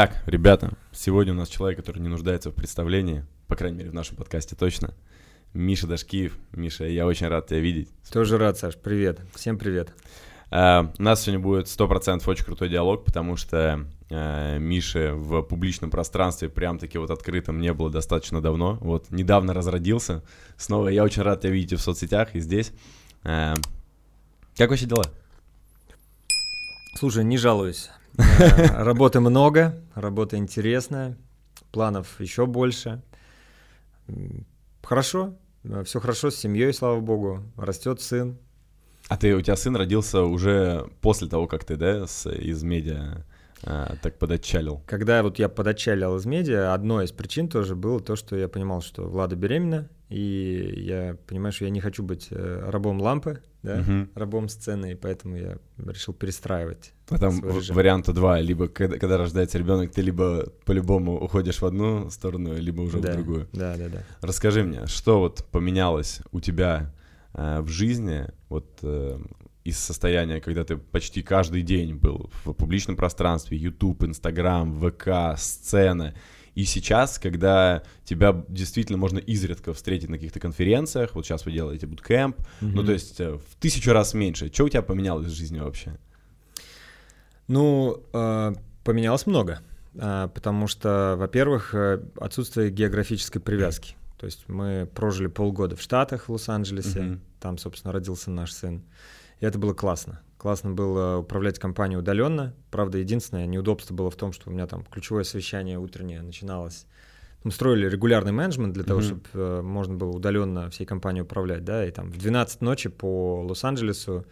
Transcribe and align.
Итак, 0.00 0.22
ребята, 0.26 0.74
сегодня 0.92 1.32
у 1.32 1.36
нас 1.36 1.48
человек, 1.48 1.76
который 1.76 1.98
не 1.98 2.06
нуждается 2.06 2.52
в 2.52 2.54
представлении, 2.54 3.24
по 3.48 3.56
крайней 3.56 3.78
мере, 3.78 3.90
в 3.90 3.94
нашем 3.94 4.14
подкасте 4.14 4.54
точно. 4.54 4.94
Миша 5.54 5.88
Дашкиев. 5.88 6.38
Миша, 6.52 6.84
я 6.84 7.04
очень 7.04 7.26
рад 7.26 7.48
тебя 7.48 7.58
видеть. 7.58 7.88
Тоже 8.12 8.38
рад, 8.38 8.56
Саш. 8.56 8.76
Привет. 8.76 9.18
Всем 9.34 9.58
привет. 9.58 9.92
Uh, 10.52 10.94
у 10.96 11.02
нас 11.02 11.22
сегодня 11.22 11.40
будет 11.40 11.66
100% 11.66 12.22
очень 12.30 12.44
крутой 12.44 12.68
диалог, 12.68 13.04
потому 13.04 13.36
что 13.36 13.88
uh, 14.10 14.60
Миши 14.60 15.14
в 15.14 15.42
публичном 15.42 15.90
пространстве 15.90 16.48
прям-таки 16.48 16.96
вот 16.96 17.10
открытым 17.10 17.60
не 17.60 17.72
было 17.72 17.90
достаточно 17.90 18.40
давно. 18.40 18.78
Вот 18.80 19.10
недавно 19.10 19.52
разродился. 19.52 20.22
Снова 20.56 20.90
я 20.90 21.02
очень 21.02 21.22
рад 21.22 21.40
тебя 21.40 21.50
видеть 21.50 21.80
в 21.80 21.82
соцсетях 21.82 22.36
и 22.36 22.38
здесь. 22.38 22.70
Uh, 23.24 23.60
как 24.56 24.70
вообще 24.70 24.86
дела? 24.86 25.06
Слушай, 26.94 27.24
не 27.24 27.36
жалуюсь. 27.36 27.90
Э, 28.18 28.82
работы 28.82 29.20
много, 29.20 29.80
работа 29.94 30.36
интересная, 30.36 31.16
планов 31.70 32.20
еще 32.20 32.46
больше. 32.46 33.02
Хорошо, 34.82 35.34
э, 35.64 35.84
все 35.84 36.00
хорошо 36.00 36.30
с 36.30 36.36
семьей, 36.36 36.72
слава 36.72 37.00
богу, 37.00 37.42
растет 37.56 38.00
сын. 38.00 38.36
А 39.08 39.16
ты, 39.16 39.34
у 39.34 39.40
тебя 39.40 39.56
сын 39.56 39.76
родился 39.76 40.22
уже 40.22 40.90
после 41.00 41.28
того, 41.28 41.46
как 41.46 41.64
ты, 41.64 41.76
да, 41.76 42.06
с, 42.06 42.28
из 42.28 42.62
медиа 42.62 43.24
а, 43.62 43.96
так 44.02 44.18
подотчалил? 44.18 44.82
Когда 44.86 45.22
вот 45.22 45.38
я 45.38 45.48
подотчалил 45.48 46.16
из 46.16 46.26
медиа, 46.26 46.74
одной 46.74 47.06
из 47.06 47.12
причин 47.12 47.48
тоже 47.48 47.74
было 47.74 48.00
то, 48.00 48.16
что 48.16 48.36
я 48.36 48.48
понимал, 48.48 48.82
что 48.82 49.04
Влада 49.04 49.36
беременна, 49.36 49.88
и 50.08 50.74
я 50.76 51.16
понимаю, 51.26 51.52
что 51.52 51.64
я 51.64 51.70
не 51.70 51.80
хочу 51.80 52.02
быть 52.02 52.28
э, 52.30 52.70
рабом 52.70 53.00
лампы, 53.00 53.42
да, 53.62 53.80
угу. 53.80 54.08
рабом 54.14 54.48
сцены, 54.48 54.92
и 54.92 54.94
поэтому 54.94 55.36
я 55.36 55.58
решил 55.76 56.14
перестраивать. 56.14 56.92
Потом 57.08 57.40
варианта 57.40 58.12
два, 58.12 58.40
либо 58.40 58.68
когда, 58.68 58.98
когда 58.98 59.18
рождается 59.18 59.58
ребенок, 59.58 59.90
ты 59.90 60.00
либо 60.00 60.50
по-любому 60.64 61.22
уходишь 61.22 61.60
в 61.60 61.66
одну 61.66 62.08
сторону, 62.10 62.54
либо 62.56 62.80
уже 62.82 63.00
да, 63.00 63.12
в 63.12 63.14
другую. 63.16 63.48
Да, 63.52 63.76
да, 63.76 63.88
да. 63.88 64.02
Расскажи 64.22 64.62
мне, 64.62 64.86
что 64.86 65.18
вот 65.18 65.44
поменялось 65.50 66.20
у 66.32 66.40
тебя 66.40 66.94
э, 67.34 67.60
в 67.60 67.68
жизни, 67.68 68.28
вот 68.48 68.78
э, 68.82 69.18
из 69.68 69.78
состояния, 69.78 70.40
когда 70.40 70.64
ты 70.64 70.76
почти 70.76 71.22
каждый 71.22 71.62
день 71.62 71.94
был 71.94 72.30
в 72.44 72.52
публичном 72.52 72.96
пространстве, 72.96 73.58
YouTube, 73.58 74.02
Instagram, 74.04 74.80
ВК, 74.80 75.38
сцена, 75.38 76.14
и 76.54 76.64
сейчас, 76.64 77.18
когда 77.18 77.82
тебя 78.04 78.44
действительно 78.48 78.98
можно 78.98 79.18
изредка 79.18 79.72
встретить 79.72 80.08
на 80.08 80.16
каких-то 80.16 80.40
конференциях, 80.40 81.14
вот 81.14 81.24
сейчас 81.24 81.44
вы 81.46 81.52
делаете 81.52 81.86
буткемп, 81.86 82.36
mm-hmm. 82.36 82.44
ну 82.60 82.82
то 82.84 82.92
есть 82.92 83.20
э, 83.20 83.34
в 83.34 83.56
тысячу 83.60 83.92
раз 83.92 84.14
меньше. 84.14 84.52
Что 84.52 84.64
у 84.64 84.68
тебя 84.68 84.82
поменялось 84.82 85.26
в 85.26 85.30
жизни 85.30 85.60
вообще? 85.60 85.96
Ну, 87.46 88.02
э, 88.12 88.54
поменялось 88.82 89.26
много, 89.26 89.60
э, 89.94 90.28
потому 90.34 90.66
что, 90.66 91.14
во-первых, 91.16 91.74
отсутствие 92.16 92.70
географической 92.70 93.40
привязки. 93.40 93.94
То 94.18 94.26
есть 94.26 94.48
мы 94.48 94.88
прожили 94.92 95.28
полгода 95.28 95.76
в 95.76 95.80
Штатах, 95.80 96.28
в 96.28 96.32
Лос-Анджелесе, 96.32 97.00
mm-hmm. 97.00 97.20
там, 97.38 97.58
собственно, 97.58 97.92
родился 97.92 98.32
наш 98.32 98.52
сын. 98.52 98.82
И 99.40 99.46
это 99.46 99.58
было 99.58 99.74
классно. 99.74 100.20
Классно 100.36 100.70
было 100.70 101.18
управлять 101.18 101.58
компанией 101.58 101.98
удаленно. 101.98 102.54
Правда, 102.70 102.98
единственное 102.98 103.46
неудобство 103.46 103.94
было 103.94 104.10
в 104.10 104.16
том, 104.16 104.32
что 104.32 104.50
у 104.50 104.52
меня 104.52 104.66
там 104.66 104.84
ключевое 104.84 105.24
совещание 105.24 105.78
утреннее 105.78 106.22
начиналось. 106.22 106.86
Мы 107.44 107.52
строили 107.52 107.88
регулярный 107.88 108.32
менеджмент 108.32 108.74
для 108.74 108.84
того, 108.84 109.00
mm-hmm. 109.00 109.04
чтобы 109.04 109.22
э, 109.34 109.62
можно 109.62 109.94
было 109.94 110.10
удаленно 110.10 110.70
всей 110.70 110.86
компанией 110.86 111.22
управлять, 111.22 111.64
да, 111.64 111.86
и 111.86 111.90
там 111.90 112.10
в 112.10 112.18
12 112.18 112.60
ночи 112.62 112.88
по 112.88 113.42
Лос-Анджелесу 113.42 114.26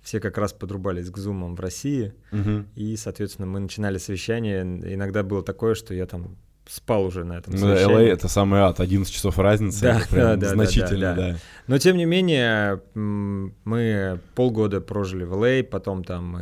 все 0.00 0.20
как 0.20 0.38
раз 0.38 0.52
подрубались 0.52 1.10
к 1.10 1.18
зумам 1.18 1.54
в 1.54 1.60
России, 1.60 2.14
mm-hmm. 2.30 2.66
и, 2.74 2.96
соответственно, 2.96 3.46
мы 3.46 3.60
начинали 3.60 3.98
совещание. 3.98 4.62
Иногда 4.62 5.22
было 5.22 5.42
такое, 5.42 5.74
что 5.74 5.94
я 5.94 6.06
там 6.06 6.36
спал 6.66 7.04
уже 7.04 7.24
на 7.24 7.34
этом 7.34 7.56
совещании. 7.56 7.94
Ну, 7.94 8.00
LA— 8.00 8.08
это 8.12 8.28
самый 8.28 8.60
ад, 8.60 8.80
11 8.80 9.12
часов 9.12 9.38
разницы, 9.38 9.80
да, 9.82 9.98
это 9.98 10.08
прям 10.08 10.38
да, 10.38 10.48
значительно, 10.48 11.14
да, 11.14 11.14
да, 11.14 11.32
да. 11.32 11.38
Но, 11.66 11.78
тем 11.78 11.96
не 11.96 12.04
менее, 12.04 12.80
мы 12.94 14.20
полгода 14.34 14.80
прожили 14.80 15.24
в 15.24 15.34
LA, 15.34 15.64
потом 15.64 16.04
там 16.04 16.38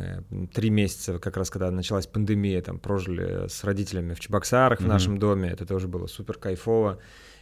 три 0.53 0.69
месяца, 0.69 1.19
как 1.19 1.37
раз 1.37 1.49
когда 1.49 1.71
началась 1.71 2.07
пандемия, 2.07 2.61
там 2.61 2.79
прожили 2.79 3.47
с 3.47 3.63
родителями 3.63 4.13
в 4.13 4.19
Чебоксарах 4.19 4.79
mm-hmm. 4.79 4.85
в 4.85 4.87
нашем 4.87 5.17
доме, 5.17 5.49
это 5.49 5.65
тоже 5.65 5.87
было 5.87 6.07
супер 6.07 6.37
кайфово. 6.37 6.99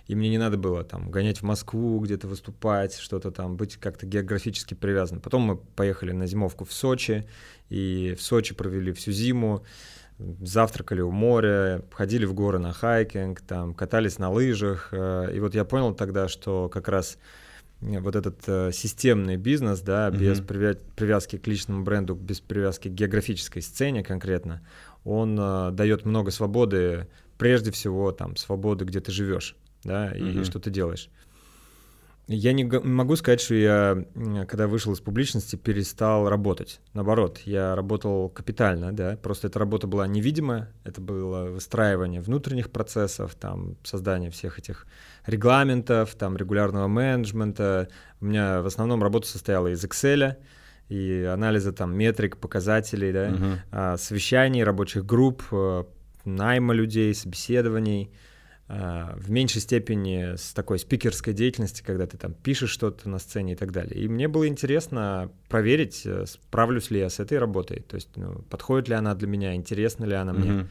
И 0.10 0.16
мне 0.16 0.30
не 0.30 0.40
надо 0.40 0.58
было 0.58 0.84
там 0.84 1.12
гонять 1.12 1.38
в 1.38 1.44
Москву, 1.44 2.00
где-то 2.00 2.28
выступать, 2.28 2.96
что-то 2.96 3.30
там, 3.30 3.58
быть 3.58 3.78
как-то 3.78 4.08
географически 4.08 4.74
привязанным. 4.74 5.22
Потом 5.22 5.44
мы 5.44 5.56
поехали 5.56 6.14
на 6.14 6.26
зимовку 6.26 6.66
в 6.66 6.74
Сочи, 6.74 7.28
и 7.70 8.16
в 8.18 8.22
Сочи 8.24 8.56
провели 8.56 8.92
всю 8.92 9.12
зиму 9.12 9.64
завтракали 10.20 11.02
у 11.02 11.12
моря, 11.12 11.82
ходили 11.92 12.26
в 12.26 12.34
горы 12.34 12.60
на 12.60 12.74
хайкинг, 12.74 13.42
там, 13.42 13.74
катались 13.74 14.20
на 14.20 14.30
лыжах. 14.30 14.90
Э, 14.92 15.32
и 15.34 15.40
вот 15.40 15.56
я 15.56 15.66
понял 15.66 15.94
тогда, 15.94 16.28
что 16.28 16.70
как 16.70 16.88
раз 16.88 17.18
э, 17.82 18.00
вот 18.00 18.16
этот 18.16 18.42
э, 18.48 18.72
системный 18.74 19.38
бизнес, 19.38 19.80
да, 19.82 20.10
без 20.10 20.40
mm-hmm. 20.40 20.82
привязки 20.96 21.38
к 21.38 21.48
личному 21.48 21.84
бренду, 21.84 22.16
без 22.16 22.42
привязки 22.42 22.90
к 22.90 22.92
географической 22.92 23.62
сцене 23.62 24.04
конкретно, 24.04 24.62
он 25.06 25.36
дает 25.36 26.06
много 26.06 26.30
свободы, 26.30 27.08
прежде 27.38 27.72
всего 27.72 28.12
там 28.12 28.36
свободы, 28.36 28.84
где 28.84 29.00
ты 29.00 29.12
живешь, 29.12 29.56
да, 29.84 30.12
и 30.12 30.22
mm-hmm. 30.22 30.44
что 30.44 30.60
ты 30.60 30.70
делаешь. 30.70 31.10
Я 32.32 32.54
не 32.54 32.64
могу 32.64 33.16
сказать, 33.16 33.42
что 33.42 33.56
я, 33.56 34.06
когда 34.48 34.68
вышел 34.68 34.94
из 34.94 35.00
публичности, 35.00 35.56
перестал 35.56 36.30
работать. 36.30 36.80
Наоборот, 36.94 37.40
я 37.44 37.74
работал 37.76 38.30
капитально, 38.30 38.92
да, 38.92 39.18
просто 39.18 39.48
эта 39.48 39.58
работа 39.58 39.88
была 39.88 40.06
невидимая, 40.06 40.72
это 40.84 41.02
было 41.02 41.46
выстраивание 41.46 42.22
внутренних 42.22 42.70
процессов, 42.70 43.34
там, 43.34 43.78
создание 43.84 44.30
всех 44.30 44.60
этих 44.60 44.86
регламентов, 45.26 46.14
там, 46.14 46.38
регулярного 46.38 46.88
менеджмента. 46.88 47.90
У 48.22 48.26
меня 48.26 48.62
в 48.62 48.68
основном 48.68 49.02
работа 49.02 49.28
состояла 49.28 49.70
из 49.70 49.84
Excel, 49.84 50.36
и 50.88 51.24
анализа 51.24 51.74
там 51.74 51.98
метрик, 51.98 52.38
показателей, 52.38 53.12
да, 53.12 53.30
uh-huh. 53.72 53.98
совещаний, 53.98 54.64
рабочих 54.64 55.04
групп, 55.04 55.42
э, 55.52 55.84
найма 56.26 56.76
людей, 56.76 57.12
собеседований— 57.16 58.12
в 58.70 59.32
меньшей 59.32 59.62
степени 59.62 60.36
с 60.36 60.54
такой 60.54 60.78
спикерской 60.78 61.34
деятельности, 61.34 61.82
когда 61.82 62.06
ты 62.06 62.18
там 62.18 62.34
пишешь 62.34 62.70
что-то 62.70 63.10
на 63.10 63.18
сцене 63.18 63.54
и 63.54 63.56
так 63.56 63.72
далее. 63.72 64.00
И 64.00 64.08
мне 64.08 64.28
было 64.28 64.48
интересно 64.48 65.32
проверить, 65.48 66.04
э, 66.06 66.26
справлюсь 66.28 66.92
ли 66.92 67.00
я 67.00 67.10
с 67.10 67.20
этой 67.20 67.40
работой, 67.40 67.80
то 67.82 67.96
есть 67.96 68.10
ну, 68.16 68.44
подходит 68.50 68.88
ли 68.88 68.94
она 68.94 69.16
для 69.16 69.28
меня, 69.28 69.56
интересна 69.56 70.06
ли 70.06 70.14
она 70.14 70.34
мне. 70.34 70.50
Mm-hmm. 70.52 70.68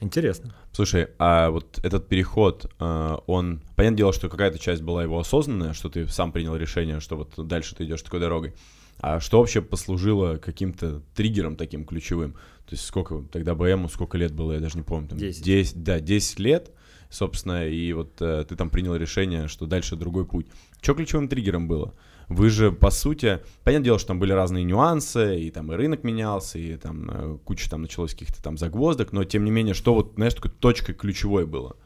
Интересно. 0.00 0.54
Слушай, 0.72 1.08
а 1.18 1.48
вот 1.48 1.78
этот 1.82 2.08
переход, 2.08 2.70
э, 2.78 3.16
он, 3.26 3.62
понятное 3.76 3.98
дело, 3.98 4.12
что 4.12 4.28
какая-то 4.28 4.58
часть 4.58 4.82
была 4.82 5.02
его 5.02 5.18
осознанная, 5.18 5.72
что 5.72 5.88
ты 5.88 6.06
сам 6.08 6.32
принял 6.32 6.54
решение, 6.54 7.00
что 7.00 7.16
вот 7.16 7.46
дальше 7.48 7.74
ты 7.74 7.84
идешь 7.84 8.02
такой 8.02 8.20
дорогой. 8.20 8.52
А 9.00 9.20
что 9.20 9.40
вообще 9.40 9.62
послужило 9.62 10.36
каким-то 10.36 11.00
триггером 11.14 11.56
таким 11.56 11.86
ключевым? 11.86 12.36
То 12.66 12.74
есть 12.74 12.84
сколько 12.84 13.22
тогда 13.30 13.54
БМу, 13.54 13.88
сколько 13.88 14.16
лет 14.16 14.32
было, 14.32 14.52
я 14.52 14.60
даже 14.60 14.76
не 14.76 14.84
помню. 14.84 15.08
Там 15.08 15.18
10. 15.18 15.42
10 15.44 15.82
да, 15.82 16.00
10 16.00 16.38
лет, 16.38 16.70
собственно, 17.10 17.68
и 17.68 17.92
вот 17.92 18.20
э, 18.20 18.44
ты 18.48 18.56
там 18.56 18.70
принял 18.70 18.96
решение, 18.96 19.48
что 19.48 19.66
дальше 19.66 19.96
другой 19.96 20.24
путь. 20.24 20.46
Что 20.80 20.94
ключевым 20.94 21.28
триггером 21.28 21.68
было? 21.68 21.94
Вы 22.28 22.48
же, 22.48 22.72
по 22.72 22.90
сути, 22.90 23.40
понятное 23.64 23.84
дело, 23.84 23.98
что 23.98 24.08
там 24.08 24.18
были 24.18 24.32
разные 24.32 24.64
нюансы, 24.64 25.40
и 25.40 25.50
там 25.50 25.70
и 25.72 25.76
рынок 25.76 26.04
менялся, 26.04 26.58
и 26.58 26.76
там 26.76 27.10
э, 27.10 27.38
куча 27.44 27.68
там 27.68 27.82
началось 27.82 28.12
каких-то 28.12 28.42
там 28.42 28.56
загвоздок, 28.56 29.12
но 29.12 29.24
тем 29.24 29.44
не 29.44 29.50
менее, 29.50 29.74
что 29.74 29.94
вот, 29.94 30.12
знаешь, 30.14 30.34
такой 30.34 30.50
точкой 30.50 30.94
ключевой 30.94 31.44
было? 31.44 31.76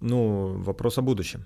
Ну, 0.00 0.54
вопрос 0.62 0.96
о 0.96 1.02
будущем. 1.02 1.44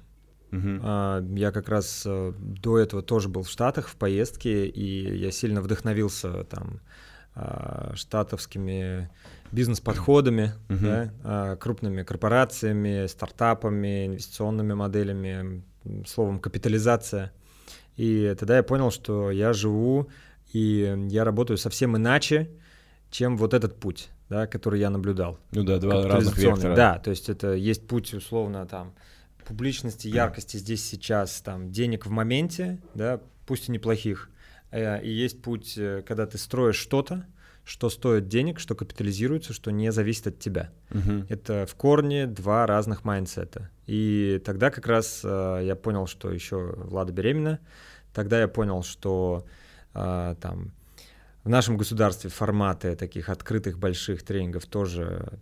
Uh-huh. 0.52 1.36
Я 1.36 1.50
как 1.50 1.68
раз 1.68 2.04
э, 2.06 2.32
до 2.38 2.78
этого 2.78 3.02
тоже 3.02 3.28
был 3.28 3.42
в 3.42 3.50
Штатах 3.50 3.88
в 3.88 3.96
поездке, 3.96 4.66
и 4.66 5.16
я 5.16 5.32
сильно 5.32 5.60
вдохновился 5.60 6.44
там 6.44 6.80
штатовскими 7.94 9.10
бизнес-подходами, 9.50 10.52
uh-huh. 10.68 10.80
да, 10.80 11.14
а, 11.22 11.56
крупными 11.56 12.02
корпорациями, 12.02 13.06
стартапами, 13.06 14.06
инвестиционными 14.06 14.74
моделями, 14.74 15.62
словом, 16.06 16.38
капитализация. 16.38 17.32
И 17.96 18.34
тогда 18.38 18.56
я 18.56 18.62
понял, 18.62 18.90
что 18.90 19.30
я 19.30 19.52
живу 19.52 20.08
и 20.52 21.06
я 21.08 21.24
работаю 21.24 21.58
совсем 21.58 21.96
иначе, 21.96 22.48
чем 23.10 23.36
вот 23.36 23.54
этот 23.54 23.78
путь, 23.78 24.08
да, 24.28 24.46
который 24.46 24.80
я 24.80 24.88
наблюдал. 24.88 25.38
Ну 25.50 25.64
да, 25.64 25.78
два 25.78 26.06
разных 26.06 26.38
вектора. 26.38 26.76
Да, 26.76 26.98
то 26.98 27.10
есть 27.10 27.28
это 27.28 27.54
есть 27.54 27.86
путь 27.86 28.14
условно 28.14 28.66
там 28.66 28.94
публичности, 29.46 30.08
яркости 30.08 30.56
здесь 30.56 30.84
сейчас, 30.84 31.40
там 31.42 31.70
денег 31.70 32.06
в 32.06 32.10
моменте, 32.10 32.80
да, 32.94 33.20
пусть 33.46 33.68
и 33.68 33.72
неплохих, 33.72 34.30
э, 34.30 34.33
и 34.74 35.10
есть 35.10 35.42
путь, 35.42 35.74
э, 35.76 36.02
когда 36.06 36.26
ты 36.26 36.38
строишь 36.38 36.76
что-то, 36.76 37.26
что 37.64 37.88
стоит 37.88 38.28
денег, 38.28 38.58
что 38.58 38.74
капитализируется, 38.74 39.52
что 39.52 39.70
не 39.70 39.90
зависит 39.90 40.26
от 40.26 40.38
тебя. 40.38 40.70
Угу. 40.90 41.26
Это 41.28 41.66
в 41.66 41.74
корне 41.76 42.26
два 42.26 42.66
разных 42.66 43.04
mindset 43.04 43.56
а. 43.56 43.70
И 43.86 44.42
тогда 44.44 44.70
как 44.70 44.86
раз 44.86 45.22
э, 45.24 45.60
я 45.62 45.76
понял, 45.76 46.06
что 46.06 46.30
еще 46.30 46.74
Влада 46.76 47.12
беременна. 47.12 47.60
Тогда 48.12 48.40
я 48.40 48.48
понял, 48.48 48.82
что 48.82 49.46
э, 49.94 50.34
там 50.40 50.72
В 51.44 51.48
нашем 51.50 51.76
государстве 51.76 52.30
форматы 52.30 52.96
таких 52.96 53.28
открытых 53.28 53.78
больших 53.78 54.22
тренингов 54.22 54.64
тоже 54.64 55.38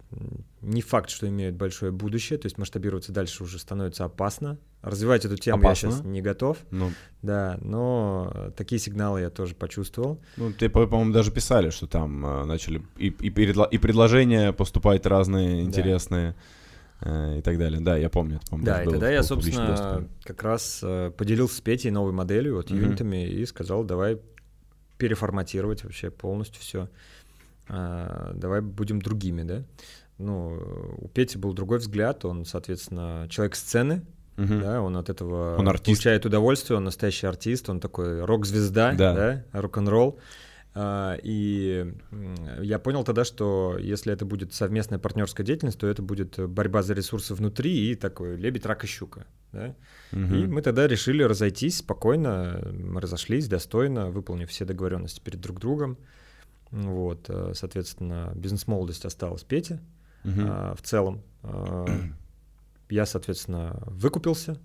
не 0.61 0.83
факт, 0.83 1.11
что 1.11 1.29
имеют 1.29 1.55
большое 1.55 1.93
будущее, 1.93 2.41
то 2.41 2.47
есть 2.47 2.59
масштабироваться 2.59 3.13
дальше 3.13 3.45
уже 3.45 3.61
становится 3.61 4.05
опасно. 4.05 4.59
Развивать 4.83 5.25
эту 5.25 5.37
тему 5.37 5.61
опасно? 5.61 5.87
я 5.87 5.93
сейчас 5.93 6.05
не 6.05 6.21
готов, 6.21 6.59
ну. 6.73 6.91
да, 7.23 7.57
но 7.61 8.53
такие 8.57 8.81
сигналы 8.81 9.21
я 9.21 9.31
тоже 9.31 9.55
почувствовал. 9.55 10.21
Ну, 10.37 10.53
ты, 10.53 10.69
по-моему, 10.69 11.13
даже 11.13 11.31
писали, 11.31 11.71
что 11.71 11.87
там 11.87 12.27
э, 12.27 12.45
начали 12.47 12.83
и, 12.97 13.07
и, 13.07 13.31
предло- 13.31 13.69
и 13.71 13.79
предложения 13.79 14.53
поступать 14.53 15.07
разные, 15.07 15.63
интересные. 15.63 16.33
Да. 16.33 16.37
Э, 17.05 17.39
и 17.39 17.43
так 17.43 17.59
далее. 17.59 17.81
Да, 17.81 17.97
я 17.97 18.09
помню. 18.09 18.37
Это, 18.37 18.47
помню 18.51 18.65
да, 18.65 18.83
и 18.83 18.89
тогда 18.89 19.11
я, 19.11 19.23
собственно, 19.23 20.09
как 20.23 20.43
раз 20.43 20.81
э, 20.83 21.11
поделился 21.17 21.57
с 21.57 21.61
Петей 21.61 21.91
новой 21.91 22.13
моделью, 22.13 22.57
вот, 22.57 22.71
mm-hmm. 22.71 22.77
юнитами, 22.77 23.27
и 23.27 23.45
сказал, 23.45 23.83
давай 23.83 24.19
переформатировать 24.99 25.85
вообще 25.85 26.11
полностью 26.11 26.61
все. 26.61 26.89
А, 27.69 28.33
давай 28.35 28.61
будем 28.61 29.01
другими, 29.01 29.43
да. 29.43 29.65
Ну, 30.19 30.97
у 30.99 31.09
Пети 31.09 31.39
был 31.39 31.53
другой 31.53 31.79
взгляд, 31.79 32.25
он, 32.25 32.45
соответственно, 32.45 33.27
человек 33.31 33.57
сцены, 33.57 34.03
Uh-huh. 34.37 34.63
Да, 34.63 34.81
он 34.81 34.97
от 34.97 35.11
этого 35.11 35.59
он 35.59 35.67
получает 35.67 36.25
удовольствие, 36.25 36.79
он 36.79 36.85
настоящий 36.85 37.27
артист, 37.27 37.69
он 37.69 37.81
такой 37.81 38.25
рок-звезда, 38.25 38.95
да, 38.95 39.15
да 39.15 39.45
рок-н-ролл. 39.53 40.19
А, 40.75 41.19
и 41.23 41.93
я 42.61 42.79
понял 42.79 43.05
тогда, 43.05 43.25
что 43.25 43.77
если 43.79 44.13
это 44.13 44.25
будет 44.25 44.55
совместная 44.55 44.99
партнерская 44.99 45.45
деятельность, 45.45 45.79
то 45.79 45.87
это 45.87 46.01
будет 46.01 46.39
борьба 46.49 46.83
за 46.83 46.95
ресурсы 46.95 47.35
внутри 47.35 47.91
и 47.91 47.95
такой 47.95 48.37
лебедь, 48.37 48.65
рак 48.65 48.85
и 48.85 48.87
щука. 48.87 49.27
Да? 49.53 49.75
Угу. 50.13 50.35
И 50.35 50.47
мы 50.47 50.63
тогда 50.63 50.87
решили 50.87 51.23
разойтись 51.23 51.79
спокойно, 51.79 52.61
мы 52.73 53.01
разошлись 53.01 53.49
достойно, 53.49 54.11
выполнив 54.11 54.49
все 54.49 54.65
договоренности 54.65 55.21
перед 55.21 55.41
друг 55.41 55.61
другом. 55.61 55.99
Вот, 56.71 57.27
э, 57.29 57.53
соответственно, 57.55 58.33
бизнес-молодость 58.35 59.05
осталась 59.05 59.45
Пете 59.45 59.81
угу. 60.25 60.41
а, 60.41 60.75
в 60.75 60.83
целом. 60.83 61.23
А, 61.43 61.87
я, 62.89 63.05
соответственно, 63.05 63.79
выкупился, 63.87 64.59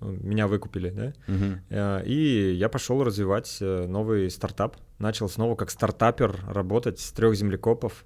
меня 0.00 0.48
выкупили, 0.48 0.90
да, 0.90 1.12
угу. 1.32 2.04
и 2.04 2.54
я 2.56 2.68
пошел 2.68 3.04
развивать 3.04 3.58
э, 3.60 3.86
новый 3.86 4.30
стартап. 4.30 4.76
Начал 4.98 5.28
снова 5.28 5.56
как 5.56 5.70
стартапер 5.70 6.40
работать 6.48 6.98
с 7.00 7.12
трех 7.12 7.36
землекопов, 7.36 8.04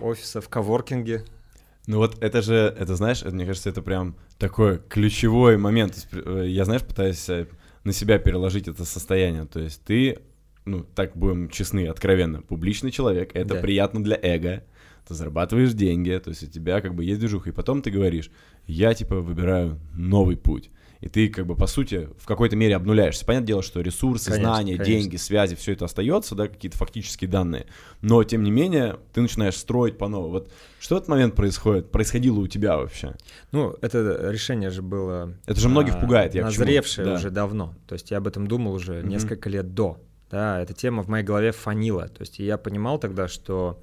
офиса 0.00 0.40
в 0.40 0.48
коворкинге, 0.48 1.24
ну 1.86 1.98
вот 1.98 2.22
это 2.22 2.42
же, 2.42 2.54
это 2.54 2.96
знаешь, 2.96 3.22
это, 3.22 3.30
мне 3.30 3.46
кажется, 3.46 3.70
это 3.70 3.82
прям 3.82 4.16
такой 4.38 4.78
ключевой 4.88 5.56
момент. 5.56 6.08
Э, 6.12 6.44
я, 6.46 6.64
знаешь, 6.64 6.82
пытаюсь 6.82 7.28
э, 7.28 7.46
на 7.84 7.92
себя 7.92 8.18
переложить 8.18 8.68
это 8.68 8.84
состояние. 8.84 9.44
То 9.44 9.60
есть 9.60 9.82
ты, 9.84 10.18
ну, 10.64 10.82
так 10.82 11.16
будем 11.16 11.48
честны, 11.48 11.86
откровенно, 11.86 12.42
публичный 12.42 12.90
человек, 12.90 13.30
это 13.34 13.54
да. 13.54 13.60
приятно 13.60 14.02
для 14.02 14.18
эго, 14.20 14.64
ты 15.06 15.14
зарабатываешь 15.14 15.72
деньги, 15.72 16.20
то 16.22 16.30
есть 16.30 16.42
у 16.42 16.46
тебя 16.46 16.80
как 16.80 16.94
бы 16.94 17.04
есть 17.04 17.20
движуха, 17.20 17.50
и 17.50 17.52
потом 17.52 17.80
ты 17.80 17.90
говоришь, 17.90 18.30
я 18.66 18.92
типа 18.92 19.20
выбираю 19.20 19.78
новый 19.94 20.36
путь 20.36 20.70
и 21.00 21.08
ты 21.08 21.28
как 21.28 21.46
бы 21.46 21.54
по 21.54 21.66
сути 21.66 22.08
в 22.18 22.26
какой-то 22.26 22.56
мере 22.56 22.76
обнуляешься. 22.76 23.24
Понятное 23.24 23.46
дело, 23.46 23.62
что 23.62 23.80
ресурсы, 23.80 24.30
конечно, 24.30 24.54
знания, 24.54 24.76
конечно. 24.76 24.94
деньги, 24.94 25.16
связи, 25.16 25.56
все 25.56 25.72
это 25.72 25.84
остается, 25.84 26.34
да, 26.34 26.48
какие-то 26.48 26.76
фактические 26.76 27.28
данные, 27.28 27.66
но 28.00 28.22
тем 28.24 28.42
не 28.42 28.50
менее 28.50 28.98
ты 29.12 29.20
начинаешь 29.20 29.56
строить 29.56 29.98
по 29.98 30.08
новому. 30.08 30.32
Вот 30.32 30.52
что 30.80 30.94
в 30.94 30.98
этот 30.98 31.08
момент 31.08 31.34
происходит, 31.34 31.90
происходило 31.90 32.38
у 32.38 32.46
тебя 32.46 32.76
вообще? 32.76 33.14
Ну, 33.52 33.74
это 33.80 34.30
решение 34.30 34.70
же 34.70 34.82
было... 34.82 35.34
Это 35.46 35.60
же 35.60 35.68
многих 35.68 35.96
а, 35.96 35.98
пугает, 35.98 36.34
я 36.34 36.44
Назревшее 36.44 37.06
да. 37.06 37.14
уже 37.14 37.30
давно, 37.30 37.74
то 37.86 37.94
есть 37.94 38.10
я 38.10 38.18
об 38.18 38.26
этом 38.26 38.46
думал 38.46 38.74
уже 38.74 38.94
mm-hmm. 38.94 39.08
несколько 39.08 39.48
лет 39.48 39.74
до, 39.74 39.98
да, 40.30 40.60
эта 40.60 40.74
тема 40.74 41.02
в 41.02 41.08
моей 41.08 41.24
голове 41.24 41.52
фанила, 41.52 42.08
то 42.08 42.20
есть 42.20 42.38
я 42.38 42.58
понимал 42.58 42.98
тогда, 42.98 43.28
что 43.28 43.80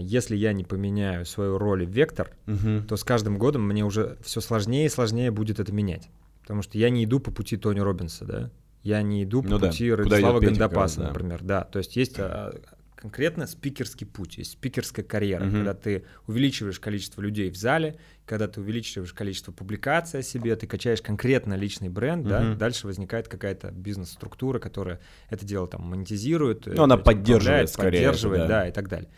если 0.00 0.36
я 0.36 0.52
не 0.52 0.64
поменяю 0.64 1.26
свою 1.26 1.58
роль 1.58 1.84
в 1.84 1.90
вектор, 1.90 2.30
угу. 2.46 2.82
то 2.88 2.96
с 2.96 3.04
каждым 3.04 3.38
годом 3.38 3.66
мне 3.66 3.84
уже 3.84 4.16
все 4.22 4.40
сложнее 4.40 4.86
и 4.86 4.88
сложнее 4.88 5.30
будет 5.30 5.60
это 5.60 5.72
менять. 5.72 6.08
Потому 6.42 6.62
что 6.62 6.78
я 6.78 6.90
не 6.90 7.04
иду 7.04 7.18
по 7.18 7.30
пути 7.32 7.56
Тони 7.56 7.80
Робинса, 7.80 8.24
да? 8.24 8.50
Я 8.84 9.02
не 9.02 9.24
иду 9.24 9.42
по 9.42 9.48
ну 9.48 9.58
пути 9.58 9.90
да. 9.90 9.96
Радислава 9.96 10.38
Гандапаса, 10.38 11.00
да. 11.00 11.08
например. 11.08 11.42
Да, 11.42 11.64
то 11.64 11.78
есть 11.78 11.96
есть 11.96 12.20
а, 12.20 12.54
конкретно 12.96 13.46
спикерский 13.46 14.06
путь, 14.06 14.38
есть 14.38 14.52
спикерская 14.52 15.04
карьера, 15.04 15.44
угу. 15.44 15.52
когда 15.52 15.74
ты 15.74 16.04
увеличиваешь 16.26 16.80
количество 16.80 17.20
людей 17.20 17.50
в 17.50 17.56
зале, 17.56 17.98
когда 18.24 18.48
ты 18.48 18.60
увеличиваешь 18.60 19.12
количество 19.12 19.52
публикаций 19.52 20.20
о 20.20 20.22
себе, 20.22 20.56
ты 20.56 20.66
качаешь 20.66 21.02
конкретно 21.02 21.54
личный 21.54 21.90
бренд, 21.90 22.22
угу. 22.22 22.30
да, 22.30 22.54
дальше 22.54 22.86
возникает 22.86 23.28
какая-то 23.28 23.70
бизнес-структура, 23.70 24.58
которая 24.58 24.98
это 25.30 25.44
дело 25.44 25.68
там 25.68 25.82
монетизирует, 25.82 26.66
ну, 26.66 26.82
она 26.82 26.96
поддерживает, 26.96 27.70
скорее, 27.70 27.98
поддерживает, 27.98 28.42
да. 28.42 28.48
да, 28.48 28.68
и 28.68 28.72
так 28.72 28.88
далее 28.88 29.10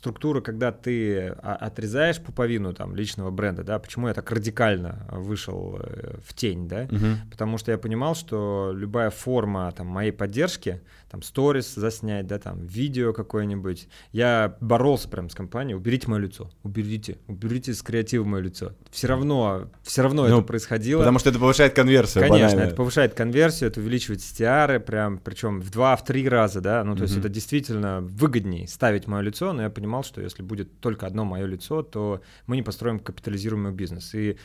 структура, 0.00 0.40
когда 0.40 0.72
ты 0.72 1.34
а, 1.42 1.56
отрезаешь 1.60 2.20
пуповину 2.20 2.72
там 2.72 2.96
личного 2.96 3.30
бренда, 3.30 3.64
да, 3.64 3.78
почему 3.78 4.08
я 4.08 4.14
так 4.14 4.30
радикально 4.30 5.06
вышел 5.10 5.78
э, 5.78 6.16
в 6.24 6.32
тень, 6.32 6.68
да, 6.68 6.88
угу. 6.90 7.06
потому 7.30 7.58
что 7.58 7.70
я 7.70 7.76
понимал, 7.76 8.14
что 8.14 8.72
любая 8.74 9.10
форма 9.10 9.70
там 9.72 9.88
моей 9.88 10.12
поддержки, 10.12 10.80
там 11.10 11.22
сторис 11.22 11.74
заснять, 11.74 12.26
да, 12.26 12.38
там 12.38 12.64
видео 12.66 13.12
какое-нибудь, 13.12 13.88
я 14.12 14.56
боролся 14.60 15.08
прям 15.08 15.28
с 15.28 15.34
компанией, 15.34 15.74
уберите 15.74 16.08
мое 16.08 16.20
лицо, 16.20 16.50
уберите, 16.62 17.18
уберите 17.26 17.74
с 17.74 17.82
креатива 17.82 18.24
мое 18.24 18.42
лицо. 18.42 18.72
Все 18.90 19.08
равно, 19.08 19.68
все 19.82 20.02
равно 20.02 20.28
ну, 20.28 20.38
это 20.38 20.46
происходило. 20.46 21.00
Потому 21.00 21.18
что 21.18 21.30
это 21.30 21.40
повышает 21.40 21.74
конверсию. 21.74 22.22
Конечно, 22.22 22.48
банально. 22.48 22.68
это 22.68 22.76
повышает 22.76 23.14
конверсию, 23.14 23.70
это 23.70 23.80
увеличивает 23.80 24.22
стиары, 24.22 24.78
прям, 24.78 25.18
причем 25.18 25.60
в 25.60 25.70
два, 25.70 25.96
в 25.96 26.04
три 26.04 26.28
раза, 26.28 26.60
да, 26.60 26.84
ну 26.84 26.92
то 26.92 27.02
угу. 27.02 27.08
есть 27.08 27.18
это 27.18 27.28
действительно 27.28 28.00
выгоднее 28.02 28.68
ставить 28.68 29.08
мое 29.08 29.22
лицо, 29.22 29.52
но 29.52 29.62
я 29.62 29.70
понимал, 29.70 30.04
что 30.04 30.20
если 30.20 30.42
будет 30.42 30.78
только 30.78 31.06
одно 31.06 31.24
мое 31.24 31.46
лицо, 31.46 31.82
то 31.82 32.20
мы 32.46 32.54
не 32.54 32.62
построим 32.62 33.00
капитализируемый 33.00 33.72
бизнес. 33.72 34.14
И 34.14 34.36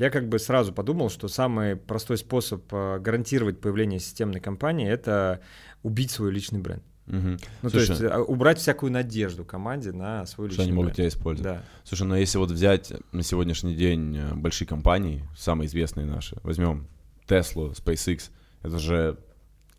я 0.00 0.08
как 0.08 0.30
бы 0.30 0.38
сразу 0.38 0.72
подумал, 0.72 1.10
что 1.10 1.28
самый 1.28 1.76
простой 1.76 2.16
способ 2.16 2.64
э, 2.72 2.98
гарантировать 3.00 3.60
появление 3.60 4.00
системной 4.00 4.40
компании— 4.40 4.88
это 4.90 5.40
убить 5.82 6.10
свой 6.10 6.32
личный 6.32 6.58
бренд. 6.58 6.82
Угу. 7.06 7.18
Ну, 7.62 7.70
Слушай, 7.70 7.86
то 7.86 7.92
есть 7.92 8.02
а, 8.04 8.22
убрать 8.22 8.58
всякую 8.58 8.92
надежду 8.92 9.44
команде 9.44 9.92
на 9.92 10.24
свой 10.24 10.48
личный 10.48 10.62
Что 10.62 10.62
они 10.62 10.72
могут 10.72 10.94
тебя 10.94 11.06
использовать. 11.08 11.52
Да. 11.52 11.64
Слушай, 11.84 12.06
но 12.06 12.16
если 12.16 12.38
вот 12.38 12.50
взять 12.50 12.94
на 13.12 13.22
сегодняшний 13.22 13.74
день 13.74 14.16
э, 14.16 14.34
большие 14.34 14.66
компании, 14.66 15.22
самые 15.36 15.66
известные 15.66 16.06
наши, 16.06 16.38
возьмем 16.44 16.86
Tesla, 17.28 17.74
SpaceX, 17.76 18.30
это 18.62 18.78
же 18.78 19.18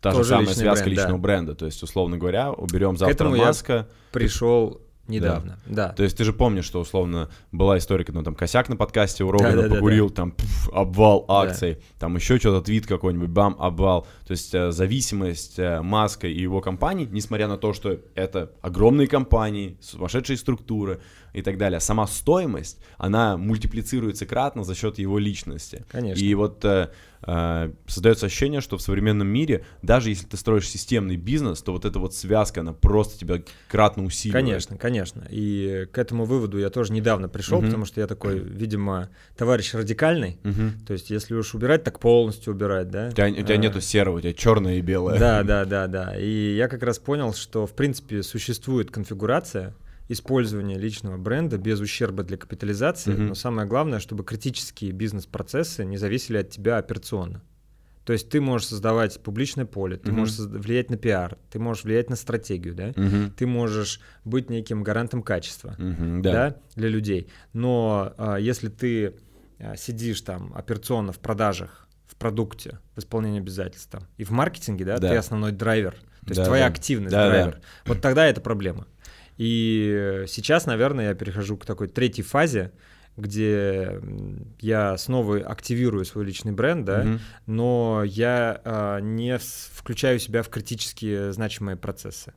та 0.00 0.12
Тоже 0.12 0.24
же 0.24 0.28
самая 0.30 0.54
связка 0.54 0.84
бренд, 0.84 0.98
личного 0.98 1.18
да. 1.18 1.22
бренда. 1.22 1.54
То 1.56 1.66
есть, 1.66 1.82
условно 1.82 2.16
говоря, 2.16 2.52
уберем 2.52 2.96
завтра 2.96 3.12
К 3.12 3.16
этому 3.16 3.36
Маска. 3.36 3.72
Я 3.72 3.88
пришел 4.12 4.81
Недавно, 5.08 5.58
да. 5.66 5.88
да. 5.88 5.92
То 5.94 6.04
есть 6.04 6.16
ты 6.16 6.24
же 6.24 6.32
помнишь, 6.32 6.64
что 6.64 6.80
условно 6.80 7.28
была 7.50 7.76
история, 7.78 8.04
когда 8.04 8.20
ну, 8.20 8.24
там 8.24 8.34
косяк 8.36 8.68
на 8.68 8.76
подкасте 8.76 9.24
у 9.24 9.32
Рогана 9.32 9.62
да, 9.62 9.68
да, 9.68 9.74
покурил, 9.74 10.08
да, 10.08 10.10
да. 10.10 10.16
там 10.16 10.30
пф, 10.32 10.68
обвал 10.72 11.24
акций, 11.28 11.74
да. 11.74 11.80
там 11.98 12.16
еще 12.16 12.38
что-то 12.38 12.64
твит 12.64 12.86
какой-нибудь, 12.86 13.28
бам, 13.28 13.56
обвал. 13.58 14.06
То 14.26 14.30
есть 14.30 14.54
э, 14.54 14.70
зависимость 14.70 15.58
э, 15.58 15.82
Маска 15.82 16.28
и 16.28 16.40
его 16.40 16.60
компаний, 16.60 17.08
несмотря 17.10 17.48
на 17.48 17.58
то, 17.58 17.72
что 17.72 17.98
это 18.14 18.52
огромные 18.62 19.08
компании, 19.08 19.76
сумасшедшие 19.80 20.36
структуры 20.36 21.00
и 21.32 21.42
так 21.42 21.58
далее, 21.58 21.80
сама 21.80 22.06
стоимость, 22.06 22.78
она 22.96 23.36
мультиплицируется 23.36 24.24
кратно 24.24 24.62
за 24.62 24.76
счет 24.76 24.98
его 24.98 25.18
личности. 25.18 25.84
Конечно. 25.90 26.22
И 26.22 26.34
вот 26.34 26.64
э, 26.64 26.90
создается 27.24 28.26
ощущение, 28.26 28.60
что 28.60 28.76
в 28.76 28.82
современном 28.82 29.28
мире, 29.28 29.64
даже 29.82 30.10
если 30.10 30.26
ты 30.26 30.36
строишь 30.36 30.68
системный 30.68 31.16
бизнес, 31.16 31.62
то 31.62 31.72
вот 31.72 31.84
эта 31.84 31.98
вот 31.98 32.14
связка, 32.14 32.60
она 32.60 32.72
просто 32.72 33.18
тебя 33.18 33.42
кратно 33.68 34.04
усиливает. 34.04 34.44
Конечно, 34.44 34.76
конечно. 34.76 35.26
И 35.30 35.86
к 35.92 35.98
этому 35.98 36.24
выводу 36.24 36.58
я 36.58 36.70
тоже 36.70 36.92
недавно 36.92 37.28
пришел, 37.28 37.58
угу. 37.58 37.66
потому 37.66 37.84
что 37.84 38.00
я 38.00 38.06
такой, 38.06 38.38
видимо, 38.38 39.10
товарищ 39.36 39.72
радикальный. 39.74 40.38
Угу. 40.44 40.86
То 40.86 40.92
есть, 40.94 41.10
если 41.10 41.34
уж 41.34 41.54
убирать, 41.54 41.84
так 41.84 42.00
полностью 42.00 42.54
убирать, 42.54 42.90
да? 42.90 43.08
У 43.08 43.12
тебя, 43.12 43.28
у 43.28 43.34
тебя 43.34 43.54
а, 43.54 43.58
нету 43.58 43.80
серого, 43.80 44.18
у 44.18 44.20
тебя 44.20 44.32
черное 44.32 44.76
и 44.76 44.80
белое. 44.80 45.18
Да, 45.18 45.42
да, 45.42 45.64
да, 45.64 45.86
да. 45.86 46.16
И 46.18 46.56
я 46.56 46.68
как 46.68 46.82
раз 46.82 46.98
понял, 46.98 47.34
что 47.34 47.66
в 47.66 47.74
принципе 47.74 48.22
существует 48.22 48.90
конфигурация, 48.90 49.74
использование 50.12 50.78
личного 50.78 51.16
бренда 51.16 51.58
без 51.58 51.80
ущерба 51.80 52.22
для 52.22 52.36
капитализации, 52.36 53.12
mm-hmm. 53.12 53.28
но 53.28 53.34
самое 53.34 53.66
главное, 53.66 53.98
чтобы 53.98 54.24
критические 54.24 54.92
бизнес-процессы 54.92 55.84
не 55.84 55.96
зависели 55.96 56.38
от 56.38 56.50
тебя 56.50 56.78
операционно. 56.78 57.42
То 58.04 58.12
есть 58.12 58.28
ты 58.28 58.40
можешь 58.40 58.66
создавать 58.66 59.20
публичное 59.20 59.64
поле, 59.64 59.96
ты 59.96 60.10
mm-hmm. 60.10 60.14
можешь 60.14 60.38
влиять 60.38 60.90
на 60.90 60.96
пиар, 60.96 61.38
ты 61.50 61.58
можешь 61.58 61.84
влиять 61.84 62.10
на 62.10 62.16
стратегию, 62.16 62.74
да, 62.74 62.90
mm-hmm. 62.90 63.32
ты 63.36 63.46
можешь 63.46 64.00
быть 64.24 64.50
неким 64.50 64.82
гарантом 64.82 65.22
качества, 65.22 65.76
mm-hmm, 65.78 66.20
да. 66.20 66.32
да, 66.32 66.56
для 66.74 66.88
людей. 66.88 67.28
Но 67.52 68.12
а, 68.18 68.36
если 68.36 68.68
ты 68.68 69.14
а, 69.60 69.76
сидишь 69.76 70.20
там 70.22 70.52
операционно 70.54 71.12
в 71.12 71.20
продажах, 71.20 71.86
в 72.08 72.16
продукте, 72.16 72.78
в 72.96 72.98
исполнении 72.98 73.40
обязательств 73.40 73.90
там, 73.90 74.02
и 74.16 74.24
в 74.24 74.30
маркетинге, 74.30 74.84
да, 74.84 74.98
да. 74.98 75.10
ты 75.10 75.16
основной 75.16 75.52
драйвер, 75.52 75.94
то 75.94 76.28
есть 76.28 76.40
да, 76.40 76.44
твоя 76.44 76.64
да. 76.64 76.70
активность 76.70 77.12
да, 77.12 77.28
драйвер. 77.28 77.54
Да. 77.54 77.60
Вот 77.86 78.00
тогда 78.00 78.26
это 78.26 78.40
проблема. 78.40 78.86
И 79.38 80.24
сейчас, 80.28 80.66
наверное, 80.66 81.08
я 81.08 81.14
перехожу 81.14 81.56
к 81.56 81.64
такой 81.64 81.88
третьей 81.88 82.24
фазе. 82.24 82.72
где 83.16 84.00
я 84.60 84.96
снова 84.96 85.36
активирую 85.38 86.06
свой 86.06 86.24
личный 86.24 86.52
бренд, 86.52 86.86
да, 86.86 87.04
mm-hmm. 87.04 87.20
но 87.46 88.02
я 88.06 88.60
а, 88.64 89.00
не 89.00 89.38
включаю 89.38 90.18
себя 90.18 90.42
в 90.42 90.48
критически 90.48 91.30
значимые 91.30 91.76
процессы. 91.76 92.32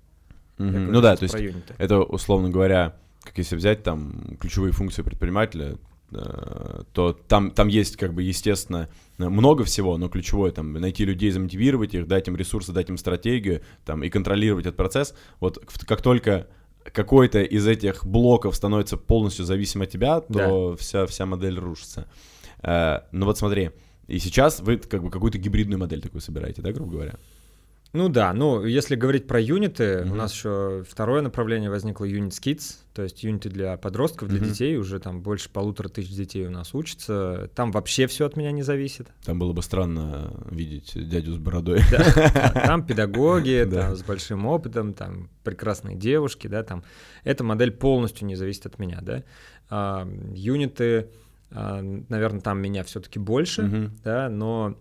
Mm-hmm. 0.57 0.91
Ну 0.91 1.01
да, 1.01 1.15
то 1.15 1.23
есть 1.23 1.35
юниты. 1.35 1.75
это, 1.77 1.99
условно 2.01 2.49
говоря, 2.49 2.95
как 3.23 3.37
если 3.37 3.55
взять 3.55 3.83
там 3.83 4.37
ключевые 4.39 4.71
функции 4.71 5.01
предпринимателя, 5.01 5.77
э, 6.11 6.83
то 6.93 7.13
там, 7.13 7.51
там 7.51 7.67
есть, 7.67 7.97
как 7.97 8.13
бы, 8.13 8.23
естественно, 8.23 8.89
много 9.17 9.63
всего, 9.63 9.97
но 9.97 10.09
ключевое 10.09 10.51
там 10.51 10.73
найти 10.73 11.05
людей, 11.05 11.31
замотивировать 11.31 11.93
их, 11.93 12.07
дать 12.07 12.27
им 12.27 12.35
ресурсы, 12.35 12.71
дать 12.71 12.89
им 12.89 12.97
стратегию, 12.97 13.61
там, 13.85 14.03
и 14.03 14.09
контролировать 14.09 14.65
этот 14.65 14.77
процесс. 14.77 15.15
Вот 15.39 15.57
как 15.87 16.01
только 16.01 16.47
какой-то 16.91 17.41
из 17.41 17.67
этих 17.67 18.05
блоков 18.05 18.55
становится 18.55 18.97
полностью 18.97 19.45
зависим 19.45 19.81
от 19.81 19.89
тебя, 19.89 20.21
то 20.21 20.71
да. 20.71 20.77
вся, 20.77 21.05
вся 21.05 21.25
модель 21.25 21.59
рушится. 21.59 22.07
Э, 22.61 22.99
ну 23.11 23.25
вот 23.25 23.37
смотри, 23.37 23.71
и 24.07 24.19
сейчас 24.19 24.59
вы 24.59 24.77
как 24.77 25.03
бы 25.03 25.09
какую-то 25.09 25.37
гибридную 25.37 25.79
модель 25.79 26.01
такую 26.01 26.21
собираете, 26.21 26.61
да, 26.61 26.71
грубо 26.71 26.91
говоря? 26.91 27.15
Ну 27.95 28.09
да, 28.09 28.33
ну 28.33 28.65
если 28.65 28.97
говорить 28.97 29.25
про 29.25 29.39
юниты, 29.39 29.83
mm-hmm. 29.83 30.11
у 30.11 30.15
нас 30.15 30.33
еще 30.33 30.83
второе 30.87 31.21
направление 31.21 31.69
возникло 31.69 32.03
Unit 32.03 32.31
Kids, 32.31 32.75
то 32.93 33.03
есть 33.03 33.23
юниты 33.23 33.49
для 33.49 33.77
подростков, 33.77 34.27
для 34.27 34.39
mm-hmm. 34.39 34.49
детей, 34.49 34.75
уже 34.75 34.99
там 34.99 35.21
больше 35.21 35.49
полутора 35.49 35.87
тысяч 35.87 36.09
детей 36.09 36.45
у 36.45 36.49
нас 36.49 36.75
учатся. 36.75 37.49
Там 37.55 37.71
вообще 37.71 38.07
все 38.07 38.25
от 38.25 38.35
меня 38.35 38.51
не 38.51 38.63
зависит. 38.63 39.07
Там 39.23 39.39
было 39.39 39.53
бы 39.53 39.61
странно 39.63 40.33
видеть 40.51 40.91
дядю 40.93 41.35
с 41.35 41.37
бородой. 41.37 41.79
там 42.53 42.85
педагоги, 42.85 43.65
там 43.71 43.95
с 43.95 44.03
большим 44.03 44.45
опытом, 44.45 44.93
там 44.93 45.29
прекрасные 45.45 45.95
девушки, 45.95 46.47
да, 46.47 46.63
там. 46.63 46.83
Эта 47.23 47.45
модель 47.45 47.71
полностью 47.71 48.27
не 48.27 48.35
зависит 48.35 48.65
от 48.65 48.77
меня, 48.77 48.99
да. 49.01 49.23
А, 49.69 50.05
юниты, 50.33 51.11
а, 51.49 51.81
наверное, 52.09 52.41
там 52.41 52.59
меня 52.59 52.83
все-таки 52.83 53.19
больше, 53.19 53.89
да, 54.03 54.27
но 54.27 54.75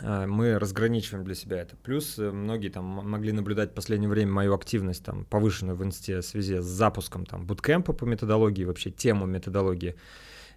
мы 0.00 0.58
разграничиваем 0.58 1.24
для 1.24 1.34
себя 1.34 1.58
это. 1.58 1.76
Плюс 1.76 2.18
э, 2.18 2.30
многие 2.30 2.68
там 2.68 2.84
могли 2.84 3.32
наблюдать 3.32 3.70
в 3.70 3.74
последнее 3.74 4.10
время 4.10 4.32
мою 4.32 4.54
активность 4.54 5.04
там 5.04 5.24
повышенную 5.24 5.76
в 5.76 5.82
инсте 5.82 6.20
в 6.20 6.24
связи 6.24 6.58
с 6.58 6.64
запуском 6.64 7.24
там 7.24 7.46
буткемпа 7.46 7.92
по 7.94 8.04
методологии, 8.04 8.64
вообще 8.64 8.90
тему 8.90 9.26
методологии. 9.26 9.96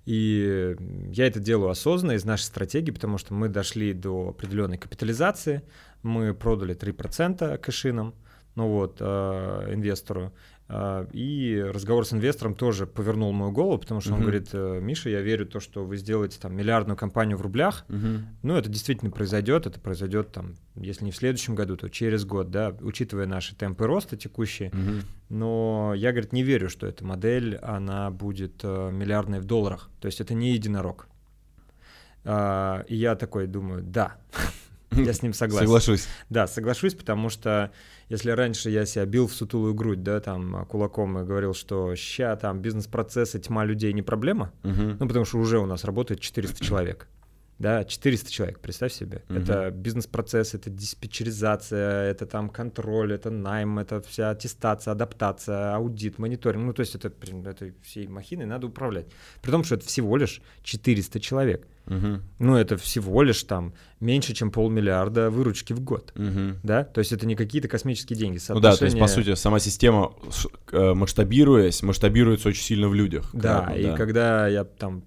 И 0.06 0.76
я 1.12 1.28
это 1.28 1.40
делаю 1.40 1.70
осознанно 1.70 2.14
из 2.14 2.26
нашей 2.26 2.44
стратегии, 2.44 2.92
потому 2.92 3.18
что 3.18 3.34
мы 3.34 3.48
дошли 3.48 3.94
до 3.94 4.30
определенной 4.30 4.78
капитализации, 4.78 5.62
мы 6.04 6.34
продали 6.34 6.76
3% 6.76 7.58
кэшином, 7.60 8.16
ну 8.56 8.68
вот, 8.68 8.98
э, 9.00 9.74
инвестору, 9.74 10.34
и 11.14 11.66
разговор 11.74 12.06
с 12.06 12.14
инвестором 12.14 12.54
тоже 12.54 12.86
повернул 12.86 13.32
мою 13.32 13.52
голову, 13.52 13.80
потому 13.80 14.02
что 14.02 14.12
uh-huh. 14.12 14.16
он 14.16 14.22
говорит, 14.22 14.50
«Э, 14.54 14.80
Миша, 14.80 15.10
я 15.10 15.22
верю 15.22 15.48
в 15.48 15.50
то, 15.50 15.60
что 15.60 15.84
вы 15.84 15.98
сделаете 15.98 16.40
там 16.40 16.56
миллиардную 16.56 16.96
компанию 16.96 17.38
в 17.38 17.42
рублях. 17.42 17.86
Uh-huh. 17.88 18.20
Ну, 18.44 18.56
это 18.56 18.70
действительно 18.70 19.10
произойдет, 19.10 19.66
это 19.66 19.80
произойдет 19.80 20.32
там, 20.32 20.54
если 20.76 21.06
не 21.06 21.12
в 21.12 21.16
следующем 21.16 21.56
году, 21.56 21.76
то 21.76 21.90
через 21.90 22.24
год, 22.24 22.52
да, 22.52 22.76
учитывая 22.82 23.26
наши 23.26 23.56
темпы 23.56 23.88
роста 23.88 24.16
текущие. 24.16 24.70
Uh-huh. 24.70 25.02
Но 25.30 25.94
я, 25.96 26.12
говорит, 26.12 26.34
не 26.34 26.44
верю, 26.44 26.70
что 26.70 26.86
эта 26.86 27.04
модель, 27.04 27.56
она 27.58 28.12
будет 28.12 28.64
uh, 28.64 28.92
миллиардной 28.92 29.40
в 29.40 29.46
долларах. 29.46 29.90
То 30.00 30.06
есть 30.06 30.22
это 30.22 30.36
не 30.36 30.52
единорог. 30.52 31.08
Uh, 32.26 32.86
и 32.86 32.96
я 32.96 33.16
такой 33.16 33.48
думаю, 33.48 33.82
да, 33.82 34.18
я 35.06 35.14
с 35.14 35.22
ним 35.22 35.34
согласен. 35.34 35.66
Соглашусь. 35.66 36.08
Да, 36.30 36.48
соглашусь, 36.48 36.94
потому 36.94 37.30
что 37.30 37.72
если 38.10 38.32
раньше 38.32 38.70
я 38.70 38.86
себя 38.86 39.06
бил 39.06 39.28
в 39.28 39.34
сутулую 39.34 39.74
грудь, 39.74 40.04
да, 40.04 40.20
там, 40.20 40.66
кулаком 40.66 41.20
и 41.20 41.26
говорил, 41.26 41.54
что 41.54 41.96
ща 41.96 42.36
там 42.36 42.62
бизнес-процессы, 42.62 43.40
тьма 43.40 43.66
людей 43.66 43.94
не 43.94 44.02
проблема, 44.02 44.52
угу. 44.64 44.98
ну, 45.00 45.08
потому 45.08 45.26
что 45.26 45.38
уже 45.38 45.60
у 45.60 45.66
нас 45.66 45.84
работает 45.84 46.20
400 46.20 46.64
человек. 46.64 47.08
Да, 47.60 47.84
400 47.84 48.32
человек, 48.32 48.60
представь 48.60 48.94
себе. 48.94 49.22
Угу. 49.30 49.38
Это 49.38 49.70
бизнес-процесс, 49.70 50.54
это 50.54 50.70
диспетчеризация, 50.70 52.10
это 52.10 52.26
там 52.26 52.50
контроль, 52.50 53.14
это 53.14 53.30
найм, 53.30 53.80
это 53.80 54.02
вся 54.02 54.30
аттестация, 54.30 54.94
адаптация, 54.94 55.76
аудит, 55.76 56.20
мониторинг. 56.20 56.66
Ну, 56.66 56.74
то 56.74 56.80
есть 56.80 56.96
это, 56.96 57.12
это 57.46 57.72
всей 57.84 58.08
махиной 58.08 58.46
надо 58.46 58.68
управлять. 58.68 59.08
При 59.42 59.52
том, 59.52 59.66
что 59.66 59.76
это 59.76 59.86
всего 59.86 60.16
лишь 60.16 60.42
400 60.64 61.20
человек. 61.20 61.68
Угу. 61.88 62.22
Ну, 62.40 62.56
это 62.56 62.78
всего 62.78 63.24
лишь 63.24 63.44
там 63.44 63.74
меньше, 64.00 64.34
чем 64.34 64.52
полмиллиарда 64.52 65.30
выручки 65.30 65.74
в 65.74 65.82
год. 65.82 66.14
Угу. 66.16 66.60
Да? 66.64 66.86
То 66.86 67.00
есть 67.00 67.12
это 67.12 67.26
не 67.26 67.36
какие-то 67.36 67.68
космические 67.68 68.18
деньги. 68.18 68.38
Соотношение... 68.38 68.70
Ну 68.70 68.74
да, 68.74 68.78
то 68.78 68.86
есть, 68.86 69.00
по 69.00 69.08
сути, 69.08 69.36
сама 69.36 69.60
система, 69.60 70.14
э, 70.72 70.94
масштабируясь, 70.94 71.84
масштабируется 71.84 72.48
очень 72.48 72.64
сильно 72.64 72.88
в 72.88 72.94
людях. 72.94 73.30
Да, 73.34 73.74
и 73.76 73.84
да. 73.84 73.98
когда 73.98 74.48
я 74.48 74.64
там 74.64 75.04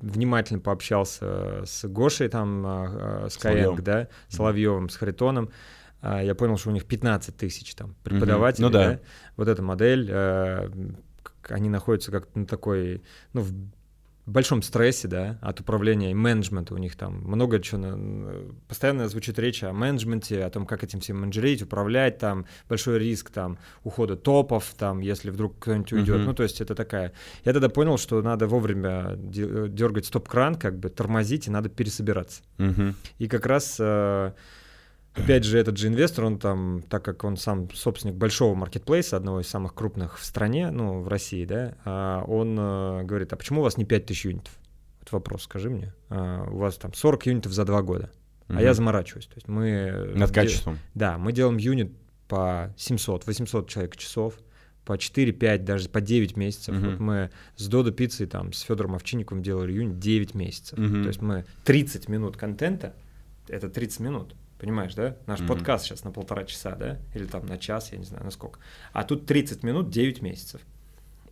внимательно 0.00 0.60
пообщался 0.60 1.64
с 1.64 1.86
Гошей, 1.88 2.28
там, 2.28 2.64
а, 2.66 2.86
а, 2.86 3.26
Skyeng, 3.26 3.80
да, 3.82 4.08
Соловьевым, 4.28 4.88
с 4.88 4.96
Харитоном, 4.96 5.50
а, 6.00 6.22
я 6.22 6.34
понял, 6.34 6.56
что 6.56 6.70
у 6.70 6.72
них 6.72 6.84
15 6.86 7.36
тысяч 7.36 7.74
там 7.74 7.94
преподавателей, 8.04 8.66
ну, 8.66 8.70
да. 8.70 8.90
да, 8.90 9.00
вот 9.36 9.48
эта 9.48 9.62
модель, 9.62 10.10
они 11.48 11.68
находятся 11.68 12.10
как 12.10 12.34
на 12.34 12.46
такой, 12.46 13.02
ну, 13.32 13.42
в 13.42 13.52
большом 14.28 14.62
стрессе, 14.62 15.08
да, 15.08 15.38
от 15.40 15.60
управления 15.60 16.10
и 16.10 16.14
менеджмента 16.14 16.74
у 16.74 16.78
них 16.78 16.96
там 16.96 17.22
много 17.24 17.60
чего, 17.60 18.58
постоянно 18.68 19.08
звучит 19.08 19.38
речь 19.38 19.62
о 19.64 19.72
менеджменте, 19.72 20.44
о 20.44 20.50
том, 20.50 20.66
как 20.66 20.84
этим 20.84 21.00
всем 21.00 21.20
менеджерить, 21.20 21.62
управлять, 21.62 22.18
там, 22.18 22.46
большой 22.68 22.98
риск, 22.98 23.30
там, 23.30 23.58
ухода 23.84 24.16
топов, 24.16 24.74
там, 24.76 25.00
если 25.00 25.30
вдруг 25.30 25.58
кто-нибудь 25.58 25.92
уйдет, 25.92 26.16
uh-huh. 26.16 26.24
ну, 26.24 26.34
то 26.34 26.42
есть 26.42 26.60
это 26.60 26.74
такая... 26.74 27.12
Я 27.44 27.52
тогда 27.52 27.68
понял, 27.68 27.98
что 27.98 28.20
надо 28.22 28.46
вовремя 28.46 29.14
дергать 29.16 30.06
стоп-кран, 30.06 30.56
как 30.56 30.78
бы 30.78 30.88
тормозить, 30.90 31.46
и 31.46 31.50
надо 31.50 31.68
пересобираться. 31.68 32.42
Uh-huh. 32.58 32.94
И 33.18 33.28
как 33.28 33.46
раз 33.46 33.76
э, 33.80 34.32
Опять 35.24 35.44
же, 35.44 35.58
этот 35.58 35.76
же 35.76 35.88
инвестор, 35.88 36.24
он 36.24 36.38
там, 36.38 36.82
так 36.88 37.04
как 37.04 37.24
он 37.24 37.36
сам 37.36 37.70
собственник 37.72 38.16
большого 38.16 38.54
маркетплейса, 38.54 39.16
одного 39.16 39.40
из 39.40 39.48
самых 39.48 39.74
крупных 39.74 40.18
в 40.18 40.24
стране, 40.24 40.70
ну, 40.70 41.00
в 41.00 41.08
России, 41.08 41.44
да, 41.44 41.74
а, 41.84 42.24
он 42.24 42.56
э, 42.58 43.04
говорит, 43.04 43.32
а 43.32 43.36
почему 43.36 43.60
у 43.60 43.64
вас 43.64 43.76
не 43.76 43.84
5000 43.84 44.24
юнитов? 44.24 44.52
Вот 45.00 45.12
вопрос, 45.12 45.42
скажи 45.44 45.70
мне. 45.70 45.92
А, 46.08 46.44
у 46.50 46.58
вас 46.58 46.76
там 46.76 46.94
40 46.94 47.26
юнитов 47.26 47.52
за 47.52 47.64
два 47.64 47.82
года, 47.82 48.10
угу. 48.48 48.58
а 48.58 48.62
я 48.62 48.74
заморачиваюсь. 48.74 49.26
То 49.26 49.34
есть 49.34 49.48
мы... 49.48 50.12
Над 50.14 50.32
качеством. 50.32 50.74
Де... 50.74 50.80
Да, 50.94 51.18
мы 51.18 51.32
делаем 51.32 51.58
юнит 51.58 51.92
по 52.28 52.72
700, 52.76 53.26
800 53.26 53.68
человек 53.68 53.96
часов, 53.96 54.34
по 54.88 54.94
4-5, 54.94 55.58
даже 55.58 55.90
по 55.90 56.00
9 56.00 56.36
месяцев. 56.38 56.74
Uh-huh. 56.74 56.92
Вот 56.92 56.98
мы 56.98 57.30
с 57.56 57.68
Додо 57.68 57.90
Пиццей, 57.90 58.26
там, 58.26 58.54
с 58.54 58.62
Федором 58.62 58.94
Овчинниковым 58.94 59.42
делали 59.42 59.72
юнит 59.72 59.98
9 59.98 60.34
месяцев. 60.34 60.78
Uh-huh. 60.78 61.02
То 61.02 61.08
есть 61.08 61.20
мы 61.20 61.44
30 61.64 62.08
минут 62.08 62.38
контента, 62.38 62.94
это 63.48 63.68
30 63.68 64.00
минут. 64.00 64.34
Понимаешь, 64.58 64.94
да? 64.94 65.16
Наш 65.26 65.40
mm-hmm. 65.40 65.46
подкаст 65.46 65.84
сейчас 65.84 66.04
на 66.04 66.10
полтора 66.10 66.44
часа, 66.44 66.74
да? 66.74 66.98
Или 67.14 67.26
там 67.26 67.46
на 67.46 67.58
час, 67.58 67.92
я 67.92 67.98
не 67.98 68.04
знаю, 68.04 68.24
на 68.24 68.30
сколько. 68.30 68.58
А 68.92 69.04
тут 69.04 69.26
30 69.26 69.62
минут, 69.62 69.90
9 69.90 70.20
месяцев. 70.20 70.60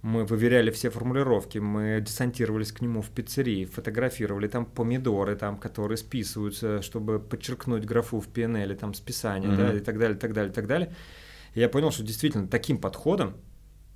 Мы 0.02 0.24
выверяли 0.24 0.70
все 0.70 0.90
формулировки, 0.90 1.58
мы 1.58 2.00
десантировались 2.00 2.70
к 2.70 2.80
нему 2.80 3.02
в 3.02 3.10
пиццерии, 3.10 3.64
фотографировали 3.64 4.46
там 4.46 4.64
помидоры, 4.64 5.34
там, 5.34 5.56
которые 5.56 5.98
списываются, 5.98 6.80
чтобы 6.82 7.18
подчеркнуть 7.18 7.84
графу 7.84 8.20
в 8.20 8.28
PNL, 8.28 8.76
там, 8.76 8.94
списание, 8.94 9.50
mm-hmm. 9.50 9.72
да, 9.72 9.74
и 9.74 9.80
так 9.80 9.98
далее, 9.98 10.16
так 10.16 10.32
далее, 10.32 10.52
так 10.52 10.66
далее. 10.68 10.94
И 11.54 11.60
я 11.60 11.68
понял, 11.68 11.90
что 11.90 12.04
действительно 12.04 12.46
таким 12.46 12.78
подходом 12.78 13.36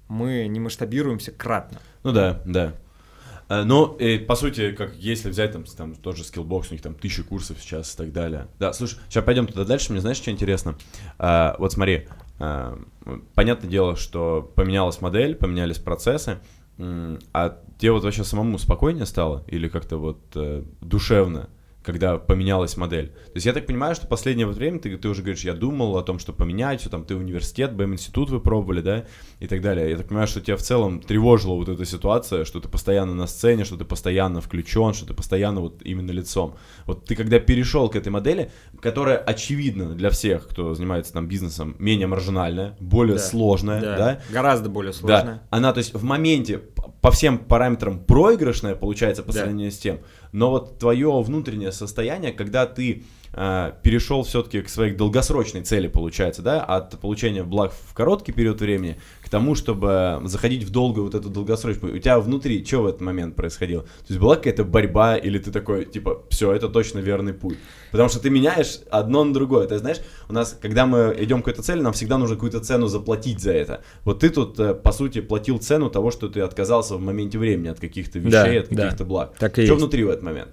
мы 0.08 0.48
не 0.48 0.58
масштабируемся 0.58 1.30
кратно. 1.30 1.78
Ну 2.02 2.12
да, 2.12 2.42
да. 2.44 2.74
Э, 3.50 3.64
но, 3.64 3.96
э, 3.98 4.20
по 4.20 4.36
сути, 4.36 4.70
как 4.70 4.94
если 4.94 5.28
взять 5.28 5.52
там, 5.52 5.64
там 5.64 5.94
тоже 5.96 6.22
Skillbox, 6.24 6.70
у 6.70 6.74
них 6.74 6.82
там 6.82 6.94
тысячи 6.94 7.22
курсов 7.22 7.58
сейчас 7.60 7.92
и 7.92 7.96
так 7.96 8.12
далее. 8.12 8.46
Да, 8.60 8.72
слушай, 8.72 8.98
сейчас 9.08 9.24
пойдем 9.24 9.46
туда 9.48 9.64
дальше, 9.64 9.90
мне 9.92 10.00
знаешь, 10.00 10.18
что 10.18 10.30
интересно? 10.30 10.76
А, 11.18 11.56
вот 11.58 11.72
смотри, 11.72 12.06
а, 12.38 12.78
понятное 13.34 13.68
дело, 13.68 13.96
что 13.96 14.50
поменялась 14.54 15.00
модель, 15.00 15.34
поменялись 15.34 15.78
процессы, 15.78 16.38
а 16.78 17.58
тебе 17.78 17.92
вот 17.92 18.04
вообще 18.04 18.24
самому 18.24 18.56
спокойнее 18.56 19.04
стало 19.04 19.44
или 19.48 19.68
как-то 19.68 19.98
вот 19.98 20.20
э, 20.34 20.62
душевно? 20.80 21.50
Когда 21.82 22.18
поменялась 22.18 22.76
модель. 22.76 23.08
То 23.08 23.32
есть 23.34 23.46
я 23.46 23.52
так 23.52 23.66
понимаю, 23.66 23.94
что 23.94 24.06
последнее 24.06 24.46
время 24.46 24.78
ты, 24.78 24.96
ты 24.96 25.08
уже 25.08 25.22
говоришь, 25.22 25.44
я 25.44 25.54
думал 25.54 25.96
о 25.96 26.02
том, 26.02 26.18
что 26.18 26.32
поменять, 26.32 26.80
что 26.80 26.90
там 26.90 27.04
ты 27.04 27.16
университет, 27.16 27.74
БМ-институт 27.74 28.30
вы 28.30 28.40
пробовали, 28.40 28.80
да, 28.80 29.04
и 29.38 29.46
так 29.46 29.62
далее. 29.62 29.90
Я 29.90 29.96
так 29.96 30.08
понимаю, 30.08 30.26
что 30.28 30.40
тебя 30.40 30.56
в 30.56 30.62
целом 30.62 31.00
тревожила 31.00 31.54
вот 31.54 31.68
эта 31.68 31.84
ситуация, 31.84 32.44
что 32.44 32.60
ты 32.60 32.68
постоянно 32.68 33.14
на 33.14 33.26
сцене, 33.26 33.64
что 33.64 33.76
ты 33.76 33.84
постоянно 33.84 34.40
включен, 34.40 34.92
что 34.92 35.06
ты 35.06 35.14
постоянно 35.14 35.60
вот 35.60 35.82
именно 35.82 36.10
лицом. 36.10 36.56
Вот 36.86 37.06
ты 37.06 37.16
когда 37.16 37.38
перешел 37.38 37.88
к 37.88 37.96
этой 37.96 38.10
модели, 38.10 38.50
которая 38.80 39.16
очевидно 39.16 39.94
для 39.94 40.10
всех, 40.10 40.48
кто 40.48 40.74
занимается 40.74 41.12
там 41.12 41.26
бизнесом, 41.28 41.76
менее 41.78 42.06
маржинальная, 42.06 42.76
более 42.80 43.16
да, 43.16 43.22
сложная, 43.22 43.80
да, 43.80 43.96
да? 43.96 44.20
Гораздо 44.30 44.68
более 44.68 44.92
сложная. 44.92 45.24
Да. 45.24 45.42
Она, 45.50 45.72
то 45.72 45.78
есть 45.78 45.94
в 45.94 46.02
моменте 46.02 46.60
по 47.00 47.10
всем 47.10 47.38
параметрам 47.38 47.98
проигрышная 47.98 48.74
получается 48.74 49.22
по 49.22 49.32
да. 49.32 49.40
сравнению 49.40 49.72
с 49.72 49.78
тем, 49.78 50.00
но 50.32 50.50
вот 50.50 50.78
твое 50.78 51.22
внутреннее 51.22 51.70
уровня 51.70 51.72
состояния, 51.72 52.32
когда 52.32 52.66
ты 52.66 53.04
э, 53.32 53.72
перешел 53.82 54.22
все-таки 54.22 54.62
к 54.62 54.68
своей 54.68 54.94
долгосрочной 54.94 55.62
цели, 55.62 55.88
получается, 55.88 56.42
да, 56.42 56.62
от 56.62 57.00
получения 57.00 57.42
благ 57.42 57.72
в 57.72 57.94
короткий 57.94 58.32
период 58.32 58.60
времени 58.60 59.00
к 59.22 59.28
тому, 59.28 59.54
чтобы 59.54 60.20
заходить 60.24 60.64
в 60.64 60.70
долгую 60.70 61.04
вот 61.04 61.14
эту 61.14 61.28
долгосрочную. 61.28 61.94
У 61.94 61.98
тебя 61.98 62.18
внутри 62.18 62.64
что 62.64 62.82
в 62.82 62.86
этот 62.86 63.00
момент 63.00 63.36
происходило? 63.36 63.82
То 63.82 64.06
есть 64.08 64.20
была 64.20 64.36
какая-то 64.36 64.64
борьба, 64.64 65.16
или 65.16 65.38
ты 65.38 65.50
такой, 65.50 65.84
типа, 65.84 66.22
все, 66.30 66.52
это 66.52 66.68
точно 66.68 66.98
верный 66.98 67.32
путь? 67.32 67.58
Потому 67.90 68.08
что 68.08 68.20
ты 68.20 68.30
меняешь 68.30 68.80
одно 68.90 69.24
на 69.24 69.32
другое. 69.32 69.66
Ты 69.66 69.78
знаешь, 69.78 69.98
у 70.28 70.32
нас, 70.32 70.56
когда 70.60 70.86
мы 70.86 71.16
идем 71.18 71.42
к 71.42 71.44
какой-то 71.44 71.62
цели, 71.62 71.80
нам 71.80 71.92
всегда 71.92 72.18
нужно 72.18 72.36
какую-то 72.36 72.60
цену 72.60 72.86
заплатить 72.86 73.40
за 73.40 73.52
это. 73.52 73.82
Вот 74.04 74.20
ты 74.20 74.30
тут, 74.30 74.58
э, 74.60 74.74
по 74.74 74.92
сути, 74.92 75.20
платил 75.20 75.58
цену 75.58 75.90
того, 75.90 76.10
что 76.10 76.28
ты 76.28 76.40
отказался 76.40 76.96
в 76.96 77.00
моменте 77.00 77.38
времени 77.38 77.68
от 77.68 77.80
каких-то 77.80 78.18
вещей, 78.18 78.30
Да, 78.30 78.60
от 78.60 78.68
каких-то 78.68 78.98
да. 78.98 79.04
благ. 79.04 79.34
Так 79.38 79.58
и 79.58 79.64
что 79.64 79.72
есть. 79.74 79.82
внутри 79.82 80.04
в 80.04 80.08
этот 80.08 80.22
момент? 80.22 80.48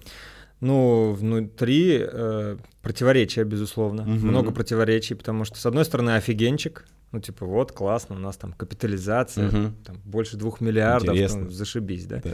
Ну, 0.60 1.14
внутри 1.14 2.00
э, 2.02 2.58
противоречия, 2.82 3.44
безусловно. 3.44 4.04
Мгм. 4.04 4.28
Много 4.28 4.52
противоречий, 4.52 5.14
потому 5.16 5.46
что, 5.46 5.58
с 5.60 5.66
одной 5.66 5.86
стороны, 5.86 6.16
офигенчик. 6.16 6.86
Ну, 7.12 7.20
типа, 7.20 7.46
вот, 7.46 7.72
классно, 7.72 8.16
у 8.16 8.20
нас 8.20 8.38
там 8.38 8.54
капитализация, 8.54 9.48
Мгм. 9.48 9.76
там 9.86 9.98
больше 10.04 10.36
двух 10.36 10.60
миллиардов, 10.60 11.14
Интересно. 11.16 11.42
ну, 11.46 11.50
зашибись, 11.52 12.06
да? 12.06 12.22
Да. 12.24 12.32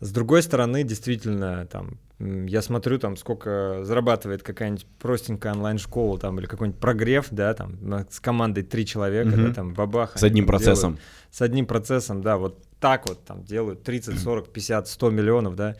С 0.00 0.12
другой 0.12 0.42
стороны, 0.42 0.84
действительно, 0.84 1.66
там, 1.66 1.98
я 2.18 2.60
смотрю, 2.60 2.98
там, 2.98 3.16
сколько 3.16 3.80
зарабатывает 3.82 4.42
какая-нибудь 4.42 4.86
простенькая 4.98 5.54
онлайн-школа, 5.54 6.18
там, 6.18 6.38
или 6.38 6.46
какой-нибудь 6.46 6.78
прогрев, 6.80 7.28
да, 7.30 7.54
там, 7.54 7.78
с 8.10 8.20
командой 8.20 8.62
три 8.62 8.84
человека, 8.84 9.30
Мгм. 9.30 9.46
да, 9.48 9.54
там, 9.54 9.72
бабах. 9.74 10.18
С 10.18 10.22
одним 10.22 10.46
процессом. 10.46 10.92
делают- 10.96 11.00
с 11.30 11.40
одним 11.42 11.66
процессом, 11.66 12.20
да, 12.22 12.36
вот 12.36 12.62
так 12.78 13.08
вот 13.08 13.24
там 13.24 13.42
делают 13.42 13.82
30, 13.82 14.18
40, 14.20 14.52
50, 14.52 14.86
100 14.86 15.10
миллионов, 15.10 15.56
да, 15.56 15.74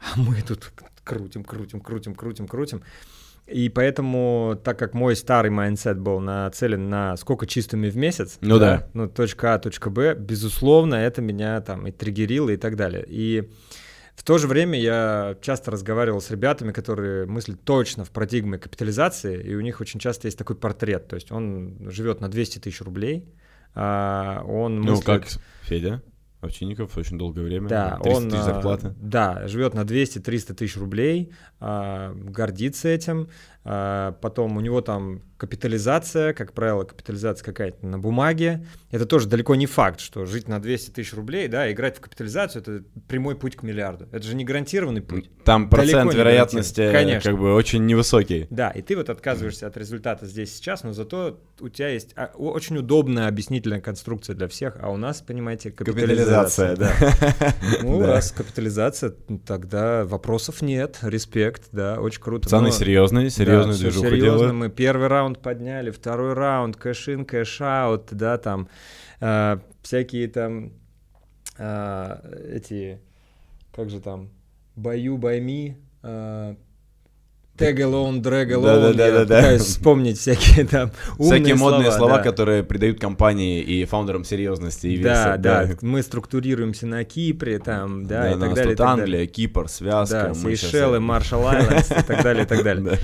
а 0.00 0.18
мы 0.18 0.40
тут 0.40 0.72
крутим, 1.08 1.42
крутим, 1.44 1.80
крутим, 1.80 2.14
крутим, 2.14 2.46
крутим. 2.46 2.82
И 3.46 3.70
поэтому, 3.70 4.60
так 4.62 4.78
как 4.78 4.92
мой 4.92 5.16
старый 5.16 5.50
mindset 5.50 5.98
был 5.98 6.20
нацелен 6.20 6.90
на 6.90 7.16
сколько 7.16 7.46
чистыми 7.46 7.88
в 7.88 7.96
месяц, 7.96 8.36
Ну 8.42 8.58
да. 8.58 8.86
ну 8.92 9.08
точка 9.08 9.54
А, 9.54 9.58
точка 9.58 9.88
Б, 9.88 10.14
безусловно, 10.14 10.96
это 10.96 11.22
меня 11.22 11.60
там 11.62 11.86
и 11.86 11.90
триггерило 11.90 12.50
и 12.50 12.58
так 12.58 12.76
далее. 12.76 13.04
И 13.08 13.50
в 14.14 14.22
то 14.22 14.36
же 14.36 14.48
время 14.48 14.78
я 14.78 15.36
часто 15.40 15.70
разговаривал 15.70 16.20
с 16.20 16.30
ребятами, 16.30 16.72
которые 16.72 17.24
мыслят 17.24 17.62
точно 17.64 18.04
в 18.04 18.10
парадигме 18.10 18.58
капитализации, 18.58 19.40
и 19.42 19.54
у 19.54 19.60
них 19.62 19.80
очень 19.80 19.98
часто 19.98 20.26
есть 20.28 20.36
такой 20.36 20.56
портрет, 20.56 21.08
то 21.08 21.14
есть 21.16 21.32
он 21.32 21.78
живет 21.90 22.20
на 22.20 22.28
200 22.28 22.58
тысяч 22.58 22.82
рублей, 22.82 23.32
а 23.74 24.42
он 24.46 24.80
Ну, 24.82 24.92
мыслит- 24.92 25.04
как 25.06 25.26
Федя 25.62 26.02
Овчинников 26.40 26.96
очень 26.96 27.18
долгое 27.18 27.42
время. 27.42 27.68
да, 27.68 27.98
30 28.02 28.16
он 28.16 28.30
тысяч 28.30 28.40
а, 28.40 28.44
зарплаты. 28.44 28.94
Да, 29.00 29.48
живет 29.48 29.74
на 29.74 29.80
200-300 29.80 30.54
тысяч 30.54 30.76
рублей, 30.76 31.32
а, 31.58 32.14
гордится 32.14 32.88
этим. 32.88 33.28
а, 33.64 34.12
Потом 34.12 34.56
у 34.56 34.60
него 34.60 34.80
там 34.80 35.22
капитализация, 35.38 36.34
как 36.34 36.52
правило, 36.52 36.84
капитализация 36.84 37.44
какая-то 37.44 37.86
на 37.86 37.98
бумаге. 37.98 38.66
Это 38.90 39.06
тоже 39.06 39.28
далеко 39.28 39.54
не 39.54 39.66
факт, 39.66 40.00
что 40.00 40.26
жить 40.26 40.48
на 40.48 40.60
200 40.60 40.90
тысяч 40.90 41.14
рублей, 41.14 41.48
да, 41.48 41.70
играть 41.72 41.96
в 41.96 42.00
капитализацию 42.00 42.62
это 42.62 42.84
прямой 43.06 43.36
путь 43.36 43.56
к 43.56 43.62
миллиарду. 43.62 44.08
Это 44.10 44.24
же 44.26 44.34
не 44.34 44.44
гарантированный 44.44 45.00
путь. 45.00 45.30
Там 45.44 45.70
процент 45.70 46.12
вероятности 46.12 46.80
гарантированно. 46.80 47.08
Конечно. 47.08 47.30
как 47.30 47.40
бы 47.40 47.54
очень 47.54 47.86
невысокий. 47.86 48.48
Да, 48.50 48.70
и 48.70 48.82
ты 48.82 48.96
вот 48.96 49.08
отказываешься 49.10 49.68
от 49.68 49.76
результата 49.76 50.26
здесь 50.26 50.54
сейчас, 50.54 50.82
но 50.82 50.92
зато 50.92 51.40
у 51.60 51.68
тебя 51.68 51.88
есть 51.88 52.12
а, 52.16 52.30
очень 52.34 52.76
удобная 52.76 53.28
объяснительная 53.28 53.80
конструкция 53.80 54.34
для 54.34 54.48
всех, 54.48 54.76
а 54.80 54.90
у 54.90 54.96
нас, 54.96 55.22
понимаете, 55.22 55.70
капитализация. 55.70 56.76
да. 56.76 56.92
Ну, 57.82 58.00
раз 58.04 58.32
капитализация, 58.32 59.14
тогда 59.46 60.04
вопросов 60.04 60.62
нет, 60.62 60.98
респект, 61.02 61.68
да, 61.70 62.00
очень 62.00 62.20
круто. 62.20 62.48
Но- 63.28 63.30
серьезные, 63.30 63.78
движуху 63.78 64.08
серьезно, 64.08 64.38
делают. 64.38 64.54
мы 64.54 64.68
первый 64.68 65.08
раунд 65.08 65.27
подняли, 65.36 65.90
второй 65.90 66.32
раунд, 66.32 66.76
cash-in, 66.76 67.24
cash-out, 67.24 68.06
да, 68.12 68.38
там, 68.38 68.68
э, 69.20 69.58
всякие 69.82 70.28
там, 70.28 70.72
э, 71.58 72.52
эти, 72.54 73.00
как 73.74 73.90
же 73.90 74.00
там, 74.00 74.30
бою, 74.76 75.18
байми, 75.18 75.76
э, 76.02 76.54
Tag 77.58 77.74
alone, 77.78 78.20
drag 78.22 78.50
alone. 78.52 78.62
Да-да-да-да-да. 78.62 79.36
Я 79.38 79.42
пытаюсь 79.42 79.62
вспомнить 79.62 80.16
всякие 80.16 80.64
там 80.64 80.92
умные 81.18 81.40
Всякие 81.40 81.54
модные 81.56 81.90
слова, 81.90 82.18
да. 82.18 82.22
которые 82.22 82.62
придают 82.62 83.00
компании 83.00 83.60
и 83.60 83.84
фаундерам 83.84 84.22
серьезности 84.22 84.86
и 84.86 85.02
Да, 85.02 85.36
веса. 85.36 85.38
да, 85.42 85.68
мы 85.82 86.02
структурируемся 86.02 86.86
на 86.86 87.02
Кипре, 87.02 87.58
там, 87.58 88.06
да, 88.06 88.30
и 88.30 88.36
у 88.36 88.38
так 88.38 88.54
далее. 88.54 88.64
и 88.64 88.68
тут 88.68 88.76
так 88.78 88.86
Англия, 88.86 89.06
далее. 89.12 89.26
Кипр, 89.26 89.68
связка. 89.68 90.28
Да, 90.28 90.34
Сейшелы, 90.34 90.98
э, 90.98 91.00
Маршалл 91.00 91.48
Айлендс 91.48 91.90
и 91.90 92.02
так 92.04 92.22
далее, 92.22 92.44
и 92.44 92.46
так 92.46 92.62
далее. 92.62 92.96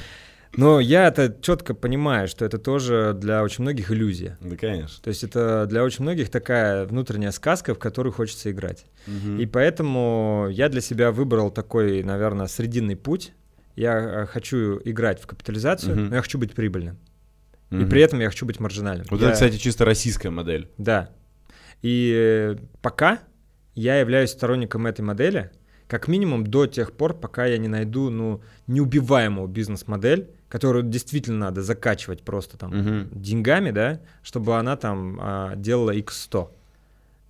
Но 0.56 0.80
я 0.80 1.08
это 1.08 1.36
четко 1.40 1.74
понимаю, 1.74 2.28
что 2.28 2.44
это 2.44 2.58
тоже 2.58 3.12
для 3.18 3.42
очень 3.42 3.62
многих 3.62 3.90
иллюзия. 3.90 4.38
Да, 4.40 4.56
конечно. 4.56 5.02
То 5.02 5.08
есть 5.08 5.24
это 5.24 5.66
для 5.66 5.82
очень 5.84 6.02
многих 6.02 6.30
такая 6.30 6.84
внутренняя 6.86 7.30
сказка, 7.32 7.74
в 7.74 7.78
которую 7.78 8.12
хочется 8.12 8.50
играть. 8.50 8.86
Мгм. 9.06 9.38
И 9.40 9.46
поэтому 9.46 10.48
я 10.50 10.68
для 10.68 10.80
себя 10.80 11.10
выбрал 11.12 11.50
такой, 11.50 12.02
наверное, 12.02 12.46
срединный 12.46 12.96
путь. 12.96 13.32
Я 13.76 13.98
э, 14.22 14.26
хочу 14.26 14.80
играть 14.84 15.20
в 15.20 15.26
капитализацию, 15.26 15.96
Мгм. 15.96 16.08
но 16.10 16.16
я 16.16 16.22
хочу 16.22 16.38
быть 16.38 16.54
прибыльным. 16.54 16.98
И 17.70 17.76
Мгм. 17.76 17.88
при 17.88 18.02
этом 18.02 18.20
я 18.20 18.28
хочу 18.30 18.46
быть 18.46 18.60
маржинальным. 18.60 19.06
Вот 19.10 19.20
Я- 19.20 19.26
это, 19.28 19.34
кстати, 19.34 19.56
чисто 19.56 19.84
российская 19.84 20.30
модель. 20.30 20.68
Да. 20.78 21.10
И 21.82 22.12
э, 22.16 22.56
пока 22.82 23.18
я 23.74 23.98
являюсь 23.98 24.30
сторонником 24.30 24.86
этой 24.86 25.00
модели, 25.00 25.50
как 25.88 26.08
минимум 26.08 26.46
до 26.46 26.66
тех 26.66 26.92
пор, 26.92 27.14
пока 27.14 27.44
я 27.46 27.58
не 27.58 27.68
найду, 27.68 28.08
ну, 28.10 28.40
неубиваемую 28.68 29.48
бизнес-модель, 29.48 30.30
которую 30.54 30.84
действительно 30.84 31.38
надо 31.46 31.62
закачивать 31.62 32.22
просто 32.22 32.56
там 32.56 32.70
Мгм. 32.70 33.08
деньгами, 33.10 33.72
да, 33.72 34.00
чтобы 34.22 34.56
она 34.56 34.76
там 34.76 35.18
а, 35.20 35.56
делала 35.56 35.92
x100. 35.92 36.48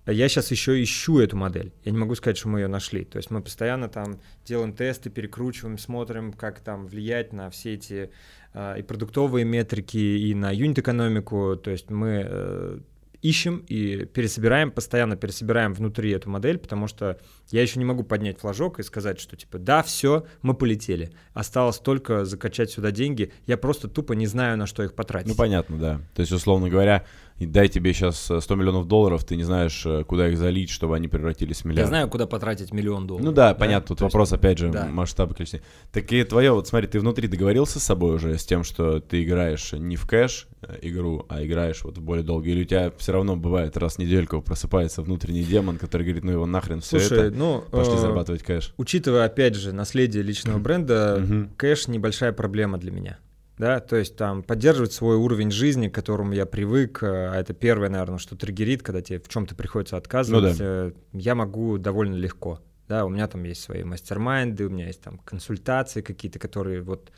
Я 0.05 0.29
сейчас 0.29 0.51
еще 0.51 0.79
ищу 0.83 1.17
эту 1.17 1.35
модель. 1.35 1.73
Я 1.83 1.91
не 1.91 1.97
могу 1.97 2.13
сказать, 2.13 2.37
что 2.37 2.49
мы 2.49 2.59
ее 2.59 2.67
нашли. 2.67 3.03
То 3.03 3.17
есть 3.17 3.31
мы 3.31 3.41
постоянно 3.41 3.89
там 3.89 4.19
делаем 4.45 4.73
тесты, 4.73 5.09
перекручиваем, 5.09 5.79
смотрим, 5.79 6.33
как 6.33 6.59
там 6.59 6.85
влиять 6.85 7.33
на 7.33 7.49
все 7.49 7.73
эти 7.73 8.11
а, 8.53 8.75
и 8.75 8.83
продуктовые 8.83 9.43
метрики, 9.43 9.97
и 9.97 10.35
на 10.35 10.51
юнит-экономику. 10.51 11.55
То 11.55 11.71
есть 11.71 11.89
мы 11.89 12.27
э, 12.29 12.79
ищем 13.25 13.65
и 13.67 14.05
пересобираем, 14.05 14.71
постоянно 14.71 15.15
пересобираем 15.15 15.73
внутри 15.73 16.11
эту 16.11 16.29
модель, 16.29 16.59
потому 16.59 16.87
что 16.87 17.19
я 17.49 17.61
еще 17.61 17.79
не 17.79 17.85
могу 17.85 18.03
поднять 18.03 18.39
флажок 18.39 18.79
и 18.79 18.83
сказать, 18.83 19.19
что 19.19 19.35
типа, 19.35 19.57
да, 19.57 19.81
все, 19.81 20.25
мы 20.43 20.53
полетели. 20.53 21.11
Осталось 21.33 21.79
только 21.79 22.25
закачать 22.25 22.69
сюда 22.69 22.91
деньги. 22.91 23.31
Я 23.47 23.57
просто 23.57 23.87
тупо 23.87 24.13
не 24.13 24.27
знаю, 24.27 24.57
на 24.57 24.67
что 24.67 24.83
их 24.83 24.93
потратить. 24.93 25.27
Ну, 25.27 25.35
понятно, 25.35 25.77
да. 25.77 26.01
То 26.13 26.21
есть, 26.21 26.31
условно 26.31 26.69
говоря, 26.69 27.03
и 27.37 27.45
дай 27.45 27.67
тебе 27.67 27.91
сейчас 27.93 28.31
100 28.39 28.55
миллионов 28.55 28.87
долларов, 28.87 29.25
ты 29.25 29.35
не 29.35 29.43
знаешь, 29.43 29.85
э, 29.85 30.03
куда 30.05 30.29
их 30.29 30.37
залить, 30.37 30.69
чтобы 30.69 30.95
они 30.95 31.07
превратились 31.09 31.61
в 31.61 31.65
миллиард. 31.65 31.85
Я 31.85 31.87
знаю, 31.87 32.07
куда 32.09 32.27
потратить 32.27 32.71
миллион 32.73 33.07
долларов. 33.07 33.25
Ну 33.25 33.31
да, 33.33 33.53
понятно, 33.53 33.89
тут 33.89 33.97
То 33.99 34.05
есть- 34.05 34.13
вопрос, 34.13 34.31
опять 34.31 34.57
же, 34.57 34.69
да. 34.69 34.85
масштаба 34.85 35.33
количества. 35.33 35.59
Так 35.91 36.11
и 36.13 36.23
твое, 36.23 36.51
вот 36.53 36.67
смотри, 36.67 36.87
ты 36.87 36.99
внутри 36.99 37.27
договорился 37.27 37.79
с 37.79 37.83
собой 37.83 38.15
уже, 38.15 38.37
с 38.37 38.45
тем, 38.45 38.63
что 38.63 39.01
ты 39.01 39.23
играешь 39.23 39.73
не 39.73 39.97
в 39.97 40.07
кэш 40.07 40.47
э, 40.61 40.77
игру, 40.83 41.25
а 41.27 41.43
играешь 41.43 41.83
вот 41.83 41.97
в 41.97 42.01
более 42.01 42.23
долго, 42.23 42.47
или 42.49 42.61
у 42.61 42.65
тебя 42.65 42.91
все 42.97 43.11
равно 43.11 43.35
бывает 43.35 43.75
раз 43.75 43.95
в 43.95 43.99
недельку 43.99 44.41
просыпается 44.41 45.01
внутренний 45.01 45.43
демон, 45.43 45.77
который 45.77 46.03
говорит, 46.03 46.23
ну 46.23 46.31
его 46.31 46.45
нахрен 46.45 46.79
все 46.79 46.99
Слушай, 46.99 47.27
это, 47.27 47.37
ну, 47.37 47.63
пошли 47.69 47.95
э, 47.95 47.97
зарабатывать 47.97 48.43
кэш. 48.43 48.73
учитывая, 48.77 49.25
опять 49.25 49.55
же, 49.55 49.73
наследие 49.73 50.23
личного 50.23 50.57
бренда, 50.59 51.21
кэш 51.57 51.89
небольшая 51.89 52.31
проблема 52.31 52.77
для 52.77 52.91
меня. 52.91 53.19
Да, 53.57 53.79
то 53.79 53.95
есть 53.95 54.17
там 54.17 54.43
поддерживать 54.43 54.91
свой 54.91 55.15
уровень 55.15 55.49
жизни, 55.51 55.87
к 55.87 55.95
которому 55.95 56.33
я 56.33 56.45
привык, 56.45 57.01
э, 57.03 57.07
а 57.07 57.35
это 57.35 57.53
первое, 57.53 57.89
наверное, 57.89 58.17
что 58.17 58.35
триггерит, 58.35 58.83
когда 58.83 59.01
тебе 59.01 59.19
в 59.19 59.29
чем-то 59.29 59.55
приходится 59.55 59.95
отказывать, 59.97 60.59
Ну 60.59 60.65
э, 60.65 60.91
я 61.13 61.35
могу 61.35 61.77
довольно 61.77 62.15
легко. 62.15 62.59
Да, 62.87 63.05
у 63.05 63.09
меня 63.09 63.27
там 63.27 63.43
есть 63.43 63.61
свои 63.63 63.83
мастер-майнды, 63.83 64.65
у 64.65 64.69
меня 64.69 64.87
есть 64.87 65.01
там 65.01 65.17
консультации 65.19 66.01
какие-то, 66.01 66.37
которые 66.37 66.81
вот, 66.81 67.11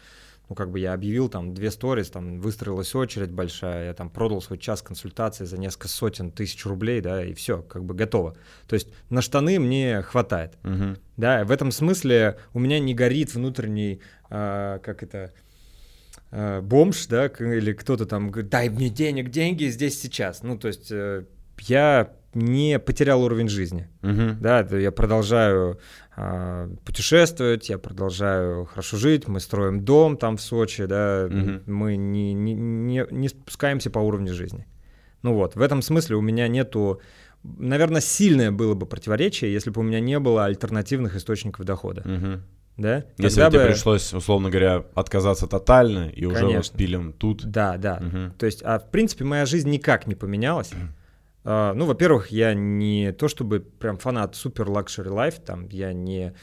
ну, 0.47 0.56
как 0.56 0.71
бы 0.71 0.80
я 0.80 0.93
объявил 0.93 1.28
там 1.28 1.54
две 1.54 1.71
сторис, 1.71 2.10
там 2.10 2.39
выстроилась 2.39 2.95
очередь 2.95 3.32
большая, 3.32 3.88
я 3.88 3.93
там 3.93 4.10
продал 4.10 4.41
свой 4.41 4.60
час 4.60 4.82
консультации 4.82 5.43
за 5.43 5.58
несколько 5.58 5.89
сотен 5.89 6.32
тысяч 6.32 6.65
рублей, 6.65 7.02
да, 7.02 7.26
и 7.26 7.34
все, 7.34 7.63
как 7.63 7.84
бы 7.84 7.95
готово. 7.95 8.38
То 8.67 8.76
есть 8.76 8.88
на 9.10 9.21
штаны 9.21 9.60
мне 9.60 10.02
хватает. 10.04 10.54
Мгм. 10.63 10.97
Да, 11.17 11.43
в 11.43 11.52
этом 11.52 11.71
смысле 11.71 12.38
у 12.54 12.60
меня 12.60 12.80
не 12.80 12.93
горит 12.93 13.34
внутренний, 13.34 14.02
а, 14.30 14.80
как 14.80 15.04
это, 15.04 15.34
бомж, 16.32 17.08
да, 17.08 17.28
или 17.28 17.74
кто-то 17.74 18.06
там 18.06 18.32
говорит, 18.32 18.52
дай 18.52 18.70
мне 18.70 18.90
денег, 18.90 19.30
деньги 19.30 19.66
здесь 19.66 20.02
сейчас. 20.02 20.44
Ну, 20.44 20.58
то 20.58 20.68
есть 20.68 20.92
э, 20.92 21.26
я 21.62 22.12
не 22.34 22.80
потерял 22.80 23.24
уровень 23.24 23.48
жизни. 23.50 23.88
Мгм. 24.02 24.38
Да, 24.40 24.60
я 24.60 24.92
продолжаю 24.92 25.80
а, 26.16 26.70
путешествовать, 26.86 27.70
я 27.70 27.78
продолжаю 27.78 28.66
хорошо 28.66 28.98
жить, 28.98 29.28
мы 29.28 29.40
строим 29.40 29.84
дом 29.84 30.18
там 30.18 30.38
в 30.38 30.42
Сочи, 30.42 30.86
да, 30.86 31.28
Мгм. 31.30 31.63
мы 31.66 31.96
не, 31.96 32.34
не, 32.34 32.54
не, 32.54 33.06
не 33.10 33.30
спускаемся 33.30 33.90
по 33.90 34.00
уровню 34.00 34.34
жизни. 34.34 34.68
Ну 35.24 35.34
вот, 35.34 35.56
в 35.56 35.62
этом 35.62 35.82
смысле 35.82 36.16
у 36.16 36.22
меня 36.22 36.48
нету, 36.48 37.02
наверное, 37.44 38.02
сильное 38.02 38.52
было 38.52 38.76
бы 38.76 38.86
противоречие, 38.86 39.52
если 39.52 39.72
бы 39.72 39.82
у 39.82 39.84
меня 39.84 40.00
не 40.00 40.20
было 40.20 40.46
альтернативных 40.46 41.16
источников 41.16 41.66
дохода. 41.66 42.04
Мгм. 42.06 42.44
Да? 42.78 43.06
Если 43.18 43.44
бы 43.44 43.50
тебе 43.50 43.66
пришлось, 43.66 44.13
условно 44.13 44.50
говоря, 44.50 44.84
отказаться 44.94 45.48
тотально 45.48 46.10
и 46.10 46.26
уже 46.26 46.46
вот 46.46 46.72
пилим 46.72 47.12
тут. 47.12 47.46
Да, 47.46 47.78
да. 47.78 48.00
Угу. 48.02 48.38
То 48.38 48.46
есть, 48.46 48.62
а 48.63 48.80
в 48.80 48.90
принципе 48.92 49.24
моя 49.26 49.46
жизнь 49.46 49.70
никак 49.70 50.08
не 50.08 50.16
поменялась. 50.16 50.72
Э, 51.44 51.74
ну, 51.74 51.86
во-первых, 51.86 52.28
я 52.28 52.54
не 52.54 53.13
то 53.13 53.30
чтобы 53.30 53.62
прям 53.62 53.98
фанат 53.98 54.36
супер 54.36 54.70
luxury 54.70 55.08
life, 55.08 55.36
там 55.36 55.66
я 55.70 55.94
не 55.94 56.34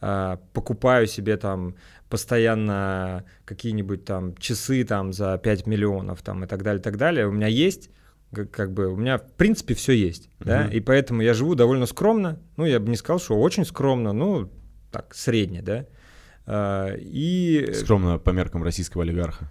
э, 0.00 0.38
покупаю 0.52 1.08
себе 1.08 1.36
там 1.36 1.74
постоянно 2.08 3.24
какие-нибудь 3.44 4.04
там 4.04 4.36
часы 4.36 4.84
там 4.84 5.12
за 5.12 5.36
5 5.36 5.66
миллионов 5.66 6.22
там 6.22 6.44
и 6.44 6.46
так 6.46 6.62
далее, 6.62 6.80
и 6.80 6.82
так 6.82 6.96
далее. 6.96 7.26
У 7.26 7.32
меня 7.32 7.48
есть 7.48 7.90
как 8.30 8.72
бы 8.72 8.86
у 8.86 8.96
меня 8.96 9.18
в 9.18 9.32
принципе 9.32 9.74
все 9.74 9.92
есть, 9.92 10.28
uh-huh. 10.38 10.44
да, 10.44 10.66
и 10.68 10.80
поэтому 10.80 11.22
я 11.22 11.34
живу 11.34 11.54
довольно 11.54 11.84
скромно, 11.84 12.38
ну 12.56 12.64
я 12.64 12.80
бы 12.80 12.88
не 12.88 12.96
сказал, 12.96 13.18
что 13.18 13.38
очень 13.38 13.66
скромно, 13.66 14.12
ну 14.12 14.48
так 14.92 15.14
средне, 15.14 15.62
да, 15.62 15.86
а, 16.46 16.94
и 16.94 17.72
скромно 17.74 18.18
по 18.18 18.30
меркам 18.30 18.62
российского 18.62 19.02
олигарха. 19.02 19.50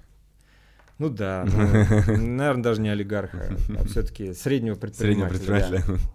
Ну 0.98 1.10
да, 1.10 1.46
ну, 2.08 2.18
наверное 2.18 2.64
даже 2.64 2.82
не 2.82 2.90
олигарха, 2.90 3.58
а 3.78 3.86
все-таки 3.86 4.34
среднего 4.34 4.76
предпринимателя. 4.76 5.38
Среднего 5.40 5.70
предпринимателя. 5.70 6.10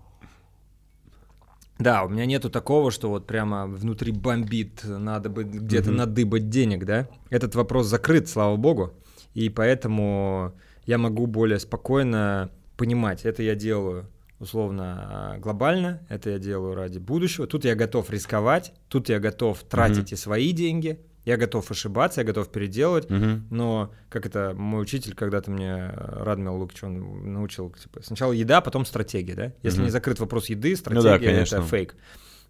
Да. 1.78 2.04
у 2.04 2.08
меня 2.08 2.24
нету 2.24 2.48
такого, 2.48 2.90
что 2.90 3.10
вот 3.10 3.26
прямо 3.26 3.66
внутри 3.66 4.12
бомбит, 4.12 4.82
надо 4.84 5.28
бы 5.28 5.44
где-то 5.44 5.90
угу. 5.90 5.98
надыбать 5.98 6.48
денег, 6.48 6.84
да. 6.84 7.08
Этот 7.30 7.54
вопрос 7.54 7.86
закрыт, 7.86 8.28
слава 8.28 8.56
богу, 8.56 8.94
и 9.34 9.50
поэтому 9.50 10.54
я 10.86 10.98
могу 10.98 11.26
более 11.26 11.58
спокойно 11.58 12.50
понимать, 12.76 13.24
это 13.24 13.42
я 13.42 13.54
делаю 13.54 14.06
условно 14.38 15.34
а, 15.34 15.38
глобально, 15.38 16.00
это 16.08 16.30
я 16.30 16.38
делаю 16.38 16.74
ради 16.74 16.98
будущего. 16.98 17.46
Тут 17.46 17.64
я 17.64 17.74
готов 17.74 18.10
рисковать, 18.10 18.72
тут 18.88 19.08
я 19.08 19.18
готов 19.18 19.62
тратить 19.64 20.10
mm-hmm. 20.10 20.14
и 20.14 20.16
свои 20.16 20.52
деньги, 20.52 21.00
я 21.24 21.36
готов 21.36 21.70
ошибаться, 21.70 22.20
я 22.20 22.26
готов 22.26 22.50
переделывать, 22.50 23.06
mm-hmm. 23.06 23.40
но 23.50 23.92
как 24.08 24.26
это 24.26 24.54
мой 24.54 24.82
учитель 24.82 25.14
когда-то 25.14 25.50
мне 25.50 25.90
Радмил 25.96 26.54
Лукич 26.56 26.84
он 26.84 27.32
научил 27.32 27.70
типа 27.70 28.02
сначала 28.02 28.32
еда, 28.32 28.60
потом 28.60 28.84
стратегия, 28.84 29.34
да? 29.34 29.52
Если 29.62 29.80
mm-hmm. 29.80 29.84
не 29.84 29.90
закрыт 29.90 30.20
вопрос 30.20 30.48
еды, 30.48 30.76
стратегия 30.76 31.18
ну, 31.18 31.18
да, 31.18 31.58
это 31.58 31.62
фейк. 31.62 31.96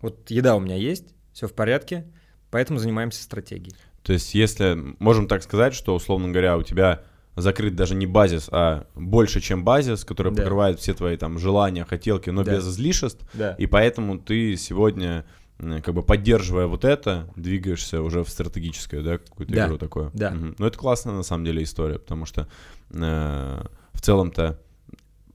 Вот 0.03 0.31
еда 0.31 0.57
у 0.57 0.61
меня 0.61 0.77
есть, 0.77 1.14
все 1.33 1.46
в 1.49 1.55
порядке, 1.55 2.07
поэтому 2.51 2.79
занимаемся 2.79 3.22
стратегией. 3.22 3.75
То 4.03 4.12
есть 4.12 4.35
если 4.35 4.77
можем 4.99 5.27
так 5.27 5.42
сказать, 5.42 5.75
что 5.75 5.94
условно 5.94 6.29
говоря 6.29 6.57
у 6.57 6.62
тебя 6.62 7.03
закрыт 7.37 7.77
даже 7.77 7.94
не 7.94 8.07
базис, 8.07 8.49
а 8.51 8.87
больше, 8.94 9.40
чем 9.40 9.64
базис, 9.64 10.05
который 10.05 10.33
да. 10.33 10.42
покрывает 10.42 10.81
все 10.81 10.94
твои 10.94 11.16
там 11.16 11.38
желания, 11.38 11.85
хотелки, 11.85 12.31
но 12.31 12.42
да. 12.42 12.55
без 12.55 12.68
излишеств. 12.68 13.25
Да. 13.35 13.53
И 13.53 13.66
поэтому 13.66 14.18
ты 14.18 14.57
сегодня 14.57 15.25
как 15.59 15.94
бы 15.94 16.03
поддерживая 16.03 16.66
вот 16.66 16.85
это, 16.85 17.33
двигаешься 17.37 18.03
уже 18.03 18.22
в 18.25 18.29
стратегическое, 18.29 19.03
да, 19.03 19.18
какую-то 19.18 19.55
да. 19.55 19.66
игру 19.66 19.79
такое. 19.79 20.11
Да. 20.12 20.31
Угу. 20.33 20.55
Ну, 20.59 20.66
это 20.66 20.79
классная 20.79 21.14
на 21.14 21.22
самом 21.22 21.44
деле 21.44 21.62
история, 21.62 21.99
потому 21.99 22.27
что 22.27 22.46
э, 22.90 23.62
в 23.92 24.01
целом-то 24.03 24.59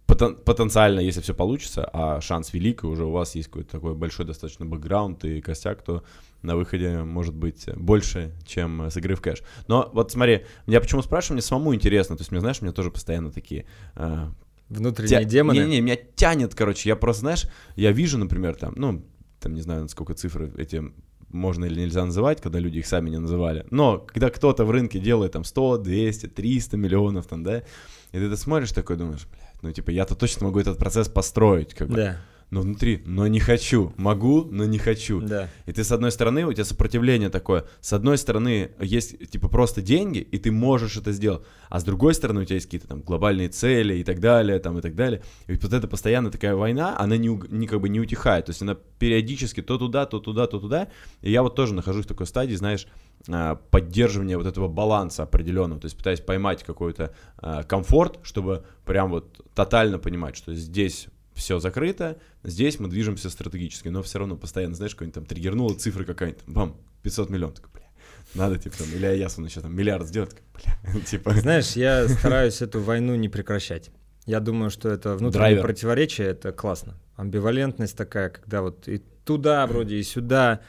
потен, 0.05 0.35
потенциально, 0.35 0.99
если 0.99 1.21
все 1.21 1.33
получится, 1.33 1.89
а 1.91 2.21
шанс 2.21 2.53
велик, 2.53 2.83
и 2.83 2.87
уже 2.87 3.05
у 3.05 3.11
вас 3.11 3.35
есть 3.35 3.47
какой-то 3.47 3.71
такой 3.71 3.95
большой 3.95 4.25
достаточно 4.25 4.65
бэкграунд 4.65 5.25
и 5.25 5.41
костяк, 5.41 5.81
то 5.81 6.03
на 6.41 6.56
выходе 6.56 7.04
может 7.04 7.36
быть 7.36 7.67
больше, 7.75 8.34
чем 8.45 8.82
с 8.82 8.97
игры 8.97 9.15
в 9.15 9.21
кэш. 9.21 9.43
Но 9.67 9.89
вот 9.93 10.12
смотри, 10.12 10.45
меня 10.67 10.82
почему 10.82 11.01
спрашиваю, 11.01 11.36
мне 11.36 11.41
самому 11.41 11.75
интересно, 11.75 12.15
то 12.15 12.21
есть, 12.21 12.32
мне, 12.32 12.39
знаешь, 12.39 12.62
мне 12.62 12.71
тоже 12.71 12.91
постоянно 12.91 13.32
такие... 13.32 13.65
Э, 13.95 14.27
Внутренние 14.69 15.19
тя... 15.19 15.23
демоны? 15.25 15.58
Не-не, 15.58 15.82
меня 15.82 15.97
тянет, 16.15 16.56
короче, 16.56 16.89
я 16.89 16.95
просто, 16.95 17.21
знаешь, 17.21 17.47
я 17.75 17.91
вижу, 17.91 18.17
например, 18.17 18.56
там, 18.56 18.73
ну, 18.75 19.06
там, 19.39 19.54
не 19.54 19.62
знаю, 19.62 19.88
сколько 19.89 20.13
цифр 20.13 20.51
эти 20.58 20.84
можно 21.30 21.65
или 21.65 21.80
нельзя 21.80 22.06
называть, 22.06 22.41
когда 22.41 22.60
люди 22.60 22.80
их 22.80 22.88
сами 22.88 23.10
не 23.10 23.17
называли. 23.17 23.65
Но 23.69 23.99
когда 23.99 24.30
кто-то 24.30 24.65
в 24.65 24.71
рынке 24.71 24.99
делает 24.99 25.32
там 25.32 25.43
100, 25.43 25.77
200, 25.77 26.27
300 26.27 26.77
миллионов, 26.77 27.27
там, 27.27 27.43
да, 27.43 27.60
и 27.60 28.17
ты 28.17 28.25
это 28.25 28.36
смотришь 28.36 28.71
такой, 28.71 28.97
думаешь, 28.97 29.27
блядь, 29.32 29.62
ну, 29.62 29.71
типа, 29.71 29.91
я-то 29.91 30.15
точно 30.15 30.47
могу 30.47 30.60
этот 30.60 30.77
процесс 30.77 31.08
построить, 31.08 31.73
как 31.73 31.88
бы. 31.89 31.95
Да 31.95 32.21
но 32.51 32.61
внутри, 32.61 33.01
но 33.05 33.27
не 33.27 33.39
хочу. 33.39 33.93
Могу, 33.95 34.43
но 34.43 34.65
не 34.65 34.77
хочу. 34.77 35.21
Да. 35.21 35.49
И 35.65 35.71
ты, 35.71 35.85
с 35.85 35.91
одной 35.91 36.11
стороны, 36.11 36.45
у 36.45 36.51
тебя 36.51 36.65
сопротивление 36.65 37.29
такое. 37.29 37.65
С 37.79 37.93
одной 37.93 38.17
стороны, 38.17 38.71
есть, 38.79 39.31
типа, 39.31 39.47
просто 39.47 39.81
деньги, 39.81 40.19
и 40.19 40.37
ты 40.37 40.51
можешь 40.51 40.97
это 40.97 41.13
сделать. 41.13 41.43
А 41.69 41.79
с 41.79 41.85
другой 41.85 42.13
стороны, 42.13 42.41
у 42.41 42.45
тебя 42.45 42.55
есть 42.55 42.65
какие-то 42.67 42.89
там 42.89 43.01
глобальные 43.01 43.47
цели 43.47 43.95
и 43.95 44.03
так 44.03 44.19
далее, 44.19 44.59
там, 44.59 44.77
и 44.77 44.81
так 44.81 44.95
далее. 44.95 45.23
И 45.47 45.53
вот 45.53 45.71
эта 45.71 45.87
постоянно 45.87 46.29
такая 46.29 46.53
война, 46.55 46.97
она 46.99 47.15
не, 47.15 47.29
не 47.49 47.67
как 47.67 47.79
бы 47.79 47.87
не 47.87 48.01
утихает. 48.01 48.47
То 48.47 48.49
есть 48.49 48.61
она 48.61 48.75
периодически 48.99 49.61
то 49.61 49.77
туда, 49.77 50.05
то 50.05 50.19
туда, 50.19 50.45
то 50.45 50.59
туда. 50.59 50.89
И 51.21 51.31
я 51.31 51.43
вот 51.43 51.55
тоже 51.55 51.73
нахожусь 51.73 52.03
в 52.03 52.09
такой 52.09 52.27
стадии, 52.27 52.55
знаешь, 52.55 52.85
а, 53.29 53.55
поддерживания 53.55 54.37
вот 54.37 54.45
этого 54.45 54.67
баланса 54.67 55.23
определенного, 55.23 55.79
то 55.79 55.85
есть 55.85 55.95
пытаясь 55.95 56.19
поймать 56.19 56.63
какой-то 56.63 57.13
э, 57.41 57.63
комфорт, 57.67 58.19
чтобы 58.23 58.65
прям 58.83 59.11
вот 59.11 59.45
тотально 59.53 59.99
понимать, 59.99 60.35
что 60.35 60.55
здесь 60.55 61.07
все 61.34 61.60
закрыто, 61.60 62.20
здесь 62.44 62.80
мы 62.80 62.88
движемся 62.88 63.30
стратегически, 63.30 63.88
но 63.89 64.02
все 64.04 64.20
равно 64.20 64.36
постоянно, 64.36 64.76
знаешь, 64.76 64.94
какой-нибудь 64.94 65.15
там 65.15 65.26
триггернула 65.26 65.78
цифра 65.78 66.04
какая-нибудь, 66.04 66.44
бам, 66.48 66.78
500 67.04 67.30
миллионов, 67.30 67.56
такой, 67.56 67.72
бля, 67.74 67.89
надо, 68.34 68.58
типа, 68.58 68.78
там, 68.78 68.88
или 68.94 69.06
Аясун 69.06 69.46
еще 69.46 69.62
там 69.62 69.76
миллиард 69.76 70.08
сделать, 70.08 70.36
бля, 70.54 71.02
типа. 71.06 71.34
Знаешь, 71.34 71.72
я 71.72 72.08
стараюсь 72.08 72.62
эту 72.62 72.82
войну 72.82 73.15
не 73.15 73.30
прекращать. 73.30 73.91
Я 74.26 74.39
думаю, 74.39 74.70
что 74.70 74.89
это 74.89 75.12
внутреннее 75.15 75.32
Драйвер. 75.32 75.62
противоречие, 75.63 76.28
это 76.28 76.52
классно. 76.52 76.96
Амбивалентность 77.15 77.98
такая, 77.98 78.30
когда 78.30 78.62
вот 78.62 78.88
и 78.88 79.00
туда 79.26 79.65
вроде, 79.67 79.96
и 79.96 80.04
сюда, 80.04 80.62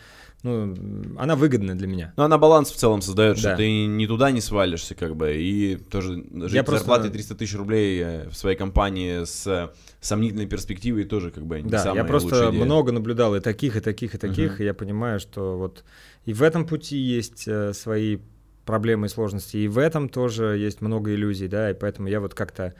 ну, 0.42 0.74
она 1.18 1.36
выгодная 1.36 1.76
для 1.76 1.86
меня. 1.86 2.12
Ну, 2.16 2.24
она 2.24 2.36
баланс 2.36 2.70
в 2.70 2.76
целом 2.76 3.00
создает, 3.00 3.36
да. 3.36 3.40
что 3.40 3.56
ты 3.56 3.86
не 3.86 4.06
туда 4.08 4.32
не 4.32 4.40
свалишься, 4.40 4.94
как 4.96 5.14
бы, 5.14 5.36
и 5.36 5.76
тоже 5.76 6.14
жить 6.14 6.52
Я 6.52 6.64
просто... 6.64 6.84
зарплатой 6.84 7.10
300 7.10 7.34
тысяч 7.36 7.54
рублей 7.54 8.02
э, 8.02 8.28
в 8.28 8.34
своей 8.34 8.56
компании 8.56 9.24
с 9.24 9.72
сомнительной 10.00 10.46
перспективой 10.46 11.04
тоже, 11.04 11.30
как 11.30 11.46
бы, 11.46 11.60
не 11.60 11.70
да, 11.70 11.78
самая 11.78 12.02
я 12.02 12.04
просто 12.04 12.50
много 12.50 12.90
наблюдал 12.90 13.36
и 13.36 13.40
таких, 13.40 13.76
и 13.76 13.80
таких, 13.80 14.16
и 14.16 14.18
таких, 14.18 14.58
uh-huh. 14.58 14.62
и 14.62 14.66
я 14.66 14.74
понимаю, 14.74 15.20
что 15.20 15.56
вот 15.56 15.84
и 16.24 16.32
в 16.32 16.42
этом 16.42 16.66
пути 16.66 16.96
есть 16.96 17.46
э, 17.46 17.72
свои 17.72 18.18
проблемы 18.64 19.06
и 19.06 19.10
сложности, 19.10 19.58
и 19.58 19.68
в 19.68 19.78
этом 19.78 20.08
тоже 20.08 20.56
есть 20.58 20.80
много 20.80 21.14
иллюзий, 21.14 21.48
да, 21.48 21.70
и 21.70 21.74
поэтому 21.74 22.08
я 22.08 22.20
вот 22.20 22.34
как-то 22.34 22.74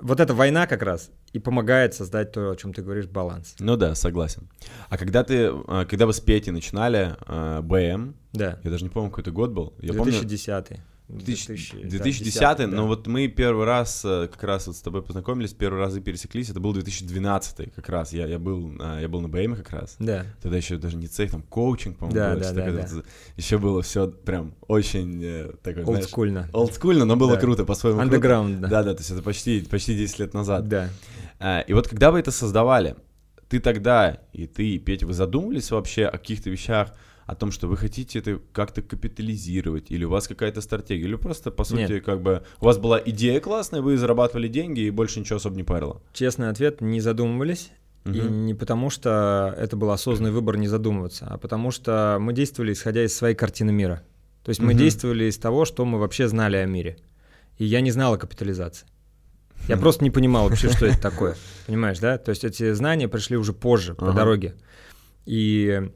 вот 0.00 0.20
эта 0.20 0.34
война 0.34 0.66
как 0.66 0.82
раз 0.82 1.10
и 1.32 1.38
помогает 1.38 1.94
создать 1.94 2.32
то, 2.32 2.50
о 2.50 2.56
чем 2.56 2.72
ты 2.72 2.82
говоришь, 2.82 3.06
баланс. 3.06 3.54
Ну 3.58 3.76
да, 3.76 3.94
согласен. 3.94 4.48
А 4.88 4.96
когда 4.96 5.24
ты, 5.24 5.34
э, 5.34 5.86
когда 5.88 6.06
вы 6.06 6.12
с 6.12 6.20
Петей 6.20 6.52
начинали 6.52 7.16
э, 7.26 7.60
БМ, 7.62 8.14
да. 8.32 8.58
я 8.62 8.70
даже 8.70 8.84
не 8.84 8.90
помню, 8.90 9.10
какой 9.10 9.22
это 9.22 9.30
год 9.30 9.50
был. 9.50 9.74
Я 9.80 9.92
2010. 9.92 10.68
Помню, 10.68 10.82
2000, 11.12 11.88
2010, 11.88 12.40
да, 12.40 12.66
но 12.66 12.86
вот 12.86 13.06
мы 13.06 13.28
первый 13.28 13.66
раз 13.66 14.02
э, 14.04 14.28
как 14.30 14.42
раз 14.44 14.66
вот 14.66 14.76
с 14.76 14.80
тобой 14.80 15.02
познакомились, 15.02 15.52
первый 15.52 15.78
раз 15.78 15.96
и 15.96 16.00
пересеклись, 16.00 16.50
это 16.50 16.60
был 16.60 16.72
2012 16.72 17.72
как 17.74 17.88
раз, 17.88 18.12
я, 18.12 18.26
я, 18.26 18.38
был, 18.38 18.72
я 19.00 19.08
был 19.08 19.20
на 19.20 19.28
БМ 19.28 19.56
как 19.56 19.70
раз. 19.70 19.96
Да. 19.98 20.26
Тогда 20.42 20.56
еще 20.56 20.76
даже 20.76 20.96
не 20.96 21.06
цех, 21.06 21.30
там 21.30 21.42
коучинг, 21.42 21.98
по-моему, 21.98 22.18
да, 22.18 22.34
было, 22.34 22.52
да, 22.52 22.52
да, 22.52 22.70
да. 22.70 23.02
еще 23.36 23.58
было 23.58 23.82
все 23.82 24.08
прям 24.08 24.54
очень 24.68 25.20
э, 25.22 25.52
такое, 25.62 25.84
Олдскульно. 25.84 26.40
Знаешь, 26.40 26.54
олдскульно, 26.54 27.04
но 27.04 27.16
было 27.16 27.34
да. 27.34 27.40
круто 27.40 27.64
по-своему. 27.64 28.00
Underground, 28.00 28.60
да. 28.60 28.68
Да, 28.68 28.82
да, 28.82 28.94
то 28.94 29.00
есть 29.00 29.10
это 29.10 29.22
почти, 29.22 29.60
почти 29.62 29.96
10 29.96 30.18
лет 30.20 30.34
назад. 30.34 30.68
Да. 30.68 30.90
А, 31.38 31.60
и 31.60 31.72
вот 31.72 31.88
когда 31.88 32.10
вы 32.10 32.20
это 32.20 32.30
создавали, 32.30 32.96
ты 33.48 33.58
тогда 33.58 34.20
и 34.32 34.46
ты, 34.46 34.76
и 34.76 34.78
Петя, 34.78 35.06
вы 35.06 35.12
задумывались 35.12 35.70
вообще 35.70 36.06
о 36.06 36.12
каких-то 36.12 36.50
вещах, 36.50 36.94
о 37.30 37.36
том, 37.36 37.52
что 37.52 37.68
вы 37.68 37.76
хотите 37.76 38.18
это 38.18 38.40
как-то 38.52 38.82
капитализировать, 38.82 39.90
или 39.90 40.04
у 40.04 40.10
вас 40.10 40.26
какая-то 40.26 40.60
стратегия, 40.60 41.04
или 41.04 41.14
просто, 41.14 41.52
по 41.52 41.62
сути, 41.62 41.92
Нет. 41.92 42.04
как 42.04 42.20
бы 42.22 42.42
у 42.60 42.64
вас 42.64 42.78
была 42.78 43.00
идея 43.04 43.40
классная, 43.40 43.82
вы 43.82 43.96
зарабатывали 43.96 44.48
деньги 44.48 44.80
и 44.80 44.90
больше 44.90 45.20
ничего 45.20 45.36
особо 45.36 45.54
не 45.56 45.62
парило? 45.62 46.02
Честный 46.12 46.48
ответ, 46.48 46.80
не 46.80 47.00
задумывались. 47.00 47.70
Угу. 48.04 48.14
И 48.14 48.20
не 48.20 48.54
потому, 48.54 48.90
что 48.90 49.54
это 49.56 49.76
был 49.76 49.90
осознанный 49.90 50.32
выбор 50.32 50.56
не 50.56 50.66
задумываться, 50.66 51.26
а 51.30 51.38
потому 51.38 51.70
что 51.70 52.18
мы 52.20 52.32
действовали 52.32 52.72
исходя 52.72 53.04
из 53.04 53.14
своей 53.14 53.36
картины 53.36 53.70
мира. 53.70 54.02
То 54.42 54.48
есть 54.48 54.60
мы 54.60 54.72
угу. 54.72 54.78
действовали 54.78 55.24
из 55.24 55.38
того, 55.38 55.64
что 55.64 55.84
мы 55.84 55.98
вообще 56.00 56.26
знали 56.26 56.56
о 56.56 56.66
мире. 56.66 56.96
И 57.58 57.64
я 57.64 57.80
не 57.80 57.92
знал 57.92 58.14
о 58.14 58.18
капитализации. 58.18 58.86
Я 59.68 59.76
просто 59.76 60.02
не 60.02 60.10
понимал 60.10 60.48
вообще, 60.48 60.70
что 60.70 60.86
это 60.86 60.98
такое. 61.02 61.36
Понимаешь, 61.66 61.98
да? 62.00 62.18
То 62.18 62.30
есть 62.30 62.42
эти 62.44 62.72
знания 62.72 63.06
пришли 63.06 63.36
уже 63.36 63.52
позже, 63.52 63.94
по 63.94 64.12
дороге. 64.12 64.54
И 65.26 65.90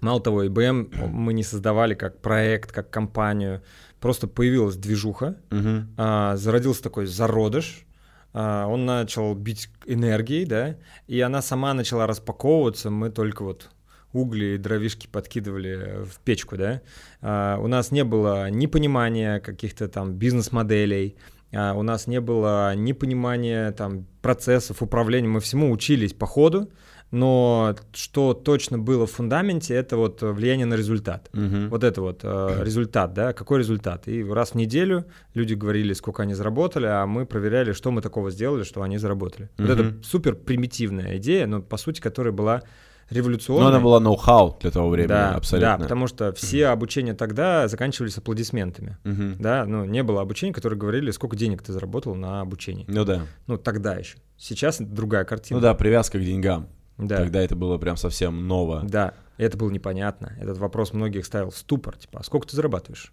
Мало 0.00 0.20
того, 0.20 0.44
IBM 0.44 1.08
мы 1.08 1.32
не 1.32 1.42
создавали 1.42 1.94
как 1.94 2.20
проект, 2.20 2.72
как 2.72 2.90
компанию. 2.90 3.62
Просто 4.00 4.26
появилась 4.26 4.76
движуха, 4.76 5.36
угу. 5.50 5.86
а, 5.98 6.36
зародился 6.36 6.82
такой 6.82 7.06
зародыш, 7.06 7.84
а, 8.32 8.66
он 8.66 8.86
начал 8.86 9.34
бить 9.34 9.68
энергией, 9.84 10.46
да, 10.46 10.76
и 11.06 11.20
она 11.20 11.42
сама 11.42 11.74
начала 11.74 12.06
распаковываться. 12.06 12.90
Мы 12.90 13.10
только 13.10 13.42
вот 13.42 13.68
угли 14.12 14.54
и 14.54 14.58
дровишки 14.58 15.06
подкидывали 15.06 16.04
в 16.04 16.18
печку, 16.20 16.56
да. 16.56 16.80
А, 17.20 17.58
у 17.58 17.66
нас 17.66 17.90
не 17.90 18.04
было 18.04 18.48
ни 18.50 18.66
понимания 18.66 19.40
каких-то 19.40 19.88
там 19.88 20.14
бизнес-моделей, 20.14 21.16
а, 21.52 21.74
у 21.74 21.82
нас 21.82 22.06
не 22.06 22.20
было 22.20 22.74
ни 22.74 22.92
понимания 22.92 23.72
там 23.72 24.06
процессов, 24.22 24.82
управления. 24.82 25.28
Мы 25.28 25.40
всему 25.40 25.70
учились 25.70 26.12
по 26.12 26.26
ходу. 26.26 26.70
Но 27.10 27.74
что 27.92 28.34
точно 28.34 28.78
было 28.78 29.06
в 29.06 29.10
фундаменте, 29.12 29.74
это 29.74 29.96
вот 29.96 30.22
влияние 30.22 30.66
на 30.66 30.74
результат. 30.74 31.28
Мгм. 31.32 31.68
Вот 31.68 31.82
это 31.84 32.00
вот 32.00 32.20
э, 32.22 32.62
результат, 32.62 33.12
да, 33.14 33.32
какой 33.32 33.58
результат. 33.58 34.06
И 34.06 34.22
раз 34.24 34.50
в 34.50 34.54
неделю 34.54 35.06
люди 35.34 35.54
говорили, 35.54 35.92
сколько 35.92 36.22
они 36.22 36.34
заработали, 36.34 36.86
а 36.86 37.06
мы 37.06 37.26
проверяли, 37.26 37.72
что 37.72 37.90
мы 37.90 38.00
такого 38.00 38.30
сделали, 38.30 38.62
что 38.62 38.82
они 38.82 38.98
заработали. 38.98 39.50
Вот 39.58 39.70
это 39.70 39.94
супер 40.04 40.34
примитивная 40.36 41.16
идея, 41.16 41.46
но 41.46 41.62
по 41.62 41.76
сути, 41.76 42.00
которая 42.00 42.32
была 42.32 42.62
Но 43.10 43.16
революционной. 43.16 43.68
она 43.68 43.80
была 43.80 43.98
ноу-хау 43.98 44.56
для 44.60 44.70
того 44.70 44.88
времени, 44.88 45.08
да, 45.08 45.34
абсолютно. 45.34 45.76
да, 45.78 45.82
потому 45.82 46.06
что 46.06 46.32
все 46.32 46.68
обучения 46.68 47.14
тогда 47.14 47.66
заканчивались 47.66 48.16
аплодисментами. 48.18 48.98
Мгм. 49.02 49.36
Да, 49.40 49.64
ну 49.66 49.84
не 49.84 50.04
было 50.04 50.20
обучения, 50.22 50.52
которые 50.52 50.78
говорили, 50.78 51.10
сколько 51.10 51.34
денег 51.36 51.62
ты 51.62 51.72
заработал 51.72 52.14
на 52.14 52.40
обучении. 52.40 52.84
Ну 52.86 53.04
да. 53.04 53.22
Ну 53.48 53.58
тогда 53.58 53.94
еще. 53.96 54.18
Сейчас 54.36 54.80
другая 54.80 55.24
картина. 55.24 55.58
Ну 55.58 55.62
да, 55.62 55.74
привязка 55.74 56.18
к 56.18 56.22
деньгам. 56.24 56.68
Да. 57.06 57.18
Тогда 57.18 57.40
это 57.40 57.56
было 57.56 57.78
прям 57.78 57.96
совсем 57.96 58.46
ново. 58.46 58.82
Да, 58.84 59.14
это 59.36 59.56
было 59.56 59.70
непонятно. 59.70 60.36
Этот 60.40 60.58
вопрос 60.58 60.92
многих 60.92 61.24
ставил 61.24 61.50
в 61.50 61.56
ступор, 61.56 61.96
типа, 61.96 62.20
а 62.20 62.22
сколько 62.22 62.46
ты 62.46 62.56
зарабатываешь? 62.56 63.12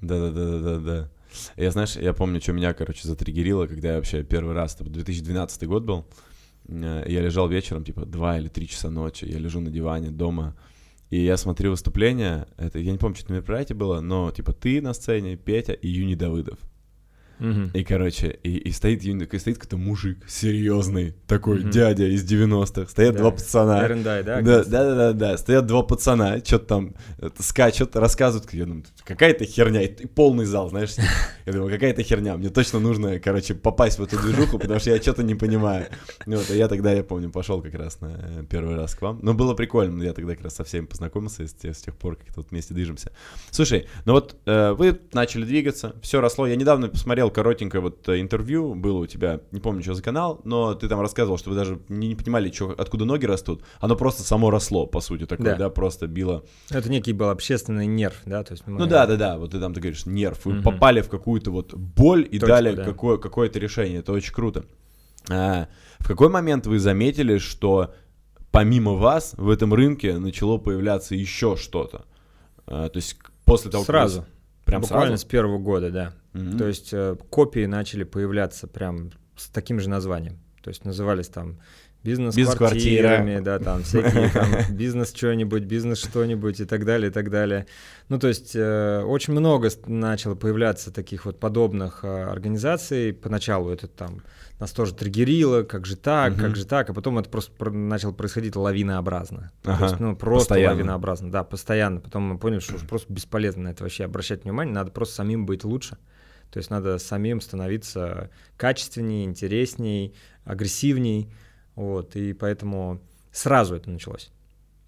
Да-да-да-да-да. 0.00 1.10
Я, 1.56 1.70
знаешь, 1.70 1.96
я 1.96 2.12
помню, 2.12 2.40
что 2.40 2.52
меня, 2.52 2.74
короче, 2.74 3.06
затриггерило, 3.06 3.66
когда 3.66 3.90
я 3.90 3.96
вообще 3.96 4.22
первый 4.22 4.54
раз, 4.54 4.74
это 4.74 4.90
2012 4.90 5.66
год 5.66 5.84
был, 5.84 6.06
э, 6.68 7.04
я 7.06 7.20
лежал 7.20 7.48
вечером, 7.48 7.84
типа, 7.84 8.04
2 8.04 8.38
или 8.38 8.48
3 8.48 8.68
часа 8.68 8.90
ночи, 8.90 9.24
я 9.26 9.38
лежу 9.38 9.60
на 9.60 9.70
диване 9.70 10.10
дома, 10.10 10.56
и 11.10 11.20
я 11.20 11.36
смотрю 11.36 11.70
выступление, 11.70 12.46
это, 12.56 12.78
я 12.78 12.92
не 12.92 12.98
помню, 12.98 13.16
что 13.16 13.30
на 13.30 13.36
мероприятии 13.36 13.74
было, 13.74 14.00
но, 14.00 14.30
типа, 14.30 14.52
ты 14.52 14.80
на 14.80 14.92
сцене, 14.92 15.36
Петя 15.36 15.72
и 15.72 15.88
Юни 15.88 16.14
Давыдов. 16.14 16.58
Мгм. 17.40 17.70
И, 17.74 17.82
короче, 17.84 18.38
и, 18.42 18.56
и 18.58 18.70
стоит 18.72 19.02
Юни, 19.02 19.24
и 19.24 19.38
стоит 19.38 19.58
какой-то 19.58 19.76
мужик 19.76 20.18
серьезный, 20.28 21.14
такой 21.26 21.60
Мгм. 21.60 21.70
дядя 21.70 22.06
из 22.06 22.24
90-х, 22.24 22.90
стоят 22.90 23.14
Да. 23.14 23.20
два 23.20 23.30
пацана. 23.32 23.84
Эрендай, 23.84 24.22
да? 24.22 24.40
Да, 24.42 24.64
да, 24.64 24.84
да, 24.84 24.94
да, 24.94 25.12
да. 25.12 25.36
Стоят 25.38 25.66
два 25.66 25.82
пацана, 25.82 26.38
что-то 26.44 26.66
там 26.66 26.94
это, 27.18 27.42
скачут, 27.42 27.96
рассказывают. 27.96 28.52
Я 28.52 28.66
думаю, 28.66 28.84
какая-то 29.04 29.44
херня. 29.44 29.82
И, 29.82 30.06
полный 30.06 30.44
зал, 30.44 30.68
знаешь. 30.70 30.90
Я 31.46 31.52
думаю, 31.54 31.70
какая-то 31.70 32.02
херня. 32.02 32.36
Мне 32.36 32.50
точно 32.50 32.78
нужно, 32.80 33.18
короче, 33.18 33.54
попасть 33.54 33.98
в 33.98 34.02
эту 34.02 34.20
движуху, 34.20 34.58
потому 34.58 34.78
что 34.78 34.90
я 34.90 35.00
что-то 35.00 35.22
не 35.22 35.34
понимаю. 35.34 35.86
Вот, 36.26 36.46
а 36.50 36.54
я 36.54 36.68
тогда, 36.68 36.92
я 36.92 37.02
помню, 37.02 37.30
пошел 37.30 37.60
как 37.62 37.74
раз 37.74 38.00
на 38.00 38.12
э, 38.22 38.44
первый 38.48 38.76
раз 38.76 38.94
к 38.94 39.02
вам. 39.02 39.18
Но 39.22 39.34
было 39.34 39.54
прикольно. 39.54 40.02
Я 40.02 40.12
тогда 40.12 40.34
как 40.34 40.44
раз 40.44 40.54
со 40.56 40.64
всеми 40.64 40.84
познакомился 40.84 41.42
и 41.42 41.46
с, 41.46 41.52
с 41.52 41.80
тех 41.82 41.96
пор 41.96 42.16
как-то 42.16 42.34
вот 42.36 42.50
вместе 42.50 42.74
движемся. 42.74 43.10
Слушай, 43.50 43.86
ну 44.04 44.12
вот 44.12 44.36
э, 44.46 44.72
вы 44.72 45.00
начали 45.12 45.44
двигаться, 45.44 45.96
все 46.02 46.20
росло. 46.20 46.46
Я 46.46 46.56
недавно 46.56 46.88
посмотрел 46.88 47.29
коротенькое 47.30 47.80
вот 47.80 48.08
э, 48.08 48.20
интервью, 48.20 48.74
было 48.74 48.98
у 48.98 49.06
тебя, 49.06 49.40
не 49.52 49.60
помню, 49.60 49.82
что 49.82 49.94
за 49.94 50.02
канал, 50.02 50.40
но 50.44 50.74
ты 50.74 50.88
там 50.88 51.00
рассказывал, 51.00 51.38
что 51.38 51.50
вы 51.50 51.56
даже 51.56 51.80
не, 51.88 52.08
не 52.08 52.14
понимали, 52.14 52.48
чё, 52.50 52.74
откуда 52.76 53.04
ноги 53.04 53.24
растут. 53.26 53.62
Оно 53.80 53.96
просто 53.96 54.22
само 54.22 54.50
росло, 54.50 54.86
по 54.86 55.00
сути, 55.00 55.26
такое, 55.26 55.52
Да. 55.52 55.56
да, 55.56 55.70
просто 55.70 56.06
било. 56.06 56.44
Это 56.70 56.90
некий 56.90 57.12
был 57.12 57.30
общественный 57.30 57.86
нерв, 57.86 58.16
да? 58.26 58.42
То 58.44 58.52
есть 58.52 58.66
мы- 58.66 58.78
Ну 58.78 58.86
да, 58.86 59.06
да, 59.06 59.16
да, 59.16 59.38
вот 59.38 59.52
ты 59.52 59.60
там, 59.60 59.72
ты 59.74 59.80
говоришь, 59.80 60.06
нерв. 60.06 60.44
Вы 60.44 60.54
Мгм. 60.54 60.62
попали 60.62 61.00
в 61.00 61.08
какую-то 61.08 61.50
вот 61.50 61.74
боль 61.74 62.22
и 62.30 62.38
Точку, 62.38 62.46
дали 62.46 62.74
да. 62.74 62.84
какое, 62.84 63.16
какое-то 63.18 63.58
решение. 63.58 64.00
Это 64.00 64.12
очень 64.12 64.32
круто. 64.34 64.64
А, 65.30 65.68
в 65.98 66.06
какой 66.08 66.28
момент 66.28 66.66
вы 66.66 66.78
заметили, 66.78 67.38
что 67.38 67.94
помимо 68.50 68.94
вас 68.94 69.34
в 69.36 69.48
этом 69.48 69.72
рынке 69.74 70.18
начало 70.18 70.58
появляться 70.58 71.14
еще 71.14 71.56
что-то? 71.56 72.04
А, 72.66 72.88
то 72.88 72.96
есть 72.96 73.16
после 73.44 73.70
того, 73.70 73.84
как 73.84 73.94
Сразу. 73.94 74.24
Прям 74.70 74.82
Буквально 74.82 75.16
сразу? 75.16 75.22
с 75.22 75.24
первого 75.24 75.58
года, 75.58 75.90
да. 75.90 76.12
Мгм. 76.32 76.56
То 76.56 76.68
есть 76.68 76.90
э, 76.92 77.16
копии 77.28 77.66
начали 77.66 78.04
появляться 78.04 78.68
прям 78.68 79.10
с 79.36 79.48
таким 79.48 79.80
же 79.80 79.90
названием. 79.90 80.38
То 80.62 80.68
есть 80.68 80.84
назывались 80.84 81.28
там 81.28 81.58
бизнес 82.02 82.34
Бизнес-квартира. 82.34 83.08
квартирами, 83.08 83.40
да, 83.44 83.58
там 83.58 83.82
всякие 83.82 84.30
там 84.30 84.46
бизнес 84.76 85.14
что-нибудь, 85.14 85.64
бизнес 85.64 85.98
что-нибудь 85.98 86.60
и 86.60 86.64
так 86.64 86.84
далее, 86.84 87.10
и 87.10 87.12
так 87.12 87.30
далее. 87.30 87.66
Ну, 88.08 88.18
то 88.18 88.28
есть 88.28 88.52
э, 88.54 89.02
очень 89.02 89.32
много 89.34 89.68
начало 89.86 90.34
появляться 90.34 90.90
таких 90.92 91.24
вот 91.26 91.38
подобных 91.38 92.00
э, 92.04 92.08
организаций. 92.24 93.12
Поначалу 93.12 93.70
это 93.70 93.86
там 93.86 94.22
нас 94.58 94.72
тоже 94.72 94.94
триггерило, 94.94 95.62
как 95.62 95.86
же 95.86 95.96
так, 95.96 96.32
Мгм. 96.32 96.40
как 96.40 96.56
же 96.56 96.66
так, 96.66 96.90
а 96.90 96.94
потом 96.94 97.18
это 97.18 97.30
просто 97.30 97.52
про- 97.52 97.70
начало 97.70 98.12
происходить 98.12 98.56
лавинообразно. 98.56 99.52
Ага, 99.64 99.78
То 99.78 99.84
есть, 99.84 100.00
ну, 100.00 100.16
просто 100.16 100.48
постоянно. 100.48 100.74
лавинообразно, 100.76 101.30
да, 101.30 101.44
постоянно. 101.44 102.00
Потом 102.00 102.24
мы 102.24 102.38
поняли, 102.38 102.60
что 102.60 102.74
уж 102.76 102.86
просто 102.86 103.12
бесполезно 103.12 103.62
на 103.64 103.68
это 103.68 103.82
вообще 103.84 104.04
обращать 104.04 104.44
внимание, 104.44 104.74
надо 104.74 104.90
просто 104.90 105.14
самим 105.16 105.46
быть 105.46 105.64
лучше. 105.64 105.96
То 106.50 106.58
есть 106.58 106.68
надо 106.68 106.98
самим 106.98 107.40
становиться 107.40 108.28
качественнее, 108.56 109.24
интересней, 109.24 110.14
агрессивней. 110.44 111.32
Вот, 111.74 112.16
и 112.16 112.32
поэтому 112.32 113.00
сразу 113.32 113.76
это 113.76 113.90
началось. 113.90 114.30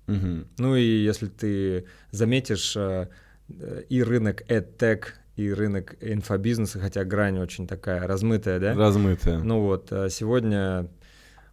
Мгм. 0.07 0.49
Ну 0.59 0.77
и 0.77 0.83
если 0.83 1.27
ты 1.27 1.87
заметишь, 2.11 2.77
э, 2.77 3.09
э, 3.49 3.83
и 3.88 4.03
рынок 4.03 4.42
EdTech, 4.49 5.05
и 5.37 5.53
рынок 5.53 5.97
инфобизнеса, 6.01 6.79
хотя 6.79 7.05
грань 7.05 7.38
очень 7.38 7.66
такая 7.66 8.07
размытая, 8.07 8.61
да? 8.61 8.75
Размытое. 8.75 9.38
Ну 9.38 9.62
вот, 9.62 9.92
а 9.92 10.09
сегодня 10.11 10.88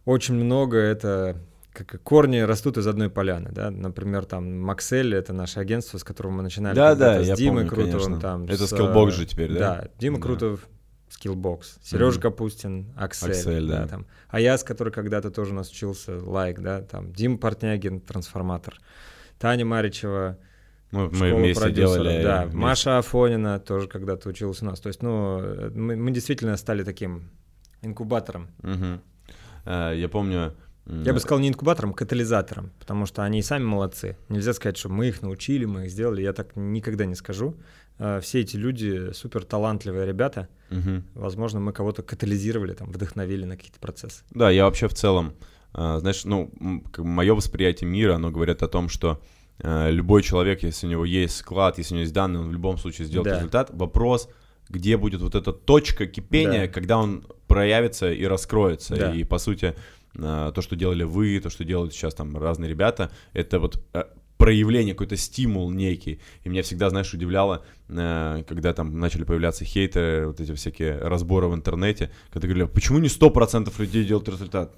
очень 0.04 0.34
много 0.34 0.76
это 0.76 1.36
как 1.72 2.02
корни 2.02 2.38
растут 2.38 2.78
из 2.78 2.86
одной 2.86 3.10
поляны, 3.10 3.50
да, 3.52 3.70
например, 3.70 4.24
там 4.24 4.60
Максель, 4.60 5.14
это 5.14 5.32
наше 5.32 5.60
агентство, 5.60 5.98
с 5.98 6.04
которого 6.04 6.32
мы 6.32 6.42
начинали 6.42 6.74
Да, 6.74 6.94
да, 6.96 7.22
с 7.22 7.28
я 7.28 7.36
Димой 7.36 7.64
помню, 7.64 7.68
Крутовым, 7.68 7.92
конечно. 7.92 8.20
там, 8.20 8.44
Это 8.46 8.66
с, 8.66 8.72
Skillbox 8.72 9.08
э, 9.08 9.10
же 9.12 9.26
теперь, 9.26 9.52
да? 9.52 9.58
Да, 9.58 9.88
Дима 9.98 10.16
Да. 10.18 10.22
Крутов, 10.22 10.68
Skillbox, 11.20 11.64
Сережа 11.82 12.18
Мгм. 12.18 12.22
Капустин, 12.22 12.86
Аксель, 12.96 13.30
Аксель, 13.30 13.68
да. 13.68 13.86
там, 13.86 14.06
Аяс, 14.28 14.64
который 14.64 14.92
когда-то 14.92 15.30
тоже 15.30 15.52
у 15.52 15.54
нас 15.54 15.70
учился, 15.70 16.18
Лайк, 16.22 16.60
да, 16.60 16.82
там, 16.82 17.12
Дим 17.12 17.38
Портнягин, 17.38 18.00
Трансформатор, 18.00 18.78
Таня 19.38 19.64
Маричева, 19.64 20.38
Мы, 20.90 21.08
мы 21.10 21.34
вместе 21.34 21.60
продюсеров, 21.60 22.04
делали. 22.04 22.22
Да, 22.22 22.42
вместе. 22.42 22.58
Маша 22.58 22.98
Афонина 22.98 23.60
тоже 23.60 23.86
когда-то 23.86 24.28
училась 24.28 24.60
у 24.62 24.64
нас. 24.66 24.80
То 24.80 24.88
есть, 24.88 25.02
ну, 25.02 25.38
э, 25.40 25.70
мы, 25.72 25.96
мы 25.96 26.10
действительно 26.10 26.56
стали 26.56 26.82
таким 26.82 27.30
инкубатором. 27.82 28.48
А, 29.64 29.92
Я 29.92 30.08
помню... 30.08 30.54
Я 30.86 31.12
бы 31.12 31.20
сказал 31.20 31.38
не 31.38 31.48
инкубатором, 31.48 31.92
катализатором, 31.92 32.72
потому 32.80 33.06
что 33.06 33.22
они 33.22 33.38
и 33.38 33.42
сами 33.42 33.62
молодцы. 33.62 34.16
Нельзя 34.28 34.52
сказать, 34.52 34.76
что 34.76 34.88
мы 34.88 35.06
их 35.06 35.22
научили, 35.22 35.64
мы 35.64 35.84
их 35.84 35.90
сделали. 35.90 36.22
Я 36.22 36.32
так 36.32 36.56
никогда 36.56 37.04
не 37.04 37.14
скажу. 37.14 37.54
Э, 38.02 38.20
Все 38.22 38.40
эти 38.40 38.56
люди 38.56 39.12
супер 39.12 39.44
талантливые 39.44 40.06
ребята. 40.06 40.48
мгм. 40.70 41.04
Возможно, 41.14 41.60
мы 41.60 41.72
кого-то 41.72 42.02
катализировали, 42.02 42.72
там, 42.72 42.90
вдохновили 42.90 43.44
на 43.44 43.56
какие-то 43.56 43.78
процессы. 43.78 44.22
Да, 44.30 44.50
я 44.50 44.64
вообще 44.64 44.88
в 44.88 44.94
целом, 44.94 45.34
а, 45.72 45.98
знаешь, 46.00 46.24
ну, 46.24 46.50
мое 46.96 47.34
восприятие 47.34 47.90
мира, 47.90 48.14
оно 48.14 48.30
говорит 48.30 48.62
о 48.62 48.68
том, 48.68 48.88
что 48.88 49.20
а, 49.62 49.90
любой 49.90 50.22
человек, 50.22 50.62
если 50.62 50.86
у 50.86 50.90
него 50.90 51.04
есть 51.04 51.36
склад, 51.36 51.76
если 51.78 51.92
у 51.94 51.96
него 51.96 52.02
есть 52.02 52.14
данные, 52.14 52.40
он 52.40 52.48
в 52.48 52.52
любом 52.52 52.78
случае 52.78 53.06
сделает 53.06 53.28
Да. 53.32 53.36
результат. 53.38 53.70
Вопрос, 53.72 54.28
где 54.70 54.96
будет 54.96 55.20
вот 55.20 55.34
эта 55.34 55.52
точка 55.52 56.06
кипения, 56.06 56.66
Да. 56.66 56.72
когда 56.72 56.96
он 56.98 57.26
проявится 57.46 58.10
и 58.10 58.24
раскроется. 58.24 58.96
Да. 58.96 59.12
И, 59.14 59.24
по 59.24 59.36
сути, 59.38 59.74
то, 60.14 60.54
что 60.60 60.76
делали 60.76 61.02
вы, 61.04 61.38
то, 61.40 61.50
что 61.50 61.64
делают 61.64 61.92
сейчас 61.92 62.14
там 62.14 62.36
разные 62.36 62.68
ребята, 62.70 63.10
это 63.32 63.58
вот 63.60 63.82
проявление, 64.40 64.94
какой-то 64.94 65.16
стимул 65.16 65.70
некий. 65.70 66.18
И 66.44 66.48
меня 66.48 66.62
всегда, 66.62 66.88
знаешь, 66.88 67.12
удивляло, 67.14 67.62
э, 67.88 68.42
когда 68.48 68.72
там 68.72 68.98
начали 68.98 69.24
появляться 69.24 69.64
хейтеры, 69.64 70.26
вот 70.26 70.40
эти 70.40 70.54
всякие 70.54 70.98
разборы 70.98 71.46
в 71.48 71.54
интернете, 71.54 72.10
когда 72.32 72.48
говорили, 72.48 72.66
почему 72.66 72.98
не 72.98 73.08
100% 73.08 73.78
людей 73.78 74.04
делают 74.04 74.28
результат? 74.28 74.74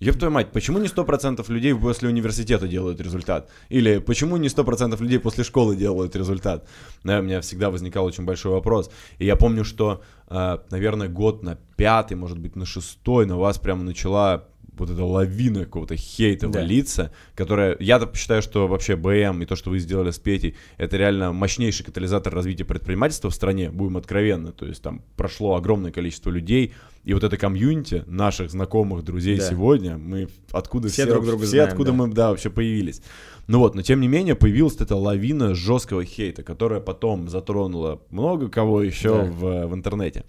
Еб 0.00 0.16
твою 0.16 0.32
мать, 0.32 0.52
почему 0.52 0.78
не 0.78 0.88
100% 0.88 1.52
людей 1.52 1.74
после 1.74 2.08
университета 2.08 2.68
делают 2.68 3.00
результат? 3.00 3.50
Или 3.68 3.98
почему 3.98 4.36
не 4.36 4.48
100% 4.48 5.00
людей 5.02 5.18
после 5.18 5.44
школы 5.44 5.76
делают 5.76 6.16
результат? 6.16 6.68
Да, 7.04 7.18
у 7.18 7.22
меня 7.22 7.40
всегда 7.40 7.70
возникал 7.70 8.04
очень 8.04 8.24
большой 8.24 8.52
вопрос. 8.52 8.90
И 9.18 9.26
я 9.26 9.36
помню, 9.36 9.64
что, 9.64 10.02
э, 10.28 10.58
наверное, 10.70 11.08
год 11.08 11.42
на 11.42 11.56
пятый, 11.76 12.16
может 12.16 12.38
быть, 12.38 12.56
на 12.56 12.66
шестой 12.66 13.26
на 13.26 13.36
вас 13.36 13.58
прямо 13.58 13.82
начала 13.82 14.48
вот 14.80 14.90
эта 14.90 15.04
лавина 15.04 15.64
какого-то 15.64 15.96
хейта 15.96 16.48
Да. 16.48 16.60
валиться, 16.60 17.12
которая... 17.34 17.76
Я-то 17.80 18.10
считаю, 18.16 18.42
что 18.42 18.66
вообще 18.68 18.96
БМ 18.96 19.42
и 19.42 19.46
то, 19.46 19.56
что 19.56 19.70
вы 19.70 19.78
сделали 19.78 20.10
с 20.10 20.18
Петей, 20.18 20.56
это 20.76 20.96
реально 20.96 21.32
мощнейший 21.32 21.84
катализатор 21.84 22.32
развития 22.34 22.64
предпринимательства 22.64 23.30
в 23.30 23.34
стране, 23.34 23.70
будем 23.70 23.96
откровенны. 23.96 24.52
То 24.52 24.66
есть 24.66 24.82
там 24.82 25.02
прошло 25.16 25.54
огромное 25.56 25.90
количество 25.92 26.30
людей, 26.30 26.72
и 27.04 27.14
вот 27.14 27.24
это 27.24 27.36
комьюнити 27.36 28.04
наших 28.06 28.50
знакомых, 28.50 29.04
друзей 29.04 29.38
Да. 29.38 29.48
сегодня, 29.48 29.96
мы 29.98 30.28
откуда 30.52 30.88
Все 30.88 31.04
все, 31.04 31.12
друг 31.12 31.24
друга 31.24 31.42
все 31.44 31.50
знаем, 31.56 31.68
откуда 31.70 31.90
да. 31.92 31.96
мы, 31.96 32.08
да, 32.08 32.30
вообще 32.30 32.50
появились. 32.50 33.00
Ну 33.46 33.60
вот, 33.60 33.74
но 33.74 33.80
тем 33.82 34.00
не 34.00 34.08
менее 34.08 34.34
появилась 34.34 34.76
эта 34.76 34.94
лавина 34.94 35.54
жесткого 35.54 36.04
хейта, 36.04 36.42
которая 36.42 36.80
потом 36.80 37.28
затронула 37.30 38.02
много 38.10 38.48
кого 38.48 38.82
еще 38.82 39.08
Да. 39.08 39.22
в, 39.24 39.66
в 39.68 39.74
интернете. 39.74 40.24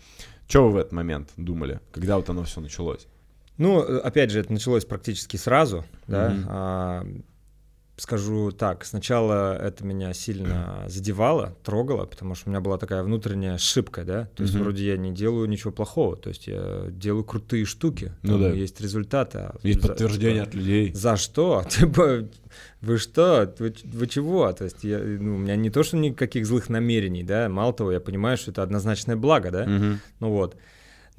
Что 0.47 0.65
вы 0.67 0.71
в 0.71 0.77
этот 0.77 0.93
момент 0.93 1.29
думали, 1.37 1.79
когда 1.91 2.15
вот 2.17 2.29
оно 2.29 2.43
все 2.43 2.61
началось? 2.61 3.07
Ну, 3.59 3.83
э, 3.83 3.99
опять 3.99 4.31
же, 4.31 4.39
это 4.39 4.51
началось 4.51 4.85
практически 4.85 5.37
сразу, 5.37 5.85
да. 6.07 6.29
Мгм. 6.29 6.45
А, 6.49 7.05
скажу 7.97 8.51
так, 8.53 8.85
сначала 8.85 9.57
это 9.57 9.83
меня 9.85 10.13
сильно 10.13 10.85
задевало, 10.87 11.57
трогало, 11.65 12.05
потому 12.05 12.33
что 12.33 12.47
у 12.47 12.51
меня 12.51 12.61
была 12.61 12.77
такая 12.77 13.03
внутренняя 13.03 13.55
ошибка, 13.55 14.05
да, 14.05 14.29
то 14.37 14.43
есть 14.43 14.55
Мгм. 14.55 14.63
вроде 14.63 14.87
я 14.87 14.95
не 14.95 15.11
делаю 15.11 15.49
ничего 15.49 15.73
плохого, 15.73 16.15
то 16.15 16.29
есть 16.29 16.47
я 16.47 16.85
делаю 16.89 17.25
крутые 17.25 17.65
штуки, 17.65 18.13
Ну 18.23 18.39
да. 18.39 18.51
есть 18.51 18.79
результаты. 18.79 19.39
а 19.39 19.55
Есть 19.63 19.81
за- 19.81 19.89
подтверждение 19.89 20.45
типа, 20.45 20.47
от 20.47 20.53
людей. 20.55 20.93
За 20.93 21.17
что? 21.17 21.65
Типа, 21.69 22.23
вы 22.81 22.97
что? 22.97 23.53
Вы, 23.59 23.75
вы 23.83 24.07
чего? 24.07 24.49
То 24.53 24.63
есть 24.63 24.81
я, 24.85 24.99
ну, 24.99 25.35
у 25.35 25.37
меня 25.37 25.57
не 25.57 25.69
то, 25.69 25.83
что 25.83 25.97
никаких 25.97 26.45
злых 26.47 26.69
намерений, 26.69 27.23
да, 27.23 27.49
мало 27.49 27.73
того, 27.73 27.91
я 27.91 27.99
понимаю, 27.99 28.37
что 28.37 28.51
это 28.51 28.63
однозначное 28.63 29.17
благо, 29.17 29.51
да, 29.51 29.65
Мгм. 29.65 29.99
ну 30.21 30.29
вот. 30.29 30.55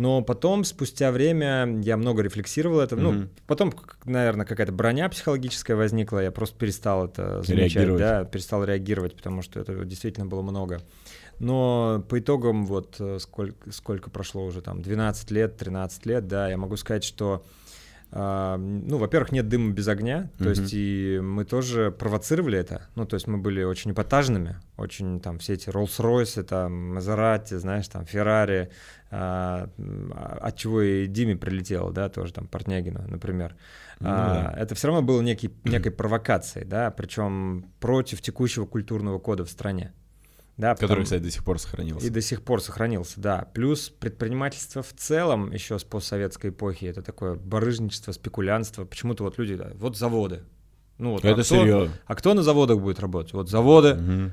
Но 0.00 0.22
потом, 0.22 0.64
спустя 0.64 1.12
время, 1.12 1.78
я 1.82 1.98
много 1.98 2.22
рефлексировал 2.22 2.80
это. 2.80 2.96
Ну, 2.96 3.12
Мгм. 3.12 3.28
потом, 3.46 3.74
наверное, 4.06 4.46
какая-то 4.46 4.72
броня 4.72 5.10
психологическая 5.10 5.76
возникла, 5.76 6.20
я 6.20 6.30
просто 6.30 6.56
перестал 6.56 7.04
это 7.04 7.42
замечать, 7.42 7.98
да, 7.98 8.24
перестал 8.24 8.64
реагировать, 8.64 9.14
потому 9.14 9.42
что 9.42 9.60
это 9.60 9.84
действительно 9.84 10.24
было 10.24 10.40
много. 10.40 10.80
Но 11.38 12.02
по 12.08 12.18
итогам, 12.18 12.64
вот 12.64 12.96
э, 12.98 13.18
сколько, 13.20 13.70
сколько 13.72 14.08
прошло 14.08 14.42
уже, 14.46 14.62
там, 14.62 14.80
12 14.80 15.30
лет, 15.32 15.58
13 15.58 16.06
лет, 16.06 16.26
да, 16.26 16.48
я 16.48 16.56
могу 16.56 16.78
сказать, 16.78 17.04
что 17.04 17.44
ну, 18.12 18.98
во-первых, 18.98 19.30
нет 19.32 19.48
дыма 19.48 19.72
без 19.72 19.86
огня, 19.88 20.30
то 20.38 20.44
Мгм. 20.44 20.50
есть 20.50 20.70
и 20.74 21.20
мы 21.22 21.44
тоже 21.44 21.90
провоцировали 21.92 22.58
это, 22.58 22.88
ну, 22.96 23.06
то 23.06 23.14
есть 23.14 23.26
мы 23.28 23.38
были 23.38 23.62
очень 23.62 23.92
эпатажными, 23.92 24.56
очень 24.76 25.20
там 25.20 25.38
все 25.38 25.54
эти 25.54 25.68
Rolls-Royce, 25.68 26.42
там, 26.42 26.94
Мазерати, 26.94 27.54
знаешь, 27.58 27.86
там, 27.88 28.04
Феррари, 28.06 28.70
а, 29.12 29.68
а, 29.78 30.38
от 30.42 30.56
чего 30.56 30.82
и 30.82 31.06
Диме 31.06 31.36
прилетело, 31.36 31.92
да, 31.92 32.08
тоже 32.08 32.32
там, 32.32 32.46
Портнягину, 32.48 33.02
например. 33.08 33.54
Ну 34.00 34.08
А, 34.10 34.52
да. 34.54 34.60
Это 34.62 34.74
все 34.74 34.88
равно 34.88 35.02
было 35.02 35.20
некий, 35.20 35.54
некой 35.64 35.92
провокацией, 35.92 36.66
да, 36.66 36.90
причем 36.90 37.66
против 37.80 38.22
текущего 38.22 38.66
культурного 38.66 39.18
кода 39.18 39.44
в 39.44 39.50
стране. 39.50 39.92
Да, 40.60 40.74
Который, 40.74 40.88
потому- 40.88 41.04
кстати, 41.04 41.22
до 41.22 41.30
сих 41.30 41.42
пор 41.44 41.58
сохранился. 41.58 42.06
и 42.06 42.10
до 42.10 42.20
сих 42.20 42.42
пор 42.42 42.62
сохранился, 42.62 43.20
да. 43.20 43.48
Плюс 43.54 43.88
предпринимательство 43.88 44.82
в 44.82 44.92
целом 44.92 45.50
еще 45.52 45.78
с 45.78 45.84
постсоветской 45.84 46.50
эпохи 46.50 46.84
это 46.84 47.00
такое 47.02 47.34
барыжничество, 47.34 48.12
спекулянство. 48.12 48.84
Почему-то 48.84 49.24
вот 49.24 49.38
люди, 49.38 49.56
да, 49.56 49.70
вот 49.74 49.96
заводы. 49.96 50.42
Ну 50.98 51.12
вот, 51.12 51.24
а 51.24 51.28
Это 51.28 51.42
кто- 51.42 51.56
серьезно. 51.56 51.94
А 52.04 52.14
кто 52.14 52.34
на 52.34 52.42
заводах 52.42 52.78
будет 52.78 53.00
работать? 53.00 53.32
Вот 53.32 53.48
заводы, 53.48 53.94
Мгм. 53.94 54.32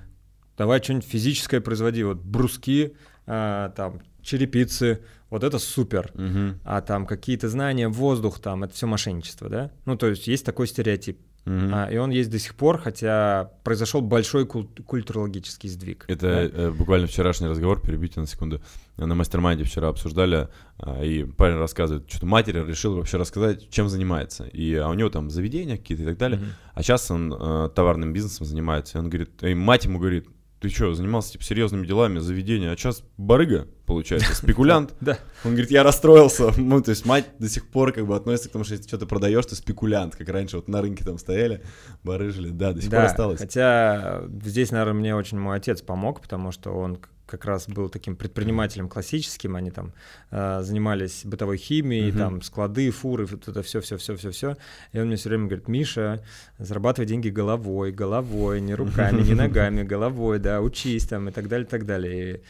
давай 0.58 0.84
что-нибудь 0.84 1.06
физическое 1.08 1.62
производи, 1.62 2.04
вот 2.04 2.18
бруски, 2.18 2.94
а, 3.26 3.70
там 3.70 4.02
черепицы, 4.22 5.00
вот 5.30 5.44
это 5.46 5.60
супер. 5.60 6.12
Мгм. 6.14 6.60
А 6.66 6.82
там 6.82 7.06
какие-то 7.06 7.48
знания, 7.48 7.88
воздух, 7.88 8.40
там 8.40 8.64
это 8.66 8.74
все 8.74 8.86
мошенничество, 8.86 9.48
да? 9.50 9.72
Ну 9.86 9.96
то 9.96 10.08
есть 10.08 10.28
есть 10.28 10.46
такой 10.46 10.68
стереотип, 10.68 11.20
Мгм. 11.48 11.74
А, 11.74 11.86
и 11.86 11.96
он 11.96 12.10
есть 12.10 12.30
до 12.30 12.40
сих 12.40 12.56
пор, 12.56 12.78
хотя 12.78 13.52
произошел 13.64 14.02
большой 14.02 14.46
куль- 14.46 14.68
культурологический 14.86 15.70
сдвиг. 15.70 16.04
Это 16.10 16.28
да? 16.28 16.44
э, 16.44 16.72
буквально 16.72 17.08
вчерашний 17.08 17.48
разговор, 17.48 17.82
перебейте 17.82 18.20
на 18.20 18.28
секунду. 18.28 18.62
На 18.98 19.16
mastermind 19.16 19.60
е 19.60 19.64
вчера 19.64 19.88
обсуждали, 19.88 20.50
а, 20.78 21.02
и 21.02 21.24
парень 21.24 21.56
рассказывает, 21.56 22.12
что 22.12 22.26
матери 22.26 22.62
решил 22.68 22.96
вообще 22.96 23.16
рассказать, 23.16 23.70
чем 23.70 23.88
занимается. 23.88 24.44
И 24.44 24.76
а 24.76 24.90
у 24.90 24.94
него 24.94 25.10
там 25.10 25.30
заведения 25.30 25.78
какие-то 25.78 26.04
и 26.04 26.08
так 26.08 26.18
далее. 26.18 26.40
Мгм. 26.40 26.50
А 26.74 26.84
сейчас 26.84 27.10
он 27.10 27.34
э, 27.34 27.70
товарным 27.74 28.12
бизнесом 28.12 28.46
занимается. 28.46 28.98
И 28.98 29.02
он 29.02 29.10
говорит, 29.10 29.42
и 29.42 29.54
мать 29.54 29.86
ему 29.86 30.00
говорит, 30.00 30.28
ты 30.60 30.70
что, 30.70 30.94
занимался 30.94 31.34
типа 31.34 31.44
серьезными 31.44 31.86
делами, 31.86 32.20
заведения, 32.20 32.72
а 32.72 32.76
сейчас 32.76 33.04
барыга, 33.18 33.68
получается, 33.86 34.36
спекулянт. 34.36 34.94
Да. 35.02 35.20
Он 35.44 35.52
говорит, 35.52 35.72
я 35.72 35.84
расстроился. 35.84 36.52
Ну, 36.58 36.82
то 36.82 36.92
есть 36.92 37.06
мать 37.06 37.26
до 37.40 37.48
сих 37.48 37.68
пор 37.68 37.92
как 37.92 38.08
бы 38.08 38.16
относится 38.16 38.50
к 38.50 38.52
тому, 38.54 38.64
что 38.64 38.74
если 38.74 38.88
что-то 38.88 39.06
продаешь, 39.06 39.46
ты 39.46 39.56
спекулянт, 39.56 40.16
как 40.16 40.30
раньше 40.30 40.58
вот 40.58 40.68
на 40.68 40.82
рынке 40.82 41.04
там 41.04 41.18
стояли, 41.18 41.64
барыжили. 42.04 42.50
Да, 42.50 42.74
до 42.74 42.82
сих 42.82 42.90
пор 42.90 43.02
осталось. 43.02 43.40
хотя 43.40 44.24
здесь, 44.44 44.72
наверное, 44.72 44.94
мне 44.94 45.16
очень 45.16 45.40
мой 45.40 45.58
отец 45.58 45.82
помог, 45.82 46.22
потому 46.22 46.52
что 46.52 46.72
он 46.72 46.98
как 47.28 47.46
раз 47.46 47.68
был 47.68 47.90
таким 47.90 48.16
предпринимателем 48.16 48.90
классическим, 48.90 49.56
они 49.56 49.70
там 49.70 49.92
э, 50.32 50.62
занимались 50.64 51.22
бытовой 51.26 51.58
химией, 51.58 52.10
Мгм. 52.12 52.18
там 52.18 52.42
склады, 52.42 52.90
фуры, 52.90 53.26
вот 53.26 53.48
это 53.48 53.62
все, 53.62 53.80
все, 53.82 53.98
все, 53.98 54.16
все, 54.16 54.32
все. 54.32 54.58
И 54.94 55.00
он 55.00 55.08
мне 55.08 55.16
все 55.18 55.30
время 55.30 55.46
говорит, 55.48 55.68
Миша, 55.68 56.24
зарабатывай 56.58 57.06
деньги 57.08 57.30
головой, 57.30 57.92
головой, 57.92 58.62
не 58.62 58.74
руками, 58.76 59.22
не 59.22 59.34
ногами, 59.44 59.84
головой, 59.84 60.40
да, 60.40 60.62
учись 60.62 61.06
там 61.08 61.30
и 61.30 61.32
так 61.32 61.48
далее, 61.48 61.68
и 61.68 61.70
так 61.70 61.86
далее. 61.86 62.42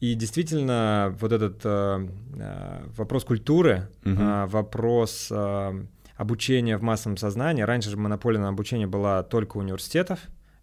И, 0.00 0.10
и 0.12 0.14
действительно, 0.14 1.16
вот 1.20 1.32
этот 1.32 1.60
э, 1.64 2.08
э, 2.38 2.84
вопрос 2.96 3.24
культуры, 3.24 3.88
Мгм. 4.04 4.20
э, 4.22 4.46
вопрос 4.46 5.28
э, 5.30 5.82
обучения 6.16 6.76
в 6.78 6.82
массовом 6.82 7.16
сознании. 7.16 7.62
Раньше 7.62 7.90
же 7.90 7.96
монополия 7.96 8.38
на 8.40 8.48
обучение 8.48 8.86
была 8.88 9.22
только 9.22 9.56
университетов, 9.58 10.18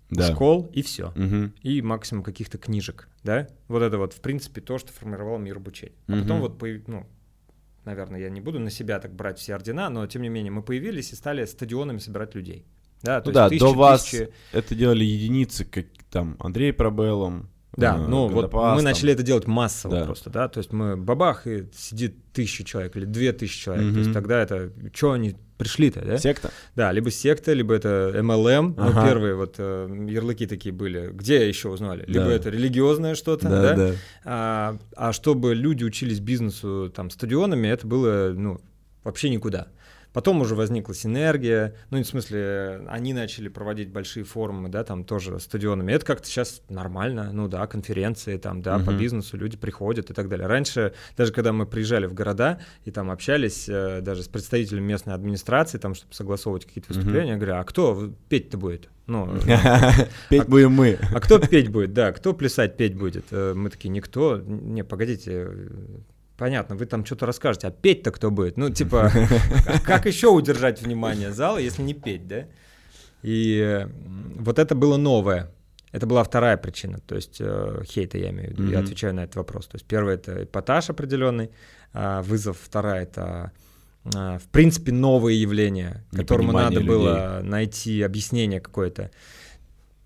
Да. 0.09 0.31
школ 0.31 0.69
и 0.73 0.81
все. 0.81 1.11
Мгм. 1.15 1.53
И 1.61 1.81
максимум 1.81 2.23
каких-то 2.23 2.57
книжек, 2.57 3.09
да? 3.23 3.47
Вот 3.67 3.81
это 3.81 3.97
вот, 3.97 4.13
в 4.13 4.21
принципе, 4.21 4.61
то, 4.61 4.77
что 4.77 4.91
формировало 4.93 5.37
мир 5.39 5.57
обучения. 5.57 5.95
А 6.07 6.11
потом 6.13 6.37
Мгм. 6.37 6.41
вот, 6.41 6.61
ну, 6.87 7.05
наверное, 7.85 8.19
я 8.19 8.29
не 8.29 8.41
буду 8.41 8.59
на 8.59 8.69
себя 8.69 8.99
так 8.99 9.13
брать 9.15 9.39
все 9.39 9.55
ордена, 9.55 9.89
но 9.89 10.05
тем 10.07 10.21
не 10.21 10.29
менее 10.29 10.51
мы 10.51 10.61
появились 10.63 11.11
и 11.11 11.15
стали 11.15 11.45
стадионами 11.45 11.97
собирать 11.97 12.35
людей. 12.35 12.65
Да, 13.01 13.21
то 13.21 13.29
Ну 13.29 13.33
да, 13.33 13.47
есть 13.47 13.59
до 13.59 13.65
тысячи, 13.67 13.77
вас 13.77 14.03
тысячи- 14.05 14.29
это 14.51 14.73
делали 14.75 15.03
единицы, 15.03 15.65
как 15.65 15.85
там 16.09 16.37
Андрей 16.39 16.71
Пробеллом. 16.73 17.49
Да, 17.77 17.95
э, 17.95 18.07
ну 18.07 18.27
вот 18.27 18.53
мы 18.53 18.81
начали 18.81 19.13
это 19.13 19.23
делать 19.23 19.47
массово 19.47 19.99
Да. 19.99 20.05
просто, 20.05 20.29
да, 20.29 20.47
то 20.47 20.59
есть 20.59 20.71
мы 20.71 20.95
бабах, 20.97 21.47
и 21.47 21.65
сидит 21.75 22.15
тысяча 22.33 22.63
человек 22.63 22.95
или 22.95 23.05
две 23.05 23.31
тысячи 23.33 23.61
человек, 23.63 23.85
то 23.85 23.89
Мгм. 23.91 23.99
есть 23.99 24.13
тогда 24.13 24.41
это, 24.41 24.71
что 24.93 25.11
они 25.13 25.35
пришли-то, 25.57 26.01
да? 26.03 26.17
Секта? 26.17 26.51
Да, 26.75 26.91
либо 26.91 27.09
секта, 27.11 27.53
либо 27.53 27.73
это 27.73 28.11
MLM, 28.15 28.73
ну, 28.77 28.89
Ага. 28.89 29.03
первые 29.05 29.35
вот 29.35 29.55
э, 29.57 30.05
ярлыки 30.09 30.47
такие 30.47 30.73
были. 30.73 31.11
Где 31.13 31.47
еще 31.47 31.69
узнали? 31.69 32.03
Либо 32.07 32.25
Да. 32.25 32.31
это 32.33 32.49
религиозное 32.49 33.15
что-то, 33.15 33.47
Да, 33.49 33.61
да? 33.61 33.75
да. 33.75 33.91
А, 34.25 34.77
а 34.97 35.13
чтобы 35.13 35.55
люди 35.55 35.83
учились 35.85 36.19
бизнесу 36.19 36.91
там 36.93 37.09
стадионами, 37.09 37.67
это 37.69 37.87
было, 37.87 38.33
ну, 38.35 38.59
вообще 39.05 39.29
никуда. 39.29 39.67
Потом 40.15 40.39
уже 40.39 40.55
возникла 40.55 40.95
синергия, 40.95 41.75
ну, 41.89 42.01
в 42.01 42.05
смысле, 42.07 42.83
они 42.87 43.13
начали 43.13 43.49
проводить 43.49 43.89
большие 43.89 44.23
форумы, 44.23 44.69
да, 44.69 44.85
там 44.85 45.03
тоже 45.03 45.41
стадионами. 45.41 45.91
Это 45.91 46.05
как-то 46.05 46.25
сейчас 46.25 46.61
нормально, 46.69 47.31
ну 47.33 47.49
да, 47.49 47.67
конференции 47.67 48.37
там, 48.37 48.61
да, 48.61 48.79
по 48.79 48.91
Мгм. 48.91 48.97
бизнесу 48.97 49.35
люди 49.35 49.57
приходят 49.57 50.09
и 50.09 50.13
так 50.13 50.29
далее. 50.29 50.47
Раньше, 50.47 50.93
даже 51.17 51.33
когда 51.33 51.51
мы 51.51 51.65
приезжали 51.65 52.05
в 52.05 52.13
города 52.13 52.59
и 52.85 52.91
там 52.91 53.11
общались 53.11 53.67
э, 53.67 53.99
даже 54.01 54.23
с 54.23 54.29
представителями 54.29 54.85
местной 54.85 55.13
администрации, 55.15 55.79
там, 55.79 55.93
чтобы 55.95 56.13
согласовывать 56.13 56.63
какие-то 56.65 56.93
выступления, 56.93 57.31
я 57.31 57.35
говорю, 57.35 57.55
а 57.57 57.63
кто 57.65 58.13
петь-то 58.29 58.57
будет? 58.57 58.87
Ну, 59.07 59.29
Петь 60.29 60.47
будем 60.47 60.71
мы. 60.71 60.97
а 61.13 61.19
кто 61.19 61.39
петь 61.39 61.67
будет? 61.69 61.91
Да, 61.93 62.13
кто 62.13 62.31
плясать 62.31 62.77
петь 62.77 62.95
будет? 62.95 63.25
Э, 63.31 63.53
Мы 63.53 63.69
такие, 63.69 63.89
никто. 63.89 64.37
Не, 64.37 64.85
погодите, 64.85 65.31
э, 65.49 65.67
понятно, 66.37 66.75
вы 66.75 66.85
там 66.85 67.05
что-то 67.05 67.25
расскажете, 67.25 67.67
а 67.67 67.71
петь-то 67.71 68.11
кто 68.11 68.31
будет? 68.31 68.57
Ну, 68.57 68.69
типа, 68.69 69.11
как 69.85 70.05
еще 70.05 70.27
удержать 70.29 70.81
внимание 70.81 71.31
зала, 71.31 71.57
если 71.57 71.81
не 71.81 71.93
петь, 71.93 72.27
да? 72.27 72.45
И 73.21 73.59
э, 73.59 73.87
вот 74.39 74.59
это 74.59 74.75
было 74.75 74.97
новое. 74.97 75.51
Это 75.91 76.05
была 76.07 76.23
вторая 76.23 76.57
причина, 76.57 76.99
то 76.99 77.15
есть 77.15 77.37
э, 77.39 77.81
хейта 77.85 78.17
я 78.17 78.29
имею 78.29 78.49
в 78.49 78.51
виду, 78.51 78.63
я 78.63 78.77
Мгм. 78.77 78.85
отвечаю 78.85 79.13
на 79.13 79.23
этот 79.23 79.37
вопрос. 79.37 79.67
То 79.67 79.75
есть 79.75 79.85
первое 79.85 80.15
это 80.15 80.43
эпатаж 80.43 80.89
определенный, 80.89 81.51
а 81.93 82.21
вызов, 82.21 82.57
вторая 82.61 83.03
это 83.03 83.53
а, 84.13 84.37
в 84.37 84.47
принципе 84.49 84.91
новые 84.91 85.41
явления, 85.41 86.03
которому 86.11 86.51
надо 86.51 86.81
было 86.81 87.39
найти 87.43 88.01
объяснение 88.01 88.59
какое-то. 88.59 89.09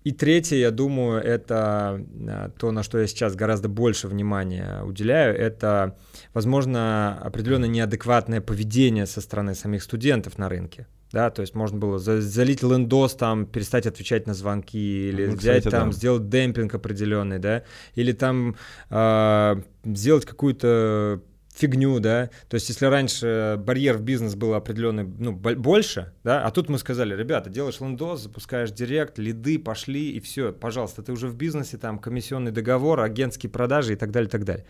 И 0.02 0.12
третье, 0.12 0.56
я 0.56 0.70
думаю, 0.70 1.22
это 1.22 2.00
а, 2.28 2.50
то, 2.58 2.70
на 2.72 2.82
что 2.82 2.98
я 2.98 3.06
сейчас 3.06 3.34
гораздо 3.34 3.68
больше 3.68 4.08
внимания 4.08 4.82
уделяю, 4.82 5.36
это, 5.36 5.96
возможно, 6.32 7.18
определенно 7.22 7.66
неадекватное 7.66 8.40
поведение 8.40 9.06
со 9.06 9.20
стороны 9.20 9.54
самих 9.54 9.82
студентов 9.82 10.38
на 10.38 10.48
рынке. 10.48 10.86
Да, 11.12 11.28
то 11.30 11.42
есть 11.42 11.54
можно 11.56 11.76
было 11.76 11.98
за- 11.98 12.20
залить 12.22 12.62
лендос, 12.62 13.14
там, 13.14 13.44
перестать 13.44 13.86
отвечать 13.86 14.26
на 14.26 14.32
звонки, 14.34 15.08
или 15.08 15.26
Ну, 15.26 15.36
взять 15.36 15.58
кстати, 15.64 15.74
там, 15.74 15.90
да. 15.90 15.96
сделать 15.96 16.28
демпинг 16.28 16.72
определенный, 16.74 17.38
да, 17.40 17.64
или 17.96 18.12
там 18.12 18.54
а, 18.90 19.60
сделать 19.84 20.24
какую-то 20.24 21.20
фигню, 21.60 22.00
да, 22.00 22.30
то 22.48 22.54
есть 22.54 22.68
если 22.68 22.86
раньше 22.86 23.56
барьер 23.58 23.96
в 23.98 24.02
бизнес 24.02 24.34
был 24.34 24.54
определенный, 24.54 25.04
ну, 25.04 25.32
бо- 25.32 25.54
больше, 25.54 26.12
да, 26.24 26.44
а 26.44 26.50
тут 26.50 26.68
мы 26.68 26.78
сказали, 26.78 27.14
ребята, 27.14 27.50
делаешь 27.50 27.80
лендос, 27.80 28.22
запускаешь 28.22 28.70
директ, 28.70 29.18
лиды, 29.18 29.58
пошли, 29.58 30.10
и 30.10 30.20
все, 30.20 30.52
пожалуйста, 30.52 31.02
ты 31.02 31.12
уже 31.12 31.28
в 31.28 31.36
бизнесе, 31.36 31.76
там, 31.76 31.98
комиссионный 31.98 32.50
договор, 32.50 33.00
агентские 33.00 33.50
продажи 33.50 33.92
и 33.92 33.96
так 33.96 34.10
далее, 34.10 34.28
и 34.28 34.30
так 34.30 34.44
далее. 34.44 34.64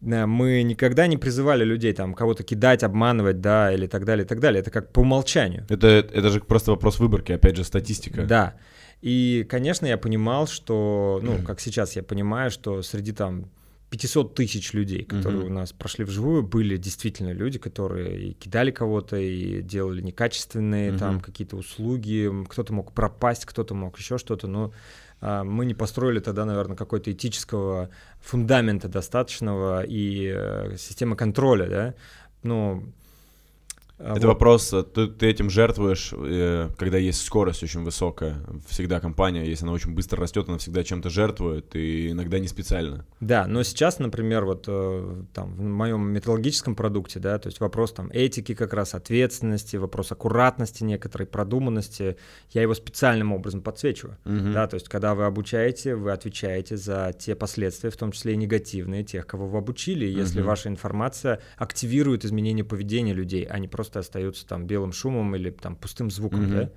Да, 0.00 0.26
Мы 0.26 0.62
никогда 0.62 1.06
не 1.06 1.16
призывали 1.16 1.64
людей 1.64 1.92
там 1.94 2.12
кого-то 2.14 2.42
кидать, 2.42 2.82
обманывать, 2.82 3.40
да, 3.40 3.72
или 3.72 3.86
так 3.86 4.04
далее, 4.04 4.24
и 4.24 4.28
так 4.28 4.40
далее. 4.40 4.60
Это 4.60 4.70
как 4.70 4.92
по 4.92 5.00
умолчанию. 5.00 5.64
Это, 5.70 5.86
это 5.88 6.28
же 6.28 6.40
просто 6.40 6.70
вопрос 6.70 6.98
выборки, 6.98 7.32
опять 7.32 7.56
же, 7.56 7.64
статистика. 7.64 8.24
Да. 8.24 8.54
И, 9.00 9.46
конечно, 9.48 9.86
я 9.86 9.96
понимал, 9.96 10.46
что, 10.46 11.20
ну, 11.22 11.38
как 11.46 11.60
сейчас 11.60 11.96
я 11.96 12.02
понимаю, 12.02 12.50
что 12.50 12.82
среди 12.82 13.12
там 13.12 13.50
500 13.90 14.34
тысяч 14.34 14.72
людей, 14.72 15.04
которые 15.04 15.42
Мгм. 15.44 15.50
у 15.52 15.54
нас 15.54 15.72
прошли 15.72 16.04
вживую, 16.04 16.42
были 16.42 16.76
действительно 16.76 17.32
люди, 17.32 17.58
которые 17.58 18.30
и 18.30 18.32
кидали 18.34 18.70
кого-то, 18.70 19.16
и 19.16 19.62
делали 19.62 20.00
некачественные 20.02 20.98
там 20.98 21.14
Мгм. 21.14 21.20
какие-то 21.20 21.56
услуги, 21.56 22.30
кто-то 22.48 22.72
мог 22.72 22.92
пропасть, 22.92 23.44
кто-то 23.44 23.74
мог 23.74 23.98
еще 23.98 24.18
что-то, 24.18 24.48
но 24.48 24.72
а, 25.20 25.44
мы 25.44 25.64
не 25.66 25.74
построили 25.74 26.18
тогда, 26.18 26.44
наверное, 26.44 26.76
какой-то 26.76 27.10
этического 27.12 27.90
фундамента 28.20 28.88
достаточного 28.88 29.82
и 29.84 30.32
э, 30.34 30.76
системы 30.78 31.16
контроля, 31.16 31.66
да, 31.68 31.94
ну... 32.42 32.92
а 33.98 34.12
Это 34.12 34.26
вот. 34.26 34.34
вопрос, 34.34 34.72
э, 34.74 34.82
ты, 34.82 35.06
ты 35.06 35.26
этим 35.26 35.48
жертвуешь, 35.48 36.12
э, 36.12 36.68
когда 36.76 36.98
есть 36.98 37.24
скорость 37.24 37.62
очень 37.62 37.82
высокая. 37.82 38.36
Всегда 38.68 39.00
компания, 39.00 39.46
если 39.46 39.64
она 39.64 39.72
очень 39.72 39.94
быстро 39.94 40.20
растет, 40.20 40.48
она 40.48 40.58
всегда 40.58 40.84
чем-то 40.84 41.08
жертвует, 41.08 41.74
и 41.74 42.10
иногда 42.10 42.38
не 42.38 42.46
специально. 42.46 43.06
Да, 43.20 43.46
но 43.46 43.62
сейчас, 43.62 43.98
например, 43.98 44.44
вот 44.44 44.66
э, 44.68 45.22
там 45.32 45.54
в 45.54 45.62
моем 45.62 46.08
металлургическом 46.10 46.74
продукте, 46.74 47.20
да, 47.20 47.38
то 47.38 47.46
есть 47.46 47.60
вопрос 47.60 47.94
там 47.94 48.10
этики 48.12 48.54
как 48.54 48.74
раз, 48.74 48.94
ответственности, 48.94 49.76
вопрос 49.76 50.12
аккуратности 50.12 50.84
некоторой, 50.84 51.26
продуманности, 51.26 52.18
я 52.50 52.60
его 52.60 52.74
специальным 52.74 53.32
образом 53.32 53.62
подсвечиваю. 53.62 54.18
Мгм. 54.24 54.52
Да, 54.52 54.66
то 54.66 54.74
есть, 54.74 54.90
когда 54.90 55.14
вы 55.14 55.24
обучаете, 55.24 55.94
вы 55.94 56.12
отвечаете 56.12 56.76
за 56.76 57.14
те 57.18 57.34
последствия, 57.34 57.88
в 57.88 57.96
том 57.96 58.12
числе 58.12 58.34
и 58.34 58.36
негативные, 58.36 59.04
тех, 59.04 59.26
кого 59.26 59.48
вы 59.48 59.56
обучили. 59.56 60.04
Если 60.04 60.40
Мгм. 60.40 60.48
ваша 60.48 60.68
информация 60.68 61.40
активирует 61.56 62.26
изменение 62.26 62.64
поведения 62.64 63.14
людей, 63.14 63.44
а 63.44 63.58
не 63.58 63.68
просто 63.68 63.85
остаются 63.94 64.46
там 64.46 64.66
белым 64.66 64.92
шумом 64.92 65.36
или 65.36 65.50
там 65.50 65.76
пустым 65.76 66.10
звуком, 66.10 66.42
Мгм. 66.44 66.50
да. 66.56 66.70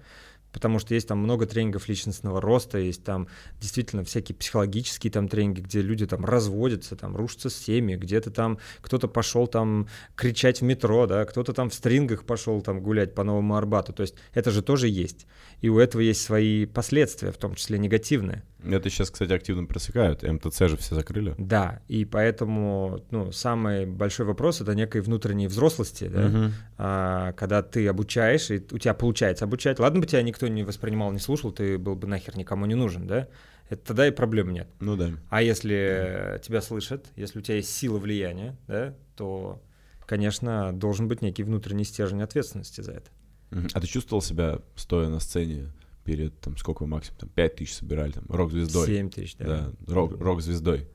Потому 0.51 0.79
что 0.79 0.95
есть 0.95 1.07
там 1.07 1.19
много 1.19 1.45
тренингов 1.45 1.87
личностного 1.87 2.41
роста, 2.41 2.79
есть 2.79 3.03
там 3.03 3.27
действительно 3.61 4.03
всякие 4.03 4.35
психологические 4.35 5.11
там 5.11 5.27
тренинги, 5.27 5.61
где 5.61 5.79
люди 5.83 6.07
там 6.07 6.25
разводятся, 6.25 6.95
там 6.95 7.15
рушатся 7.15 7.51
семьи, 7.51 7.95
где-то 7.95 8.31
там 8.31 8.57
кто-то 8.81 9.07
пошел 9.07 9.45
там 9.45 9.87
кричать 10.15 10.61
в 10.61 10.63
метро, 10.63 11.05
да, 11.05 11.25
кто-то 11.25 11.53
там 11.53 11.69
в 11.69 11.73
стрингах 11.75 12.23
пошел 12.23 12.63
там 12.63 12.81
гулять 12.81 13.13
по 13.13 13.23
Новому 13.23 13.57
Арбату. 13.57 13.93
То 13.93 14.01
есть 14.01 14.15
это 14.33 14.49
же 14.49 14.63
тоже 14.63 14.87
есть. 14.87 15.27
И 15.61 15.69
у 15.69 15.77
этого 15.77 16.01
есть 16.01 16.21
свои 16.21 16.65
последствия, 16.65 17.31
в 17.31 17.37
том 17.37 17.53
числе 17.53 17.77
негативные. 17.77 18.41
Это 18.63 18.89
сейчас, 18.89 19.09
кстати, 19.09 19.31
активно 19.31 19.65
просекают. 19.65 20.23
МТЦ 20.23 20.59
же 20.67 20.77
все 20.77 20.95
закрыли. 20.95 21.33
Да, 21.37 21.81
и 21.87 22.05
поэтому 22.05 23.03
ну, 23.09 23.31
самый 23.31 23.85
большой 23.85 24.25
вопрос 24.25 24.61
это 24.61 24.75
некой 24.75 25.01
внутренней 25.01 25.47
взрослости, 25.47 26.07
да, 26.07 26.27
Мгм. 26.27 26.53
а, 26.77 27.33
когда 27.33 27.61
ты 27.61 27.87
обучаешь, 27.87 28.51
и 28.51 28.57
у 28.71 28.77
тебя 28.77 28.93
получается 28.93 29.45
обучать. 29.45 29.79
Ладно 29.79 30.01
бы 30.01 30.07
тебя 30.07 30.21
никто 30.21 30.47
не 30.47 30.63
воспринимал, 30.63 31.11
не 31.11 31.19
слушал, 31.19 31.51
ты 31.51 31.77
был 31.77 31.95
бы 31.95 32.07
нахер 32.07 32.37
никому 32.37 32.65
не 32.65 32.75
нужен, 32.75 33.07
да? 33.07 33.27
Это 33.69 33.85
тогда 33.85 34.07
и 34.07 34.11
проблем 34.11 34.51
нет. 34.51 34.67
Ну 34.79 34.95
да. 34.95 35.11
А 35.29 35.41
если 35.41 36.39
тебя 36.43 36.59
слышат, 36.61 37.05
если 37.15 37.39
у 37.39 37.41
тебя 37.41 37.57
есть 37.57 37.73
сила 37.73 37.97
влияния, 37.99 38.57
да, 38.67 38.95
то, 39.15 39.61
конечно, 40.05 40.73
должен 40.73 41.07
быть 41.07 41.21
некий 41.21 41.43
внутренний 41.43 41.83
стержень 41.83 42.21
ответственности 42.23 42.81
за 42.81 42.93
это. 42.93 43.11
Мгм. 43.51 43.67
А 43.73 43.79
ты 43.81 43.87
чувствовал 43.87 44.21
себя, 44.21 44.59
стоя 44.75 45.07
на 45.09 45.19
сцене 45.19 45.71
перед, 46.09 46.39
там, 46.39 46.57
сколько 46.57 46.81
вы 46.81 46.87
максимум, 46.89 47.19
там, 47.19 47.29
5 47.29 47.55
тысяч 47.57 47.75
собирали, 47.75 48.11
там, 48.13 48.23
рок-звездой? 48.29 48.87
7 48.87 49.09
тысяч, 49.11 49.35
да. 49.37 49.45
Да, 49.79 49.93
рок- 49.93 50.19
рок-звездой. 50.19 50.87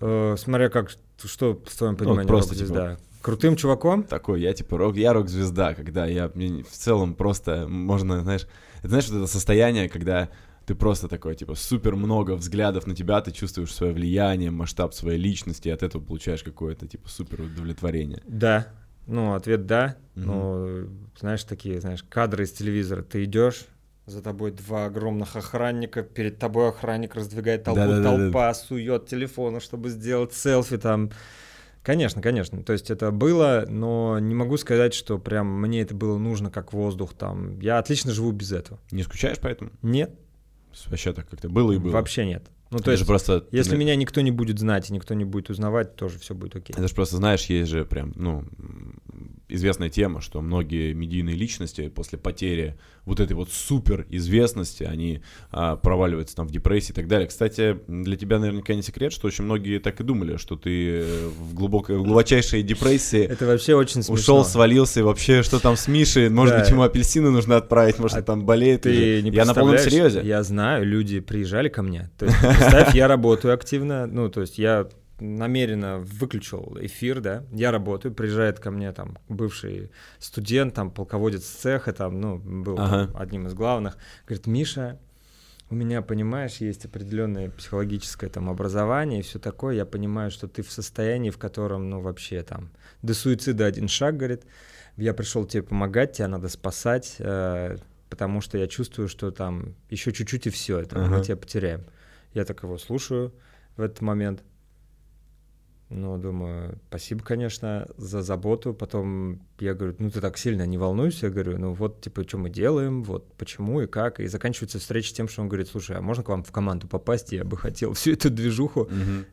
Э, 0.00 0.34
смотря 0.36 0.68
как, 0.68 0.90
что 0.90 1.54
в 1.64 1.76
твоем 1.76 1.94
понимании 1.94 2.22
Ну, 2.22 2.28
просто, 2.28 2.50
рок-звезда. 2.54 2.98
Крутым 3.22 3.54
чуваком? 3.54 4.02
Такой, 4.02 4.40
я 4.40 4.52
типа 4.52 4.78
рок, 4.78 4.96
я 4.96 5.12
рок-звезда, 5.12 5.74
когда 5.74 6.06
я 6.06 6.28
мне 6.34 6.64
в 6.64 6.70
целом 6.72 7.14
просто 7.14 7.68
можно, 7.68 8.20
знаешь, 8.22 8.48
это, 8.80 8.88
знаешь, 8.88 9.08
вот 9.08 9.18
это 9.18 9.26
состояние, 9.28 9.88
когда 9.88 10.28
ты 10.66 10.74
просто 10.74 11.06
такой, 11.06 11.36
типа, 11.36 11.54
супер 11.54 11.94
много 11.94 12.32
взглядов 12.32 12.88
на 12.88 12.96
тебя, 12.96 13.20
ты 13.20 13.30
чувствуешь 13.30 13.72
свое 13.72 13.92
влияние, 13.92 14.50
масштаб 14.50 14.92
своей 14.92 15.18
личности, 15.18 15.68
и 15.68 15.70
от 15.70 15.84
этого 15.84 16.02
получаешь 16.02 16.42
какое-то, 16.42 16.88
типа, 16.88 17.08
супер 17.08 17.42
удовлетворение. 17.42 18.22
Да. 18.26 18.66
Ну, 19.08 19.34
ответ 19.34 19.66
да. 19.66 19.96
Мгм. 20.14 20.26
Ну, 20.26 20.88
знаешь, 21.18 21.42
такие, 21.44 21.80
знаешь, 21.80 22.04
кадры 22.08 22.44
из 22.44 22.52
телевизора. 22.52 23.02
Ты 23.02 23.24
идешь, 23.24 23.66
за 24.06 24.22
тобой 24.22 24.52
два 24.52 24.86
огромных 24.86 25.34
охранника, 25.36 26.02
перед 26.02 26.38
тобой 26.38 26.68
охранник 26.68 27.14
раздвигает 27.14 27.64
толпу, 27.64 27.80
Да-да-да-да. 27.80 28.24
толпа 28.24 28.54
сует 28.54 29.06
телефоны, 29.06 29.60
чтобы 29.60 29.90
сделать 29.90 30.32
селфи 30.32 30.78
там. 30.78 31.10
Конечно, 31.82 32.20
конечно. 32.20 32.62
То 32.62 32.72
есть 32.72 32.90
это 32.90 33.10
было, 33.10 33.64
но 33.68 34.18
не 34.18 34.34
могу 34.34 34.56
сказать, 34.58 34.92
что 34.94 35.18
прям 35.18 35.60
мне 35.60 35.82
это 35.82 35.94
было 35.94 36.18
нужно 36.18 36.50
как 36.50 36.72
воздух 36.72 37.14
там. 37.14 37.58
Я 37.60 37.78
отлично 37.78 38.12
живу 38.12 38.30
без 38.32 38.52
этого. 38.52 38.78
Не 38.90 39.02
скучаешь 39.02 39.38
поэтому? 39.40 39.70
Нет, 39.82 40.10
Вообще 40.86 41.12
так 41.12 41.28
как-то 41.28 41.48
было 41.48 41.72
и 41.72 41.78
было. 41.78 41.92
вообще 41.92 42.24
нет. 42.26 42.44
Ну, 42.70 42.78
то 42.78 42.84
Это 42.84 42.92
есть, 42.92 43.06
просто... 43.06 43.46
если 43.50 43.74
на- 43.76 43.78
меня 43.80 43.96
никто 43.96 44.20
не 44.20 44.30
будет 44.30 44.58
знать 44.58 44.90
и 44.90 44.92
никто 44.92 45.14
не 45.14 45.24
будет 45.24 45.48
узнавать, 45.50 45.96
тоже 45.96 46.18
все 46.18 46.34
будет 46.34 46.54
окей. 46.56 46.74
Это 46.76 46.86
же 46.86 46.94
просто, 46.94 47.16
знаешь, 47.16 47.44
есть 47.46 47.70
же 47.70 47.84
прям, 47.86 48.12
ну, 48.16 48.44
известная 49.48 49.88
тема, 49.88 50.20
что 50.20 50.40
многие 50.40 50.92
медийные 50.92 51.36
личности 51.36 51.88
после 51.88 52.18
потери 52.18 52.78
вот 53.04 53.20
этой 53.20 53.32
вот 53.32 53.50
супер 53.50 54.06
известности, 54.10 54.84
они 54.84 55.22
а, 55.50 55.76
проваливаются 55.76 56.36
там 56.36 56.46
в 56.46 56.50
депрессии 56.50 56.92
и 56.92 56.94
так 56.94 57.08
далее. 57.08 57.26
Кстати, 57.26 57.78
для 57.88 58.16
тебя 58.16 58.38
наверняка 58.38 58.74
не 58.74 58.82
секрет, 58.82 59.12
что 59.12 59.26
очень 59.28 59.44
многие 59.44 59.78
так 59.78 59.98
и 60.00 60.04
думали, 60.04 60.36
что 60.36 60.56
ты 60.56 61.00
э, 61.00 61.28
в 61.28 61.54
глубокой, 61.54 61.96
в 61.96 62.02
глубочайшей 62.02 62.62
депрессии 62.62 63.20
Это 63.22 63.46
вообще 63.46 63.74
очень 63.74 64.02
смешно. 64.02 64.14
ушел, 64.14 64.44
свалился, 64.44 65.00
и 65.00 65.02
вообще, 65.02 65.42
что 65.42 65.58
там 65.58 65.76
с 65.76 65.88
Мишей, 65.88 66.28
может 66.28 66.54
Да. 66.54 66.60
быть, 66.60 66.70
ему 66.70 66.82
апельсины 66.82 67.30
нужно 67.30 67.56
отправить, 67.56 67.98
может, 67.98 68.18
А 68.18 68.22
там 68.22 68.44
болеет. 68.44 68.82
Ты 68.82 69.22
не 69.22 69.30
Я 69.30 69.46
на 69.46 69.54
полном 69.54 69.78
серьезе. 69.78 70.20
Я 70.22 70.42
знаю, 70.42 70.84
люди 70.84 71.20
приезжали 71.20 71.70
ко 71.70 71.82
мне. 71.82 72.10
То 72.18 72.26
есть, 72.26 72.38
представь, 72.40 72.94
я 72.94 73.08
работаю 73.08 73.54
активно, 73.54 74.06
ну, 74.06 74.28
то 74.28 74.42
есть 74.42 74.58
я 74.58 74.86
намеренно 75.20 75.98
выключил 75.98 76.76
эфир, 76.80 77.20
да, 77.20 77.44
я 77.52 77.70
работаю, 77.70 78.14
приезжает 78.14 78.60
ко 78.60 78.70
мне 78.70 78.92
там 78.92 79.18
бывший 79.28 79.90
студент, 80.18 80.74
там 80.74 80.90
полководец 80.90 81.44
цеха, 81.44 81.92
там, 81.92 82.20
ну, 82.20 82.38
был 82.38 82.76
там 82.76 82.84
Ага. 82.86 83.10
одним 83.18 83.46
из 83.46 83.54
главных, 83.54 83.96
говорит, 84.26 84.46
Миша, 84.46 84.98
у 85.70 85.74
меня, 85.74 86.00
понимаешь, 86.00 86.56
есть 86.58 86.86
определенное 86.86 87.50
психологическое 87.50 88.28
там 88.28 88.48
образование 88.48 89.20
и 89.20 89.22
все 89.22 89.38
такое, 89.38 89.74
я 89.74 89.84
понимаю, 89.84 90.30
что 90.30 90.48
ты 90.48 90.62
в 90.62 90.70
состоянии, 90.70 91.30
в 91.30 91.38
котором, 91.38 91.90
ну, 91.90 92.00
вообще 92.00 92.42
там, 92.42 92.70
до 93.02 93.12
суицида 93.14 93.66
один 93.66 93.88
шаг, 93.88 94.16
говорит, 94.16 94.44
я 94.96 95.12
пришел 95.14 95.44
тебе 95.44 95.62
помогать, 95.62 96.12
тебя 96.12 96.28
надо 96.28 96.48
спасать, 96.48 97.16
э, 97.18 97.76
потому 98.08 98.40
что 98.40 98.56
я 98.56 98.66
чувствую, 98.66 99.08
что 99.08 99.30
там 99.30 99.74
еще 99.90 100.12
чуть-чуть 100.12 100.46
и 100.46 100.50
все, 100.50 100.78
это 100.80 100.98
мы 100.98 101.04
Ага. 101.06 101.20
тебя 101.24 101.36
потеряем. 101.36 101.84
Я 102.32 102.44
так 102.44 102.62
его 102.62 102.78
слушаю 102.78 103.34
в 103.76 103.82
этот 103.82 104.00
момент. 104.00 104.42
Ну, 105.90 106.18
думаю, 106.18 106.78
спасибо, 106.88 107.24
конечно, 107.24 107.86
за 107.96 108.22
заботу. 108.22 108.74
Потом 108.74 109.40
я 109.58 109.72
говорю, 109.72 109.96
ну 109.98 110.10
ты 110.10 110.20
так 110.20 110.36
сильно 110.36 110.66
не 110.66 110.76
волнуйся. 110.76 111.26
Я 111.26 111.32
говорю, 111.32 111.58
ну 111.58 111.72
вот, 111.72 112.02
типа, 112.02 112.24
что 112.28 112.36
мы 112.36 112.50
делаем, 112.50 113.02
вот 113.02 113.32
почему 113.34 113.80
и 113.80 113.86
как. 113.86 114.20
И 114.20 114.26
заканчивается 114.26 114.78
встреча 114.78 115.14
тем, 115.14 115.28
что 115.28 115.40
он 115.40 115.48
говорит, 115.48 115.68
слушай, 115.68 115.96
а 115.96 116.02
можно 116.02 116.22
к 116.22 116.28
вам 116.28 116.44
в 116.44 116.52
команду 116.52 116.88
попасть? 116.88 117.32
Я 117.32 117.44
бы 117.44 117.56
хотел 117.56 117.94
всю 117.94 118.12
эту 118.12 118.28
движуху 118.28 118.88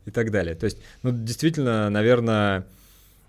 и 0.06 0.10
так 0.10 0.30
далее. 0.30 0.54
То 0.54 0.64
есть, 0.64 0.78
ну, 1.02 1.10
действительно, 1.12 1.90
наверное, 1.90 2.66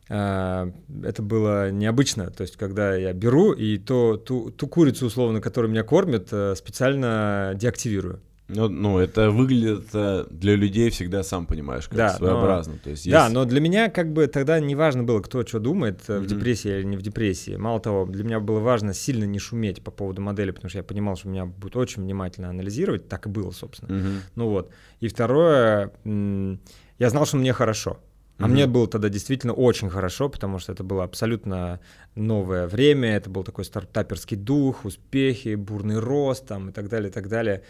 а, 0.09 0.71
это 1.03 1.21
было 1.21 1.69
необычно. 1.69 2.31
То 2.31 2.43
есть, 2.43 2.55
когда 2.55 2.95
я 2.95 3.11
беру 3.11 3.51
и 3.51 3.77
то, 3.77 4.15
ту, 4.15 4.51
ту 4.51 4.67
курицу, 4.67 5.07
условно, 5.07 5.41
которую 5.41 5.71
меня 5.71 5.83
кормят, 5.83 6.29
э, 6.31 6.55
специально 6.55 7.53
деактивирую. 7.55 8.21
Ну, 8.49 8.69
ну, 8.69 8.97
это 8.97 9.29
выглядит 9.29 9.89
э, 9.93 10.25
для 10.29 10.55
людей 10.55 10.89
всегда, 10.89 11.23
сам 11.23 11.45
понимаешь, 11.45 11.87
как 11.89 11.97
Да, 11.97 12.11
но- 12.13 12.17
своеобразно. 12.17 12.77
То 12.81 12.89
есть 12.91 13.09
Да, 13.09 13.23
есть- 13.23 13.33
но 13.33 13.43
для 13.45 13.59
меня 13.59 13.89
как 13.89 14.13
бы 14.13 14.25
тогда 14.27 14.59
не 14.61 14.73
важно 14.75 15.03
было, 15.03 15.19
кто 15.19 15.45
что 15.45 15.59
думает, 15.59 15.99
э, 16.07 16.19
в 16.19 16.25
депрессии 16.27 16.69
или 16.79 16.85
не 16.85 16.95
в 16.95 17.01
депрессии. 17.01 17.57
Мало 17.57 17.79
того, 17.81 18.05
для 18.05 18.23
меня 18.23 18.39
было 18.39 18.59
важно 18.59 18.93
сильно 18.93 19.25
не 19.25 19.39
шуметь 19.39 19.81
по 19.83 19.91
поводу 19.91 20.21
модели, 20.21 20.51
потому 20.51 20.69
что 20.69 20.77
я 20.79 20.83
понимал, 20.83 21.17
что 21.17 21.27
меня 21.27 21.45
будут 21.45 21.75
очень 21.75 22.03
внимательно 22.03 22.49
анализировать. 22.49 23.09
Так 23.09 23.25
и 23.25 23.29
было, 23.29 23.51
собственно. 23.51 23.93
Мгм. 23.93 24.21
Ну 24.35 24.49
вот. 24.49 24.71
И 25.01 25.09
второе, 25.09 25.91
я 26.05 27.09
знал, 27.09 27.25
что 27.25 27.37
мне 27.37 27.51
хорошо. 27.53 27.99
А 28.39 28.43
Мгм. 28.43 28.51
мне 28.53 28.67
было 28.67 28.87
тогда 28.87 29.09
действительно 29.09 29.53
очень 29.53 29.89
хорошо, 29.89 30.29
потому 30.29 30.59
что 30.59 30.71
это 30.71 30.83
было 30.83 31.03
абсолютно 31.03 31.79
новое 32.15 32.67
время, 32.67 33.15
это 33.17 33.29
был 33.29 33.43
такой 33.43 33.65
стартаперский 33.65 34.37
дух, 34.37 34.85
успехи, 34.85 35.55
бурный 35.55 35.99
рост 35.99 36.45
там, 36.47 36.69
и 36.69 36.71
так 36.71 36.87
далее, 36.87 37.09
и 37.09 37.11
так 37.11 37.27
далее. 37.29 37.63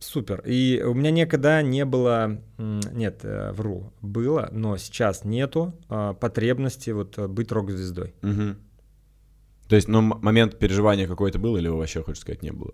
Супер. 0.00 0.42
И 0.46 0.82
у 0.82 0.94
меня 0.94 1.10
никогда 1.10 1.60
не 1.60 1.84
было, 1.84 2.40
нет, 2.58 3.20
э, 3.22 3.52
вру, 3.52 3.92
было, 4.00 4.48
но 4.50 4.78
сейчас 4.78 5.24
нету 5.24 5.74
а, 5.88 6.14
потребности 6.14 6.88
вот 6.90 7.18
э, 7.18 7.28
быть 7.28 7.52
рок-звездой. 7.52 8.14
Мгм. 8.22 8.56
То 9.68 9.76
есть, 9.76 9.88
ну, 9.88 10.00
момент 10.00 10.58
переживания 10.58 11.06
какой-то 11.06 11.38
был, 11.38 11.56
или 11.58 11.68
вообще, 11.68 12.02
хочешь 12.02 12.22
сказать, 12.22 12.42
не 12.42 12.50
было? 12.50 12.72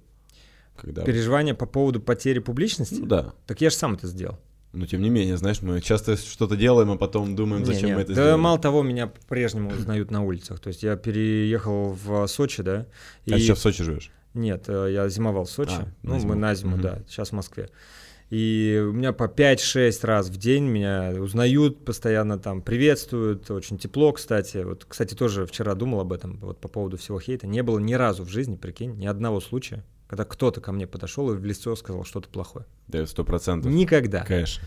Когда... 0.77 1.03
Переживания 1.03 1.55
по 1.55 1.67
поводу 1.67 2.01
потери 2.01 2.39
публичности? 2.39 3.01
Ну, 3.01 3.07
да. 3.07 3.35
Так 3.47 3.61
я 3.61 3.71
же 3.71 3.77
сам 3.77 3.95
это 3.95 4.07
сделал. 4.07 4.39
Но 4.73 4.87
тем 4.87 5.03
не 5.03 5.11
менее, 5.11 5.37
знаешь, 5.37 5.63
мы 5.63 5.81
часто 5.81 6.17
что-то 6.17 6.55
делаем, 6.55 6.91
а 6.91 6.97
потом 6.97 7.35
думаем, 7.35 7.65
зачем 7.65 7.89
не, 7.89 7.95
мы 7.97 8.03
это 8.03 8.15
да 8.15 8.23
сделали. 8.23 8.41
мало 8.41 8.59
того, 8.59 8.83
меня 8.83 9.09
по-прежнему 9.09 9.71
узнают 9.71 10.11
на 10.11 10.23
улицах. 10.23 10.61
То 10.61 10.69
есть 10.69 10.83
я 10.83 10.97
переехал 10.97 11.93
в 12.05 12.27
Сочи, 12.29 12.63
да. 12.63 12.87
А 13.31 13.39
сейчас 13.39 13.59
в 13.59 13.63
Сочи 13.63 13.83
живешь? 13.83 14.11
Нет, 14.37 14.65
э, 14.69 14.91
я 14.93 15.09
зимовал 15.09 15.45
в 15.45 15.51
Сочи. 15.51 15.73
А, 15.79 15.89
ну, 16.03 16.13
на 16.15 16.19
зиму. 16.21 16.33
мы 16.35 16.39
на 16.39 16.55
зиму, 16.55 16.73
Мгм. 16.77 16.83
да, 16.83 16.99
сейчас 17.09 17.31
в 17.31 17.33
Москве. 17.33 17.69
И 18.29 18.85
у 18.89 18.93
меня 18.93 19.13
по 19.13 19.29
5-6 19.29 20.03
раз 20.05 20.29
в 20.29 20.37
день 20.37 20.65
меня 20.65 21.13
узнают, 21.21 21.85
постоянно 21.85 22.39
там 22.39 22.61
приветствуют, 22.61 23.51
очень 23.53 23.79
тепло, 23.79 24.13
кстати. 24.13 24.59
Вот, 24.65 24.85
кстати, 24.85 25.15
тоже 25.15 25.47
вчера 25.47 25.75
думал 25.77 26.01
об 26.01 26.13
этом, 26.13 26.39
вот 26.41 26.61
по 26.61 26.67
поводу 26.69 26.97
всего 26.97 27.21
хейта. 27.21 27.47
Не 27.47 27.63
было 27.63 27.79
ни 27.79 27.95
разу 27.95 28.25
в 28.25 28.29
жизни, 28.29 28.57
прикинь, 28.57 28.97
ни 28.97 29.07
одного 29.07 29.41
случая, 29.41 29.85
когда 30.09 30.25
кто-то 30.25 30.61
ко 30.61 30.73
мне 30.73 30.89
подошел 30.89 31.33
и 31.33 31.37
в 31.37 31.45
лицо 31.45 31.77
сказал 31.77 32.05
что-то 32.05 32.29
плохое. 32.29 32.67
Да, 32.89 33.07
сто 33.07 33.23
процентов. 33.25 33.71
Никогда. 33.71 34.25
Конечно. 34.25 34.65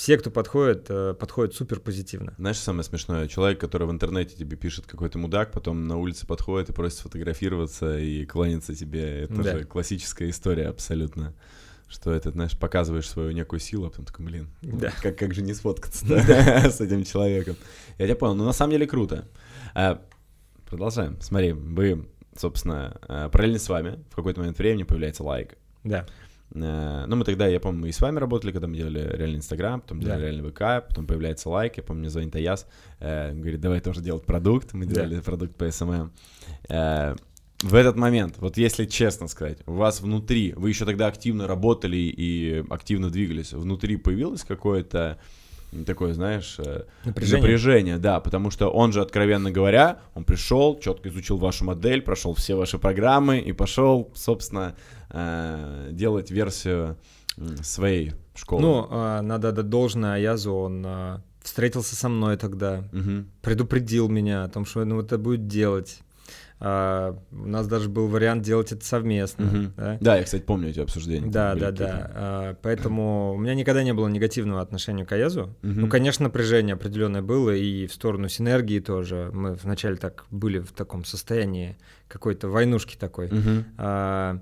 Все, 0.00 0.16
кто 0.16 0.30
подходит, 0.30 0.86
э, 0.88 1.12
подходят 1.12 1.54
супер 1.54 1.78
позитивно. 1.78 2.32
Знаешь, 2.38 2.56
самое 2.56 2.84
смешное? 2.84 3.28
Человек, 3.28 3.60
который 3.60 3.86
в 3.86 3.90
интернете 3.90 4.34
тебе 4.34 4.56
пишет 4.56 4.86
какой-то 4.86 5.18
мудак, 5.18 5.52
потом 5.52 5.86
на 5.86 5.98
улице 5.98 6.26
подходит 6.26 6.70
и 6.70 6.72
просит 6.72 7.00
сфотографироваться 7.00 7.98
и 7.98 8.24
кланяться 8.24 8.74
тебе. 8.74 9.24
Это 9.24 9.34
Да. 9.42 9.58
же 9.58 9.64
классическая 9.64 10.30
история 10.30 10.68
абсолютно. 10.68 11.34
Что 11.86 12.12
это, 12.14 12.30
знаешь, 12.30 12.58
показываешь 12.58 13.10
свою 13.10 13.32
некую 13.32 13.60
силу, 13.60 13.88
а 13.88 13.90
потом 13.90 14.06
такой, 14.06 14.24
блин, 14.24 14.48
ну, 14.62 14.78
Да. 14.78 14.90
как, 15.02 15.18
как 15.18 15.34
же 15.34 15.42
не 15.42 15.52
сфоткаться 15.52 16.06
с 16.70 16.80
этим 16.80 17.04
человеком. 17.04 17.56
Я 17.98 18.06
тебя 18.06 18.16
понял, 18.16 18.36
ну 18.36 18.46
на 18.46 18.54
самом 18.54 18.70
деле 18.72 18.86
круто. 18.86 19.28
А, 19.74 20.02
Продолжаем. 20.64 21.20
Смотри, 21.20 21.52
вы, 21.52 22.08
собственно, 22.38 22.96
а, 23.02 23.28
параллельно 23.28 23.58
с 23.58 23.68
вами 23.68 24.02
в 24.10 24.16
какой-то 24.16 24.40
момент 24.40 24.56
времени 24.56 24.84
появляется 24.84 25.24
лайк. 25.24 25.58
Да. 25.84 26.06
Э, 26.54 27.04
Ну, 27.06 27.16
мы 27.16 27.24
тогда, 27.24 27.46
я 27.46 27.60
помню, 27.60 27.82
мы 27.82 27.88
и 27.88 27.92
с 27.92 28.00
вами 28.00 28.18
работали, 28.18 28.52
когда 28.52 28.66
мы 28.66 28.76
делали 28.76 29.08
реальный 29.16 29.36
Инстаграм, 29.36 29.80
потом 29.80 30.00
делали 30.00 30.18
Да. 30.18 30.24
реальный 30.26 30.50
ВК, 30.50 30.86
потом 30.88 31.06
появляется 31.06 31.48
лайк, 31.48 31.76
я 31.76 31.82
помню, 31.82 32.00
мне 32.00 32.10
звонит 32.10 32.34
Аяс, 32.36 32.66
э, 33.00 33.32
говорит, 33.32 33.60
давай 33.60 33.80
тоже 33.80 34.00
делать 34.00 34.24
продукт, 34.24 34.72
мы 34.72 34.86
Да. 34.86 34.94
делали 34.94 35.20
продукт 35.20 35.54
по 35.56 35.64
SMM. 35.64 36.10
Э, 36.68 37.14
В 37.62 37.74
этот 37.74 37.96
момент, 37.96 38.36
вот 38.38 38.56
если 38.56 38.86
честно 38.86 39.28
сказать, 39.28 39.58
у 39.66 39.72
вас 39.74 40.00
внутри, 40.00 40.54
вы 40.56 40.70
еще 40.70 40.86
тогда 40.86 41.08
активно 41.08 41.46
работали 41.46 41.98
и 41.98 42.64
активно 42.70 43.10
двигались, 43.10 43.52
внутри 43.52 43.96
появилось 43.96 44.44
какое-то 44.44 45.18
такое, 45.86 46.14
знаешь, 46.14 46.56
э, 46.58 46.84
Напряжение. 47.04 47.42
напряжение, 47.42 47.98
да, 47.98 48.18
потому 48.20 48.50
что 48.50 48.70
он 48.70 48.92
же, 48.92 49.02
откровенно 49.02 49.50
говоря, 49.52 50.00
он 50.14 50.24
пришел, 50.24 50.80
четко 50.80 51.10
изучил 51.10 51.36
вашу 51.36 51.64
модель, 51.66 52.00
прошел 52.00 52.32
все 52.34 52.54
ваши 52.56 52.78
программы 52.78 53.38
и 53.38 53.52
пошел, 53.52 54.10
собственно, 54.14 54.74
э, 55.10 55.88
делать 55.92 56.30
версию 56.30 56.96
своей 57.62 58.12
школы. 58.34 58.62
Ну, 58.62 58.86
а, 58.90 59.22
надо 59.22 59.48
отдать 59.50 59.68
должное 59.68 60.14
Аязу, 60.14 60.52
он 60.52 60.82
а, 60.86 61.22
встретился 61.42 61.96
со 61.96 62.08
мной 62.08 62.36
тогда, 62.36 62.84
Мгм. 62.92 63.30
предупредил 63.42 64.08
меня 64.08 64.44
о 64.44 64.48
том, 64.48 64.64
что 64.66 64.80
он 64.80 64.98
это 65.00 65.16
будет 65.16 65.46
делать. 65.46 66.00
А, 66.62 67.16
у 67.32 67.46
нас 67.46 67.66
даже 67.66 67.88
был 67.88 68.08
вариант 68.08 68.42
делать 68.42 68.72
это 68.72 68.84
совместно. 68.84 69.46
Мгм. 69.46 69.72
да? 69.76 69.98
Да, 70.00 70.16
я, 70.18 70.24
кстати, 70.24 70.42
помню 70.42 70.68
эти 70.68 70.80
обсуждения. 70.80 71.30
Да, 71.30 71.54
да, 71.54 71.70
да. 71.70 72.10
А, 72.14 72.56
Поэтому 72.60 73.32
у 73.32 73.38
меня 73.38 73.54
никогда 73.54 73.82
не 73.82 73.94
было 73.94 74.08
негативного 74.08 74.60
отношения 74.60 75.06
к 75.06 75.12
Аязу. 75.12 75.54
Мгм. 75.62 75.80
Ну, 75.80 75.88
конечно, 75.88 76.24
напряжение 76.24 76.74
определенное 76.74 77.22
было, 77.22 77.54
и 77.54 77.86
в 77.86 77.94
сторону 77.94 78.28
синергии 78.28 78.80
тоже. 78.80 79.30
Мы 79.32 79.54
вначале 79.54 79.96
так 79.96 80.26
были 80.30 80.58
в 80.58 80.72
таком 80.72 81.06
состоянии 81.06 81.78
какой-то 82.08 82.48
войнушки 82.48 82.96
такой. 82.98 83.28
Мгм. 83.30 83.64
А, 83.78 84.38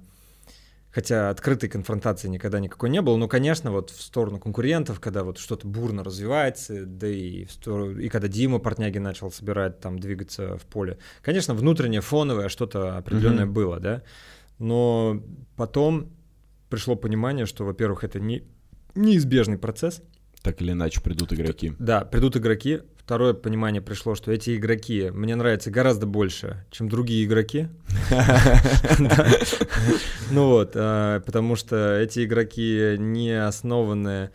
Хотя 0.90 1.28
открытой 1.28 1.68
конфронтации 1.68 2.28
никогда 2.28 2.60
никакой 2.60 2.88
не 2.88 3.02
было. 3.02 3.16
Но, 3.16 3.28
конечно, 3.28 3.70
вот 3.70 3.90
в 3.90 4.00
сторону 4.00 4.38
конкурентов, 4.40 5.00
когда 5.00 5.22
вот 5.22 5.38
что-то 5.38 5.66
бурно 5.66 6.02
развивается, 6.02 6.86
да 6.86 7.06
и, 7.06 7.44
в 7.44 7.52
сторону, 7.52 7.98
и 7.98 8.08
когда 8.08 8.26
Дима 8.28 8.58
Портняги 8.58 8.98
начал 8.98 9.30
собирать, 9.30 9.80
там, 9.80 9.98
двигаться 9.98 10.56
в 10.56 10.62
поле, 10.62 10.98
конечно, 11.22 11.54
внутреннее, 11.54 12.00
фоновое 12.00 12.48
что-то 12.48 12.96
определенное 12.96 13.44
Мгм. 13.44 13.54
было, 13.54 13.80
да. 13.80 14.02
Но 14.58 15.22
потом 15.56 16.10
пришло 16.70 16.96
понимание, 16.96 17.44
что, 17.44 17.64
во-первых, 17.64 18.02
это 18.02 18.18
не, 18.18 18.44
неизбежный 18.94 19.58
процесс. 19.58 20.02
Так 20.42 20.62
или 20.62 20.72
иначе 20.72 21.00
придут 21.02 21.32
игроки. 21.34 21.74
Да, 21.78 22.04
придут 22.04 22.36
игроки. 22.36 22.80
Второе 23.08 23.32
понимание 23.32 23.80
пришло, 23.80 24.14
что 24.14 24.32
эти 24.32 24.54
игроки 24.54 25.08
мне 25.10 25.34
нравятся 25.34 25.70
гораздо 25.70 26.04
больше, 26.04 26.66
чем 26.70 26.90
другие 26.90 27.24
игроки. 27.24 27.68
Ну 30.30 30.48
вот, 30.48 30.72
а, 30.74 31.20
потому 31.20 31.56
что 31.56 31.98
эти 31.98 32.26
игроки 32.26 32.96
не 32.98 33.30
основаны, 33.30 34.28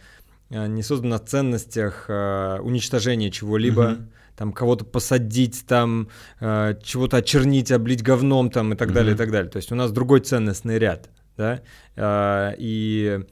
а, 0.49 0.65
не 0.65 0.82
созданы 0.82 1.11
на 1.11 1.19
ценностях 1.19 2.05
а, 2.09 2.61
уничтожения 2.61 3.30
чего-либо, 3.30 3.97
там 4.36 4.51
кого-то 4.51 4.86
посадить, 4.86 5.65
там 5.67 6.09
чего-то 6.39 7.17
очернить, 7.17 7.71
облить 7.71 8.01
говном 8.01 8.49
там 8.49 8.74
и 8.74 8.76
так 8.76 8.91
далее, 8.91 9.13
и 9.13 9.17
так 9.17 9.30
далее. 9.30 9.51
То 9.51 9.57
есть 9.57 9.71
у 9.71 9.76
нас 9.76 9.91
другой 9.91 10.21
ценностный 10.21 10.80
ряд, 10.80 11.11
да, 11.38 11.61
и 12.57 13.24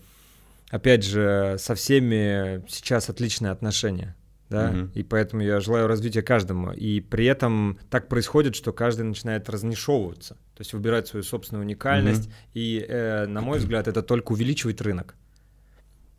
опять 0.69 1.03
же 1.03 1.55
со 1.57 1.73
всеми 1.73 2.63
сейчас 2.69 3.09
отличные 3.09 3.51
отношения. 3.51 4.15
Да, 4.51 4.71
Мгм. 4.71 4.91
и 4.93 5.03
поэтому 5.03 5.41
я 5.43 5.59
желаю 5.61 5.87
развития 5.87 6.21
каждому. 6.21 6.73
И 6.73 6.99
при 6.99 7.25
этом 7.25 7.77
так 7.89 8.09
происходит, 8.09 8.55
что 8.55 8.73
каждый 8.73 9.03
начинает 9.03 9.49
разнишевываться, 9.49 10.33
то 10.33 10.61
есть 10.61 10.73
выбирать 10.73 11.07
свою 11.07 11.23
собственную 11.23 11.63
уникальность. 11.65 12.29
И, 12.53 12.85
э, 12.89 13.27
на 13.27 13.39
мой 13.41 13.59
взгляд, 13.59 13.87
это 13.87 14.01
только 14.01 14.33
увеличивает 14.33 14.81
рынок. 14.81 15.15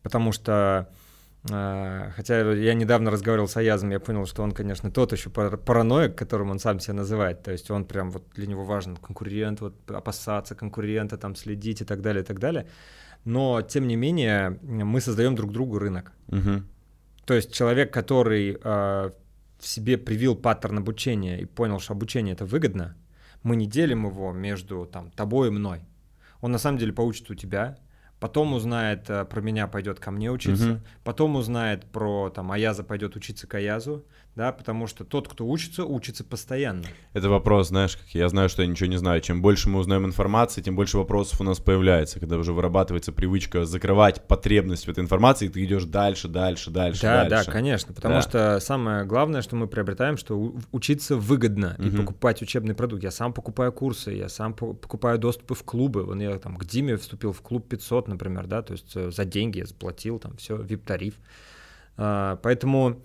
Потому 0.01 0.31
что, 0.31 0.89
э, 1.51 2.11
хотя 2.15 2.51
я 2.53 2.73
недавно 2.73 3.11
разговаривал 3.11 3.47
с 3.47 3.55
Аязом, 3.57 3.91
я 3.91 3.99
понял, 3.99 4.25
что 4.25 4.41
он, 4.43 4.51
конечно, 4.51 4.89
тот 4.89 5.11
еще 5.11 5.29
пар- 5.29 5.57
параноик, 5.57 6.15
которым 6.15 6.49
он 6.49 6.59
сам 6.59 6.79
себя 6.79 6.95
называет. 6.95 7.43
То 7.43 7.51
есть 7.51 7.69
он 7.71 7.85
прям 7.85 8.09
вот 8.11 8.23
для 8.35 8.47
него 8.47 8.63
важен 8.65 8.97
конкурент, 8.97 9.61
вот 9.61 9.75
опасаться 9.91 10.55
конкурента, 10.55 11.17
там 11.17 11.35
следить 11.35 11.81
и 11.81 11.85
так 11.85 12.01
далее, 12.01 12.23
и 12.23 12.25
так 12.25 12.39
далее. 12.39 12.65
Но, 13.25 13.61
тем 13.61 13.87
не 13.87 13.95
менее, 13.95 14.57
мы 14.63 14.99
создаем 15.01 15.35
друг 15.35 15.51
другу 15.51 15.77
рынок. 15.79 16.11
Мгм. 16.27 16.65
То 17.25 17.33
есть 17.33 17.53
человек, 17.53 17.93
который 17.93 18.57
э, 18.61 19.11
в 19.59 19.67
себе 19.67 19.97
привил 19.97 20.35
паттерн 20.35 20.79
обучения 20.79 21.39
и 21.39 21.45
понял, 21.45 21.79
что 21.79 21.93
обучение 21.93 22.33
это 22.33 22.45
выгодно, 22.45 22.95
мы 23.43 23.55
не 23.55 23.65
делим 23.65 24.05
его 24.05 24.31
между 24.31 24.85
там, 24.85 25.11
тобой 25.11 25.47
и 25.47 25.51
мной. 25.51 25.81
Он 26.41 26.51
на 26.51 26.57
самом 26.57 26.77
деле 26.77 26.91
поучит 26.93 27.29
у 27.29 27.35
тебя, 27.35 27.77
потом 28.19 28.53
узнает 28.53 29.09
э, 29.09 29.25
про 29.25 29.41
меня, 29.41 29.67
пойдет 29.67 29.99
ко 29.99 30.11
мне 30.11 30.31
учиться, 30.31 30.65
Мгм. 30.67 30.81
потом 31.03 31.35
узнает 31.35 31.85
про 31.85 32.29
там 32.29 32.51
Аяза, 32.51 32.83
пойдет 32.83 33.15
учиться 33.15 33.47
к 33.47 33.53
Аязу, 33.55 34.05
да, 34.35 34.51
потому 34.51 34.87
что 34.87 35.03
тот, 35.05 35.27
кто 35.27 35.45
учится, 35.47 35.85
учится 35.85 36.23
постоянно. 36.23 36.85
Это 37.13 37.29
вопрос, 37.29 37.67
знаешь, 37.67 37.95
как 37.95 38.07
я 38.15 38.27
знаю, 38.29 38.49
что 38.49 38.63
я 38.63 38.67
ничего 38.67 38.89
не 38.89 38.97
знаю. 38.97 39.21
Чем 39.21 39.41
больше 39.41 39.69
мы 39.69 39.77
узнаем 39.79 40.05
информации, 40.05 40.61
тем 40.61 40.75
больше 40.75 40.97
вопросов 40.97 41.39
у 41.41 41.43
нас 41.43 41.59
появляется. 41.59 42.19
Когда 42.19 42.37
уже 42.37 42.51
вырабатывается 42.51 43.11
привычка 43.11 43.65
закрывать 43.65 44.27
потребность 44.27 44.87
в 44.87 44.89
этой 44.89 45.01
информации, 45.03 45.49
ты 45.49 45.63
идешь 45.63 45.83
дальше, 45.85 46.27
дальше, 46.27 46.71
дальше, 46.71 47.01
Да, 47.03 47.25
дальше. 47.29 47.45
да, 47.45 47.51
конечно. 47.51 47.93
Потому 47.93 48.15
Да. 48.15 48.21
что 48.23 48.59
самое 48.59 49.05
главное, 49.05 49.41
что 49.43 49.55
мы 49.55 49.67
приобретаем, 49.67 50.17
что 50.17 50.55
учиться 50.71 51.15
выгодно 51.15 51.75
и 51.77 51.83
Мгм. 51.89 51.97
покупать 51.97 52.41
учебный 52.41 52.73
продукт. 52.73 53.03
Я 53.03 53.11
сам 53.11 53.33
покупаю 53.33 53.71
курсы, 53.71 54.11
я 54.13 54.29
сам 54.29 54.53
по- 54.55 54.73
покупаю 54.73 55.19
доступы 55.19 55.53
в 55.53 55.63
клубы. 55.63 56.03
Вон 56.05 56.19
я 56.19 56.37
там 56.39 56.55
к 56.57 56.65
Диме 56.65 56.97
вступил 56.97 57.33
в 57.33 57.41
клуб 57.41 57.67
500, 57.69 58.07
например, 58.07 58.47
да, 58.47 58.63
то 58.63 58.73
есть 58.73 58.91
э, 58.95 59.11
за 59.11 59.25
деньги 59.25 59.59
я 59.59 59.65
заплатил, 59.67 60.17
там 60.17 60.37
все, 60.37 60.55
VIP-тариф. 60.57 61.13
А, 61.97 62.37
Поэтому 62.37 62.99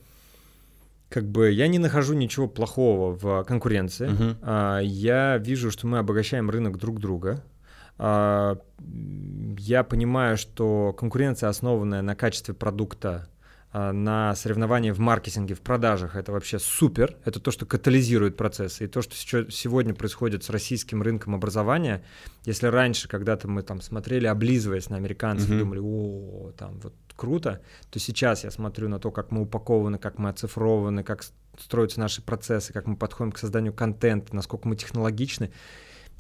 как 1.09 1.25
бы 1.25 1.51
я 1.51 1.69
не 1.69 1.79
нахожу 1.79 2.15
ничего 2.15 2.49
плохого 2.49 3.17
в 3.17 3.45
конкуренции. 3.45 4.09
Мгм. 4.09 4.37
А, 4.43 4.79
Я 4.81 5.39
вижу, 5.39 5.71
что 5.71 5.87
мы 5.87 5.99
обогащаем 5.99 6.51
рынок 6.51 6.77
друг 6.79 7.01
друга. 7.01 7.43
А, 7.99 8.59
Я 9.59 9.83
понимаю, 9.85 10.37
что 10.37 10.93
конкуренция, 10.93 11.49
основанная 11.49 12.03
на 12.03 12.15
качестве 12.15 12.55
продукта, 12.55 13.29
а, 13.73 13.93
на 13.93 14.35
соревновании 14.35 14.93
в 14.93 14.99
маркетинге, 15.01 15.55
в 15.55 15.61
продажах, 15.61 16.15
это 16.17 16.33
вообще 16.33 16.59
супер. 16.59 17.17
Это 17.25 17.39
то, 17.41 17.51
что 17.51 17.67
катализирует 17.67 18.37
процессы. 18.37 18.85
И 18.85 18.87
то, 18.87 19.03
что 19.03 19.51
сегодня 19.51 19.95
происходит 19.95 20.45
с 20.45 20.51
российским 20.51 21.03
рынком 21.03 21.35
образования, 21.35 22.03
если 22.47 22.67
раньше, 22.69 23.09
когда-то 23.09 23.49
мы 23.49 23.63
там 23.63 23.81
смотрели, 23.83 24.27
облизываясь 24.27 24.89
на 24.91 24.97
американцев, 24.97 25.49
Мгм. 25.51 25.59
думали, 25.59 25.81
о, 25.83 26.53
там 26.57 26.79
вот 26.81 26.95
круто, 27.19 27.61
то 27.91 27.99
сейчас 27.99 28.45
я 28.45 28.51
смотрю 28.51 28.89
на 28.89 28.99
то, 28.99 29.11
как 29.11 29.31
мы 29.31 29.43
упакованы, 29.43 29.99
как 29.99 30.19
мы 30.19 30.31
оцифрованы, 30.31 31.03
как 31.03 31.25
строятся 31.59 32.01
наши 32.01 32.23
процессы, 32.23 32.73
как 32.73 32.87
мы 32.87 32.97
подходим 32.97 33.33
к 33.33 33.39
созданию 33.39 33.75
контента, 33.75 34.35
насколько 34.35 34.69
мы 34.69 34.77
технологичны, 34.77 35.51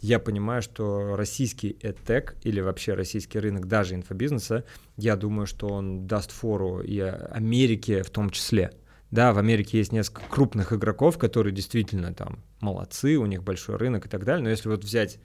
я 0.00 0.18
понимаю, 0.18 0.62
что 0.62 1.16
российский 1.16 1.76
EdTech 1.80 2.36
или 2.42 2.60
вообще 2.60 2.94
российский 2.94 3.38
рынок 3.38 3.66
даже 3.66 3.94
инфобизнеса, 3.94 4.64
я 4.96 5.16
думаю, 5.16 5.46
что 5.46 5.68
он 5.68 6.06
даст 6.06 6.30
фору 6.30 6.80
и 6.80 6.98
Америке 7.00 8.02
в 8.02 8.10
том 8.10 8.30
числе. 8.30 8.72
Да, 9.10 9.32
в 9.32 9.38
Америке 9.38 9.78
есть 9.78 9.90
несколько 9.90 10.28
крупных 10.28 10.72
игроков, 10.72 11.16
которые 11.16 11.54
действительно 11.54 12.12
там 12.12 12.44
молодцы, 12.60 13.16
у 13.16 13.26
них 13.26 13.42
большой 13.42 13.76
рынок 13.76 14.06
и 14.06 14.08
так 14.08 14.24
далее. 14.24 14.44
Но 14.44 14.50
если 14.50 14.68
вот 14.68 14.84
взять 14.84 15.18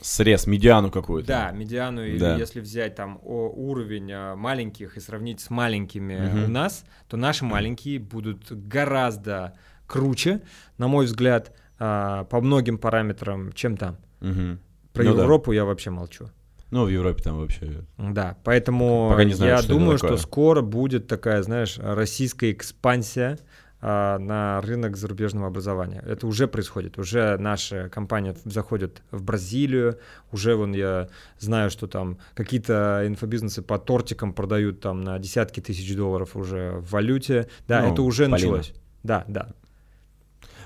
Срез, 0.00 0.46
медиану 0.46 0.90
какую-то. 0.90 1.28
да, 1.28 1.50
медиану, 1.50 2.04
или 2.04 2.18
Да. 2.18 2.36
если 2.36 2.60
взять 2.60 2.94
там 2.94 3.18
о- 3.24 3.48
уровень 3.48 4.10
а, 4.12 4.36
маленьких 4.36 4.96
и 4.96 5.00
сравнить 5.00 5.40
с 5.40 5.50
маленькими 5.50 6.16
Мгм. 6.18 6.44
у 6.44 6.48
нас, 6.48 6.84
то 7.08 7.16
наши 7.16 7.44
маленькие 7.44 7.98
будут 7.98 8.50
гораздо 8.50 9.54
круче, 9.86 10.40
на 10.76 10.88
мой 10.88 11.06
взгляд, 11.06 11.52
а, 11.78 12.24
по 12.24 12.40
многим 12.40 12.78
параметрам, 12.78 13.52
чем 13.52 13.76
там. 13.76 13.96
Мгм. 14.20 14.58
Про 14.92 15.04
Ну 15.04 15.14
да. 15.14 15.22
Европу 15.22 15.52
я 15.52 15.64
вообще 15.64 15.90
молчу. 15.90 16.28
Ну, 16.70 16.84
в 16.84 16.88
Европе 16.88 17.22
там 17.22 17.38
вообще... 17.38 17.84
Да, 17.96 18.36
поэтому 18.44 19.08
Пока 19.10 19.24
не 19.24 19.32
знаю, 19.32 19.52
я 19.52 19.58
что 19.58 19.68
думаю, 19.72 19.96
что 19.96 20.16
скоро 20.18 20.60
будет 20.60 21.06
такая, 21.06 21.42
знаешь, 21.42 21.78
российская 21.78 22.50
экспансия 22.52 23.38
а, 23.38 23.38
на 23.80 24.60
рынок 24.62 24.96
зарубежного 24.96 25.46
образования. 25.46 26.02
Это 26.06 26.26
уже 26.26 26.48
происходит. 26.48 26.98
Уже 26.98 27.36
наша 27.38 27.88
компания 27.88 28.34
заходит 28.44 29.02
в 29.12 29.22
Бразилию. 29.22 29.98
Уже 30.32 30.56
вон 30.56 30.72
я 30.72 31.08
знаю, 31.38 31.70
что 31.70 31.86
там 31.86 32.18
какие-то 32.34 33.04
инфобизнесы 33.06 33.62
по 33.62 33.78
тортикам 33.78 34.32
продают 34.32 34.80
там 34.80 35.02
на 35.02 35.18
десятки 35.18 35.60
тысяч 35.60 35.94
долларов 35.94 36.34
уже 36.34 36.72
в 36.78 36.90
валюте. 36.90 37.48
Да, 37.68 37.82
Ну, 37.82 37.92
это 37.92 38.02
уже 38.02 38.24
Полина. 38.24 38.36
началось. 38.36 38.72
Да, 39.04 39.24
да. 39.28 39.48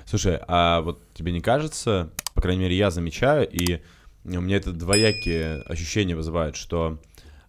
Слушай, 0.05 0.39
а 0.47 0.81
вот 0.81 1.01
тебе 1.13 1.31
не 1.31 1.41
кажется, 1.41 2.09
по 2.33 2.41
крайней 2.41 2.63
мере, 2.63 2.75
я 2.75 2.91
замечаю, 2.91 3.47
и 3.49 3.81
у 4.25 4.41
меня 4.41 4.57
это 4.57 4.71
двоякие 4.71 5.61
ощущения 5.61 6.15
вызывает, 6.15 6.55
что 6.55 6.99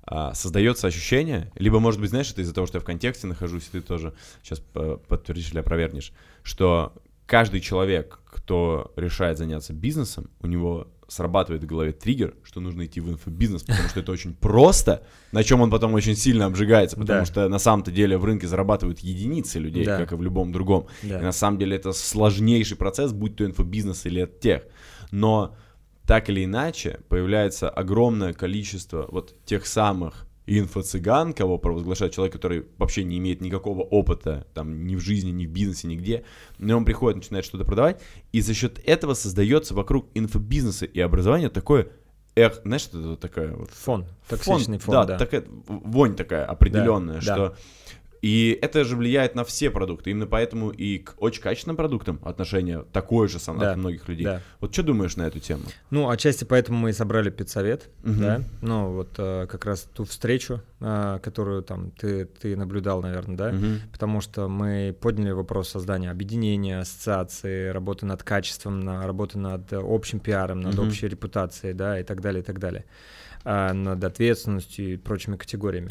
а, 0.07 0.35
создается 0.35 0.87
ощущение, 0.87 1.51
либо, 1.57 1.79
может 1.81 2.01
быть, 2.01 2.11
знаешь, 2.11 2.31
это 2.31 2.43
из-за 2.43 2.53
того, 2.55 2.67
что 2.67 2.77
я 2.77 2.81
в 2.81 2.85
контексте 2.85 3.27
нахожусь, 3.27 3.69
и 3.69 3.73
ты 3.73 3.81
тоже 3.81 4.15
сейчас 4.43 4.63
э, 4.75 4.99
подтвердишь 5.09 5.51
или 5.51 5.59
опровергнешь, 5.59 6.13
что 6.43 6.93
каждый 7.27 7.61
человек, 7.61 8.21
кто 8.27 8.93
решает 8.97 9.39
заняться 9.39 9.73
бизнесом, 9.73 10.29
у 10.41 10.47
него 10.47 10.89
срабатывает 11.09 11.63
в 11.63 11.67
голове 11.67 11.93
триггер, 11.93 12.35
что 12.43 12.61
нужно 12.61 12.87
идти 12.87 13.01
в 13.01 13.09
инфобизнес, 13.11 13.63
потому 13.63 13.89
что 13.89 14.01
это 14.01 14.11
очень 14.13 14.35
просто, 14.35 15.03
на 15.33 15.43
чем 15.43 15.61
он 15.61 15.71
потом 15.71 15.95
очень 15.95 16.17
сильно 16.17 16.47
обжигается, 16.47 16.97
потому 16.97 17.21
Да. 17.21 17.25
что 17.27 17.49
на 17.49 17.59
самом-то 17.59 17.91
деле 17.91 18.17
в 18.19 18.25
рынке 18.25 18.47
зарабатывают 18.47 19.01
единицы 19.01 19.59
людей, 19.59 19.85
Да. 19.85 19.99
как 19.99 20.13
и 20.13 20.17
в 20.17 20.23
любом 20.23 20.51
другом. 20.53 20.87
Да. 21.03 21.19
И 21.21 21.23
на 21.23 21.33
самом 21.33 21.59
деле 21.59 21.77
это 21.77 21.93
сложнейший 21.93 22.77
процесс, 22.77 23.13
будь 23.13 23.37
то 23.37 23.45
инфобизнес 23.45 24.07
или 24.07 24.27
тех. 24.41 24.63
Но 25.11 25.55
так 26.07 26.29
или 26.29 26.45
иначе 26.45 27.01
появляется 27.09 27.69
огромное 27.69 28.33
количество 28.33 29.07
вот 29.11 29.35
тех 29.45 29.67
самых 29.67 30.27
инфо-цыган, 30.47 31.33
кого 31.33 31.59
провозглашает 31.59 32.13
человек, 32.13 32.35
который 32.35 32.67
вообще 32.77 33.03
не 33.03 33.19
имеет 33.19 33.41
никакого 33.41 33.81
опыта 33.81 34.47
там 34.53 34.87
ни 34.87 34.95
в 34.95 35.01
жизни, 35.01 35.31
ни 35.31 35.47
в 35.47 35.51
бизнесе, 35.51 35.89
нигде, 35.89 36.25
но 36.59 36.77
он 36.77 36.85
приходит, 36.85 37.17
начинает 37.17 37.45
что-то 37.47 37.65
продавать, 37.65 38.03
и 38.33 38.41
за 38.41 38.53
счет 38.53 38.79
этого 38.85 39.15
создается 39.15 39.75
вокруг 39.75 40.09
инфобизнеса 40.15 40.85
и 40.85 41.01
образования 41.01 41.49
такое, 41.49 41.89
эх, 42.35 42.61
знаешь, 42.65 42.83
что 42.83 43.01
это 43.01 43.17
такая 43.17 43.55
вот 43.55 43.71
Фон, 43.71 44.07
токсичный 44.29 44.79
фон, 44.79 44.93
да, 44.95 45.05
да. 45.05 45.19
такая 45.19 45.45
вонь 45.67 46.15
такая 46.15 46.45
определенная, 46.45 47.17
Да, 47.17 47.21
что 47.21 47.57
и 48.25 48.59
это 48.63 48.85
же 48.85 48.97
влияет 48.97 49.35
на 49.35 49.45
все 49.45 49.71
продукты. 49.71 50.11
Именно 50.11 50.27
поэтому 50.27 50.71
и 50.71 50.97
к 50.97 51.15
очень 51.19 51.43
качественным 51.43 51.77
продуктам 51.77 52.21
отношение 52.25 52.83
такое 52.91 53.29
же 53.29 53.39
самое 53.39 53.67
Да, 53.67 53.71
от 53.73 53.77
многих 53.77 54.09
людей. 54.09 54.25
да. 54.25 54.41
Вот 54.61 54.73
что 54.73 54.83
думаешь 54.83 55.17
на 55.17 55.25
эту 55.27 55.41
тему? 55.41 55.65
Ну, 55.91 56.09
отчасти 56.09 56.45
поэтому 56.45 56.79
мы 56.79 56.89
и 56.89 56.93
собрали 56.95 57.29
педсовет, 57.29 57.91
Мгм. 58.03 58.21
да, 58.23 58.41
ну, 58.63 58.93
вот 58.95 59.11
э, 59.19 59.47
как 59.47 59.67
раз 59.67 59.83
ту 59.93 60.05
встречу, 60.05 60.63
э, 60.81 61.19
которую 61.23 61.63
там 61.63 61.91
ты, 61.91 62.25
ты 62.25 62.57
наблюдал, 62.57 63.03
наверное, 63.03 63.37
да, 63.37 63.53
Мгм. 63.53 63.81
потому 63.93 64.23
что 64.23 64.49
мы 64.49 64.97
подняли 64.99 65.33
вопрос 65.33 65.69
создания 65.69 66.11
объединения, 66.11 66.79
ассоциации, 66.79 67.69
работы 67.69 68.07
над 68.07 68.23
качеством, 68.23 68.81
на, 68.81 69.07
работы 69.07 69.37
над 69.39 69.71
э, 69.71 69.77
общим 69.79 70.19
пиаром, 70.19 70.63
над 70.63 70.77
Мгм. 70.79 70.89
общей 70.89 71.09
репутацией, 71.09 71.75
да, 71.75 72.01
и 72.01 72.03
так 72.05 72.23
далее, 72.23 72.41
и 72.41 72.45
так 72.47 72.59
далее, 72.59 72.87
а, 73.45 73.75
над 73.75 74.03
ответственностью 74.03 74.95
и 74.95 74.97
прочими 74.97 75.37
категориями. 75.37 75.91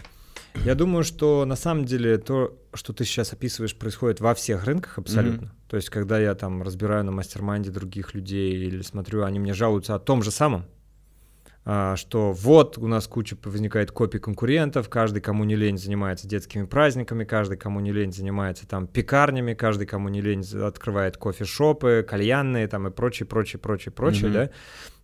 Я 0.55 0.75
думаю, 0.75 1.03
что 1.03 1.45
на 1.45 1.55
самом 1.55 1.85
деле 1.85 2.17
то, 2.17 2.57
что 2.73 2.93
ты 2.93 3.05
сейчас 3.05 3.33
описываешь, 3.33 3.75
происходит 3.75 4.21
во 4.21 4.33
всех 4.33 4.65
рынках 4.65 4.97
абсолютно. 4.97 5.53
То 5.67 5.75
есть, 5.77 5.89
когда 5.89 6.19
я 6.19 6.35
там 6.35 6.61
разбираю 6.61 7.03
на 7.03 7.11
mastermind 7.11 7.66
е 7.66 7.71
других 7.71 8.13
людей 8.13 8.55
или 8.55 8.81
смотрю, 8.81 9.23
они 9.23 9.39
мне 9.39 9.53
жалуются 9.53 9.95
о 9.95 9.99
том 9.99 10.21
же 10.21 10.31
самом, 10.31 10.65
а, 11.65 11.95
что 11.95 12.33
вот 12.33 12.77
у 12.77 12.87
нас 12.87 13.07
куча 13.07 13.37
возникает 13.43 13.91
копий 13.91 14.19
конкурентов, 14.19 14.89
каждый, 14.89 15.21
кому 15.21 15.45
не 15.45 15.55
лень, 15.55 15.77
занимается 15.77 16.27
детскими 16.27 16.65
праздниками, 16.65 17.23
каждый, 17.23 17.57
кому 17.57 17.79
не 17.79 17.93
лень, 17.93 18.11
занимается 18.11 18.67
там 18.67 18.85
пекарнями, 18.85 19.53
каждый, 19.53 19.87
кому 19.87 20.09
не 20.09 20.19
лень, 20.21 20.45
открывает 20.61 21.15
кофешопы, 21.15 22.05
кальянные 22.07 22.67
там 22.67 22.87
и 22.87 22.91
прочее, 22.91 23.27
прочее, 23.27 23.59
прочее, 23.59 23.93
прочее, 23.93 24.25
Мгм. 24.25 24.33
да. 24.33 24.49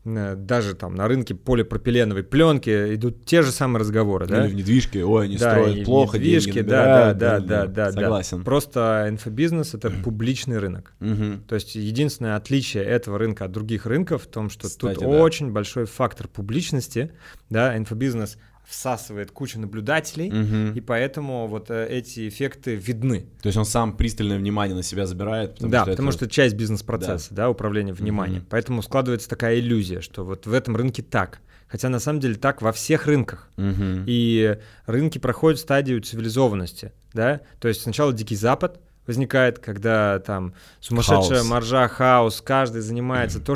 Э, 0.06 0.36
Даже 0.36 0.76
там 0.76 0.96
на 0.96 1.08
рынке 1.08 1.36
полипропиленовой 1.36 2.24
пленки 2.24 2.96
идут 2.96 3.26
те 3.26 3.42
же 3.42 3.52
самые 3.52 3.82
разговоры, 3.82 4.28
да. 4.28 4.46
Или 4.46 4.54
в 4.54 4.56
недвижке, 4.56 5.04
ой, 5.04 5.26
они 5.26 5.38
Да, 5.38 5.52
строят 5.52 5.78
и 5.78 5.82
в 5.84 5.86
плохо, 5.86 6.18
недвижке, 6.18 6.52
деньги 6.54 6.70
да, 6.70 7.14
да, 7.14 7.40
да, 7.40 7.66
да, 7.66 7.68
да. 7.68 7.92
Согласен. 7.92 8.44
Просто 8.44 9.08
инфобизнес 9.10 9.74
это 9.74 9.90
публичный 10.04 10.58
рынок. 10.60 10.94
Мгм. 11.00 11.44
То 11.48 11.56
есть 11.56 11.76
единственное 11.76 12.36
отличие 12.38 12.84
этого 12.84 13.18
рынка 13.18 13.46
от 13.46 13.52
других 13.52 13.86
рынков 13.86 14.24
в 14.24 14.28
том, 14.28 14.50
что 14.50 14.68
Кстати, 14.68 14.96
тут 14.96 15.04
да. 15.04 15.10
очень 15.10 15.52
большой 15.52 15.86
фактор 15.86 16.28
публичности, 16.28 17.12
да, 17.50 17.78
инфобизнес 17.78 18.38
всасывает 18.70 19.32
кучу 19.32 19.60
наблюдателей, 19.60 20.30
Мгм. 20.32 20.74
и 20.74 20.80
поэтому 20.82 21.48
вот 21.48 21.72
э, 21.72 21.88
эти 21.90 22.30
эффекты 22.30 22.76
видны. 22.76 23.26
То 23.42 23.48
есть 23.48 23.58
он 23.58 23.66
сам 23.66 23.98
пристальное 23.98 24.38
внимание 24.38 24.76
на 24.76 24.84
себя 24.84 25.06
забирает, 25.08 25.56
потому 25.56 25.72
да, 25.72 25.82
что 25.84 25.92
потому 25.92 26.10
это- 26.10 26.18
что 26.20 26.28
часть 26.30 26.56
бизнес-процесса, 26.56 27.34
да. 27.34 27.50
управления 27.50 27.94
вниманием. 27.94 28.42
Мгм. 28.42 28.48
Поэтому 28.50 28.82
складывается 28.84 29.28
такая 29.28 29.60
иллюзия, 29.60 30.02
что 30.02 30.24
вот 30.24 30.46
в 30.46 30.54
этом 30.54 30.76
рынке 30.76 31.02
так. 31.02 31.40
Хотя 31.68 31.90
на 31.90 32.00
самом 32.00 32.20
деле 32.20 32.36
так 32.36 32.62
во 32.62 32.72
всех 32.72 33.06
рынках. 33.06 33.50
Мгм. 33.58 34.04
И 34.08 34.58
рынки 34.86 35.18
проходят 35.20 35.60
стадию 35.60 36.02
цивилизованности, 36.02 36.92
да, 37.14 37.42
то 37.60 37.68
есть 37.68 37.82
сначала 37.82 38.14
Дикий 38.14 38.36
Запад 38.36 38.80
возникает, 39.08 39.58
когда 39.58 40.20
там 40.20 40.54
сумасшедшая 40.80 41.40
Хаос. 41.40 41.48
маржа, 41.50 41.88
хаос, 41.88 42.42
каждый 42.42 42.82
занимается, 42.82 43.40
то 43.40 43.56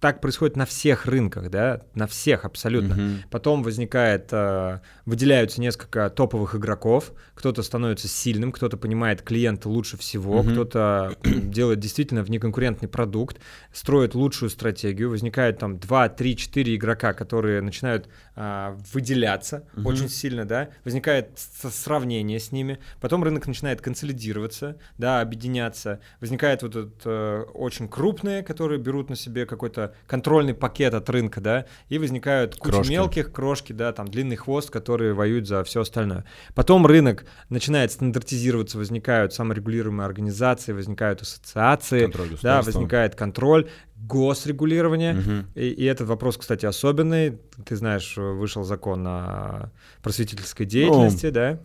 так 0.00 0.20
происходит 0.20 0.56
на 0.56 0.64
всех 0.64 1.06
рынках, 1.06 1.50
да, 1.50 1.82
на 1.94 2.06
всех 2.06 2.44
абсолютно. 2.44 2.94
Мгм. 2.94 3.22
Потом 3.30 3.62
возникает, 3.62 4.28
э, 4.32 4.80
выделяются 5.06 5.60
несколько 5.60 6.08
топовых 6.10 6.54
игроков, 6.54 7.12
кто-то 7.34 7.62
становится 7.62 8.06
сильным, 8.08 8.52
кто-то 8.52 8.76
понимает 8.76 9.22
клиента 9.22 9.68
лучше 9.68 9.96
всего, 9.96 10.42
Мгм. 10.42 10.52
кто-то 10.52 11.16
м, 11.24 11.50
делает 11.50 11.80
действительно 11.80 12.22
внеконкурентный 12.22 12.88
продукт, 12.88 13.38
строит 13.72 14.14
лучшую 14.14 14.50
стратегию, 14.50 15.10
возникает 15.10 15.58
там 15.58 15.78
2, 15.78 16.08
3, 16.08 16.36
4 16.36 16.76
игрока, 16.76 17.12
которые 17.12 17.60
начинают 17.60 18.08
а, 18.40 18.76
выделяться 18.92 19.64
Мгм. 19.74 19.86
очень 19.86 20.08
сильно, 20.08 20.44
да, 20.44 20.68
возникает 20.84 21.30
сравнение 21.36 22.38
с 22.38 22.52
ними, 22.52 22.78
потом 23.00 23.24
рынок 23.24 23.46
начинает 23.48 23.80
консолидироваться, 23.80 24.76
да, 24.96 25.20
объединяться, 25.20 25.98
возникает 26.20 26.62
вот 26.62 26.76
этот 26.76 27.02
э, 27.04 27.42
очень 27.54 27.88
крупные, 27.88 28.42
которые 28.44 28.78
берут 28.78 29.10
на 29.10 29.16
себе 29.16 29.44
какой-то 29.44 29.87
контрольный 30.06 30.54
пакет 30.54 30.94
от 30.94 31.08
рынка, 31.10 31.40
да, 31.40 31.66
и 31.88 31.98
возникают 31.98 32.56
куча 32.56 32.72
Крошки. 32.72 32.90
мелких 32.90 33.32
крошки, 33.32 33.72
да, 33.72 33.92
там 33.92 34.08
длинный 34.08 34.36
хвост, 34.36 34.70
которые 34.70 35.14
воюют 35.14 35.46
за 35.46 35.64
все 35.64 35.82
остальное. 35.82 36.24
Потом 36.54 36.86
рынок 36.86 37.24
начинает 37.48 37.92
стандартизироваться, 37.92 38.78
возникают 38.78 39.32
саморегулируемые 39.32 40.06
организации, 40.06 40.72
возникают 40.72 41.22
ассоциации, 41.22 42.12
да, 42.42 42.62
возникает 42.62 43.14
контроль, 43.14 43.68
госрегулирование. 43.96 45.14
Мгм. 45.14 45.46
И, 45.54 45.68
и 45.68 45.84
этот 45.84 46.08
вопрос, 46.08 46.36
кстати, 46.36 46.66
особенный. 46.66 47.38
Ты 47.64 47.76
знаешь, 47.76 48.16
вышел 48.16 48.64
закон 48.64 49.04
о 49.06 49.70
просветительской 50.02 50.66
деятельности, 50.66 51.30
да? 51.30 51.58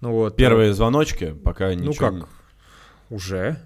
Ну 0.00 0.12
вот. 0.12 0.36
Первые 0.36 0.72
звоночки, 0.72 1.32
пока 1.32 1.68
Ну 1.68 1.90
ничего... 1.90 2.10
как? 2.10 2.28
Уже 3.08 3.56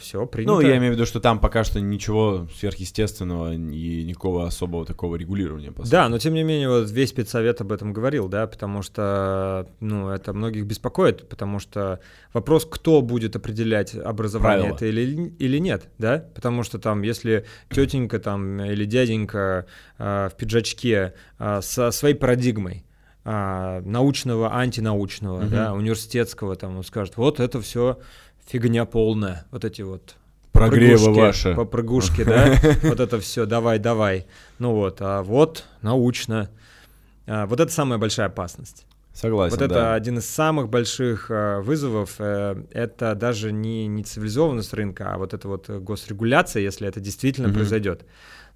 все 0.00 0.26
принято. 0.26 0.52
Ну, 0.52 0.60
я 0.60 0.76
имею 0.76 0.92
в 0.92 0.96
виду, 0.96 1.06
что 1.06 1.20
там 1.20 1.38
пока 1.38 1.64
что 1.64 1.80
ничего 1.80 2.46
сверхъестественного 2.54 3.54
и 3.54 4.04
никакого 4.04 4.46
особого 4.46 4.84
такого 4.84 5.16
регулирования. 5.16 5.72
по 5.72 5.82
сути. 5.82 5.92
Да, 5.92 6.08
но 6.08 6.18
тем 6.18 6.34
не 6.34 6.42
менее, 6.42 6.68
вот 6.68 6.90
весь 6.90 7.12
педсовет 7.12 7.60
об 7.62 7.72
этом 7.72 7.92
говорил, 7.94 8.28
да, 8.28 8.46
потому 8.46 8.82
что, 8.82 9.66
ну, 9.80 10.10
это 10.10 10.32
многих 10.34 10.66
беспокоит, 10.66 11.28
потому 11.28 11.58
что 11.60 12.00
вопрос, 12.34 12.66
кто 12.70 13.00
будет 13.00 13.36
определять 13.36 13.94
образование 13.94 14.70
Правила. 14.74 14.76
это 14.76 14.86
или, 14.86 15.32
или 15.38 15.58
нет, 15.58 15.88
да, 15.98 16.24
потому 16.34 16.62
что 16.62 16.78
там, 16.78 17.02
если 17.02 17.46
тетенька 17.70 18.18
там 18.18 18.60
или 18.60 18.84
дяденька 18.84 19.66
а, 19.98 20.28
в 20.28 20.34
пиджачке 20.36 21.14
а, 21.38 21.62
со 21.62 21.90
своей 21.90 22.14
парадигмой 22.14 22.84
а, 23.24 23.80
научного, 23.82 24.54
антинаучного, 24.54 25.40
Мгм. 25.42 25.50
да, 25.50 25.72
университетского, 25.74 26.56
там, 26.56 26.76
он 26.78 26.84
скажет, 26.84 27.16
вот 27.16 27.40
это 27.40 27.60
все 27.60 27.98
фигня 28.50 28.84
полная, 28.84 29.46
вот 29.50 29.64
эти 29.64 29.82
вот 29.82 30.16
Прогревы 30.52 30.96
попрыгушки, 30.98 31.20
ваши. 31.20 31.54
Попрыгушки, 31.54 32.24
да, 32.24 32.54
вот 32.82 32.98
это 33.00 33.20
все, 33.20 33.46
давай, 33.46 33.78
давай. 33.78 34.26
Ну 34.58 34.72
вот, 34.74 34.96
а 35.00 35.22
вот 35.22 35.64
научно. 35.82 36.50
А, 37.26 37.46
Вот 37.46 37.60
это 37.60 37.70
самая 37.72 37.98
большая 37.98 38.26
опасность. 38.26 38.84
Согласен, 39.12 39.56
Вот 39.56 39.62
это 39.64 39.74
да. 39.74 39.94
один 39.94 40.18
из 40.18 40.26
самых 40.28 40.68
больших 40.68 41.30
э, 41.30 41.60
вызовов. 41.60 42.16
э, 42.18 42.62
Это 42.72 43.14
даже 43.14 43.52
не, 43.52 43.86
не 43.86 44.02
цивилизованность 44.02 44.72
рынка, 44.74 45.12
а 45.14 45.18
вот 45.18 45.34
это 45.34 45.46
вот 45.48 45.68
госрегуляция, 45.70 46.62
если 46.62 46.88
это 46.88 46.98
действительно 47.00 47.48
Мгм. 47.48 47.56
произойдет. 47.56 48.04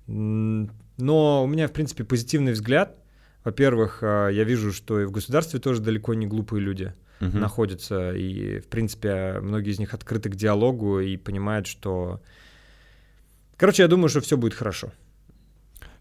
Но 0.07 1.45
у 1.45 1.47
меня, 1.47 1.69
в 1.69 1.73
принципе, 1.73 2.05
позитивный 2.05 2.53
взгляд. 2.53 2.97
Во-первых, 3.45 3.99
э, 4.03 4.31
я 4.33 4.45
вижу, 4.45 4.73
что 4.73 5.01
и 5.01 5.05
в 5.05 5.11
государстве 5.11 5.61
тоже 5.61 5.81
далеко 5.81 6.15
не 6.15 6.27
глупые 6.27 6.61
люди 6.61 6.95
Мгм. 7.21 7.41
находятся, 7.41 8.13
и, 8.13 8.59
в 8.59 8.67
принципе, 8.67 9.39
многие 9.41 9.71
из 9.71 9.79
них 9.79 9.95
открыты 9.95 10.29
к 10.31 10.35
диалогу 10.37 11.01
и 11.01 11.17
понимают, 11.17 11.67
что... 11.67 12.21
Короче, 13.57 13.83
я 13.83 13.89
думаю, 13.89 14.09
что 14.09 14.21
все 14.21 14.37
будет 14.37 14.55
хорошо. 14.55 14.93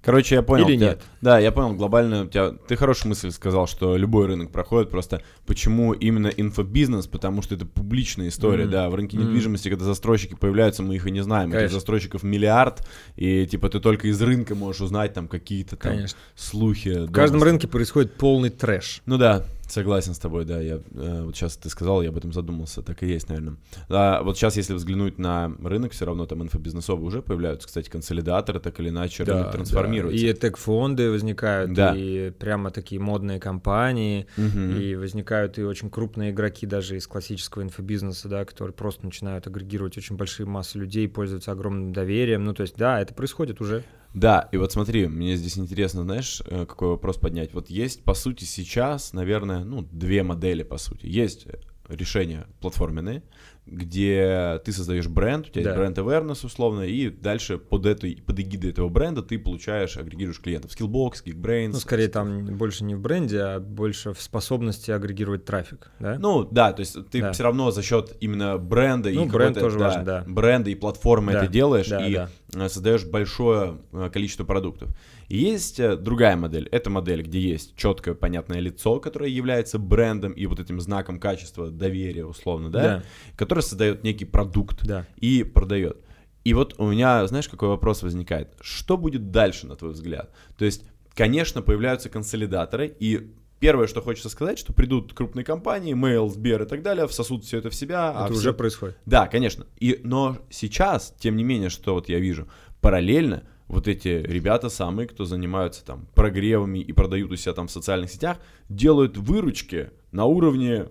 Короче, 0.01 0.35
я 0.35 0.41
понял. 0.41 0.67
Или 0.67 0.75
тебя- 0.75 0.87
нет? 0.89 1.01
Да, 1.21 1.39
я 1.39 1.53
понял. 1.53 1.75
Глобально 1.75 2.23
у 2.23 2.27
тебя... 2.27 2.51
Ты 2.67 2.75
хорошую 2.75 3.09
мысль 3.09 3.31
сказал, 3.31 3.67
что 3.67 3.95
любой 3.95 4.25
рынок 4.27 4.51
проходит. 4.51 4.89
Просто 4.89 5.21
почему 5.45 5.93
именно 5.93 6.27
инфобизнес? 6.27 7.07
Потому 7.07 7.41
что 7.41 7.55
это 7.55 7.65
публичная 7.65 8.27
история, 8.27 8.63
Мгм. 8.65 8.71
да. 8.71 8.89
В 8.89 8.95
рынке 8.95 9.15
Мгм. 9.17 9.27
недвижимости, 9.27 9.69
когда 9.69 9.85
застройщики 9.85 10.35
появляются, 10.35 10.83
мы 10.83 10.95
их 10.95 11.07
и 11.07 11.11
не 11.11 11.21
знаем. 11.21 11.49
Этих 11.51 11.57
Конечно. 11.59 11.75
застройщиков 11.75 12.23
миллиард, 12.23 12.85
и 13.15 13.47
типа 13.47 13.69
ты 13.69 13.79
только 13.79 14.09
из 14.09 14.21
рынка 14.21 14.55
можешь 14.55 14.81
узнать 14.81 15.13
там 15.13 15.29
какие-то 15.29 15.77
там 15.77 15.93
Конечно. 15.93 16.17
слухи. 16.35 17.05
В 17.07 17.11
каждом 17.13 17.41
рынке 17.41 17.69
происходит 17.69 18.13
полный 18.15 18.49
трэш. 18.49 19.01
Ну 19.05 19.17
да, 19.17 19.45
согласен 19.67 20.13
с 20.13 20.19
тобой, 20.19 20.45
да. 20.45 20.59
Я, 20.61 20.79
э, 20.93 21.23
вот 21.23 21.35
сейчас 21.35 21.57
ты 21.57 21.69
сказал, 21.69 22.01
я 22.01 22.09
об 22.09 22.17
этом 22.17 22.31
задумался, 22.33 22.81
так 22.81 23.01
и 23.03 23.07
есть, 23.07 23.29
наверное. 23.29 23.55
А, 23.89 24.21
вот 24.23 24.37
сейчас, 24.37 24.57
если 24.57 24.73
взглянуть 24.73 25.17
на 25.17 25.51
рынок, 25.63 25.93
все 25.93 26.05
равно 26.05 26.25
там 26.25 26.43
инфобизнесовые 26.43 27.05
уже 27.05 27.21
появляются, 27.21 27.67
кстати, 27.67 27.89
консолидаторы, 27.89 28.59
так 28.59 28.79
или 28.79 28.89
иначе 28.89 29.23
рынок 29.23 29.51
трансформируется. 29.51 30.25
И 30.25 30.33
тег-фонды 30.33 31.09
возникают, 31.09 31.73
Да. 31.73 31.95
и 31.95 32.31
прямо 32.31 32.71
такие 32.71 32.99
модные 33.01 33.39
компании, 33.39 34.27
Мгм. 34.37 34.77
и 34.77 34.95
возникают 34.95 35.57
и 35.57 35.63
очень 35.63 35.89
крупные 35.89 36.31
игроки 36.31 36.65
даже 36.65 36.97
из 36.97 37.07
классического 37.07 37.61
инфобизнеса, 37.63 38.27
да, 38.29 38.45
которые 38.45 38.73
просто 38.73 39.05
начинают 39.05 39.47
агрегировать 39.47 39.97
очень 39.97 40.15
большие 40.17 40.45
массы 40.45 40.77
людей, 40.77 41.07
пользуются 41.07 41.51
огромным 41.51 41.93
доверием. 41.93 42.43
Ну, 42.43 42.53
то 42.53 42.61
есть, 42.61 42.75
да, 42.75 43.01
это 43.01 43.13
происходит 43.13 43.61
уже. 43.61 43.83
Да, 44.13 44.47
и 44.51 44.57
вот 44.57 44.71
смотри, 44.71 45.07
мне 45.07 45.35
здесь 45.35 45.57
интересно, 45.57 46.03
знаешь, 46.03 46.41
э, 46.45 46.65
какой 46.67 46.89
вопрос 46.89 47.17
поднять. 47.17 47.53
Вот 47.53 47.69
есть, 47.69 48.03
по 48.03 48.13
сути, 48.13 48.43
сейчас, 48.43 49.11
наверное, 49.13 49.63
ну, 49.63 49.81
две 49.91 50.21
модели, 50.21 50.61
по 50.61 50.77
сути. 50.77 51.07
Есть 51.07 51.47
э, 51.47 51.59
решения 51.89 52.47
платформенные, 52.61 53.23
где 53.65 54.61
ты 54.65 54.71
создаешь 54.73 55.07
бренд, 55.07 55.47
у 55.47 55.49
тебя 55.49 55.63
Да. 55.63 55.69
есть 55.71 55.79
бренд 55.79 55.97
awareness 55.97 56.45
условно, 56.45 56.81
и 56.81 57.09
дальше 57.09 57.57
под, 57.57 57.85
этой, 57.85 58.21
под 58.25 58.39
эгидой 58.39 58.71
этого 58.71 58.89
бренда 58.89 59.21
ты 59.21 59.39
получаешь, 59.39 59.97
агрегируешь 59.97 60.39
клиентов. 60.39 60.71
Skillbox, 60.71 61.23
Geekbrains. 61.25 61.69
Ну, 61.73 61.79
скорее 61.79 62.09
там 62.09 62.45
больше 62.57 62.83
не 62.83 62.95
в 62.95 62.99
бренде, 62.99 63.39
а 63.39 63.59
больше 63.59 64.13
в 64.13 64.21
способности 64.21 64.91
агрегировать 64.91 65.45
трафик, 65.45 65.91
да? 65.99 66.17
Ну, 66.19 66.43
да, 66.43 66.73
то 66.73 66.81
есть 66.81 66.97
ты 67.09 67.21
Да. 67.21 67.31
все 67.31 67.43
равно 67.43 67.71
за 67.71 67.81
счет 67.83 68.15
именно 68.19 68.57
бренда 68.57 69.09
и 69.09 69.15
Ну, 69.15 69.25
бренд 69.25 69.55
какой-то, 69.55 69.59
тоже 69.61 69.79
важен, 69.79 70.03
да. 70.03 70.23
бренда 70.27 70.69
и 70.69 70.75
платформы 70.75 71.31
Да, 71.33 71.43
это 71.43 71.51
делаешь 71.51 71.87
да, 71.87 72.05
и 72.05 72.13
да. 72.13 72.29
э, 72.55 72.69
создаешь 72.69 73.05
большое 73.05 73.77
э, 73.93 74.09
количество 74.11 74.43
продуктов. 74.43 74.89
Есть 75.37 75.79
э, 75.79 75.95
другая 75.97 76.35
модель. 76.35 76.67
Это 76.71 76.89
модель, 76.89 77.23
где 77.23 77.39
есть 77.39 77.75
четкое, 77.75 78.13
понятное 78.13 78.59
лицо, 78.59 78.99
которое 78.99 79.29
является 79.29 79.79
брендом 79.79 80.31
и 80.33 80.45
вот 80.45 80.59
этим 80.59 80.79
знаком 80.79 81.19
качества, 81.19 81.71
доверия, 81.71 82.25
условно, 82.25 82.69
да, 82.69 82.81
Да. 82.81 83.03
которое 83.35 83.61
создает 83.61 84.03
некий 84.03 84.25
продукт 84.25 84.85
Да. 84.85 85.07
и 85.17 85.43
продает. 85.43 85.97
И 86.43 86.53
вот 86.53 86.75
у 86.77 86.91
меня, 86.91 87.25
знаешь, 87.25 87.47
какой 87.49 87.69
вопрос 87.69 88.03
возникает? 88.03 88.53
Что 88.61 88.95
будет 88.97 89.31
дальше, 89.31 89.65
на 89.65 89.75
твой 89.75 89.91
взгляд? 89.93 90.29
То 90.57 90.65
есть, 90.65 90.83
конечно, 91.15 91.61
появляются 91.63 92.09
консолидаторы, 92.09 92.95
и 92.99 93.31
первое, 93.59 93.87
что 93.87 94.01
хочется 94.01 94.29
сказать, 94.29 94.59
что 94.59 94.71
придут 94.73 95.13
крупные 95.13 95.45
компании, 95.45 95.95
Mail, 95.95 96.29
Сбер 96.29 96.61
и 96.63 96.65
так 96.67 96.83
далее, 96.83 97.07
всосут 97.07 97.43
все 97.45 97.57
это 97.57 97.71
в 97.71 97.75
себя. 97.75 98.11
а 98.11 98.25
Это 98.25 98.33
все- 98.33 98.39
уже 98.41 98.53
происходит. 98.53 98.97
Да, 99.07 99.25
конечно. 99.27 99.65
И, 99.79 99.99
но 100.03 100.37
сейчас, 100.51 101.15
тем 101.17 101.37
не 101.37 101.43
менее, 101.43 101.69
что 101.69 101.93
вот 101.95 102.07
я 102.09 102.19
вижу, 102.19 102.47
параллельно 102.81 103.43
вот 103.67 103.87
эти 103.87 104.07
ребята 104.07 104.69
самые, 104.69 105.07
кто 105.07 105.25
занимаются 105.25 105.83
там 105.85 106.07
прогревами 106.15 106.79
и 106.79 106.91
продают 106.93 107.31
у 107.31 107.35
себя 107.35 107.53
там 107.53 107.67
в 107.67 107.71
социальных 107.71 108.11
сетях, 108.11 108.37
делают 108.69 109.17
выручки 109.17 109.89
на 110.11 110.25
уровне 110.25 110.87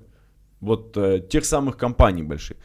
вот 0.61 0.97
э, 0.97 1.21
тех 1.29 1.45
самых 1.45 1.77
компаний 1.77 2.23
больших. 2.23 2.57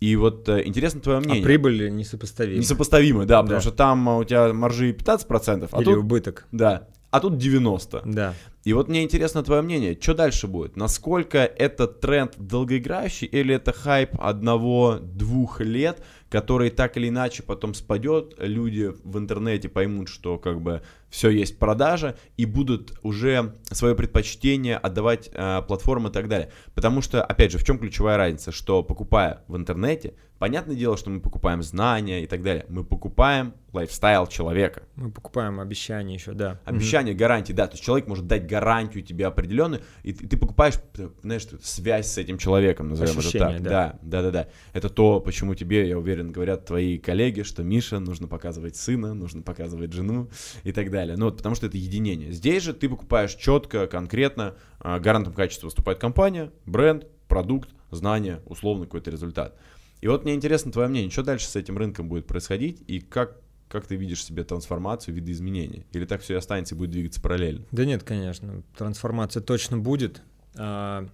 И 0.00 0.16
вот 0.16 0.48
э, 0.48 0.62
интересно 0.66 1.00
твое 1.00 1.20
мнение. 1.20 1.42
А 1.42 1.44
прибыль 1.44 1.90
несопоставима. 1.94 2.58
Несопоставимы, 2.58 3.24
да, 3.26 3.40
потому 3.42 3.58
Да. 3.58 3.60
что 3.62 3.70
там 3.72 4.08
а, 4.08 4.18
у 4.18 4.24
тебя 4.24 4.52
маржи 4.52 4.92
15%, 4.92 5.68
а 5.70 5.76
Или 5.78 5.84
тут, 5.84 5.96
убыток. 5.98 6.46
да, 6.52 6.88
а 7.10 7.20
тут 7.20 7.34
90%. 7.34 8.02
Да. 8.06 8.34
И 8.64 8.72
вот 8.72 8.88
мне 8.88 9.04
интересно 9.04 9.42
твое 9.44 9.62
мнение, 9.62 9.96
что 10.00 10.14
дальше 10.14 10.48
будет? 10.48 10.76
Насколько 10.76 11.38
это 11.38 11.86
тренд 11.86 12.34
долгоиграющий 12.38 13.26
или 13.28 13.54
это 13.54 13.72
хайп 13.72 14.10
одного-двух 14.20 15.60
лет, 15.60 16.02
который 16.34 16.70
так 16.70 16.96
или 16.96 17.10
иначе 17.10 17.44
потом 17.44 17.74
спадет, 17.74 18.34
люди 18.38 18.92
в 19.04 19.18
интернете 19.18 19.68
поймут, 19.68 20.08
что 20.08 20.36
как 20.36 20.60
бы 20.60 20.82
все 21.08 21.30
есть 21.30 21.60
продажа 21.60 22.16
и 22.36 22.44
будут 22.44 22.98
уже 23.04 23.54
свое 23.70 23.94
предпочтение 23.94 24.76
отдавать 24.76 25.30
э, 25.32 25.62
платформам 25.68 26.10
и 26.10 26.12
так 26.12 26.26
далее. 26.26 26.50
Потому 26.74 27.02
что, 27.02 27.22
опять 27.22 27.52
же, 27.52 27.58
в 27.58 27.64
чем 27.64 27.78
ключевая 27.78 28.16
разница, 28.16 28.50
что 28.50 28.82
покупая 28.82 29.44
в 29.46 29.56
интернете, 29.56 30.14
понятное 30.38 30.76
дело, 30.76 30.96
что 30.96 31.10
мы 31.10 31.20
покупаем 31.20 31.62
знания 31.62 32.22
и 32.22 32.26
так 32.26 32.42
далее, 32.42 32.66
мы 32.68 32.84
покупаем 32.84 33.54
лайфстайл 33.72 34.26
человека. 34.26 34.84
Мы 34.96 35.10
покупаем 35.10 35.60
обещания 35.60 36.14
еще, 36.14 36.32
да. 36.32 36.60
Мгм. 36.64 36.76
Обещание, 36.76 37.14
гарантии, 37.14 37.52
да. 37.52 37.66
То 37.66 37.74
есть 37.74 37.84
человек 37.84 38.06
может 38.06 38.26
дать 38.26 38.46
гарантию 38.46 39.02
тебе 39.02 39.26
определенную, 39.26 39.82
и 40.02 40.12
ты, 40.12 40.26
ты 40.28 40.36
покупаешь, 40.36 40.74
знаешь, 41.22 41.46
связь 41.62 42.06
с 42.12 42.18
этим 42.18 42.38
человеком, 42.38 42.88
назовем 42.88 43.12
это 43.12 43.20
Ощущение, 43.20 43.58
так. 43.58 43.62
да. 43.62 43.98
Да, 44.02 44.22
да, 44.22 44.22
да, 44.22 44.30
да. 44.30 44.48
Это 44.72 44.88
то, 44.88 45.20
почему 45.20 45.54
тебе, 45.54 45.88
я 45.88 45.98
уверен, 45.98 46.30
говорят 46.30 46.66
твои 46.66 46.98
коллеги, 46.98 47.42
что 47.42 47.62
Миша, 47.62 47.98
нужно 47.98 48.28
показывать 48.28 48.76
сына, 48.76 49.14
нужно 49.14 49.42
показывать 49.42 49.92
жену 49.92 50.28
и 50.62 50.72
так 50.72 50.90
далее. 50.90 51.16
Ну, 51.16 51.26
вот, 51.26 51.36
потому 51.36 51.54
что 51.54 51.66
это 51.66 51.76
единение. 51.76 52.32
Здесь 52.32 52.62
же 52.62 52.72
ты 52.74 52.88
покупаешь 52.88 53.34
четко, 53.34 53.86
конкретно, 53.86 54.54
а, 54.78 55.00
гарантом 55.00 55.32
качества 55.32 55.66
выступает 55.66 55.98
компания, 55.98 56.50
бренд, 56.66 57.06
продукт, 57.28 57.70
знание, 57.90 58.40
условный 58.46 58.86
какой-то 58.86 59.10
результат. 59.10 59.56
И 60.04 60.06
вот 60.06 60.24
мне 60.24 60.34
интересно 60.34 60.70
твое 60.70 60.86
мнение, 60.86 61.10
что 61.10 61.22
дальше 61.22 61.48
с 61.48 61.56
этим 61.56 61.78
рынком 61.78 62.10
будет 62.10 62.26
происходить 62.26 62.82
и 62.86 63.00
как, 63.00 63.38
как 63.70 63.86
ты 63.86 63.96
видишь 63.96 64.22
себе 64.22 64.44
трансформацию, 64.44 65.14
видоизменения? 65.14 65.86
Или 65.92 66.04
так 66.04 66.20
все 66.20 66.34
и 66.34 66.36
останется 66.36 66.74
и 66.74 66.78
будет 66.78 66.90
двигаться 66.90 67.22
параллельно? 67.22 67.64
Да 67.72 67.86
нет, 67.86 68.02
конечно, 68.02 68.62
трансформация 68.76 69.42
точно 69.42 69.78
будет. 69.78 70.20
А, 70.56 71.08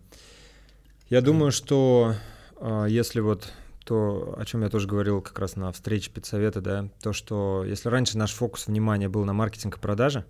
Я 1.08 1.20
думаю, 1.20 1.52
что 1.52 2.16
а, 2.56 2.86
если 2.86 3.20
вот 3.20 3.52
то, 3.90 4.36
о 4.38 4.44
чем 4.44 4.62
я 4.62 4.68
тоже 4.68 4.86
говорил 4.86 5.20
как 5.20 5.36
раз 5.40 5.56
на 5.56 5.72
встрече 5.72 6.12
педсовета, 6.12 6.60
да, 6.60 6.88
то, 7.02 7.12
что 7.12 7.64
если 7.66 7.88
раньше 7.88 8.16
наш 8.16 8.32
фокус 8.32 8.68
внимания 8.68 9.08
был 9.08 9.24
на 9.24 9.32
маркетинг 9.32 9.78
и 9.78 9.80
продаже, 9.80 10.24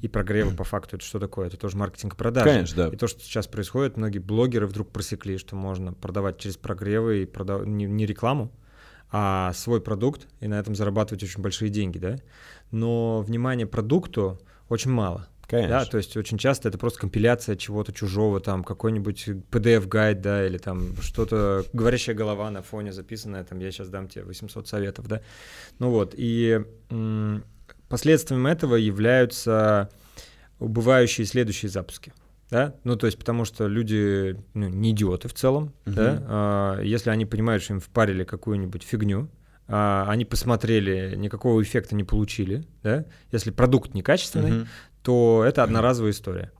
и 0.00 0.06
прогревы 0.06 0.54
по 0.54 0.62
факту 0.62 0.94
это 0.94 1.04
что 1.04 1.18
такое? 1.18 1.48
Это 1.48 1.56
тоже 1.56 1.76
маркетинг 1.76 2.14
и 2.14 2.16
продажи. 2.16 2.48
Конечно, 2.48 2.84
да. 2.84 2.94
И 2.94 2.96
то, 2.96 3.08
что 3.08 3.20
сейчас 3.20 3.48
происходит, 3.48 3.96
многие 3.96 4.20
блогеры 4.20 4.68
вдруг 4.68 4.90
просекли, 4.90 5.38
что 5.38 5.56
можно 5.56 5.92
продавать 5.92 6.38
через 6.38 6.56
прогревы 6.56 7.24
и 7.24 7.26
продав... 7.26 7.66
не, 7.66 7.86
не 7.86 8.06
рекламу, 8.06 8.52
а 9.10 9.52
свой 9.54 9.80
продукт, 9.80 10.28
и 10.38 10.46
на 10.46 10.60
этом 10.60 10.76
зарабатывать 10.76 11.24
очень 11.24 11.42
большие 11.42 11.68
деньги, 11.68 11.98
да. 11.98 12.16
Но 12.70 13.22
внимания 13.22 13.66
продукту 13.66 14.38
очень 14.68 14.92
мало. 14.92 15.26
Конечно. 15.50 15.80
Да, 15.80 15.84
то 15.84 15.96
есть 15.96 16.16
очень 16.16 16.38
часто 16.38 16.68
это 16.68 16.78
просто 16.78 17.00
компиляция 17.00 17.56
чего-то 17.56 17.92
чужого, 17.92 18.38
там 18.38 18.62
какой-нибудь 18.62 19.26
PDF-гайд, 19.50 20.20
да, 20.20 20.46
или 20.46 20.58
там 20.58 20.96
что-то, 21.00 21.64
говорящая 21.72 22.14
голова 22.14 22.48
на 22.52 22.62
фоне 22.62 22.92
записанная, 22.92 23.42
там 23.42 23.58
я 23.58 23.72
сейчас 23.72 23.88
дам 23.88 24.06
тебе 24.06 24.24
800 24.24 24.68
советов, 24.68 25.08
да. 25.08 25.22
Ну 25.80 25.90
вот, 25.90 26.14
и 26.16 26.64
м, 26.90 27.42
последствием 27.88 28.46
этого 28.46 28.76
являются 28.76 29.90
убывающие 30.60 31.26
следующие 31.26 31.68
запуски. 31.68 32.12
Да? 32.50 32.74
Ну, 32.84 32.96
то 32.96 33.06
есть, 33.06 33.18
потому 33.18 33.44
что 33.44 33.66
люди 33.66 34.36
ну, 34.54 34.68
не 34.68 34.90
идиоты 34.90 35.28
в 35.28 35.34
целом, 35.34 35.72
Мгм. 35.84 35.94
да? 35.94 36.22
А, 36.28 36.80
если 36.82 37.10
они 37.10 37.24
понимают, 37.26 37.62
что 37.62 37.74
им 37.74 37.80
впарили 37.80 38.24
какую-нибудь 38.24 38.82
фигню, 38.82 39.28
а, 39.68 40.06
они 40.08 40.24
посмотрели, 40.24 41.14
никакого 41.16 41.62
эффекта 41.62 41.94
не 41.94 42.02
получили, 42.02 42.64
да? 42.82 43.04
Если 43.30 43.52
продукт 43.52 43.94
некачественный, 43.94 44.50
Мгм. 44.50 44.68
То 45.02 45.44
это 45.46 45.62
одноразовая 45.62 46.12
история. 46.12 46.52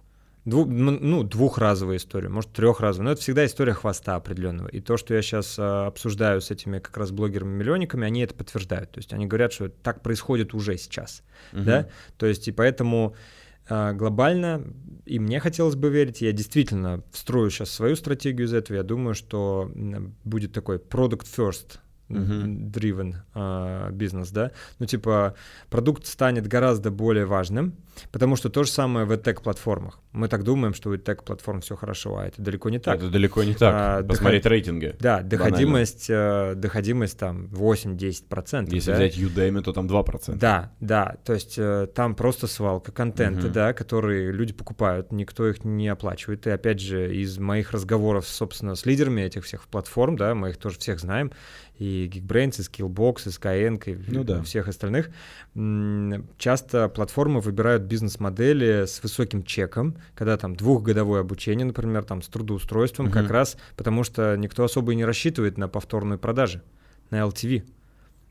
Дву- 0.46 0.64
ну, 0.64 1.22
двухразовая 1.22 1.98
история, 1.98 2.28
может, 2.30 2.52
трехразовая. 2.52 3.04
Но 3.04 3.12
это 3.12 3.20
всегда 3.20 3.44
история 3.44 3.74
хвоста 3.74 4.16
определенного. 4.16 4.68
И 4.68 4.80
то, 4.80 4.96
что 4.96 5.14
я 5.14 5.20
сейчас 5.20 5.58
обсуждаю 5.58 6.40
с 6.40 6.50
этими 6.50 6.78
как 6.78 6.96
раз 6.96 7.10
блогерами-миллионниками, 7.10 8.06
они 8.06 8.22
это 8.22 8.34
подтверждают. 8.34 8.90
То 8.92 8.98
есть 8.98 9.12
они 9.12 9.26
говорят, 9.26 9.52
что 9.52 9.68
так 9.68 10.02
происходит 10.02 10.54
уже 10.54 10.78
сейчас. 10.78 11.22
Мгм. 11.52 11.64
Да? 11.64 11.88
То 12.16 12.26
есть 12.26 12.48
и 12.48 12.52
поэтому 12.52 13.14
а, 13.68 13.92
глобально, 13.92 14.64
и 15.04 15.20
мне 15.20 15.38
хотелось 15.38 15.76
бы 15.76 15.90
верить, 15.90 16.22
я 16.22 16.32
действительно 16.32 17.04
встрою 17.12 17.50
сейчас 17.50 17.70
свою 17.70 17.94
стратегию 17.94 18.48
из 18.48 18.52
этого, 18.52 18.78
я 18.78 18.82
думаю, 18.82 19.14
что 19.14 19.70
будет 20.24 20.52
такой 20.52 20.78
product 20.78 21.26
first. 21.36 21.78
Driven 22.10 23.14
а, 23.34 23.90
бизнес, 23.90 24.30
да, 24.30 24.52
ну 24.78 24.86
типа 24.86 25.34
продукт 25.68 26.06
станет 26.06 26.46
гораздо 26.46 26.90
более 26.90 27.26
важным, 27.26 27.74
потому 28.12 28.36
что 28.36 28.48
то 28.48 28.64
же 28.64 28.70
самое 28.70 29.06
в 29.06 29.12
EdTech 29.12 29.42
платформах. 29.42 30.00
Мы 30.12 30.28
так 30.28 30.42
думаем, 30.42 30.74
что 30.74 30.90
у 30.90 30.94
EdTech 30.94 31.24
платформ 31.24 31.60
все 31.60 31.76
хорошо, 31.76 32.18
а 32.18 32.26
это 32.26 32.42
далеко 32.42 32.68
не 32.68 32.78
так. 32.78 32.96
Это 32.96 33.10
далеко 33.10 33.44
не 33.44 33.54
так. 33.54 33.74
А, 33.76 34.02
Посмотреть 34.02 34.46
рейтинги. 34.46 34.96
Да, 34.98 35.22
доходимость, 35.22 36.06
э, 36.08 36.54
доходимость 36.56 37.18
там 37.18 37.46
8-10%. 37.46 38.74
Если 38.74 38.90
да? 38.90 38.96
взять 38.96 39.18
Udemy, 39.18 39.62
то 39.62 39.72
там 39.72 39.86
2%. 39.86 40.36
Да, 40.36 40.72
да, 40.80 41.16
то 41.24 41.32
есть 41.32 41.54
э, 41.58 41.86
там 41.94 42.14
просто 42.14 42.46
свалка 42.46 42.92
контента, 42.92 43.48
да, 43.48 43.72
которые 43.72 44.32
люди 44.32 44.52
покупают, 44.52 45.12
никто 45.12 45.48
их 45.48 45.64
не 45.64 45.88
оплачивает. 45.88 46.46
И 46.46 46.50
опять 46.50 46.80
же, 46.80 47.14
из 47.14 47.38
моих 47.38 47.72
разговоров, 47.72 48.26
собственно, 48.26 48.74
с 48.74 48.86
лидерами 48.86 49.22
этих 49.22 49.44
всех 49.44 49.68
платформ, 49.68 50.16
да, 50.16 50.34
мы 50.34 50.50
их 50.50 50.56
тоже 50.56 50.78
всех 50.78 51.00
знаем, 51.00 51.32
и 51.80 52.08
Geekbrains, 52.12 52.60
и 52.60 52.62
Skillbox, 52.62 53.22
и 53.26 53.30
Skyeng, 53.30 53.82
и 53.86 54.10
Ну 54.14 54.22
да. 54.22 54.42
всех 54.42 54.68
остальных, 54.68 55.08
часто 56.36 56.88
платформы 56.88 57.40
выбирают 57.40 57.84
бизнес-модели 57.84 58.84
с 58.86 59.02
высоким 59.02 59.42
чеком, 59.42 59.96
когда 60.14 60.36
там 60.36 60.54
двухгодовое 60.56 61.20
обучение, 61.22 61.64
например, 61.66 62.04
там 62.04 62.20
с 62.22 62.28
трудоустройством, 62.28 63.06
Мгм. 63.06 63.14
как 63.14 63.30
раз 63.30 63.56
потому 63.76 64.04
что 64.04 64.36
никто 64.36 64.62
особо 64.64 64.92
и 64.92 64.96
не 64.96 65.04
рассчитывает 65.04 65.56
на 65.58 65.68
повторную 65.68 66.18
продажу, 66.18 66.60
на 67.10 67.16
LTV. 67.20 67.64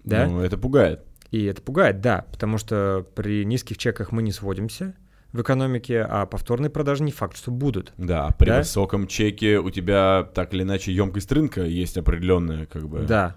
Да? 0.04 0.28
Ну, 0.28 0.42
это 0.42 0.58
пугает. 0.58 1.02
И 1.32 1.44
это 1.46 1.62
пугает, 1.62 2.02
да, 2.02 2.26
потому 2.32 2.58
что 2.58 3.06
при 3.16 3.46
низких 3.46 3.78
чеках 3.78 4.12
мы 4.12 4.22
не 4.24 4.32
сводимся 4.32 4.96
в 5.32 5.42
экономике, 5.42 6.02
а 6.10 6.26
повторные 6.26 6.70
продажи 6.70 7.04
не 7.04 7.12
факт, 7.12 7.38
что 7.38 7.52
будут. 7.52 7.94
Да, 7.98 8.30
при 8.40 8.48
Да? 8.50 8.58
высоком 8.60 9.08
чеке 9.08 9.60
у 9.60 9.70
тебя 9.70 10.28
так 10.34 10.54
или 10.54 10.64
иначе 10.64 10.92
емкость 10.92 11.32
рынка 11.32 11.62
есть 11.64 11.98
определенная, 11.98 12.66
как 12.66 12.88
бы. 12.90 13.02
Да. 13.08 13.36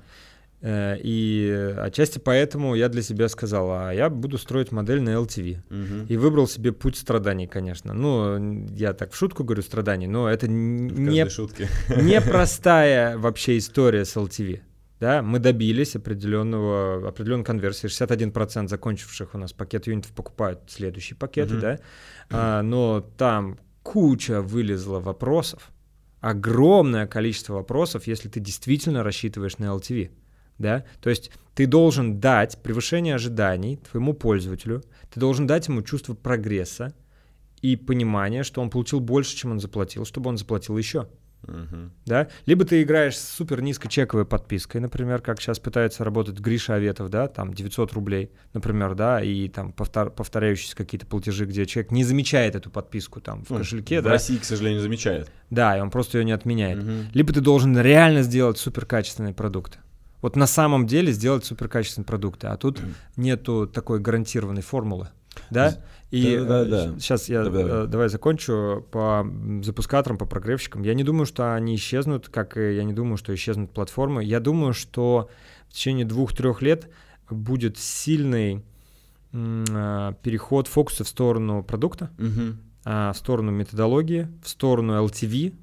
Э, 0.64 0.96
И 1.02 1.74
отчасти 1.78 2.18
поэтому 2.20 2.74
я 2.76 2.88
для 2.88 3.02
себя 3.02 3.28
сказал, 3.28 3.70
а 3.72 3.90
я 3.92 4.08
буду 4.08 4.38
строить 4.38 4.70
модель 4.72 5.02
на 5.02 5.10
LTV. 5.10 5.58
Мгм. 5.70 6.06
И 6.08 6.16
выбрал 6.16 6.46
себе 6.46 6.70
путь 6.72 6.96
страданий, 6.96 7.46
конечно. 7.48 7.92
Ну, 7.94 8.64
я 8.76 8.92
так 8.92 9.12
в 9.12 9.16
шутку 9.16 9.42
говорю 9.44 9.62
страданий, 9.62 10.06
но 10.06 10.28
это 10.28 10.46
В 10.46 10.50
не, 10.50 11.28
шутке. 11.28 11.68
непростая 11.88 13.18
вообще 13.18 13.58
история 13.58 14.04
с 14.04 14.16
LTV. 14.16 14.60
Да, 15.02 15.20
мы 15.20 15.40
добились 15.40 15.96
определенного, 15.96 17.08
определенной 17.08 17.42
конверсии. 17.44 17.88
61% 17.88 18.68
закончивших 18.68 19.34
у 19.34 19.38
нас 19.38 19.52
пакет 19.52 19.88
юнитов 19.88 20.12
покупают 20.12 20.60
следующие 20.68 21.16
пакеты, 21.16 21.54
Мгм. 21.54 21.60
да. 21.60 21.78
А, 22.30 22.62
но 22.62 23.00
там 23.18 23.58
куча 23.82 24.40
вылезла 24.42 25.00
вопросов, 25.00 25.72
огромное 26.20 27.08
количество 27.08 27.54
вопросов, 27.54 28.06
если 28.06 28.28
ты 28.28 28.38
действительно 28.38 29.02
рассчитываешь 29.02 29.58
на 29.58 29.64
LTV. 29.64 30.12
Да? 30.58 30.84
То 31.00 31.10
есть 31.10 31.32
ты 31.56 31.66
должен 31.66 32.20
дать 32.20 32.62
превышение 32.62 33.16
ожиданий 33.16 33.78
твоему 33.90 34.14
пользователю, 34.14 34.84
ты 35.12 35.18
должен 35.18 35.48
дать 35.48 35.66
ему 35.66 35.82
чувство 35.82 36.14
прогресса 36.14 36.94
и 37.60 37.74
понимание, 37.74 38.44
что 38.44 38.60
он 38.62 38.70
получил 38.70 39.00
больше, 39.00 39.34
чем 39.34 39.50
он 39.50 39.58
заплатил, 39.58 40.04
чтобы 40.04 40.28
он 40.30 40.38
заплатил 40.38 40.78
еще. 40.78 41.08
Мгм. 41.46 41.90
Да? 42.06 42.28
Либо 42.46 42.64
ты 42.64 42.82
играешь 42.82 43.16
с 43.16 43.28
супер 43.28 43.60
низкочековой 43.62 44.24
подпиской, 44.24 44.80
например, 44.80 45.20
как 45.20 45.40
сейчас 45.40 45.58
пытается 45.58 46.04
работать 46.04 46.38
Гриша 46.38 46.74
Аветов, 46.74 47.10
да, 47.10 47.26
там 47.28 47.52
900 47.52 47.92
рублей, 47.92 48.30
например, 48.54 48.94
да, 48.94 49.20
и 49.22 49.48
там 49.48 49.72
повтор- 49.76 50.10
повторяющиеся 50.10 50.76
какие-то 50.76 51.06
платежи, 51.06 51.44
где 51.46 51.66
человек 51.66 51.90
не 51.90 52.04
замечает 52.04 52.54
эту 52.54 52.70
подписку 52.70 53.20
там 53.20 53.44
в 53.44 53.50
Ну, 53.50 53.58
кошельке, 53.58 54.00
В 54.00 54.04
да, 54.04 54.10
России, 54.10 54.36
к 54.36 54.44
сожалению, 54.44 54.80
замечает. 54.80 55.30
да, 55.50 55.76
и 55.76 55.80
он 55.80 55.90
просто 55.90 56.18
ее 56.18 56.24
не 56.24 56.32
отменяет. 56.32 56.78
Мгм. 56.82 57.06
Либо 57.12 57.32
ты 57.32 57.40
должен 57.40 57.78
реально 57.78 58.22
сделать 58.22 58.58
суперкачественные 58.58 59.34
продукты. 59.34 59.78
Вот 60.20 60.36
на 60.36 60.46
самом 60.46 60.86
деле 60.86 61.10
сделать 61.12 61.44
суперкачественные 61.44 62.06
продукты, 62.06 62.46
а 62.46 62.56
тут 62.56 62.80
нету 63.16 63.66
такой 63.66 63.98
гарантированной 63.98 64.62
формулы. 64.62 65.08
Да? 65.50 65.76
И 66.12 66.36
Да-да-да. 66.36 66.98
сейчас 66.98 67.28
я 67.30 67.42
Давай. 67.42 67.64
э, 67.64 67.86
давай 67.86 68.08
закончу 68.10 68.86
по 68.90 69.26
запускаторам, 69.62 70.18
по 70.18 70.26
прогревщикам. 70.26 70.82
Я 70.82 70.92
не 70.92 71.04
думаю, 71.04 71.24
что 71.24 71.54
они 71.54 71.74
исчезнут, 71.74 72.28
как 72.28 72.58
и 72.58 72.74
я 72.74 72.84
не 72.84 72.92
думаю, 72.92 73.16
что 73.16 73.34
исчезнут 73.34 73.70
платформы. 73.72 74.22
Я 74.22 74.38
думаю, 74.38 74.74
что 74.74 75.30
в 75.68 75.72
течение 75.72 76.04
двух-трех 76.04 76.60
лет 76.60 76.90
будет 77.30 77.78
сильный 77.78 78.62
а, 79.34 80.12
переход 80.22 80.68
фокуса 80.68 81.04
в 81.04 81.08
сторону 81.08 81.62
продукта, 81.64 82.10
а, 82.84 83.12
в 83.12 83.16
сторону 83.16 83.50
методологии, 83.50 84.28
в 84.44 84.48
сторону 84.50 85.02
LTV, 85.06 85.54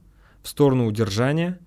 в 0.41 0.47
сторону 0.50 0.88
удержания. 0.88 1.60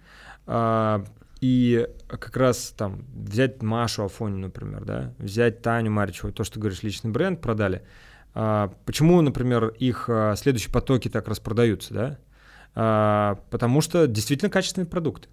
а, 0.46 1.04
И 1.40 1.86
как 2.08 2.36
раз 2.36 2.74
там 2.76 3.04
взять 3.14 3.62
Машу 3.62 4.04
Афоню, 4.04 4.38
например, 4.38 4.84
да, 4.84 5.14
взять 5.18 5.62
Таню 5.62 5.92
Маричеву, 5.92 6.32
то, 6.32 6.42
что 6.44 6.58
говоришь, 6.58 6.82
личный 6.82 7.10
бренд 7.12 7.40
продали. 7.40 7.82
А, 8.34 8.72
Почему, 8.86 9.20
например, 9.20 9.68
их 9.68 10.08
а, 10.08 10.34
следующие 10.36 10.72
потоки 10.72 11.08
так 11.08 11.28
распродаются, 11.28 11.94
да? 11.94 12.18
А, 12.74 13.38
Потому 13.50 13.80
что 13.80 14.06
действительно 14.06 14.50
качественные 14.50 14.86
продукты. 14.86 15.28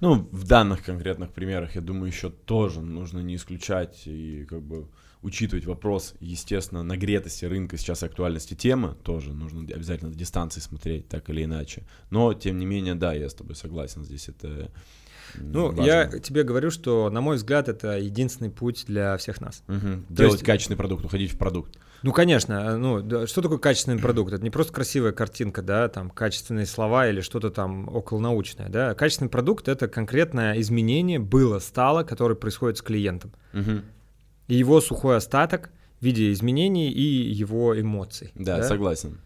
Ну, 0.00 0.28
в 0.30 0.44
данных 0.44 0.84
конкретных 0.84 1.32
примерах, 1.32 1.74
я 1.74 1.80
думаю, 1.80 2.06
еще 2.06 2.30
тоже 2.30 2.80
нужно 2.80 3.18
не 3.18 3.34
исключать 3.34 4.02
и 4.06 4.46
как 4.48 4.62
бы 4.62 4.86
учитывать 5.22 5.66
вопрос, 5.66 6.14
естественно, 6.20 6.84
нагретости 6.84 7.44
рынка, 7.44 7.76
сейчас 7.76 8.04
актуальности 8.04 8.54
темы, 8.54 8.94
тоже 9.02 9.32
нужно 9.32 9.62
обязательно 9.62 10.14
дистанции 10.14 10.60
смотреть, 10.60 11.08
так 11.08 11.28
или 11.30 11.42
иначе. 11.42 11.82
Но, 12.10 12.32
тем 12.32 12.58
не 12.58 12.66
менее, 12.66 12.94
да, 12.94 13.12
я 13.12 13.28
с 13.28 13.34
тобой 13.34 13.56
согласен, 13.56 14.04
здесь 14.04 14.28
это 14.28 14.70
Ну, 15.36 15.68
важно. 15.68 15.82
я 15.82 16.06
тебе 16.06 16.42
говорю, 16.42 16.70
что, 16.70 17.10
на 17.10 17.20
мой 17.20 17.36
взгляд, 17.36 17.68
это 17.68 17.98
единственный 17.98 18.50
путь 18.50 18.84
для 18.86 19.16
всех 19.16 19.40
нас. 19.40 19.62
То 19.66 19.74
Делать 20.08 20.32
есть- 20.34 20.44
качественный 20.44 20.76
продукт, 20.76 21.04
уходить 21.04 21.32
в 21.32 21.38
продукт. 21.38 21.78
Ну, 22.04 22.12
конечно, 22.12 22.78
ну, 22.78 23.00
да, 23.02 23.26
что 23.26 23.42
такое 23.42 23.58
качественный 23.58 23.98
продукт? 23.98 24.32
Это 24.32 24.44
не 24.44 24.50
просто 24.50 24.72
красивая 24.72 25.10
картинка, 25.10 25.62
да, 25.62 25.88
там, 25.88 26.10
качественные 26.10 26.66
слова 26.66 27.08
или 27.08 27.20
что-то 27.20 27.50
там 27.50 27.88
околонаучное, 27.88 28.68
да. 28.68 28.94
Качественный 28.94 29.30
продукт— 29.30 29.66
это 29.68 29.88
конкретное 29.88 30.60
изменение 30.60 31.18
было, 31.18 31.58
стало, 31.58 32.04
которое 32.04 32.36
происходит 32.36 32.78
с 32.78 32.82
клиентом. 32.82 33.32
Мгм. 33.52 33.82
И 34.46 34.54
его 34.54 34.80
сухой 34.80 35.16
остаток 35.16 35.70
в 36.00 36.04
виде 36.04 36.30
изменений 36.32 36.88
и 36.92 37.02
его 37.32 37.78
эмоций. 37.78 38.30
Да, 38.36 38.62
согласен. 38.62 39.18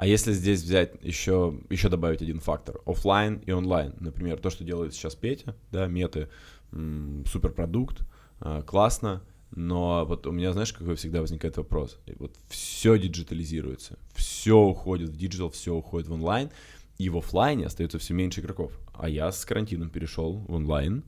А 0.00 0.06
если 0.06 0.32
здесь 0.32 0.62
взять 0.62 0.94
еще, 1.02 1.60
еще 1.68 1.90
добавить 1.90 2.22
один 2.22 2.40
фактор, 2.40 2.80
оффлайн 2.86 3.42
и 3.44 3.50
онлайн, 3.50 3.92
например, 4.00 4.38
то, 4.38 4.48
что 4.48 4.64
делает 4.64 4.94
сейчас 4.94 5.14
Петя, 5.14 5.54
да, 5.70 5.88
меты, 5.88 6.30
м, 6.72 7.22
суперпродукт, 7.26 8.00
а, 8.40 8.62
классно, 8.62 9.22
но 9.50 10.06
вот 10.06 10.26
у 10.26 10.32
меня, 10.32 10.54
знаешь, 10.54 10.72
какой 10.72 10.94
всегда 10.94 11.20
возникает 11.20 11.58
вопрос, 11.58 11.98
И 12.06 12.14
вот 12.18 12.34
все 12.48 12.98
диджитализируется, 12.98 13.98
все 14.14 14.56
уходит 14.56 15.10
в 15.10 15.18
digital, 15.18 15.50
все 15.50 15.74
уходит 15.74 16.08
в 16.08 16.14
онлайн, 16.14 16.48
и 16.96 17.10
в 17.10 17.18
оффлайне 17.18 17.66
остается 17.66 17.98
все 17.98 18.14
меньше 18.14 18.40
игроков. 18.40 18.72
А 18.94 19.06
я 19.06 19.30
с 19.30 19.44
карантином 19.44 19.90
перешел 19.90 20.32
в 20.48 20.54
онлайн, 20.54 21.04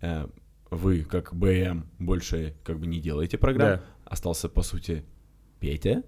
Э, 0.00 0.26
вы, 0.68 1.04
как 1.04 1.32
БМ, 1.32 1.86
больше 2.00 2.56
как 2.64 2.80
бы 2.80 2.88
не 2.88 2.98
делаете 2.98 3.38
программ, 3.38 3.78
Да. 3.78 3.84
остался, 4.04 4.48
по 4.48 4.62
сути, 4.62 5.04
Петя. 5.60 6.02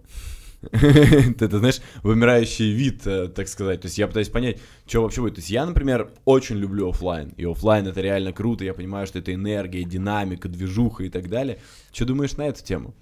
Это, 1.41 1.59
знаешь, 1.59 1.81
вымирающий 2.03 2.73
вид, 2.73 3.07
э, 3.07 3.29
так 3.29 3.49
сказать. 3.49 3.81
То 3.81 3.87
есть 3.87 3.99
я 3.99 4.07
пытаюсь 4.07 4.29
понять, 4.29 4.61
что 4.87 5.03
вообще 5.03 5.21
будет. 5.21 5.35
То 5.35 5.41
есть 5.41 5.51
я, 5.51 5.67
например, 5.67 6.11
очень 6.25 6.57
люблю 6.57 6.91
оффлайн. 6.91 7.31
И 7.37 7.45
оффлайн 7.45 7.87
это 7.87 8.01
реально 8.01 8.33
круто. 8.33 8.65
Я 8.65 8.75
понимаю, 8.75 9.07
что 9.07 9.19
это 9.19 9.35
энергия, 9.35 9.85
динамика, 9.85 10.49
движуха 10.49 11.05
и 11.05 11.09
так 11.11 11.29
далее. 11.29 11.59
Что 11.93 12.05
думаешь 12.07 12.37
на 12.37 12.49
эту 12.49 12.63
тему? 12.65 12.95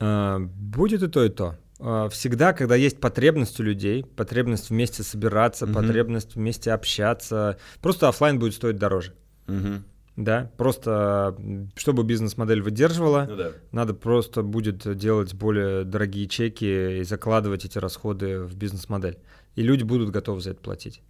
А, 0.00 0.38
Будет 0.38 1.02
и 1.02 1.08
то, 1.08 1.24
и 1.24 1.28
то. 1.28 1.56
А, 1.78 2.08
Всегда, 2.08 2.52
когда 2.52 2.76
есть 2.76 3.00
потребность 3.00 3.58
у 3.60 3.62
людей, 3.62 4.04
потребность 4.04 4.70
вместе 4.70 5.02
собираться, 5.02 5.66
потребность 5.66 6.34
вместе 6.36 6.72
общаться, 6.72 7.58
просто 7.80 8.08
оффлайн 8.08 8.38
будет 8.38 8.54
стоить 8.54 8.76
дороже. 8.78 9.14
Мгм. 9.46 9.84
Да, 10.16 10.50
просто 10.58 11.34
чтобы 11.74 12.04
бизнес-модель 12.04 12.60
выдерживала, 12.60 13.26
Ну 13.30 13.36
да. 13.36 13.52
Надо 13.72 13.94
просто 13.94 14.42
будет 14.42 14.96
делать 14.98 15.32
более 15.34 15.84
дорогие 15.84 16.28
чеки 16.28 16.98
и 16.98 17.02
закладывать 17.04 17.64
эти 17.64 17.78
расходы 17.78 18.40
в 18.40 18.54
бизнес-модель. 18.54 19.18
И 19.54 19.62
люди 19.62 19.84
будут 19.84 20.10
готовы 20.10 20.40
за 20.42 20.50
это 20.50 20.60
платить. 20.60 21.02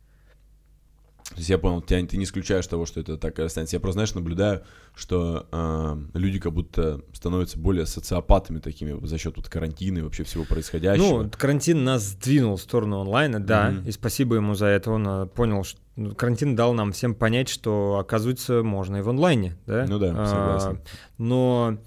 То 1.30 1.38
есть 1.38 1.48
я 1.48 1.56
понял, 1.56 1.80
тебя, 1.80 2.04
ты 2.06 2.16
не 2.18 2.24
исключаешь 2.24 2.66
того, 2.66 2.84
что 2.84 3.00
это 3.00 3.16
так 3.16 3.38
и 3.38 3.42
останется. 3.42 3.76
Я 3.76 3.80
просто, 3.80 3.94
знаешь, 3.94 4.14
наблюдаю, 4.14 4.62
что 4.94 5.46
э, 5.50 5.96
люди 6.18 6.38
как 6.38 6.52
будто 6.52 7.00
становятся 7.14 7.58
более 7.58 7.86
социопатами 7.86 8.58
такими 8.58 9.04
за 9.06 9.16
счет 9.18 9.36
вот 9.36 9.48
карантина 9.48 9.98
и 9.98 10.02
вообще 10.02 10.24
всего 10.24 10.44
происходящего. 10.44 11.22
Ну, 11.22 11.30
карантин 11.30 11.84
нас 11.84 12.02
сдвинул 12.02 12.56
в 12.56 12.60
сторону 12.60 13.00
онлайна, 13.00 13.40
да, 13.40 13.70
Мгм. 13.70 13.88
и 13.88 13.92
спасибо 13.92 14.36
ему 14.36 14.54
за 14.54 14.66
это. 14.66 14.90
Он 14.90 15.08
а, 15.08 15.26
понял, 15.26 15.64
что 15.64 15.80
карантин 16.16 16.56
дал 16.56 16.72
нам 16.74 16.92
всем 16.92 17.14
понять, 17.14 17.48
что, 17.48 17.98
оказывается, 17.98 18.62
можно 18.62 18.96
и 18.96 19.00
в 19.02 19.08
онлайне, 19.08 19.56
да. 19.66 19.86
Ну 19.88 19.98
да, 19.98 20.12
А, 20.16 20.26
согласен. 20.26 20.80
Но 21.18 21.78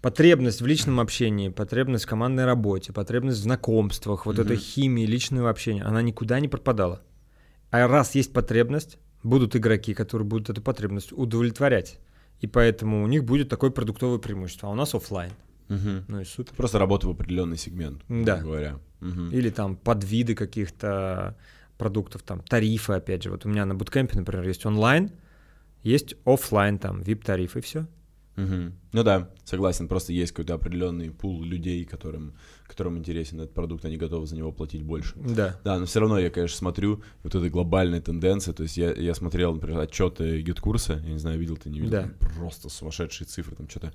потребность 0.00 0.62
в 0.62 0.66
личном 0.66 0.98
общении, 1.00 1.48
потребность 1.50 2.04
в 2.04 2.08
командной 2.08 2.44
работе, 2.46 2.92
потребность 2.92 3.38
в 3.38 3.42
знакомствах, 3.42 4.26
вот 4.26 4.36
Мгм. 4.36 4.44
этой 4.46 4.56
химии 4.56 5.04
личного 5.06 5.50
общения, 5.50 5.82
она 5.82 6.00
никуда 6.02 6.40
не 6.40 6.48
пропадала. 6.48 7.02
А 7.70 7.86
раз 7.86 8.14
есть 8.14 8.32
потребность, 8.32 8.98
будут 9.22 9.54
игроки, 9.54 9.94
которые 9.94 10.26
будут 10.26 10.50
эту 10.50 10.62
потребность 10.62 11.12
удовлетворять. 11.12 11.98
И 12.40 12.46
поэтому 12.46 13.04
у 13.04 13.06
них 13.06 13.24
будет 13.24 13.50
такое 13.50 13.70
продуктовое 13.70 14.18
преимущество. 14.18 14.70
А 14.70 14.72
у 14.72 14.74
нас 14.74 14.94
оффлайн. 14.94 15.30
Мгм. 15.68 16.04
Ну 16.08 16.20
и 16.20 16.24
супер. 16.24 16.54
Просто 16.56 16.78
работа 16.78 17.06
в 17.06 17.10
определенный 17.10 17.58
сегмент, 17.58 18.00
Да. 18.08 18.38
говоря. 18.38 18.78
Мгм. 19.00 19.30
Или 19.30 19.50
там 19.50 19.76
подвиды 19.76 20.34
каких-то 20.34 21.36
продуктов, 21.80 22.22
там 22.22 22.40
тарифы, 22.42 22.92
опять 22.92 23.22
же. 23.24 23.30
Вот 23.30 23.46
у 23.46 23.48
меня 23.48 23.64
на 23.64 23.74
буткемпе, 23.74 24.18
например, 24.18 24.46
есть 24.46 24.66
онлайн, 24.66 25.10
есть 25.82 26.14
оффлайн, 26.26 26.78
там 26.78 27.00
VIP-тариф 27.00 27.56
и 27.56 27.60
все. 27.60 27.86
Мгм. 28.36 28.74
Ну 28.92 29.02
да, 29.02 29.28
согласен, 29.44 29.88
просто 29.88 30.12
есть 30.12 30.32
какой-то 30.32 30.54
определенный 30.54 31.10
пул 31.10 31.42
людей, 31.42 31.84
которым, 31.84 32.34
которым 32.66 32.96
интересен 32.98 33.40
этот 33.40 33.52
продукт, 33.54 33.84
они 33.84 33.96
готовы 33.96 34.26
за 34.26 34.36
него 34.36 34.52
платить 34.52 34.82
больше. 34.82 35.14
Да. 35.16 35.58
Да, 35.64 35.78
но 35.78 35.84
все 35.86 36.00
равно 36.00 36.18
я, 36.18 36.30
конечно, 36.30 36.56
смотрю 36.56 37.02
вот 37.22 37.34
этой 37.34 37.50
глобальной 37.50 38.00
тенденции. 38.00 38.52
То 38.52 38.62
есть 38.62 38.76
я, 38.76 38.92
я 38.92 39.14
смотрел, 39.14 39.54
например, 39.54 39.80
отчеты 39.80 40.40
GetCourse 40.42 40.91
а, 40.91 41.02
я 41.04 41.12
не 41.12 41.18
знаю, 41.18 41.38
видел 41.38 41.56
ты, 41.56 41.70
не 41.70 41.80
видел, 41.80 41.92
Да. 41.92 42.02
там 42.02 42.12
просто 42.36 42.68
сумасшедшие 42.68 43.26
цифры, 43.26 43.56
там 43.56 43.68
что-то 43.68 43.92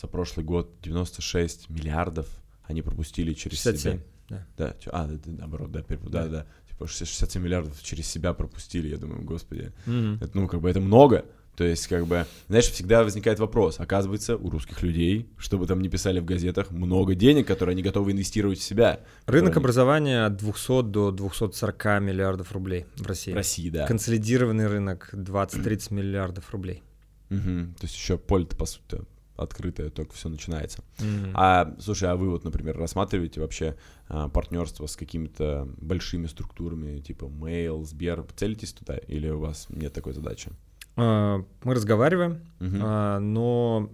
за 0.00 0.06
прошлый 0.08 0.44
год 0.46 0.70
96 0.82 1.68
миллиардов 1.70 2.26
они 2.64 2.80
пропустили 2.82 3.32
через 3.34 3.58
67. 3.62 3.92
себя. 3.92 4.02
Да. 4.30 4.46
Да, 4.56 4.74
а, 4.90 5.10
наоборот, 5.26 5.70
да, 5.70 5.80
переп- 5.80 6.08
да, 6.08 6.24
Да. 6.24 6.28
да, 6.30 6.46
типа 6.74 6.86
60 6.88 7.08
67 7.14 7.42
миллиардов 7.42 7.82
через 7.82 8.06
себя 8.06 8.32
пропустили, 8.32 8.88
я 8.88 8.96
думаю, 8.98 9.22
господи, 9.22 9.72
Мгм. 9.86 10.18
это, 10.20 10.30
ну, 10.34 10.48
как 10.48 10.60
бы 10.60 10.68
это 10.70 10.80
много, 10.80 11.24
то 11.56 11.62
есть, 11.62 11.86
как 11.86 12.06
бы, 12.06 12.26
знаешь, 12.48 12.64
всегда 12.68 13.04
возникает 13.04 13.38
вопрос, 13.38 13.78
оказывается, 13.78 14.36
у 14.36 14.50
русских 14.50 14.82
людей, 14.82 15.28
чтобы 15.38 15.66
там 15.68 15.80
не 15.80 15.88
писали 15.88 16.18
в 16.18 16.24
газетах, 16.24 16.72
много 16.72 17.14
денег, 17.14 17.46
которые 17.46 17.74
они 17.74 17.82
готовы 17.82 18.10
инвестировать 18.12 18.58
в 18.58 18.62
себя. 18.62 19.00
Рынок 19.26 19.52
которые 19.54 19.56
образования 19.56 20.26
от 20.26 20.36
200 20.36 20.82
до 20.82 21.10
240 21.12 22.00
миллиардов 22.00 22.50
рублей 22.52 22.86
в 22.96 23.06
России. 23.06 23.30
они- 23.30 23.34
В 23.34 23.36
России, 23.36 23.70
да. 23.70 23.86
Консолидированный 23.86 24.66
рынок 24.66 25.10
20-30 25.12 25.92
миллиардов 25.92 26.50
рублей. 26.50 26.82
Мгм. 27.28 27.74
То 27.78 27.84
есть 27.86 27.94
еще 27.96 28.18
поле-то, 28.18 28.56
по 28.56 28.66
сути, 28.66 29.02
открытое, 29.36 29.90
только 29.90 30.14
все 30.14 30.28
начинается. 30.28 30.82
Мгм. 31.00 31.30
А, 31.34 31.74
слушай, 31.80 32.08
а 32.08 32.16
вы 32.16 32.30
вот, 32.30 32.44
например, 32.44 32.76
рассматриваете 32.78 33.40
вообще 33.40 33.76
а, 34.08 34.28
партнерство 34.28 34.86
с 34.86 34.96
какими-то 34.96 35.68
большими 35.78 36.26
структурами, 36.26 37.00
типа 37.00 37.24
Mail, 37.24 37.84
Сбер, 37.84 38.24
целитесь 38.36 38.72
туда, 38.72 38.96
или 38.96 39.28
у 39.28 39.40
вас 39.40 39.66
нет 39.70 39.92
такой 39.92 40.12
задачи? 40.12 40.50
А, 40.96 41.44
Мы 41.64 41.74
разговариваем, 41.74 42.40
а, 42.60 43.18
но 43.18 43.90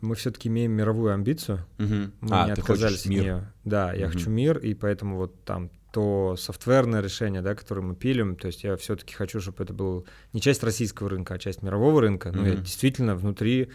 мы 0.00 0.14
все-таки 0.14 0.48
имеем 0.48 0.72
мировую 0.72 1.12
амбицию. 1.12 1.66
Мгм. 1.76 2.12
Мы 2.20 2.28
А, 2.36 2.46
не 2.46 2.54
ты 2.54 2.60
отказались 2.62 3.02
хочешь 3.02 3.06
от 3.06 3.10
нее. 3.10 3.52
Да, 3.64 3.92
я 3.92 4.06
Мгм. 4.06 4.14
хочу 4.14 4.30
мир, 4.30 4.58
и 4.58 4.74
поэтому 4.74 5.16
вот 5.16 5.44
там 5.44 5.70
то 5.98 6.36
софтверное 6.36 7.00
решение, 7.00 7.42
да, 7.42 7.56
которое 7.56 7.80
мы 7.80 7.96
пилим, 7.96 8.36
то 8.36 8.46
есть 8.46 8.62
я 8.62 8.76
все-таки 8.76 9.14
хочу, 9.14 9.40
чтобы 9.40 9.64
это 9.64 9.72
был 9.72 10.06
не 10.32 10.40
часть 10.40 10.62
российского 10.62 11.08
рынка, 11.10 11.34
а 11.34 11.38
часть 11.38 11.60
мирового 11.62 12.00
рынка. 12.00 12.30
Но 12.30 12.46
я 12.46 12.52
Мгм. 12.54 12.62
действительно 12.62 13.16
внутри 13.16 13.70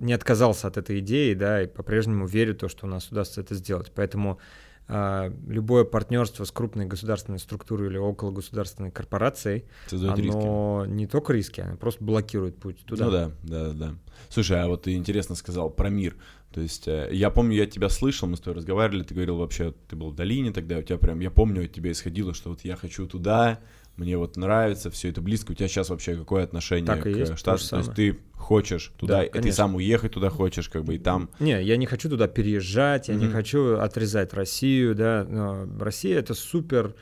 не 0.00 0.12
отказался 0.12 0.66
от 0.66 0.76
этой 0.76 0.98
идеи, 0.98 1.34
да, 1.34 1.62
и 1.62 1.68
по-прежнему 1.68 2.26
верю 2.26 2.54
в 2.54 2.58
то, 2.58 2.68
что 2.68 2.86
у 2.86 2.88
нас 2.88 3.08
удастся 3.12 3.40
это 3.42 3.54
сделать. 3.54 3.92
Поэтому 3.94 4.40
а, 4.88 5.30
любое 5.46 5.84
партнерство 5.84 6.44
с 6.44 6.50
крупной 6.50 6.86
государственной 6.86 7.38
структурой 7.38 7.88
или 7.90 7.98
около 7.98 8.30
государственной 8.32 8.90
корпорацией, 8.90 9.66
Создает 9.86 10.18
риски. 10.18 10.32
оно 10.34 10.84
не 10.86 11.06
только 11.06 11.32
риски, 11.34 11.60
оно 11.60 11.76
просто 11.76 12.02
блокирует 12.02 12.56
путь 12.56 12.84
туда. 12.86 13.04
Ну 13.04 13.10
да, 13.10 13.30
да, 13.42 13.72
да. 13.72 13.94
Слушай, 14.30 14.62
а 14.62 14.66
вот 14.66 14.82
ты 14.84 14.94
интересно 14.94 15.34
сказал 15.36 15.70
про 15.70 15.90
мир. 15.90 16.16
То 16.52 16.62
есть 16.62 16.88
э, 16.88 17.10
я 17.12 17.30
помню, 17.30 17.56
я 17.56 17.66
тебя 17.66 17.88
слышал, 17.88 18.26
мы 18.26 18.36
с 18.36 18.40
тобой 18.40 18.56
разговаривали, 18.56 19.02
ты 19.02 19.14
говорил 19.14 19.36
вообще, 19.36 19.74
ты 19.88 19.96
был 19.96 20.10
в 20.10 20.14
долине 20.14 20.50
тогда, 20.52 20.78
у 20.78 20.82
тебя 20.82 20.96
прям, 20.98 21.20
я 21.20 21.30
помню, 21.30 21.64
от 21.64 21.72
тебя 21.72 21.92
исходило, 21.92 22.32
что 22.32 22.50
вот 22.50 22.64
я 22.64 22.74
хочу 22.76 23.06
туда, 23.06 23.60
мне 23.96 24.16
вот 24.16 24.36
нравится, 24.36 24.90
все 24.90 25.08
это 25.10 25.20
близко. 25.20 25.50
У 25.52 25.54
тебя 25.54 25.68
сейчас 25.68 25.90
вообще 25.90 26.14
какое 26.16 26.44
отношение 26.44 26.86
Так 26.86 27.02
к 27.02 27.06
есть, 27.06 27.32
то 27.32 27.36
штату? 27.36 27.62
же 27.64 27.68
То 27.70 27.76
есть 27.78 27.94
ты 27.94 28.18
хочешь 28.34 28.92
туда, 28.96 29.18
Да, 29.18 29.24
и 29.24 29.40
ты 29.40 29.52
сам 29.52 29.74
уехать 29.74 30.12
туда 30.12 30.30
хочешь, 30.30 30.68
как 30.68 30.84
бы 30.84 30.94
и 30.94 30.98
там. 30.98 31.28
Не, 31.40 31.62
я 31.62 31.76
не 31.76 31.84
хочу 31.86 32.08
туда 32.08 32.28
переезжать, 32.28 33.08
я 33.08 33.16
не 33.16 33.24
Мгм. 33.24 33.32
хочу 33.34 33.76
отрезать 33.78 34.32
Россию, 34.34 34.94
да. 34.94 35.26
но 35.28 35.68
Россия 35.80 36.18
это 36.18 36.34
супер 36.34 36.94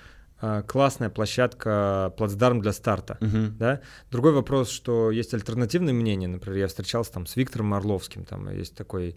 классная 0.66 1.08
площадка, 1.10 2.12
плацдарм 2.16 2.60
для 2.60 2.72
старта. 2.72 3.16
Мгм. 3.20 3.56
Да? 3.58 3.80
Другой 4.10 4.32
вопрос, 4.32 4.70
что 4.70 5.10
есть 5.10 5.32
альтернативные 5.34 5.94
мнения. 5.94 6.28
Например, 6.28 6.58
я 6.58 6.66
встречался 6.68 7.12
там 7.12 7.26
с 7.26 7.36
Виктором 7.36 7.72
Орловским, 7.74 8.24
там 8.24 8.50
есть 8.50 8.74
такой 8.74 9.16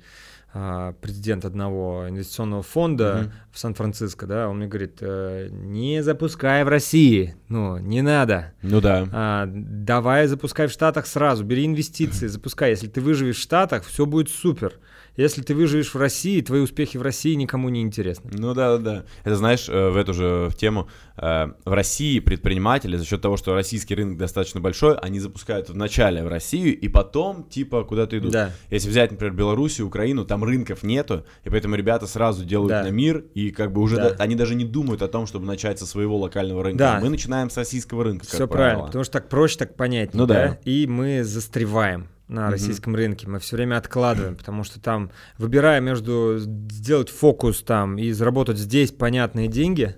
а, 0.52 0.94
президент 1.02 1.46
одного 1.46 2.08
инвестиционного 2.10 2.64
фонда 2.64 3.20
Мгм. 3.22 3.32
в 3.52 3.60
Сан-Франциско, 3.60 4.26
да, 4.26 4.50
он 4.50 4.58
мне 4.58 4.68
говорит, 4.68 4.98
«Э, 5.02 5.48
не 5.52 6.02
запускай 6.02 6.64
в 6.64 6.68
России, 6.68 7.36
ну, 7.50 7.78
не 7.78 8.02
надо. 8.02 8.54
Ну 8.64 8.82
да. 8.82 9.08
А, 9.12 9.46
давай 9.48 10.26
запускай 10.26 10.66
в 10.68 10.72
Штатах 10.72 11.06
сразу, 11.06 11.44
бери 11.44 11.66
инвестиции, 11.68 12.26
запускай. 12.26 12.72
Если 12.72 12.88
ты 12.88 13.00
выживешь 13.00 13.38
в 13.38 13.42
Штатах, 13.42 13.84
все 13.84 14.08
будет 14.08 14.30
супер. 14.30 14.80
Если 15.20 15.42
ты 15.42 15.54
выживешь 15.54 15.94
в 15.94 15.98
России, 15.98 16.40
твои 16.40 16.62
успехи 16.62 16.96
в 16.96 17.02
России 17.02 17.34
никому 17.34 17.68
не 17.68 17.82
интересны. 17.82 18.32
Ну 18.34 18.54
да, 18.54 18.78
да, 18.78 18.78
да. 18.78 19.06
Это 19.26 19.36
знаешь, 19.36 19.68
э, 19.68 19.90
в 19.90 19.98
эту 19.98 20.14
же 20.14 20.48
в 20.50 20.56
тему, 20.56 20.88
э, 21.18 21.48
в 21.66 21.74
России 21.74 22.20
предприниматели 22.22 22.96
за 22.96 23.04
счет 23.04 23.22
того, 23.22 23.36
что 23.36 23.54
российский 23.54 23.96
рынок 23.96 24.18
достаточно 24.18 24.62
большой, 24.62 24.98
они 24.98 25.20
запускают 25.20 25.68
вначале 25.68 26.24
в 26.24 26.30
Россию 26.30 26.80
и 26.80 26.88
потом 26.88 27.44
типа 27.44 27.84
куда-то 27.84 28.18
идут. 28.18 28.32
Да. 28.32 28.52
Если 28.70 28.88
взять, 28.88 29.12
например, 29.12 29.34
Белоруссию, 29.34 29.88
Украину, 29.88 30.24
там 30.24 30.42
рынков 30.46 30.84
нету, 30.84 31.26
и 31.44 31.50
поэтому 31.50 31.76
ребята 31.76 32.08
сразу 32.08 32.46
делают 32.46 32.70
Да. 32.70 32.84
на 32.84 32.90
мир, 32.90 33.26
и 33.34 33.52
как 33.52 33.74
бы 33.74 33.82
уже 33.82 33.98
Да. 33.98 34.12
да- 34.12 34.16
они 34.20 34.36
даже 34.36 34.56
не 34.56 34.64
думают 34.64 35.02
о 35.02 35.10
том, 35.10 35.28
чтобы 35.28 35.46
начать 35.46 35.80
со 35.80 35.86
своего 35.86 36.18
локального 36.18 36.64
рынка. 36.64 36.78
Да. 36.80 37.00
Мы 37.02 37.10
начинаем 37.10 37.50
с 37.50 37.58
российского 37.58 38.06
рынка, 38.06 38.26
Все 38.26 38.48
правило. 38.48 38.56
правильно, 38.56 38.86
потому 38.86 39.04
что 39.04 39.12
так 39.12 39.28
проще, 39.28 39.58
так 39.58 39.76
понятнее. 39.76 40.18
Ну 40.18 40.26
да. 40.26 40.34
да? 40.34 40.60
И 40.64 40.88
мы 40.88 41.26
застреваем 41.26 42.08
на 42.30 42.50
российском 42.52 42.96
рынке. 42.96 43.28
Мы 43.28 43.40
все 43.40 43.56
время 43.56 43.78
откладываем, 43.78 44.36
потому 44.38 44.64
что 44.64 44.80
там, 44.80 45.12
выбирая 45.38 45.82
между 45.82 46.38
сделать 46.38 47.10
фокус 47.10 47.62
там 47.64 47.98
и 47.98 48.12
заработать 48.12 48.58
здесь 48.58 48.92
понятные 48.92 49.48
деньги, 49.48 49.96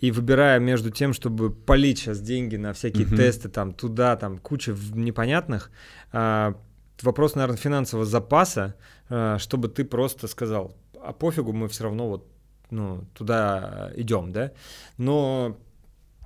и 0.00 0.10
выбирая 0.10 0.58
между 0.58 0.90
тем, 0.90 1.12
чтобы 1.12 1.50
полить 1.50 1.98
сейчас 1.98 2.20
деньги 2.20 2.56
на 2.56 2.72
всякие 2.72 3.06
Мгм. 3.06 3.16
тесты 3.16 3.48
там 3.48 3.72
туда, 3.72 4.16
там 4.16 4.38
куча 4.38 4.74
непонятных, 4.92 5.70
а, 6.10 6.56
вопрос, 7.02 7.34
наверное, 7.34 7.58
финансового 7.58 8.06
запаса, 8.06 8.74
а, 9.08 9.38
чтобы 9.38 9.68
ты 9.68 9.84
просто 9.84 10.26
сказал, 10.26 10.74
а 11.02 11.12
пофигу, 11.12 11.52
мы 11.52 11.68
все 11.68 11.84
равно 11.84 12.08
вот 12.08 12.26
ну, 12.70 13.04
туда 13.14 13.92
идем, 13.94 14.32
да. 14.32 14.50
Но 14.96 15.56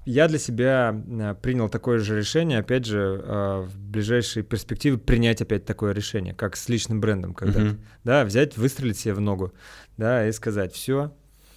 я 0.08 0.26
для 0.26 0.38
себя 0.38 0.90
а, 0.94 1.34
принял 1.34 1.68
такое 1.68 1.98
же 1.98 2.16
решение, 2.16 2.58
опять 2.58 2.86
же, 2.86 3.20
а, 3.24 3.62
в 3.62 3.78
ближайшей 3.78 4.42
перспективе 4.42 4.96
принять 4.96 5.42
опять 5.42 5.66
такое 5.66 5.92
решение, 5.92 6.34
как 6.34 6.56
с 6.56 6.68
личным 6.68 7.00
брендом, 7.00 7.34
когда 7.34 7.60
Мгм. 7.60 7.80
да, 8.04 8.24
взять, 8.24 8.56
выстрелить 8.56 8.98
себе 8.98 9.14
в 9.14 9.20
ногу, 9.20 9.52
да, 9.96 10.26
и 10.26 10.32
сказать, 10.32 10.72
все, 10.72 11.12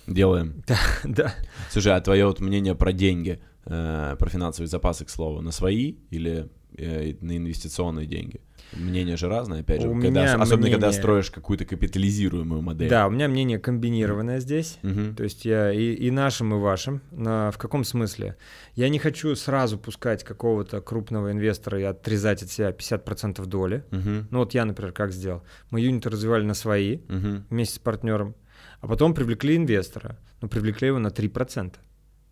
Делаем. 0.08 0.64
да, 1.04 1.34
Слушай, 1.70 1.96
а 1.96 2.02
твое 2.02 2.26
вот 2.26 2.40
мнение 2.40 2.76
про 2.76 2.92
деньги, 2.92 3.40
э, 3.66 4.16
про 4.18 4.30
финансовые 4.30 4.68
запасы, 4.68 5.06
к 5.06 5.10
слову, 5.10 5.42
на 5.42 5.52
свои 5.52 5.96
или 6.10 6.50
э, 6.78 7.14
на 7.22 7.38
инвестиционные 7.38 8.08
деньги? 8.08 8.42
Мнение 8.74 9.18
же 9.18 9.28
разное, 9.28 9.62
опять 9.62 9.82
же, 9.82 9.88
У 9.90 9.94
когда- 9.94 10.08
меня 10.10 10.34
особенно 10.36 10.70
когда 10.70 10.88
мнение- 10.88 11.02
строишь 11.02 11.32
какую-то 11.32 11.66
капитализируемую 11.66 12.62
модель. 12.62 12.90
да, 12.90 13.08
у 13.08 13.10
меня 13.10 13.28
мнение 13.28 13.60
комбинированное 13.60 14.40
здесь, 14.40 14.78
Мгм. 14.82 15.16
то 15.16 15.24
есть 15.24 15.46
я 15.46 15.72
и, 15.72 15.94
и 15.94 16.12
нашим, 16.12 16.54
и 16.54 16.58
вашим. 16.58 17.02
На- 17.12 17.52
в 17.52 17.58
каком 17.58 17.84
смысле? 17.84 18.38
Я 18.76 18.90
не 18.90 19.00
хочу 19.00 19.36
сразу 19.36 19.78
пускать 19.78 20.24
какого-то 20.24 20.82
крупного 20.82 21.32
инвестора 21.32 21.80
и 21.80 21.84
отрезать 21.84 22.44
от 22.44 22.50
себя 22.50 22.72
50% 22.72 23.46
доли. 23.48 23.84
Мгм. 23.92 24.28
Ну 24.32 24.40
вот 24.40 24.54
я, 24.54 24.66
например, 24.66 24.94
как 24.94 25.12
сделал. 25.12 25.44
Мы 25.70 25.82
юниты 25.82 26.10
развивали 26.10 26.44
на 26.44 26.54
свои, 26.54 27.00
Мгм. 27.08 27.46
вместе 27.50 27.76
с 27.76 27.80
партнером, 27.80 28.36
а 28.80 28.88
потом 28.88 29.14
привлекли 29.14 29.58
инвестора, 29.58 30.18
но 30.42 30.48
привлекли 30.48 30.88
его 30.88 31.00
на 31.00 31.12
3%. 31.12 31.80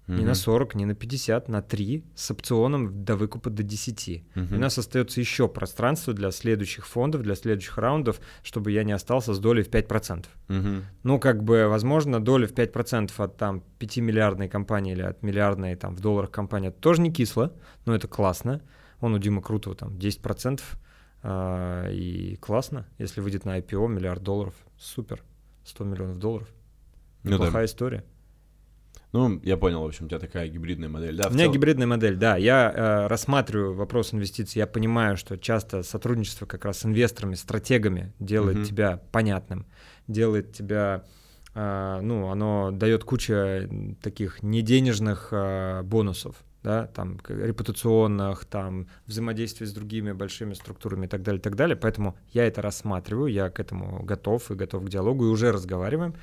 Не 0.10 0.24
на 0.24 0.32
Мгм. 0.32 0.36
40, 0.36 0.76
не 0.76 0.86
на 0.86 0.96
50, 0.96 1.50
на 1.50 1.62
3, 1.62 2.04
с 2.16 2.32
опционом 2.32 3.04
до 3.04 3.16
выкупа 3.16 3.50
до 3.52 3.62
10. 3.62 4.24
Мгм. 4.34 4.56
И 4.56 4.58
у 4.58 4.60
нас 4.60 4.78
остается 4.78 5.20
еще 5.20 5.48
пространство 5.48 6.14
для 6.14 6.32
следующих 6.32 6.88
фондов, 6.88 7.22
для 7.22 7.36
следующих 7.36 7.78
раундов, 7.78 8.20
чтобы 8.42 8.72
я 8.72 8.84
не 8.84 8.92
остался 8.92 9.34
с 9.34 9.40
долей 9.40 9.62
в 9.62 9.70
5%. 9.70 10.26
Мгм. 10.48 10.86
Ну, 11.04 11.20
как 11.20 11.44
бы, 11.44 11.68
возможно, 11.68 12.20
доля 12.20 12.48
в 12.48 12.54
5% 12.54 13.20
от 13.20 13.38
там 13.38 13.64
5-миллиардной 13.78 14.50
компании 14.50 14.94
или 14.94 15.04
от 15.04 15.22
миллиардной 15.22 15.76
там 15.76 15.96
в 15.96 16.00
долларах 16.00 16.32
компании 16.32 16.70
это 16.70 16.80
тоже 16.80 17.02
не 17.02 17.12
кисло, 17.12 17.54
но 17.86 17.94
это 17.94 18.08
классно. 18.08 18.62
Он 19.02 19.14
у 19.14 19.20
Димы 19.20 19.42
Крутого 19.42 19.76
там 19.76 19.96
10%, 19.98 20.62
а, 21.22 21.88
и 21.90 22.36
классно. 22.38 22.88
Если 22.98 23.22
выйдет 23.22 23.46
на 23.46 23.60
IPO 23.60 23.88
миллиард 23.88 24.24
долларов, 24.24 24.56
супер. 24.78 25.24
100 25.66 25.84
миллионов 25.84 26.18
долларов. 26.18 26.48
Ну 27.24 27.38
да. 27.38 27.66
История. 27.66 28.04
Ну, 29.12 29.40
я 29.44 29.58
понял, 29.58 29.82
в 29.82 29.86
общем, 29.88 30.06
у 30.06 30.08
тебя 30.08 30.20
такая 30.20 30.48
гибридная 30.50 30.88
модель. 30.90 31.16
Да, 31.18 31.30
У 31.30 31.32
меня 31.34 31.46
цел- 31.46 31.54
гибридная 31.54 31.88
модель, 31.88 32.16
да. 32.16 32.38
Я 32.38 32.72
э, 32.72 33.08
рассматриваю 33.08 33.74
вопрос 33.74 34.14
инвестиций. 34.14 34.60
Я 34.60 34.68
понимаю, 34.68 35.18
что 35.18 35.36
часто 35.38 35.82
сотрудничество 35.82 36.46
как 36.46 36.64
раз 36.66 36.80
с 36.80 36.86
инвесторами, 36.86 37.34
стратегами 37.34 38.14
делает 38.20 38.58
Мгм. 38.58 38.66
тебя 38.66 39.02
понятным, 39.12 39.66
делает 40.08 40.54
тебя, 40.54 41.06
э, 41.56 42.00
ну, 42.04 42.30
оно 42.30 42.70
дает 42.72 43.04
кучу 43.04 43.34
м, 43.34 43.96
таких 43.96 44.44
неденежных 44.44 45.30
э, 45.32 45.82
бонусов, 45.82 46.36
да, 46.62 46.86
там 46.88 47.20
репутационных, 47.28 48.46
там 48.46 48.88
взаимодействие 49.08 49.68
с 49.68 49.74
другими 49.74 50.12
большими 50.12 50.54
структурами 50.54 51.06
и 51.06 51.10
так 51.10 51.24
далее, 51.24 51.40
и 51.40 51.42
так 51.42 51.56
далее. 51.56 51.76
Поэтому 51.76 52.16
я 52.32 52.46
это 52.46 52.62
рассматриваю, 52.62 53.32
я 53.32 53.50
к 53.50 53.60
этому 53.60 54.04
готов 54.04 54.52
и 54.52 54.56
готов 54.56 54.86
к 54.86 54.90
диалогу 54.90 55.26
и 55.26 55.30
уже 55.30 55.52
разговариваем. 55.52 56.14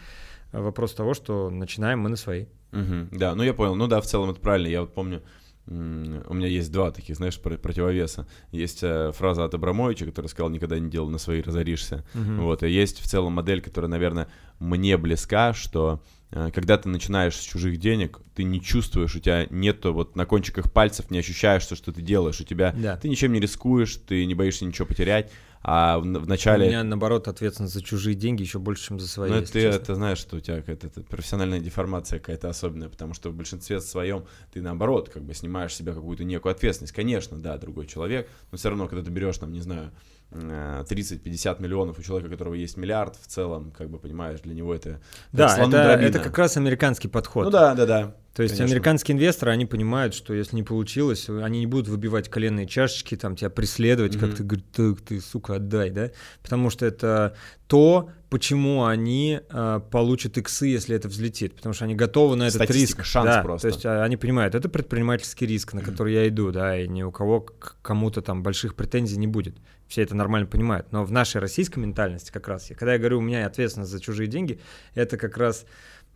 Вопрос 0.52 0.94
того, 0.94 1.12
что 1.14 1.50
начинаем 1.50 1.98
мы 2.00 2.08
на 2.08 2.16
свои. 2.16 2.46
Мгм. 2.76 3.08
Да, 3.12 3.34
ну 3.34 3.42
я 3.42 3.54
понял. 3.54 3.74
Ну 3.74 3.86
да, 3.86 4.00
в 4.00 4.06
целом 4.06 4.30
это 4.30 4.40
правильно. 4.40 4.68
Я 4.68 4.82
вот 4.82 4.94
помню, 4.94 5.22
у 5.68 5.72
меня 5.72 6.46
есть 6.46 6.70
два 6.70 6.92
таких, 6.92 7.16
знаешь, 7.16 7.40
противовеса. 7.40 8.28
Есть 8.52 8.80
э, 8.82 9.10
фраза 9.12 9.44
от 9.44 9.54
Абрамовича, 9.54 10.06
который 10.06 10.28
сказал, 10.28 10.48
никогда 10.50 10.78
не 10.78 10.88
делай 10.88 11.10
на 11.10 11.18
свои, 11.18 11.42
разоришься. 11.42 12.04
Uh-huh. 12.14 12.42
Вот, 12.42 12.62
и 12.62 12.70
есть 12.70 13.00
в 13.00 13.08
целом 13.08 13.32
модель, 13.32 13.60
которая, 13.60 13.90
наверное, 13.90 14.28
мне 14.60 14.96
близка, 14.96 15.54
что 15.54 16.00
э, 16.30 16.50
когда 16.54 16.78
ты 16.78 16.88
начинаешь 16.88 17.34
с 17.34 17.42
чужих 17.42 17.78
денег, 17.78 18.20
ты 18.36 18.44
не 18.44 18.60
чувствуешь, 18.60 19.16
у 19.16 19.18
тебя 19.18 19.46
нету 19.50 19.92
вот 19.92 20.14
на 20.14 20.24
кончиках 20.24 20.72
пальцев, 20.72 21.10
не 21.10 21.18
ощущаешь, 21.18 21.62
что, 21.62 21.74
что 21.74 21.92
ты 21.92 22.00
делаешь, 22.00 22.40
у 22.40 22.44
тебя, 22.44 22.72
да. 22.76 22.96
ты 22.96 23.08
ничем 23.08 23.32
не 23.32 23.40
рискуешь, 23.40 23.96
ты 23.96 24.24
не 24.24 24.34
боишься 24.34 24.64
ничего 24.64 24.86
потерять, 24.86 25.32
а 25.68 25.98
в, 25.98 26.28
начале... 26.28 26.66
У 26.66 26.68
меня, 26.68 26.84
наоборот, 26.84 27.26
ответственность 27.26 27.74
за 27.74 27.82
чужие 27.82 28.14
деньги 28.14 28.40
еще 28.40 28.60
больше, 28.60 28.84
чем 28.84 29.00
за 29.00 29.08
свои. 29.08 29.32
Ну, 29.32 29.40
ты 29.40 29.62
честно. 29.62 29.80
это 29.80 29.94
знаешь, 29.96 30.18
что 30.18 30.36
у 30.36 30.40
тебя 30.40 30.58
какая-то 30.58 30.88
профессиональная 31.02 31.58
деформация 31.58 32.20
какая-то 32.20 32.48
особенная, 32.48 32.88
потому 32.88 33.14
что 33.14 33.30
в 33.30 33.34
большинстве 33.34 33.80
своем 33.80 34.26
ты, 34.52 34.62
наоборот, 34.62 35.08
как 35.08 35.24
бы 35.24 35.34
снимаешь 35.34 35.74
себе 35.74 35.92
какую-то 35.92 36.22
некую 36.22 36.52
ответственность. 36.52 36.94
Конечно, 36.94 37.36
да, 37.36 37.58
другой 37.58 37.88
человек, 37.88 38.28
но 38.52 38.58
все 38.58 38.68
равно, 38.68 38.86
когда 38.86 39.04
ты 39.04 39.10
берешь, 39.10 39.38
там, 39.38 39.50
не 39.50 39.60
знаю, 39.60 39.90
30-50 40.30 41.60
миллионов 41.60 41.98
у 41.98 42.02
человека, 42.02 42.28
у 42.28 42.30
которого 42.30 42.54
есть 42.54 42.76
миллиард, 42.76 43.16
в 43.16 43.26
целом, 43.26 43.72
как 43.76 43.90
бы 43.90 43.98
понимаешь, 43.98 44.38
для 44.42 44.54
него 44.54 44.72
это... 44.72 45.00
Да, 45.32 45.52
это, 45.58 45.76
это 45.76 46.20
как 46.20 46.38
раз 46.38 46.56
американский 46.56 47.08
подход. 47.08 47.46
Ну 47.46 47.50
да, 47.50 47.74
да, 47.74 47.86
да. 47.86 48.14
То 48.36 48.42
есть 48.42 48.56
Конечно. 48.58 48.74
американские 48.74 49.14
инвесторы, 49.14 49.50
они 49.50 49.64
понимают, 49.64 50.12
что 50.12 50.34
если 50.34 50.56
не 50.56 50.62
получилось, 50.62 51.30
они 51.30 51.60
не 51.60 51.66
будут 51.66 51.88
выбивать 51.88 52.28
коленные 52.28 52.66
чашечки, 52.66 53.16
там 53.16 53.34
тебя 53.34 53.48
преследовать, 53.48 54.14
mm-hmm. 54.14 54.20
как 54.20 54.34
ты 54.34 54.42
говоришь, 54.44 54.66
ты, 54.74 54.94
ты, 54.94 55.20
сука, 55.22 55.54
отдай, 55.54 55.88
да? 55.88 56.10
Потому 56.42 56.68
что 56.68 56.84
это 56.84 57.34
то, 57.66 58.10
почему 58.28 58.84
они 58.84 59.40
э, 59.48 59.80
получат 59.90 60.36
иксы, 60.36 60.66
если 60.66 60.94
это 60.94 61.08
взлетит, 61.08 61.54
потому 61.56 61.72
что 61.72 61.86
они 61.86 61.94
готовы 61.94 62.36
на 62.36 62.48
этот 62.48 62.64
Статистика, 62.64 63.00
риск. 63.00 63.10
шанс 63.10 63.26
да, 63.26 63.42
просто. 63.42 63.70
То 63.70 63.74
есть 63.74 63.86
а, 63.86 64.04
они 64.04 64.18
понимают, 64.18 64.54
это 64.54 64.68
предпринимательский 64.68 65.46
риск, 65.46 65.72
на 65.72 65.80
который 65.80 66.12
я 66.12 66.28
иду, 66.28 66.52
да, 66.52 66.78
и 66.78 66.86
ни 66.86 67.02
у 67.02 67.10
кого 67.10 67.40
к 67.40 67.78
кому-то 67.80 68.20
там 68.20 68.42
больших 68.42 68.74
претензий 68.74 69.16
не 69.16 69.26
будет. 69.26 69.56
Все 69.88 70.02
это 70.02 70.14
нормально 70.14 70.46
понимают. 70.46 70.92
Но 70.92 71.04
в 71.04 71.10
нашей 71.12 71.40
российской 71.40 71.78
ментальности 71.78 72.30
как 72.30 72.48
раз, 72.48 72.68
когда 72.76 72.92
я 72.92 72.98
говорю, 72.98 73.18
у 73.18 73.22
меня 73.22 73.46
ответственность 73.46 73.92
за 73.92 74.00
чужие 74.00 74.26
деньги, 74.26 74.60
это 74.94 75.16
как 75.16 75.38
раз 75.38 75.64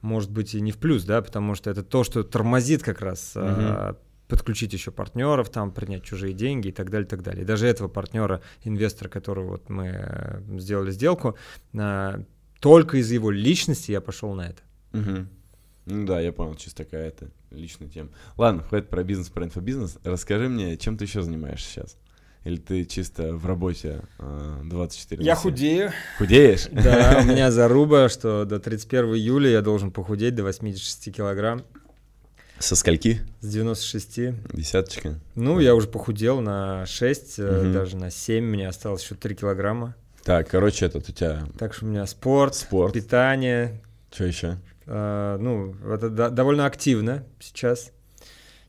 может 0.02 0.30
быть 0.30 0.54
и 0.54 0.60
не 0.60 0.72
в 0.72 0.78
плюс, 0.78 1.04
да, 1.04 1.22
потому 1.22 1.54
что 1.54 1.70
это 1.70 1.82
то, 1.82 2.04
что 2.04 2.22
тормозит 2.22 2.82
как 2.82 3.00
раз 3.00 3.36
угу. 3.36 3.96
подключить 4.28 4.72
еще 4.72 4.90
партнеров, 4.90 5.50
там 5.50 5.72
принять 5.72 6.04
чужие 6.04 6.32
деньги 6.32 6.68
и 6.68 6.72
так 6.72 6.90
далее, 6.90 7.06
так 7.06 7.22
далее. 7.22 7.42
И 7.42 7.46
даже 7.46 7.66
этого 7.66 7.88
партнера, 7.88 8.40
инвестора, 8.64 9.08
которого 9.08 9.50
вот 9.50 9.68
мы 9.68 9.92
э, 9.92 10.40
сделали 10.58 10.90
сделку, 10.90 11.36
а, 11.76 12.22
только 12.60 12.98
из 12.98 13.10
его 13.10 13.30
личности 13.30 13.92
я 13.92 14.00
пошел 14.00 14.34
на 14.34 14.48
это. 14.48 14.62
Угу. 14.92 15.26
Ну 15.86 16.06
да, 16.06 16.20
я 16.20 16.32
понял, 16.32 16.54
чисто 16.54 16.84
такая 16.84 17.08
это 17.08 17.30
личная 17.50 17.88
тема. 17.88 18.10
Ладно, 18.36 18.62
хватит 18.62 18.88
про 18.88 19.02
бизнес, 19.02 19.28
про 19.28 19.44
инфобизнес. 19.44 19.98
Расскажи 20.04 20.48
мне, 20.48 20.76
чем 20.76 20.96
ты 20.96 21.04
еще 21.04 21.22
занимаешься 21.22 21.68
сейчас? 21.68 21.96
Или 22.44 22.56
ты 22.56 22.84
чисто 22.86 23.34
в 23.34 23.44
работе 23.46 24.00
24 24.18 25.20
э, 25.20 25.24
Я 25.24 25.34
худею. 25.34 25.92
Худеешь? 26.16 26.68
Да, 26.72 27.20
у 27.22 27.24
меня 27.26 27.50
заруба, 27.50 28.08
что 28.08 28.44
до 28.44 28.58
31 28.58 29.14
июля 29.14 29.50
я 29.50 29.60
должен 29.60 29.90
похудеть 29.90 30.34
до 30.34 30.44
86 30.44 31.14
килограмм. 31.14 31.64
Со 32.58 32.76
скольки? 32.76 33.20
С 33.40 33.48
96. 33.48 34.20
Десяточка. 34.52 35.18
Ну, 35.34 35.60
я 35.60 35.74
уже 35.74 35.88
похудел 35.88 36.40
на 36.40 36.86
6, 36.86 37.38
угу. 37.38 37.72
даже 37.72 37.96
на 37.96 38.10
7, 38.10 38.44
мне 38.44 38.68
осталось 38.68 39.02
еще 39.02 39.14
3 39.14 39.34
килограмма. 39.34 39.94
Так, 40.24 40.48
короче, 40.48 40.86
этот 40.86 41.08
у 41.08 41.12
тебя... 41.12 41.46
Так 41.58 41.74
что 41.74 41.86
у 41.86 41.88
меня 41.88 42.06
спорт, 42.06 42.54
спорт. 42.54 42.92
питание. 42.92 43.80
Что 44.12 44.24
еще? 44.24 44.58
А, 44.86 45.38
ну, 45.38 45.74
это 45.90 46.10
довольно 46.30 46.66
активно 46.66 47.24
сейчас. 47.38 47.92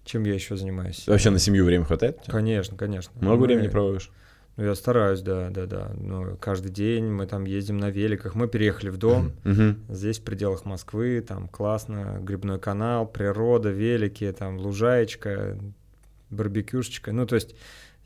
Чем 0.03 0.23
я 0.23 0.33
еще 0.33 0.57
занимаюсь? 0.57 1.07
Вообще 1.07 1.29
на 1.29 1.39
семью 1.39 1.65
время 1.65 1.85
хватает? 1.85 2.19
Конечно, 2.27 2.75
конечно. 2.75 3.11
Много 3.21 3.41
мы... 3.41 3.47
времени 3.47 3.67
проводишь? 3.67 4.11
Ну, 4.57 4.65
я 4.65 4.75
стараюсь, 4.75 5.21
да, 5.21 5.49
да, 5.49 5.65
да. 5.65 5.91
Но 5.95 6.35
каждый 6.35 6.71
день 6.71 7.05
мы 7.05 7.25
там 7.25 7.45
ездим 7.45 7.77
на 7.77 7.89
великах. 7.89 8.35
Мы 8.35 8.47
переехали 8.47 8.89
в 8.89 8.97
дом. 8.97 9.31
Здесь 9.89 10.19
в 10.19 10.23
пределах 10.23 10.65
Москвы, 10.65 11.23
там 11.25 11.47
классно, 11.47 12.19
грибной 12.21 12.59
канал, 12.59 13.07
природа, 13.07 13.69
велики, 13.69 14.29
там 14.31 14.57
лужаечка, 14.57 15.57
барбекюшечка. 16.29 17.11
Ну, 17.11 17.25
то 17.25 17.35
есть 17.35 17.55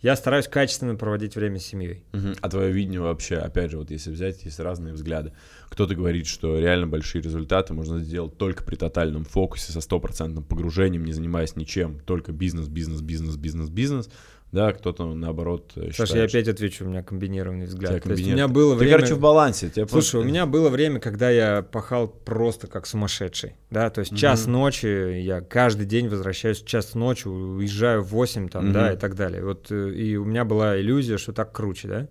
я 0.01 0.15
стараюсь 0.15 0.47
качественно 0.47 0.95
проводить 0.95 1.35
время 1.35 1.59
с 1.59 1.65
семьей. 1.65 2.03
Uh-huh. 2.11 2.37
А 2.41 2.49
твое 2.49 2.71
видение 2.71 3.01
вообще, 3.01 3.37
опять 3.37 3.71
же, 3.71 3.77
вот 3.77 3.91
если 3.91 4.11
взять, 4.11 4.43
есть 4.45 4.59
разные 4.59 4.93
взгляды. 4.93 5.31
Кто-то 5.69 5.95
говорит, 5.95 6.27
что 6.27 6.59
реально 6.59 6.87
большие 6.87 7.21
результаты 7.21 7.73
можно 7.73 7.99
сделать 7.99 8.37
только 8.37 8.63
при 8.63 8.75
тотальном 8.75 9.23
фокусе, 9.25 9.71
со 9.71 9.81
стопроцентным 9.81 10.43
погружением, 10.43 11.05
не 11.05 11.13
занимаясь 11.13 11.55
ничем, 11.55 11.99
только 12.01 12.31
бизнес, 12.31 12.67
бизнес, 12.67 13.01
бизнес, 13.01 13.35
бизнес, 13.35 13.69
бизнес. 13.69 14.09
Да, 14.55 14.71
кто-то 14.71 15.13
наоборот 15.13 15.73
считает. 15.75 15.95
Саша, 15.95 16.17
я 16.17 16.23
опять 16.23 16.47
отвечу, 16.47 16.85
у 16.85 16.87
меня 16.87 17.03
комбинированный 17.03 17.65
взгляд. 17.65 18.01
Комбинир... 18.01 18.29
у 18.29 18.35
меня 18.35 18.47
было 18.47 18.73
Ты, 18.73 18.79
время... 18.79 18.95
короче, 18.95 19.15
в 19.15 19.19
балансе. 19.19 19.69
Тебя 19.69 19.85
Слушай, 19.85 20.11
просто... 20.11 20.19
у 20.19 20.23
меня 20.23 20.45
было 20.45 20.69
время, 20.69 21.01
когда 21.01 21.29
я 21.29 21.61
пахал 21.61 22.07
просто 22.07 22.67
как 22.67 22.87
сумасшедший, 22.87 23.55
да, 23.69 23.89
то 23.89 23.99
есть 23.99 24.13
угу. 24.13 24.17
час 24.17 24.47
ночи, 24.47 25.19
я 25.19 25.41
каждый 25.41 25.85
день 25.85 26.07
возвращаюсь 26.07 26.61
в 26.61 26.65
час 26.65 26.95
ночи, 26.95 27.27
уезжаю 27.27 28.01
в 28.01 28.07
8 28.07 28.47
там, 28.47 28.65
угу. 28.67 28.73
да, 28.73 28.93
и 28.93 28.97
так 28.97 29.15
далее. 29.15 29.43
Вот, 29.43 29.67
э, 29.71 29.91
и 29.91 30.15
у 30.15 30.23
меня 30.23 30.45
была 30.45 30.79
иллюзия, 30.79 31.17
что 31.17 31.33
так 31.33 31.51
круче, 31.51 31.89
да. 31.89 32.07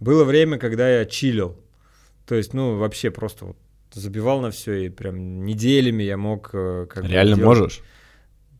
Было 0.00 0.24
время, 0.24 0.58
когда 0.58 0.90
я 0.90 1.04
чилил, 1.04 1.56
то 2.26 2.34
есть, 2.34 2.52
ну, 2.52 2.78
вообще 2.78 3.12
просто 3.12 3.44
вот 3.44 3.56
забивал 3.92 4.40
на 4.40 4.50
все, 4.50 4.86
и 4.86 4.88
прям 4.88 5.44
неделями 5.44 6.02
я 6.02 6.16
мог... 6.16 6.50
Э, 6.52 6.86
как 6.90 7.04
Реально 7.04 7.36
делать... 7.36 7.46
можешь? 7.46 7.82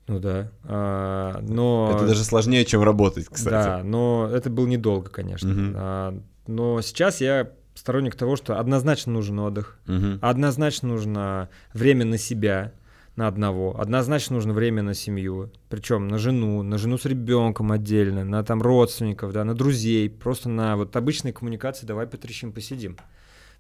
Ну 0.08 0.20
да, 0.20 0.52
а, 0.62 1.40
но... 1.42 1.92
Это 1.94 2.06
даже 2.06 2.22
сложнее, 2.22 2.64
чем 2.64 2.82
работать, 2.82 3.26
кстати. 3.26 3.50
Да, 3.50 3.82
но 3.82 4.30
это 4.32 4.50
было 4.50 4.66
недолго, 4.66 5.10
конечно. 5.10 5.50
Угу. 5.50 5.72
А, 5.74 6.20
но 6.46 6.80
сейчас 6.80 7.20
я 7.20 7.50
сторонник 7.74 8.14
того, 8.14 8.36
что 8.36 8.58
однозначно 8.58 9.12
нужен 9.12 9.38
отдых, 9.40 9.78
угу. 9.88 10.18
однозначно 10.20 10.88
нужно 10.88 11.48
время 11.72 12.04
на 12.04 12.18
себя, 12.18 12.72
на 13.16 13.26
одного, 13.26 13.80
однозначно 13.80 14.36
нужно 14.36 14.52
время 14.52 14.82
на 14.82 14.94
семью, 14.94 15.50
причем 15.68 16.06
на 16.06 16.18
жену, 16.18 16.62
на 16.62 16.78
жену 16.78 16.98
с 16.98 17.04
ребенком 17.04 17.72
отдельно, 17.72 18.24
на 18.24 18.44
там 18.44 18.62
родственников, 18.62 19.32
да, 19.32 19.42
на 19.44 19.54
друзей, 19.54 20.08
просто 20.08 20.48
на 20.48 20.76
вот 20.76 20.94
обычной 20.94 21.32
коммуникации 21.32 21.86
давай 21.86 22.06
потрещим, 22.06 22.52
посидим. 22.52 22.96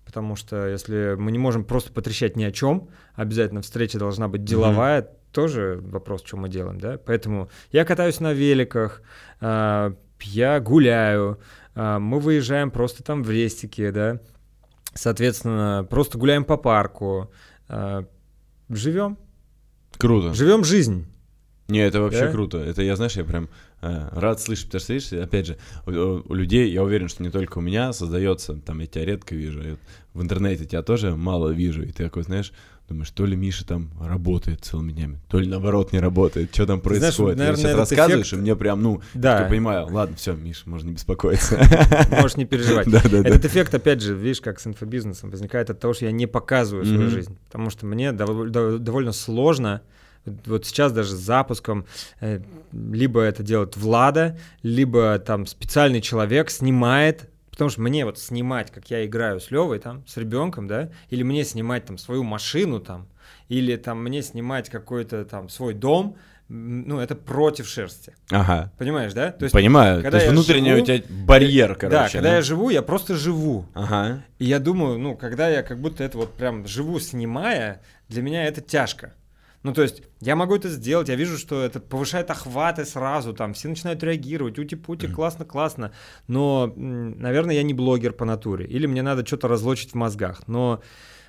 Потому 0.04 0.36
что 0.36 0.68
если 0.68 1.16
мы 1.18 1.32
не 1.32 1.38
можем 1.38 1.64
просто 1.64 1.92
потрещать 1.92 2.36
ни 2.36 2.44
о 2.44 2.52
чем, 2.52 2.90
обязательно 3.16 3.62
встреча 3.62 3.98
должна 3.98 4.28
быть 4.28 4.44
деловая, 4.44 5.00
mm-hmm. 5.00 5.08
Тоже 5.36 5.78
вопрос, 5.82 6.22
что 6.24 6.38
мы 6.38 6.48
делаем, 6.48 6.80
да. 6.80 6.98
Поэтому 7.04 7.50
я 7.70 7.84
катаюсь 7.84 8.20
на 8.20 8.32
великах, 8.32 9.02
э, 9.42 9.92
я 10.22 10.60
гуляю, 10.60 11.38
э, 11.74 11.98
мы 11.98 12.20
выезжаем 12.20 12.70
просто 12.70 13.02
там 13.02 13.22
в 13.22 13.30
рестике, 13.30 13.92
да. 13.92 14.18
Соответственно, 14.94 15.86
просто 15.90 16.16
гуляем 16.16 16.44
по 16.44 16.56
парку, 16.56 17.30
э, 17.68 18.04
живем. 18.70 19.18
Круто. 19.98 20.32
Живем 20.32 20.64
жизнь. 20.64 21.04
Не, 21.68 21.80
это 21.80 22.00
вообще 22.00 22.26
да? 22.26 22.32
круто. 22.32 22.58
Это 22.58 22.80
я, 22.80 22.96
знаешь, 22.96 23.16
я 23.16 23.24
прям 23.24 23.50
э, 23.82 24.08
рад 24.12 24.40
слышать, 24.40 24.66
потому 24.66 24.80
что, 24.80 24.92
видишь, 24.94 25.12
опять 25.12 25.46
же, 25.48 25.58
у, 25.86 26.22
у 26.30 26.34
людей, 26.34 26.70
я 26.70 26.82
уверен, 26.82 27.08
что 27.08 27.22
не 27.22 27.30
только 27.30 27.58
у 27.58 27.60
меня 27.60 27.92
создается, 27.92 28.54
там 28.54 28.78
я 28.78 28.86
тебя 28.86 29.04
редко 29.04 29.34
вижу, 29.34 29.76
в 30.14 30.22
интернете 30.22 30.64
тебя 30.64 30.82
тоже 30.82 31.14
мало 31.14 31.50
вижу, 31.50 31.82
и 31.82 31.92
ты 31.92 32.04
такой, 32.04 32.22
знаешь, 32.22 32.52
думаешь, 32.88 33.10
то 33.10 33.26
ли 33.26 33.36
Миша 33.36 33.66
там 33.66 33.90
работает 34.00 34.64
целыми 34.64 34.92
днями, 34.92 35.18
то 35.28 35.38
ли 35.38 35.48
наоборот 35.48 35.92
не 35.92 35.98
работает, 35.98 36.54
что 36.54 36.66
там 36.66 36.80
происходит. 36.80 37.36
Знаешь, 37.36 37.56
наверное, 37.56 37.56
ты 37.56 37.60
сейчас 37.60 37.78
рассказываешь, 37.78 38.26
эффект... 38.28 38.38
и 38.38 38.42
мне 38.42 38.56
прям, 38.56 38.82
ну, 38.82 39.02
да. 39.14 39.42
я 39.42 39.48
понимаю, 39.48 39.88
ладно, 39.90 40.16
все, 40.16 40.34
Миша, 40.34 40.62
можно 40.66 40.88
не 40.88 40.94
беспокоиться. 40.94 41.60
Можешь 42.10 42.36
не 42.36 42.44
переживать. 42.44 42.86
Этот 42.88 43.44
эффект, 43.44 43.74
опять 43.74 44.00
же, 44.00 44.14
видишь, 44.14 44.40
как 44.40 44.60
с 44.60 44.66
инфобизнесом, 44.66 45.30
возникает 45.30 45.70
от 45.70 45.80
того, 45.80 45.94
что 45.94 46.04
я 46.04 46.12
не 46.12 46.26
показываю 46.26 46.84
свою 46.84 47.10
жизнь, 47.10 47.36
потому 47.46 47.70
что 47.70 47.86
мне 47.86 48.12
довольно 48.12 49.12
сложно 49.12 49.82
вот 50.44 50.66
сейчас 50.66 50.92
даже 50.92 51.10
с 51.10 51.20
запуском 51.20 51.86
э, 52.20 52.40
либо 52.72 53.20
это 53.20 53.42
делает 53.42 53.76
Влада, 53.76 54.36
либо 54.62 55.18
там 55.18 55.46
специальный 55.46 56.00
человек 56.00 56.50
снимает 56.50 57.30
Потому 57.56 57.70
что 57.70 57.80
мне 57.80 58.04
вот 58.04 58.18
снимать, 58.18 58.70
как 58.70 58.90
я 58.90 59.06
играю 59.06 59.40
с 59.40 59.50
Левой 59.50 59.78
там, 59.78 60.06
с 60.06 60.18
ребенком, 60.18 60.68
да, 60.68 60.90
или 61.08 61.22
мне 61.22 61.42
снимать 61.42 61.86
там 61.86 61.96
свою 61.96 62.22
машину 62.22 62.80
там, 62.80 63.08
или 63.48 63.76
там 63.76 64.04
мне 64.04 64.20
снимать 64.20 64.68
какой-то 64.68 65.24
там 65.24 65.48
свой 65.48 65.72
дом, 65.72 66.18
ну, 66.48 67.00
это 67.00 67.14
против 67.14 67.66
шерсти. 67.66 68.12
Ага. 68.30 68.70
Понимаешь, 68.76 69.14
да? 69.14 69.32
То 69.32 69.46
есть, 69.46 69.54
Понимаю. 69.54 70.02
Когда 70.02 70.18
То 70.18 70.24
есть 70.24 70.32
внутренний 70.34 70.68
живу, 70.68 70.82
у 70.82 70.84
тебя 70.84 71.02
барьер, 71.08 71.76
короче. 71.76 71.96
Да, 71.96 72.08
когда 72.10 72.28
да? 72.28 72.36
я 72.36 72.42
живу, 72.42 72.68
я 72.68 72.82
просто 72.82 73.14
живу. 73.14 73.64
Ага. 73.72 74.22
И 74.38 74.44
я 74.44 74.58
думаю, 74.58 74.98
ну, 74.98 75.16
когда 75.16 75.48
я 75.48 75.62
как 75.62 75.80
будто 75.80 76.04
это 76.04 76.18
вот 76.18 76.34
прям 76.34 76.66
живу, 76.66 77.00
снимая, 77.00 77.80
для 78.10 78.20
меня 78.20 78.44
это 78.44 78.60
тяжко. 78.60 79.14
Ну, 79.66 79.72
то 79.72 79.82
есть, 79.82 80.00
я 80.20 80.36
могу 80.36 80.54
это 80.54 80.68
сделать, 80.68 81.08
я 81.08 81.16
вижу, 81.16 81.36
что 81.36 81.60
это 81.60 81.80
повышает 81.80 82.30
охваты 82.30 82.84
сразу, 82.84 83.32
там, 83.34 83.52
все 83.52 83.66
начинают 83.66 84.00
реагировать, 84.00 84.60
ути-пути, 84.60 85.08
классно-классно, 85.08 85.90
но, 86.28 86.72
наверное, 86.76 87.56
я 87.56 87.64
не 87.64 87.74
блогер 87.74 88.12
по 88.12 88.24
натуре, 88.24 88.64
или 88.64 88.86
мне 88.86 89.02
надо 89.02 89.26
что-то 89.26 89.48
разлочить 89.48 89.90
в 89.90 89.94
мозгах, 89.96 90.46
но 90.46 90.82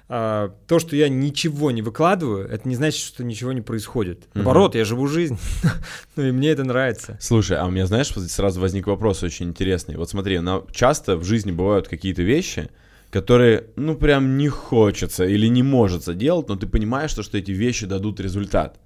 а, 0.08 0.54
то, 0.68 0.78
что 0.78 0.96
я 0.96 1.10
ничего 1.10 1.72
не 1.72 1.82
выкладываю, 1.82 2.48
это 2.48 2.70
не 2.70 2.76
значит, 2.76 3.04
что 3.04 3.24
ничего 3.24 3.54
не 3.54 3.62
происходит. 3.62 4.28
Наоборот, 4.36 4.76
я 4.76 4.86
живу 4.86 5.08
жизнь, 5.08 5.40
ну 6.16 6.22
и 6.22 6.32
мне 6.32 6.52
это 6.52 6.64
нравится. 6.64 7.18
Слушай, 7.20 7.58
а 7.58 7.66
у 7.66 7.72
меня, 7.72 7.88
знаешь, 7.88 8.10
сразу 8.10 8.62
возник 8.62 8.86
вопрос 8.86 9.24
очень 9.24 9.48
интересный. 9.48 9.96
Вот 9.98 10.12
смотри, 10.12 10.40
часто 10.72 11.18
в 11.18 11.24
жизни 11.24 11.50
бывают 11.50 11.88
какие-то 11.88 12.22
вещи, 12.22 12.70
которые, 13.10 13.68
ну, 13.76 13.96
прям 13.96 14.38
не 14.38 14.50
хочется 14.50 15.26
или 15.26 15.48
не 15.48 15.64
может 15.64 16.18
делать, 16.18 16.50
но 16.50 16.56
ты 16.56 16.68
понимаешь, 16.68 17.12
что, 17.12 17.24
что 17.24 17.38
эти 17.38 17.52
вещи 17.52 17.86
дадут 17.86 18.20
результат. 18.20 18.80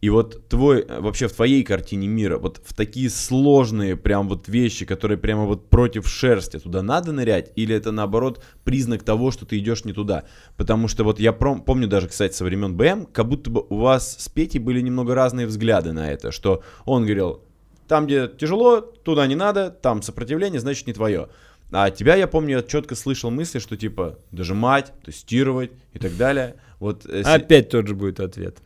И 0.00 0.10
вот 0.10 0.48
твой, 0.48 0.84
вообще 0.84 1.28
в 1.28 1.32
твоей 1.32 1.62
картине 1.62 2.08
мира, 2.08 2.36
вот 2.36 2.60
в 2.64 2.74
такие 2.74 3.08
сложные 3.08 3.96
прям 3.96 4.28
вот 4.28 4.48
вещи, 4.48 4.84
которые 4.84 5.16
прямо 5.16 5.44
вот 5.44 5.70
против 5.70 6.08
шерсти, 6.08 6.58
туда 6.58 6.82
надо 6.82 7.12
нырять? 7.12 7.52
Или 7.54 7.76
это 7.76 7.92
наоборот 7.92 8.42
признак 8.64 9.04
того, 9.04 9.30
что 9.30 9.46
ты 9.46 9.58
идешь 9.58 9.84
не 9.84 9.92
туда? 9.92 10.24
Потому 10.56 10.88
что 10.88 11.04
вот 11.04 11.20
я 11.20 11.32
помню 11.32 11.86
даже, 11.86 12.08
кстати, 12.08 12.34
со 12.34 12.44
времен 12.44 12.76
БМ, 12.76 13.06
как 13.06 13.28
будто 13.28 13.48
бы 13.50 13.64
у 13.68 13.76
вас 13.76 14.16
с 14.18 14.28
Петей 14.28 14.58
были 14.58 14.80
немного 14.80 15.14
разные 15.14 15.46
взгляды 15.46 15.92
на 15.92 16.10
это, 16.10 16.32
что 16.32 16.64
он 16.84 17.04
говорил, 17.04 17.42
там, 17.86 18.06
где 18.06 18.26
тяжело, 18.26 18.80
туда 18.80 19.26
не 19.28 19.36
надо, 19.36 19.70
там 19.70 20.02
сопротивление, 20.02 20.60
значит, 20.60 20.88
не 20.88 20.94
твое. 20.94 21.28
А 21.72 21.90
тебя, 21.90 22.14
я 22.16 22.26
помню, 22.26 22.56
я 22.56 22.62
четко 22.62 22.94
слышал 22.94 23.30
мысли, 23.30 23.58
что 23.58 23.76
типа 23.76 24.18
дожимать, 24.30 24.92
тестировать 25.04 25.72
и 25.94 25.98
так 25.98 26.16
далее. 26.16 26.56
Вот, 26.78 27.04
если... 27.06 27.30
Опять 27.30 27.70
тот 27.70 27.88
же 27.88 27.94
будет 27.94 28.20
ответ. 28.20 28.58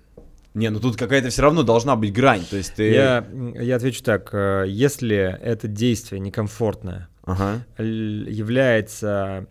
Не, 0.55 0.71
ну 0.71 0.81
тут 0.81 0.97
какая-то 0.97 1.29
все 1.29 1.43
равно 1.43 1.63
должна 1.63 1.97
быть 1.97 2.13
грань. 2.13 2.45
То 2.49 2.57
есть 2.57 2.75
ты... 2.75 2.91
я, 2.91 3.27
я 3.61 3.77
отвечу 3.77 4.03
так. 4.03 4.31
Э, 4.33 4.65
если 4.67 5.39
это 5.41 5.69
действие 5.69 6.19
некомфортное, 6.19 7.09
ага. 7.25 7.65
является 7.79 9.47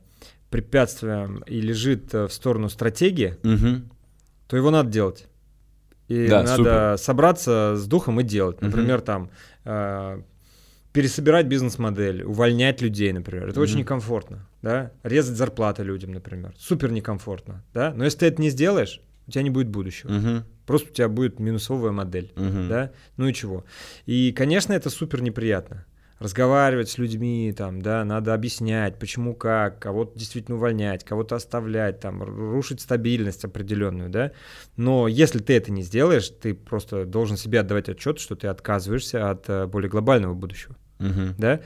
препятствием 0.49 1.43
и 1.45 1.61
лежит 1.61 2.11
в 2.11 2.29
сторону 2.29 2.69
стратегии, 2.69 3.37
угу. 3.43 3.83
то 4.47 4.57
его 4.57 4.71
надо 4.71 4.89
делать. 4.89 5.27
И 6.07 6.27
да, 6.27 6.43
надо 6.43 6.55
супер. 6.55 6.97
собраться 6.97 7.75
с 7.77 7.85
духом 7.87 8.19
и 8.19 8.23
делать. 8.23 8.61
Например, 8.61 8.97
угу. 8.97 9.05
там 9.05 9.29
э, 9.63 10.21
пересобирать 10.95 11.47
бизнес-модель, 11.47 12.23
увольнять 12.23 12.81
людей, 12.81 13.11
например. 13.11 13.49
Это 13.49 13.59
mm 13.59 13.63
очень 13.63 13.77
некомфортно, 13.79 14.47
да? 14.61 14.93
Резать 15.03 15.35
зарплаты 15.35 15.83
людям, 15.83 16.13
например. 16.13 16.53
Супер 16.57 16.89
некомфортно, 16.89 17.63
да? 17.73 17.93
Но 17.93 18.05
если 18.05 18.19
ты 18.19 18.25
это 18.27 18.41
не 18.41 18.49
сделаешь, 18.49 19.01
у 19.27 19.31
тебя 19.31 19.43
не 19.43 19.49
будет 19.49 19.67
будущего. 19.67 20.09
mm 20.09 20.43
Просто 20.65 20.89
у 20.89 20.93
тебя 20.93 21.09
будет 21.09 21.39
минусовая 21.39 21.91
модель, 21.91 22.31
угу. 22.35 22.67
да, 22.67 22.91
ну 23.17 23.27
и 23.27 23.33
чего. 23.33 23.65
И, 24.07 24.31
конечно, 24.31 24.73
это 24.73 24.89
супер 24.89 25.21
неприятно. 25.21 25.85
Разговаривать 26.17 26.89
с 26.89 26.97
людьми, 26.97 27.53
там, 27.55 27.83
да, 27.83 28.03
надо 28.03 28.33
объяснять, 28.33 28.97
почему 28.97 29.35
как, 29.35 29.77
кого-то 29.79 30.17
действительно 30.17 30.57
увольнять, 30.57 31.03
кого-то 31.03 31.35
оставлять, 31.35 31.99
там, 31.99 32.23
рушить 32.23 32.81
стабильность 32.81 33.43
определенную, 33.43 34.09
да. 34.09 34.31
Но 34.75 35.07
если 35.07 35.37
ты 35.37 35.53
это 35.53 35.71
не 35.71 35.83
сделаешь, 35.83 36.29
ты 36.29 36.55
просто 36.55 37.05
должен 37.05 37.37
себе 37.37 37.59
отдавать 37.59 37.89
отчет, 37.89 38.19
что 38.19 38.35
ты 38.35 38.47
отказываешься 38.47 39.29
от 39.29 39.47
э, 39.49 39.67
более 39.67 39.89
глобального 39.89 40.33
будущего, 40.33 40.75
угу. 40.99 41.35
да. 41.37 41.61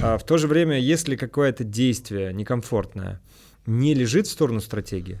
А 0.00 0.18
в 0.18 0.24
то 0.24 0.38
же 0.38 0.46
время, 0.46 0.78
если 0.78 1.16
какое-то 1.16 1.64
действие 1.64 2.32
некомфортное 2.32 3.20
не 3.66 3.94
лежит 3.94 4.26
в 4.26 4.30
сторону 4.30 4.60
стратегии, 4.60 5.20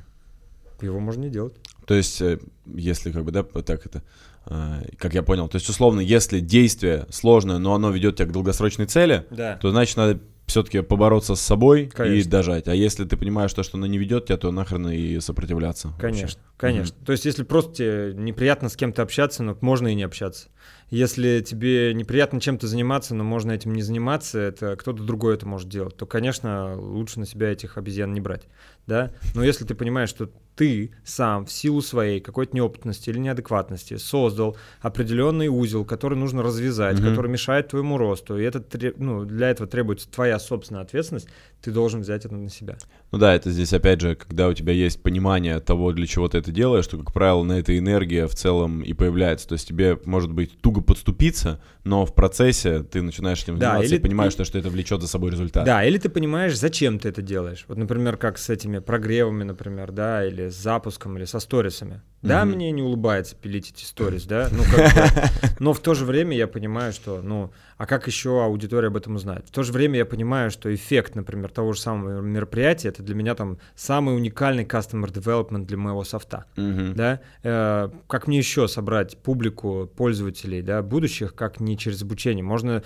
его 0.80 1.00
можно 1.00 1.22
не 1.22 1.30
делать. 1.30 1.54
То 1.86 1.94
есть, 1.94 2.20
э, 2.22 2.38
если 2.66 3.10
как 3.10 3.24
бы, 3.24 3.32
да, 3.32 3.42
так 3.42 3.84
это, 3.84 4.02
э, 4.46 4.82
как 4.96 5.14
я 5.14 5.22
понял, 5.22 5.48
то 5.48 5.56
есть, 5.56 5.68
условно, 5.68 6.00
если 6.00 6.40
действие 6.40 7.06
сложное, 7.10 7.58
но 7.58 7.74
оно 7.74 7.90
ведет 7.90 8.16
тебя 8.16 8.26
к 8.26 8.32
долгосрочной 8.32 8.86
цели, 8.86 9.26
да. 9.30 9.56
то 9.56 9.70
значит 9.70 9.96
надо 9.96 10.20
все-таки 10.46 10.82
побороться 10.82 11.36
с 11.36 11.40
собой 11.40 11.86
конечно. 11.86 12.28
и 12.28 12.30
дожать. 12.30 12.68
А 12.68 12.74
если 12.74 13.04
ты 13.04 13.16
понимаешь, 13.16 13.52
то, 13.52 13.62
что 13.62 13.78
оно 13.78 13.86
не 13.86 13.98
ведет 13.98 14.26
тебя, 14.26 14.36
то 14.36 14.50
нахрен 14.50 14.88
и 14.88 15.20
сопротивляться. 15.20 15.92
Конечно, 16.00 16.26
вообще. 16.26 16.38
конечно. 16.56 16.94
Mm-hmm. 16.94 17.04
То 17.06 17.12
есть, 17.12 17.24
если 17.24 17.44
просто 17.44 17.74
тебе 17.74 18.12
неприятно 18.14 18.68
с 18.68 18.76
кем-то 18.76 19.02
общаться, 19.02 19.42
но 19.44 19.56
можно 19.60 19.88
и 19.88 19.94
не 19.94 20.02
общаться. 20.02 20.48
Если 20.90 21.40
тебе 21.40 21.94
неприятно 21.94 22.40
чем-то 22.40 22.66
заниматься, 22.66 23.14
но 23.14 23.22
можно 23.22 23.52
этим 23.52 23.72
не 23.74 23.82
заниматься, 23.82 24.40
это 24.40 24.76
кто-то 24.76 25.04
другой 25.04 25.34
это 25.34 25.46
может 25.46 25.68
делать, 25.68 25.96
то, 25.96 26.04
конечно, 26.04 26.76
лучше 26.76 27.20
на 27.20 27.26
себя 27.26 27.52
этих 27.52 27.78
обезьян 27.78 28.12
не 28.12 28.20
брать. 28.20 28.48
Да? 28.86 29.12
Но 29.34 29.44
если 29.44 29.64
ты 29.64 29.76
понимаешь, 29.76 30.08
что 30.08 30.30
ты 30.56 30.90
сам 31.04 31.46
в 31.46 31.52
силу 31.52 31.80
своей 31.80 32.20
какой-то 32.20 32.54
неопытности 32.54 33.08
или 33.08 33.18
неадекватности 33.18 33.96
создал 33.96 34.56
определенный 34.80 35.48
узел, 35.48 35.84
который 35.84 36.18
нужно 36.18 36.42
развязать, 36.42 36.98
mm-hmm. 36.98 37.08
который 37.08 37.30
мешает 37.30 37.68
твоему 37.68 37.96
росту, 37.96 38.36
и 38.36 38.42
это, 38.42 38.62
ну, 38.98 39.24
для 39.24 39.50
этого 39.50 39.68
требуется 39.68 40.10
твоя 40.10 40.38
собственная 40.38 40.82
ответственность, 40.82 41.28
ты 41.62 41.70
должен 41.70 42.00
взять 42.00 42.24
это 42.24 42.34
на 42.34 42.50
себя. 42.50 42.76
Ну 43.12 43.18
да, 43.18 43.34
это 43.34 43.50
здесь 43.50 43.72
опять 43.72 44.00
же, 44.00 44.14
когда 44.14 44.48
у 44.48 44.54
тебя 44.54 44.72
есть 44.72 45.02
понимание 45.02 45.58
того, 45.58 45.92
для 45.92 46.06
чего 46.06 46.28
ты 46.28 46.38
это 46.38 46.52
делаешь, 46.52 46.84
что, 46.84 46.96
как 46.96 47.12
правило, 47.12 47.42
на 47.42 47.58
этой 47.58 47.78
энергия 47.78 48.26
в 48.26 48.34
целом 48.34 48.82
и 48.82 48.92
появляется. 48.92 49.48
То 49.48 49.54
есть 49.54 49.66
тебе 49.66 49.98
может 50.04 50.32
быть 50.32 50.60
туго 50.60 50.80
подступиться, 50.80 51.60
но 51.82 52.06
в 52.06 52.14
процессе 52.14 52.82
ты 52.84 53.02
начинаешь 53.02 53.42
этим 53.42 53.58
да, 53.58 53.70
заниматься 53.70 53.94
или... 53.94 54.00
и 54.00 54.02
понимаешь, 54.02 54.32
что, 54.32 54.44
что 54.44 54.58
это 54.58 54.70
влечет 54.70 55.00
за 55.00 55.08
собой 55.08 55.32
результат. 55.32 55.64
Да, 55.64 55.84
или 55.84 55.98
ты 55.98 56.08
понимаешь, 56.08 56.56
зачем 56.56 56.98
ты 56.98 57.08
это 57.08 57.20
делаешь. 57.20 57.64
Вот, 57.66 57.78
например, 57.78 58.16
как 58.16 58.38
с 58.38 58.48
этими 58.48 58.78
прогревами, 58.78 59.42
например, 59.42 59.90
да, 59.90 60.24
или 60.24 60.48
с 60.48 60.54
запуском, 60.54 61.16
или 61.18 61.24
со 61.24 61.40
сторисами. 61.40 62.02
Да, 62.22 62.42
mm-hmm. 62.42 62.54
мне 62.54 62.70
не 62.70 62.82
улыбается 62.82 63.34
пилить 63.34 63.70
эти 63.70 63.84
сторис, 63.84 64.24
да, 64.26 64.48
ну 64.52 64.62
как 64.64 65.30
но 65.58 65.72
в 65.72 65.80
то 65.80 65.94
же 65.94 66.04
время 66.04 66.36
я 66.36 66.46
понимаю, 66.46 66.92
что, 66.92 67.22
ну, 67.22 67.50
а 67.80 67.86
как 67.86 68.06
еще 68.06 68.44
аудитория 68.44 68.88
об 68.88 68.98
этом 68.98 69.14
узнает? 69.14 69.48
В 69.48 69.52
то 69.52 69.62
же 69.62 69.72
время 69.72 69.96
я 69.96 70.04
понимаю, 70.04 70.50
что 70.50 70.72
эффект, 70.74 71.14
например, 71.14 71.50
того 71.50 71.72
же 71.72 71.80
самого 71.80 72.20
мероприятия, 72.20 72.88
это 72.88 73.02
для 73.02 73.14
меня 73.14 73.34
там 73.34 73.56
самый 73.74 74.14
уникальный 74.14 74.64
customer 74.64 75.10
development 75.10 75.64
для 75.64 75.78
моего 75.78 76.04
софта, 76.04 76.44
mm-hmm. 76.56 76.92
да, 76.92 77.20
э, 77.42 77.88
как 78.06 78.26
мне 78.26 78.36
еще 78.36 78.68
собрать 78.68 79.16
публику 79.16 79.90
пользователей, 79.96 80.60
да, 80.60 80.82
будущих, 80.82 81.34
как 81.34 81.58
не 81.58 81.78
через 81.78 82.02
обучение, 82.02 82.44
можно 82.44 82.82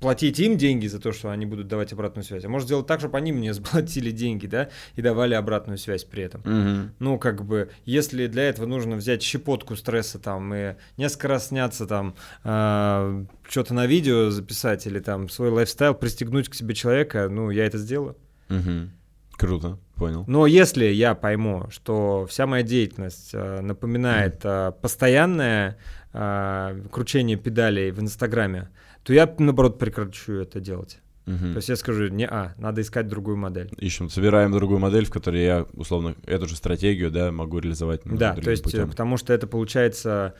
платить 0.00 0.38
им 0.40 0.56
деньги 0.58 0.86
за 0.86 1.00
то, 1.00 1.12
что 1.12 1.30
они 1.30 1.46
будут 1.46 1.68
давать 1.68 1.92
обратную 1.92 2.24
связь. 2.24 2.44
А 2.44 2.48
может 2.48 2.68
сделать 2.68 2.86
так, 2.86 3.00
чтобы 3.00 3.18
они 3.18 3.32
мне 3.32 3.54
заплатили 3.54 4.10
деньги, 4.10 4.46
да, 4.46 4.68
и 4.94 5.02
давали 5.02 5.34
обратную 5.34 5.78
связь 5.78 6.04
при 6.04 6.22
этом. 6.24 6.40
Угу. 6.40 6.90
Ну, 6.98 7.18
как 7.18 7.44
бы, 7.44 7.70
если 7.84 8.26
для 8.26 8.44
этого 8.44 8.66
нужно 8.66 8.96
взять 8.96 9.22
щепотку 9.22 9.76
стресса 9.76 10.18
там 10.18 10.54
и 10.54 10.74
несколько 10.96 11.28
раз 11.28 11.48
сняться 11.48 11.86
там, 11.86 12.14
э, 12.44 13.24
что-то 13.48 13.74
на 13.74 13.86
видео 13.86 14.30
записать 14.30 14.86
или 14.86 15.00
там 15.00 15.28
свой 15.28 15.50
лайфстайл 15.50 15.94
пристегнуть 15.94 16.48
к 16.48 16.54
себе 16.54 16.74
человека, 16.74 17.28
ну, 17.30 17.50
я 17.50 17.66
это 17.66 17.78
сделаю. 17.78 18.16
Угу. 18.50 18.90
Круто, 19.36 19.78
понял. 19.96 20.24
Но 20.26 20.46
если 20.46 20.86
я 20.86 21.14
пойму, 21.14 21.66
что 21.70 22.26
вся 22.26 22.46
моя 22.46 22.62
деятельность 22.62 23.30
э, 23.34 23.60
напоминает 23.60 24.40
э, 24.44 24.72
постоянное 24.80 25.76
э, 26.14 26.82
кручение 26.90 27.36
педалей 27.36 27.90
в 27.90 28.00
Инстаграме, 28.00 28.70
то 29.06 29.14
я, 29.14 29.32
наоборот, 29.38 29.78
прекращу 29.78 30.32
это 30.32 30.58
делать. 30.58 30.98
Угу. 31.28 31.36
То 31.38 31.56
есть 31.56 31.68
я 31.68 31.76
скажу, 31.76 32.08
не 32.08 32.26
а, 32.26 32.54
надо 32.58 32.80
искать 32.80 33.06
другую 33.06 33.36
модель. 33.36 33.70
Ищем, 33.78 34.10
собираем 34.10 34.50
другую 34.50 34.80
модель, 34.80 35.06
в 35.06 35.10
которой 35.10 35.44
я, 35.44 35.66
условно, 35.74 36.16
эту 36.26 36.48
же 36.48 36.56
стратегию, 36.56 37.12
да, 37.12 37.30
могу 37.30 37.60
реализовать. 37.60 38.00
Да, 38.04 38.34
то 38.34 38.50
есть, 38.50 38.64
путем. 38.64 38.88
потому 38.88 39.16
что 39.16 39.32
это 39.32 39.46
получается 39.46 40.34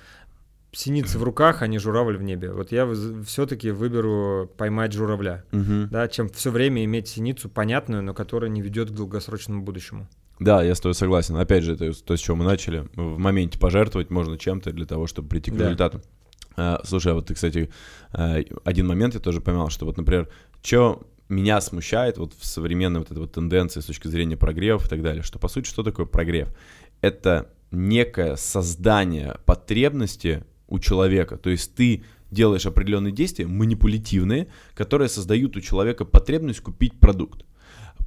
синицы 0.73 1.19
в 1.19 1.23
руках, 1.23 1.63
а 1.63 1.69
не 1.69 1.79
журавль 1.79 2.17
в 2.17 2.23
небе. 2.23 2.53
Вот 2.53 2.73
я 2.73 2.93
все-таки 3.25 3.71
выберу 3.71 4.51
поймать 4.57 4.93
журавля, 4.93 5.45
угу. 5.53 5.87
да, 5.89 6.09
чем 6.09 6.29
все 6.29 6.51
время 6.51 6.85
иметь 6.85 7.07
синицу 7.07 7.49
понятную, 7.49 8.03
но 8.03 8.15
которая 8.15 8.51
не 8.51 8.63
ведет 8.63 8.91
к 8.91 8.95
долгосрочному 8.95 9.63
будущему. 9.63 10.09
Да, 10.41 10.61
я 10.63 10.75
с 10.75 10.81
тобой 10.81 10.95
согласен. 10.95 11.37
Опять 11.37 11.63
же, 11.63 11.75
это 11.75 11.93
то, 12.03 12.17
с 12.17 12.21
чего 12.21 12.37
мы 12.37 12.45
начали. 12.45 12.89
В 12.97 13.17
моменте 13.17 13.61
пожертвовать 13.61 14.11
можно 14.11 14.37
чем-то 14.37 14.73
для 14.73 14.87
того, 14.87 15.07
чтобы 15.07 15.29
прийти 15.29 15.53
к 15.53 15.55
да. 15.55 15.65
результату. 15.65 16.03
А, 16.57 16.81
слушай, 16.85 17.13
а 17.13 17.15
вот 17.15 17.27
ты, 17.27 17.35
кстати, 17.35 17.71
а, 18.13 18.41
один 18.65 18.87
момент 18.87 19.15
я 19.15 19.21
тоже 19.21 19.41
поймал, 19.41 19.71
что 19.71 19.85
вот, 19.85 19.97
например, 19.97 20.29
что 20.63 21.07
меня 21.29 21.61
смущает 21.61 22.19
вот 22.19 22.35
в 22.39 22.45
современной 22.47 23.01
вот 23.01 23.11
этой 23.11 23.19
вот 23.19 23.33
тенденции 23.33 23.81
с 23.81 23.87
точки 23.87 24.09
зрения 24.09 24.37
прогревов 24.37 24.87
и 24.87 24.89
так 24.89 25.03
далее, 25.03 25.23
что 25.23 25.39
по 25.39 25.49
сути 25.49 25.69
что 25.69 25.83
такое 25.83 26.07
прогрев? 26.07 26.49
Это 27.01 27.51
некое 27.71 28.37
создание 28.37 29.39
потребности 29.45 30.45
у 30.69 30.79
человека, 30.79 31.37
то 31.37 31.51
есть 31.51 31.75
ты 31.75 32.05
делаешь 32.31 32.67
определенные 32.67 33.13
действия 33.13 33.47
манипулятивные, 33.47 34.49
которые 34.75 35.09
создают 35.09 35.57
у 35.57 35.61
человека 35.61 36.05
потребность 36.05 36.61
купить 36.61 36.99
продукт. 36.99 37.45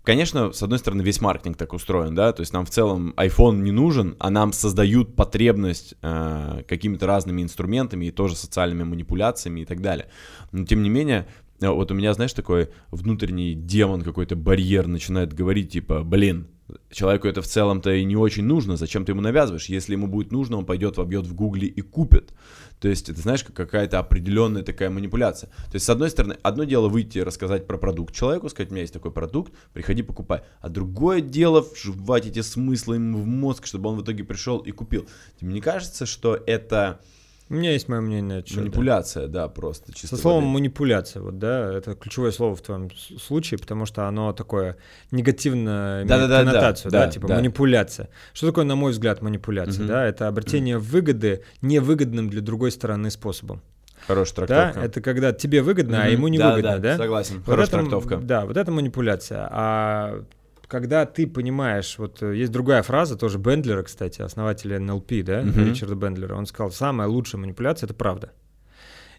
Конечно, 0.03 0.53
с 0.53 0.63
одной 0.63 0.79
стороны, 0.79 1.01
весь 1.01 1.21
маркетинг 1.21 1.57
так 1.57 1.73
устроен, 1.73 2.15
да, 2.15 2.31
то 2.31 2.41
есть 2.41 2.53
нам 2.53 2.65
в 2.65 2.69
целом 2.69 3.13
iPhone 3.17 3.57
не 3.57 3.71
нужен, 3.71 4.15
а 4.19 4.29
нам 4.29 4.53
создают 4.53 5.15
потребность 5.15 5.95
э, 6.01 6.63
какими-то 6.67 7.05
разными 7.05 7.41
инструментами 7.41 8.05
и 8.05 8.11
тоже 8.11 8.35
социальными 8.35 8.83
манипуляциями 8.83 9.61
и 9.61 9.65
так 9.65 9.81
далее. 9.81 10.07
Но 10.51 10.65
тем 10.65 10.83
не 10.83 10.89
менее, 10.89 11.27
э, 11.59 11.67
вот 11.67 11.91
у 11.91 11.95
меня, 11.95 12.13
знаешь, 12.13 12.33
такой 12.33 12.69
внутренний 12.91 13.53
демон, 13.53 14.01
какой-то 14.01 14.35
барьер 14.35 14.87
начинает 14.87 15.33
говорить, 15.33 15.73
типа, 15.73 16.03
блин, 16.03 16.47
человеку 16.91 17.27
это 17.27 17.41
в 17.41 17.47
целом-то 17.47 17.91
и 17.91 18.03
не 18.03 18.15
очень 18.15 18.43
нужно, 18.43 18.77
зачем 18.77 19.05
ты 19.05 19.11
ему 19.11 19.21
навязываешь? 19.21 19.65
Если 19.65 19.93
ему 19.93 20.07
будет 20.07 20.31
нужно, 20.31 20.57
он 20.57 20.65
пойдет, 20.65 20.97
вобьет 20.97 21.25
в 21.25 21.33
гугле 21.33 21.67
и 21.67 21.81
купит. 21.81 22.33
То 22.79 22.87
есть, 22.87 23.09
это 23.09 23.19
знаешь, 23.19 23.43
как 23.43 23.55
какая-то 23.55 23.99
определенная 23.99 24.63
такая 24.63 24.89
манипуляция. 24.89 25.49
То 25.49 25.75
есть, 25.75 25.85
с 25.85 25.89
одной 25.89 26.09
стороны, 26.09 26.37
одно 26.43 26.63
дело 26.63 26.87
выйти 26.87 27.17
и 27.17 27.23
рассказать 27.23 27.67
про 27.67 27.77
продукт 27.77 28.15
человеку, 28.15 28.49
сказать, 28.49 28.69
у 28.69 28.73
меня 28.73 28.81
есть 28.81 28.93
такой 28.93 29.11
продукт, 29.11 29.53
приходи, 29.73 30.01
покупай. 30.01 30.41
А 30.61 30.69
другое 30.69 31.21
дело 31.21 31.61
вживать 31.61 32.25
эти 32.25 32.41
смыслы 32.41 32.95
ему 32.95 33.19
в 33.19 33.25
мозг, 33.25 33.65
чтобы 33.65 33.89
он 33.89 33.97
в 33.97 34.03
итоге 34.03 34.23
пришел 34.23 34.59
и 34.59 34.71
купил. 34.71 35.07
Тебе 35.39 35.53
не 35.53 35.61
кажется, 35.61 36.05
что 36.05 36.35
это 36.35 37.01
у 37.49 37.55
меня 37.55 37.71
есть 37.71 37.87
мое 37.87 37.99
мнение. 38.01 38.43
Что, 38.45 38.59
Манипуляция, 38.59 39.27
да, 39.27 39.43
да 39.43 39.47
просто. 39.49 39.91
Чисто 39.93 40.15
Со 40.15 40.21
словом 40.21 40.45
воды. 40.45 40.53
манипуляция, 40.53 41.21
вот, 41.21 41.39
да, 41.39 41.73
это 41.73 41.95
ключевое 41.95 42.31
слово 42.31 42.55
в 42.55 42.61
твоем 42.61 42.89
случае, 43.19 43.57
потому 43.57 43.85
что 43.85 44.07
оно 44.07 44.33
такое 44.33 44.77
негативно 45.11 46.03
да, 46.05 46.17
имеет 46.17 46.29
да, 46.29 46.39
коннотацию, 46.43 46.91
да, 46.91 46.99
да, 46.99 47.05
да 47.05 47.11
типа 47.11 47.27
да. 47.27 47.35
манипуляция. 47.35 48.09
Что 48.33 48.47
такое, 48.47 48.65
на 48.65 48.75
мой 48.75 48.91
взгляд, 48.91 49.21
манипуляция, 49.21 49.83
угу. 49.83 49.87
да? 49.87 50.05
Это 50.05 50.27
обретение 50.27 50.77
угу. 50.77 50.85
выгоды 50.85 51.43
невыгодным 51.61 52.29
для 52.29 52.41
другой 52.41 52.71
стороны 52.71 53.09
способом. 53.09 53.61
Хорошая 54.07 54.47
трактовка. 54.47 54.79
Да, 54.79 54.85
это 54.85 55.01
когда 55.01 55.33
тебе 55.33 55.61
выгодно, 55.61 55.95
mm-hmm. 55.95 56.03
а 56.03 56.07
ему 56.09 56.27
не 56.29 56.37
да, 56.37 56.51
выгодно, 56.51 56.79
да? 56.79 56.91
да? 56.91 56.97
Согласен. 56.97 57.43
Хорошая 57.43 57.81
вот 57.81 57.89
трактовка. 57.89 58.17
Да, 58.17 58.45
вот 58.45 58.57
это 58.57 58.71
манипуляция. 58.71 59.47
А 59.51 60.23
когда 60.69 61.05
ты 61.05 61.27
понимаешь, 61.27 61.95
вот 61.97 62.21
э, 62.21 62.37
есть 62.37 62.51
другая 62.51 62.83
фраза, 62.83 63.17
тоже 63.17 63.39
Бендлера, 63.39 63.83
кстати, 63.83 64.21
основателя 64.21 64.79
НЛП, 64.79 65.09
да, 65.23 65.41
mm-hmm. 65.41 65.65
Ричарда 65.65 65.95
Бендлера, 65.95 66.35
он 66.35 66.45
сказал, 66.45 66.71
самая 66.71 67.07
лучшая 67.07 67.41
манипуляция— 67.41 67.87
это 67.87 67.95
правда. 67.95 68.31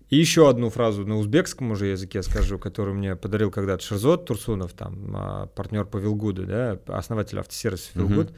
И 0.09 0.17
еще 0.17 0.49
одну 0.49 0.71
фразу 0.71 1.05
на 1.07 1.19
узбекском 1.19 1.73
уже 1.73 1.87
языке 1.87 2.23
скажу, 2.23 2.59
которую 2.59 2.97
мне 2.97 3.17
подарил 3.17 3.51
когда-то 3.51 3.85
Шерзот 3.85 4.27
Турсунов, 4.27 4.73
там, 4.73 5.13
а, 5.15 5.47
партнер 5.47 5.85
по 5.85 5.99
Вилгуду, 5.99 6.47
да, 6.47 6.79
основатель 6.87 7.39
автосервиса 7.39 7.91
Вилгуд. 7.95 8.31
Mm-hmm. 8.31 8.37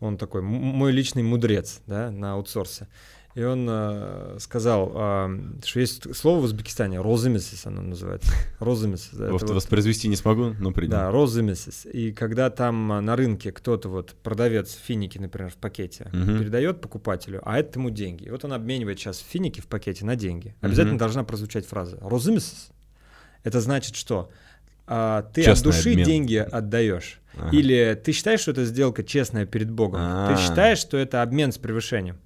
Он 0.00 0.18
такой 0.18 0.42
мой 0.42 0.92
личный 0.92 1.22
мудрец, 1.22 1.80
да, 1.86 2.10
на 2.10 2.34
аутсорсе. 2.34 2.88
И 3.36 3.42
он 3.44 3.66
э, 3.68 4.38
сказал, 4.40 4.92
э, 4.94 5.38
что 5.62 5.78
есть 5.78 6.16
слово 6.16 6.40
в 6.40 6.44
Узбекистане, 6.44 7.02
розымисис 7.02 7.66
оно 7.66 7.82
называется. 7.82 8.32
Розымисис. 8.60 9.10
Да, 9.12 9.30
вот 9.30 9.42
воспроизвести 9.42 10.08
не 10.08 10.16
смогу, 10.16 10.54
но 10.58 10.72
принял. 10.72 10.92
Да, 10.92 11.10
розымисис. 11.10 11.84
И 11.84 12.12
когда 12.12 12.48
там 12.48 12.88
на 13.04 13.14
рынке 13.14 13.52
кто-то, 13.52 13.90
вот 13.90 14.14
продавец 14.22 14.72
финики, 14.72 15.18
например, 15.18 15.50
в 15.50 15.56
пакете, 15.56 16.10
угу. 16.14 16.38
передает 16.38 16.80
покупателю, 16.80 17.42
а 17.44 17.58
это 17.58 17.78
ему 17.78 17.90
деньги. 17.90 18.24
И 18.24 18.30
вот 18.30 18.42
он 18.46 18.54
обменивает 18.54 18.98
сейчас 18.98 19.18
финики 19.18 19.60
в 19.60 19.66
пакете 19.66 20.06
на 20.06 20.16
деньги. 20.16 20.54
Обязательно 20.62 20.94
угу. 20.94 21.00
должна 21.00 21.22
прозвучать 21.22 21.66
фраза 21.66 21.98
розымисис. 22.00 22.70
Это 23.44 23.60
значит 23.60 23.96
что? 23.96 24.30
А, 24.86 25.24
ты 25.34 25.42
Честный 25.42 25.70
от 25.70 25.76
души 25.76 25.90
обмен. 25.90 26.06
деньги 26.06 26.36
отдаешь. 26.36 27.20
Ага. 27.34 27.54
Или 27.54 28.00
ты 28.02 28.12
считаешь, 28.12 28.40
что 28.40 28.52
это 28.52 28.64
сделка 28.64 29.04
честная 29.04 29.44
перед 29.44 29.70
Богом? 29.70 30.00
А-а-а. 30.00 30.34
Ты 30.34 30.40
считаешь, 30.40 30.78
что 30.78 30.96
это 30.96 31.20
обмен 31.20 31.52
с 31.52 31.58
превышением? 31.58 32.16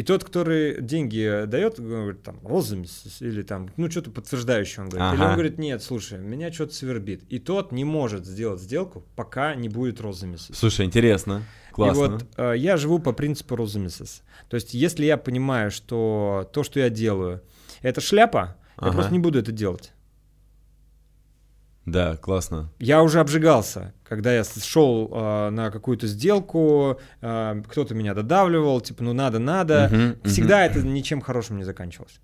И 0.00 0.02
тот, 0.02 0.24
который 0.24 0.80
деньги 0.80 1.44
дает, 1.44 1.78
говорит, 1.78 2.22
там, 2.22 2.40
розами, 2.42 2.86
или 3.20 3.42
там, 3.42 3.68
ну, 3.76 3.90
что-то 3.90 4.10
подтверждающее 4.10 4.84
он 4.84 4.88
говорит. 4.88 5.08
Ага. 5.08 5.14
Или 5.14 5.24
он 5.24 5.32
говорит, 5.34 5.58
нет, 5.58 5.82
слушай, 5.82 6.18
меня 6.18 6.50
что-то 6.50 6.72
свербит. 6.72 7.22
И 7.28 7.38
тот 7.38 7.70
не 7.70 7.84
может 7.84 8.24
сделать 8.24 8.62
сделку, 8.62 9.04
пока 9.14 9.54
не 9.54 9.68
будет 9.68 10.00
розамисис. 10.00 10.56
Слушай, 10.56 10.86
интересно. 10.86 11.42
Классно. 11.72 12.02
И 12.02 12.08
вот 12.08 12.26
э, 12.38 12.54
я 12.56 12.78
живу 12.78 12.98
по 12.98 13.12
принципу 13.12 13.56
розамисис. 13.56 14.22
То 14.48 14.54
есть, 14.54 14.72
если 14.72 15.04
я 15.04 15.18
понимаю, 15.18 15.70
что 15.70 16.48
то, 16.54 16.62
что 16.62 16.80
я 16.80 16.88
делаю, 16.88 17.42
это 17.82 18.00
шляпа, 18.00 18.56
ага. 18.76 18.86
я 18.86 18.92
просто 18.94 19.12
не 19.12 19.18
буду 19.18 19.38
это 19.38 19.52
делать. 19.52 19.92
Да, 21.86 22.16
классно. 22.16 22.70
Я 22.78 23.02
уже 23.02 23.20
обжигался, 23.20 23.94
когда 24.04 24.32
я 24.32 24.44
шел 24.44 25.10
э, 25.12 25.50
на 25.50 25.70
какую-то 25.70 26.06
сделку, 26.06 27.00
э, 27.20 27.62
кто-то 27.68 27.94
меня 27.94 28.14
додавливал, 28.14 28.80
типа, 28.80 29.02
ну 29.02 29.12
надо, 29.12 29.38
надо. 29.38 29.88
Uh-huh, 29.90 30.28
Всегда 30.28 30.64
uh-huh. 30.64 30.70
это 30.70 30.80
ничем 30.82 31.20
хорошим 31.20 31.56
не 31.56 31.64
заканчивалось. 31.64 32.20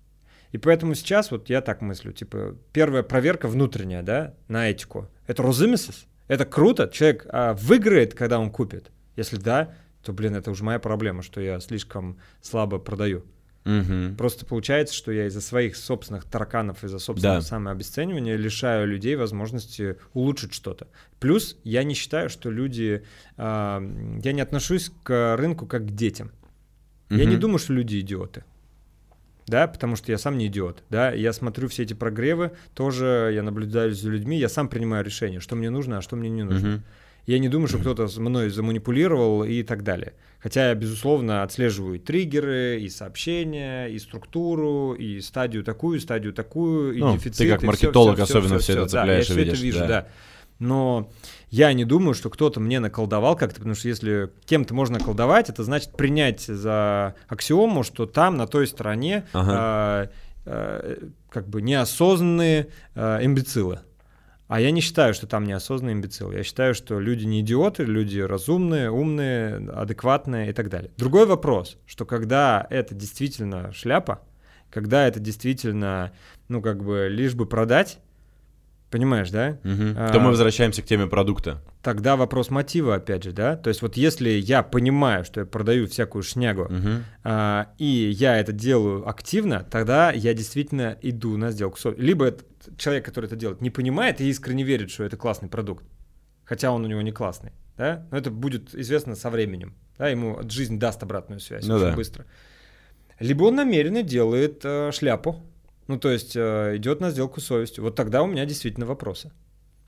И 0.51 0.57
поэтому 0.57 0.95
сейчас 0.95 1.31
вот 1.31 1.49
я 1.49 1.61
так 1.61 1.81
мыслю, 1.81 2.13
типа, 2.13 2.55
первая 2.71 3.03
проверка 3.03 3.47
внутренняя, 3.47 4.03
да, 4.03 4.33
на 4.47 4.69
этику. 4.69 5.09
Это 5.25 5.43
розымисис. 5.43 6.05
Это 6.27 6.45
круто. 6.45 6.89
Человек 6.91 7.25
а, 7.29 7.53
выиграет, 7.53 8.13
когда 8.13 8.39
он 8.39 8.49
купит. 8.49 8.91
Если 9.15 9.37
да, 9.37 9.73
то, 10.03 10.13
блин, 10.13 10.35
это 10.35 10.51
уже 10.51 10.63
моя 10.63 10.79
проблема, 10.79 11.21
что 11.21 11.41
я 11.41 11.59
слишком 11.59 12.17
слабо 12.41 12.79
продаю. 12.79 13.25
Угу. 13.67 14.15
Просто 14.17 14.45
получается, 14.45 14.95
что 14.95 15.11
я 15.11 15.27
из-за 15.27 15.41
своих 15.41 15.75
собственных 15.75 16.23
тараканов, 16.23 16.85
из-за 16.85 16.99
собственного 16.99 17.41
да. 17.41 17.45
самообесценивания 17.45 18.37
лишаю 18.37 18.87
людей 18.87 19.15
возможности 19.17 19.97
улучшить 20.13 20.53
что-то. 20.53 20.87
Плюс 21.19 21.57
я 21.65 21.83
не 21.83 21.93
считаю, 21.93 22.29
что 22.29 22.49
люди... 22.49 23.03
Э, 23.35 24.19
я 24.23 24.31
не 24.31 24.41
отношусь 24.41 24.89
к 25.03 25.35
рынку 25.35 25.65
как 25.65 25.85
к 25.85 25.91
детям. 25.91 26.31
Угу. 27.09 27.19
Я 27.19 27.25
не 27.25 27.35
думаю, 27.35 27.59
что 27.59 27.73
люди 27.73 27.99
идиоты. 27.99 28.45
Да, 29.47 29.67
потому 29.67 29.97
что 29.97 30.11
я 30.11 30.17
сам 30.17 30.37
не 30.37 30.47
идиот, 30.47 30.83
да, 30.89 31.11
я 31.13 31.31
смотрю 31.31 31.69
все 31.69 31.83
эти 31.83 31.93
прогревы, 31.93 32.51
тоже 32.73 33.31
я 33.33 33.43
наблюдаю 33.43 33.93
за 33.93 34.09
людьми, 34.09 34.37
я 34.37 34.49
сам 34.49 34.67
принимаю 34.67 35.05
решение, 35.05 35.39
что 35.39 35.55
мне 35.55 35.69
нужно, 35.69 35.99
а 35.99 36.01
что 36.01 36.17
мне 36.17 36.29
не 36.29 36.43
нужно. 36.43 36.75
Угу. 36.75 36.83
Я 37.27 37.39
не 37.39 37.49
думаю, 37.49 37.67
что 37.67 37.77
кто-то 37.77 38.07
мной 38.21 38.49
заманипулировал 38.49 39.43
и 39.43 39.61
так 39.61 39.83
далее. 39.83 40.13
Хотя 40.39 40.69
я, 40.69 40.75
безусловно, 40.75 41.43
отслеживаю 41.43 41.95
и 41.95 41.99
триггеры, 41.99 42.79
и 42.79 42.87
сообщения, 42.87 43.87
и 43.87 43.99
структуру, 43.99 44.93
и 44.93 45.19
стадию 45.19 45.65
такую, 45.65 45.99
стадию 45.99 46.31
такую, 46.31 46.95
и 46.95 46.99
ну, 47.01 47.13
дефицит. 47.13 47.37
Ты 47.37 47.49
как 47.49 47.63
маркетолог 47.63 48.15
все, 48.15 48.25
все, 48.25 48.37
особенно 48.37 48.59
все, 48.59 48.63
все, 48.63 48.73
все 48.73 48.81
это 48.81 48.91
цепляешь 48.91 49.27
да, 49.27 49.33
я 49.33 49.39
и 49.39 49.43
видишь. 49.43 49.57
это 49.57 49.63
вижу, 49.63 49.79
да. 49.79 49.87
да. 49.87 50.07
Но 50.59 51.11
я 51.49 51.73
не 51.73 51.83
думаю, 51.83 52.13
что 52.13 52.29
кто-то 52.29 52.61
мне 52.61 52.79
наколдовал 52.79 53.35
как-то, 53.35 53.57
потому 53.57 53.75
что 53.75 53.89
если 53.89 54.31
кем-то 54.45 54.73
можно 54.73 54.97
колдовать, 54.97 55.49
это 55.49 55.63
значит 55.63 55.91
принять 55.97 56.41
за 56.41 57.15
аксиому, 57.27 57.83
что 57.83 58.05
там, 58.05 58.37
на 58.37 58.47
той 58.47 58.67
стороне, 58.67 59.25
ага. 59.33 60.09
э, 60.45 60.45
э, 60.45 61.07
как 61.29 61.49
бы 61.49 61.61
неосознанные 61.61 62.69
э, 62.95 63.19
имбецилы. 63.21 63.81
А 64.47 64.61
я 64.61 64.71
не 64.71 64.79
считаю, 64.79 65.13
что 65.13 65.27
там 65.27 65.43
неосознанный 65.43 65.93
имбецил. 65.93 66.31
Я 66.31 66.43
считаю, 66.43 66.73
что 66.73 66.99
люди 66.99 67.25
не 67.25 67.41
идиоты, 67.41 67.83
люди 67.83 68.19
разумные, 68.19 68.89
умные, 68.89 69.57
адекватные 69.69 70.49
и 70.49 70.53
так 70.53 70.69
далее. 70.69 70.91
Другой 70.97 71.25
вопрос, 71.25 71.77
что 71.85 72.05
когда 72.05 72.65
это 72.69 72.95
действительно 72.95 73.73
шляпа, 73.73 74.21
когда 74.69 75.05
это 75.05 75.19
действительно, 75.19 76.13
ну, 76.47 76.61
как 76.61 76.83
бы, 76.83 77.07
лишь 77.09 77.35
бы 77.35 77.45
продать, 77.45 77.99
Понимаешь, 78.89 79.29
да? 79.31 79.57
Угу. 79.65 79.83
А, 79.97 80.11
То 80.13 80.19
мы 80.19 80.29
возвращаемся 80.29 80.81
к 80.81 80.85
теме 80.85 81.07
продукта. 81.07 81.61
Тогда 81.83 82.15
вопрос 82.15 82.49
мотива, 82.49 82.95
опять 82.95 83.23
же, 83.23 83.33
да? 83.33 83.57
То 83.57 83.67
есть 83.67 83.81
вот 83.81 83.97
если 83.97 84.29
я 84.29 84.63
понимаю, 84.63 85.25
что 85.25 85.41
я 85.41 85.45
продаю 85.45 85.87
всякую 85.87 86.23
шнягу, 86.23 86.63
угу. 86.63 86.89
а, 87.23 87.69
и 87.77 87.85
я 87.85 88.37
это 88.37 88.53
делаю 88.53 89.07
активно, 89.07 89.65
тогда 89.69 90.11
я 90.11 90.33
действительно 90.33 90.97
иду 91.01 91.35
на 91.35 91.51
сделку. 91.51 91.77
Либо 91.97 92.33
человек, 92.77 93.03
который 93.03 93.25
это 93.25 93.35
делает, 93.35 93.59
не 93.59 93.69
понимает 93.69 94.21
и 94.21 94.29
искренне 94.29 94.63
верит, 94.63 94.89
что 94.89 95.03
это 95.03 95.17
классный 95.17 95.49
продукт, 95.49 95.83
хотя 96.45 96.71
он 96.71 96.85
у 96.85 96.87
него 96.87 97.01
не 97.01 97.11
классный, 97.11 97.51
да? 97.77 98.07
Но 98.09 98.17
это 98.17 98.31
будет 98.31 98.73
известно 98.73 99.15
со 99.15 99.29
временем, 99.29 99.75
да? 99.97 100.07
Ему 100.07 100.39
жизнь 100.49 100.79
даст 100.79 101.03
обратную 101.03 101.41
связь 101.41 101.65
ну 101.67 101.75
очень 101.75 101.87
да. 101.87 101.95
быстро. 101.95 102.25
Либо 103.19 103.43
он 103.45 103.55
намеренно 103.55 104.03
делает 104.03 104.61
э, 104.63 104.91
шляпу, 104.93 105.43
ну, 105.87 105.97
то 105.97 106.09
есть 106.09 106.35
э, 106.35 106.77
идет 106.77 106.99
на 106.99 107.11
сделку 107.11 107.41
совестью. 107.41 107.83
Вот 107.83 107.95
тогда 107.95 108.23
у 108.23 108.27
меня 108.27 108.45
действительно 108.45 108.85
вопросы. 108.85 109.31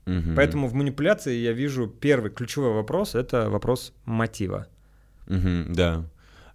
Угу. 0.06 0.34
Поэтому 0.34 0.66
в 0.66 0.74
манипуляции 0.74 1.36
я 1.36 1.52
вижу 1.52 1.86
первый 1.86 2.30
ключевой 2.30 2.72
вопрос 2.72 3.14
это 3.14 3.50
вопрос 3.50 3.92
мотива. 4.04 4.66
Угу, 5.28 5.74
да. 5.74 6.04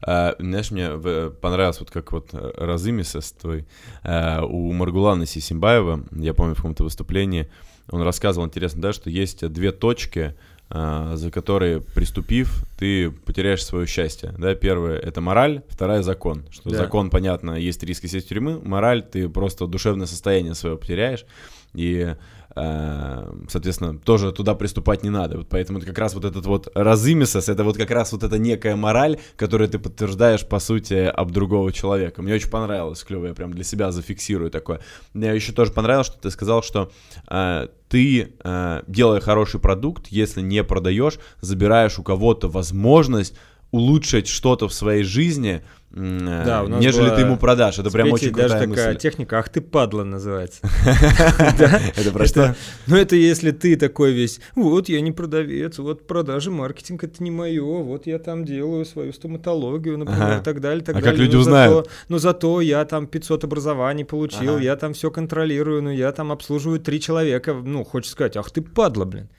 А, 0.01 0.35
знаешь, 0.39 0.71
мне 0.71 0.89
понравилось 1.29 1.79
вот 1.79 1.91
как 1.91 2.11
вот 2.11 2.29
э, 2.33 2.51
разымисос 2.57 3.31
твой. 3.33 3.67
А, 4.03 4.43
у 4.43 4.71
Маргулана 4.71 5.25
Сисимбаева, 5.25 6.05
я 6.11 6.33
помню 6.33 6.53
в 6.53 6.57
каком-то 6.57 6.83
выступлении, 6.83 7.49
он 7.89 8.01
рассказывал, 8.01 8.47
интересно, 8.47 8.81
да, 8.81 8.93
что 8.93 9.09
есть 9.09 9.47
две 9.47 9.71
точки, 9.71 10.35
за 10.69 11.31
которые, 11.31 11.81
приступив, 11.81 12.63
ты 12.77 13.11
потеряешь 13.11 13.63
свое 13.63 13.85
счастье. 13.85 14.33
Да, 14.37 14.55
первое— 14.55 14.97
это 14.99 15.21
мораль, 15.21 15.61
вторая— 15.69 16.01
закон. 16.03 16.45
Что 16.49 16.71
да. 16.71 16.77
закон, 16.77 17.09
понятно, 17.09 17.51
есть 17.51 17.83
риск 17.83 18.07
сесть 18.07 18.25
в 18.25 18.29
тюрьмы, 18.29 18.59
мораль— 18.59 19.03
ты 19.11 19.29
просто 19.29 19.67
душевное 19.67 20.07
состояние 20.07 20.55
свое 20.55 20.77
потеряешь, 20.77 21.25
и 21.73 21.95
Э, 21.99 22.15
соответственно, 22.55 23.97
тоже 23.99 24.31
туда 24.31 24.55
приступать 24.55 25.03
не 25.03 25.09
надо. 25.09 25.39
Вот 25.39 25.47
поэтому 25.49 25.81
как 25.81 25.97
раз 25.97 26.13
вот 26.13 26.23
этот 26.23 26.45
вот 26.45 26.69
разымисос, 26.73 27.49
это 27.49 27.63
вот 27.63 27.77
как 27.77 27.91
раз 27.91 28.13
вот 28.13 28.23
эта 28.23 28.37
некая 28.37 28.75
мораль, 28.75 29.19
которую 29.35 29.69
ты 29.69 29.77
подтверждаешь, 29.77 30.47
по 30.47 30.59
сути, 30.59 30.93
об 30.93 31.31
другого 31.31 31.73
человека. 31.73 32.21
Мне 32.21 32.33
очень 32.35 32.49
понравилось, 32.49 33.03
клево, 33.03 33.27
я 33.27 33.33
прям 33.33 33.53
для 33.53 33.63
себя 33.63 33.91
зафиксирую 33.91 34.51
такое. 34.51 34.79
Мне 35.13 35.35
еще 35.35 35.51
тоже 35.51 35.71
понравилось, 35.71 36.07
что 36.07 36.17
ты 36.17 36.31
сказал, 36.31 36.63
что 36.63 36.91
э, 37.29 37.67
ты, 37.89 38.33
э, 38.43 38.83
делая 38.87 39.19
хороший 39.19 39.59
продукт, 39.59 40.07
если 40.07 40.41
не 40.41 40.63
продаешь, 40.63 41.19
забираешь 41.41 41.99
у 41.99 42.03
кого-то 42.03 42.47
возможность 42.47 43.35
улучшить 43.71 44.27
что-то 44.27 44.67
в 44.67 44.73
своей 44.73 45.03
жизни, 45.03 45.61
Да, 45.91 46.63
у 46.63 46.67
нас 46.67 46.81
нежели 46.81 47.07
была 47.07 47.15
ты 47.15 47.21
ему 47.21 47.37
продашь. 47.37 47.79
Это 47.79 47.89
прям 47.89 48.11
очень 48.11 48.31
даже 48.31 48.49
крутая 48.49 48.67
такая 48.67 48.87
мысль. 48.87 48.99
техника, 48.99 49.39
ах 49.39 49.49
ты 49.49 49.61
падла 49.61 50.03
называется. 50.03 50.59
Это 51.95 52.11
про 52.11 52.25
что? 52.25 52.55
Ну 52.87 52.97
это 52.97 53.15
если 53.15 53.51
ты 53.51 53.77
такой 53.77 54.11
весь, 54.11 54.41
вот 54.55 54.89
я 54.89 54.99
не 54.99 55.11
продавец, 55.11 55.77
вот 55.79 56.05
продажи, 56.05 56.51
маркетинг 56.51 57.03
это 57.05 57.23
не 57.23 57.31
мое, 57.31 57.63
вот 57.63 58.07
я 58.07 58.19
там 58.19 58.43
делаю 58.43 58.85
свою 58.85 59.13
стоматологию, 59.13 59.97
например, 59.97 60.41
и 60.41 60.43
так 60.43 60.59
далее, 60.59 60.83
А 60.87 61.01
как 61.01 61.17
люди 61.17 61.35
узнают? 61.35 61.89
Ну 62.09 62.17
зато 62.17 62.61
я 62.61 62.83
там 62.85 63.07
500 63.07 63.45
образований 63.45 64.03
получил, 64.05 64.57
я 64.59 64.75
там 64.75 64.93
все 64.93 65.11
контролирую, 65.11 65.81
ну 65.81 65.91
я 65.91 66.11
там 66.11 66.31
обслуживаю 66.31 66.79
три 66.79 66.99
человека, 66.99 67.53
ну 67.53 67.83
хочешь 67.83 68.11
сказать, 68.11 68.37
ах 68.37 68.51
ты 68.51 68.61
падла, 68.61 69.05
блин. 69.05 69.29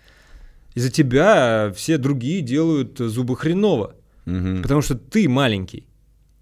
Из-за 0.75 0.91
тебя 0.91 1.73
все 1.75 1.97
другие 1.97 2.43
делают 2.43 2.99
зубы 2.99 3.35
хреново. 3.37 3.95
Мгм. 4.27 4.63
Потому 4.63 4.83
что 4.83 4.95
ты 4.97 5.29
маленький. 5.29 5.89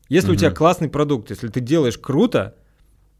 Если 0.09 0.33
у 0.33 0.35
тебя 0.35 0.51
классный 0.51 0.89
продукт, 0.89 1.31
если 1.31 1.49
ты 1.49 1.61
делаешь 1.61 1.99
круто, 1.99 2.57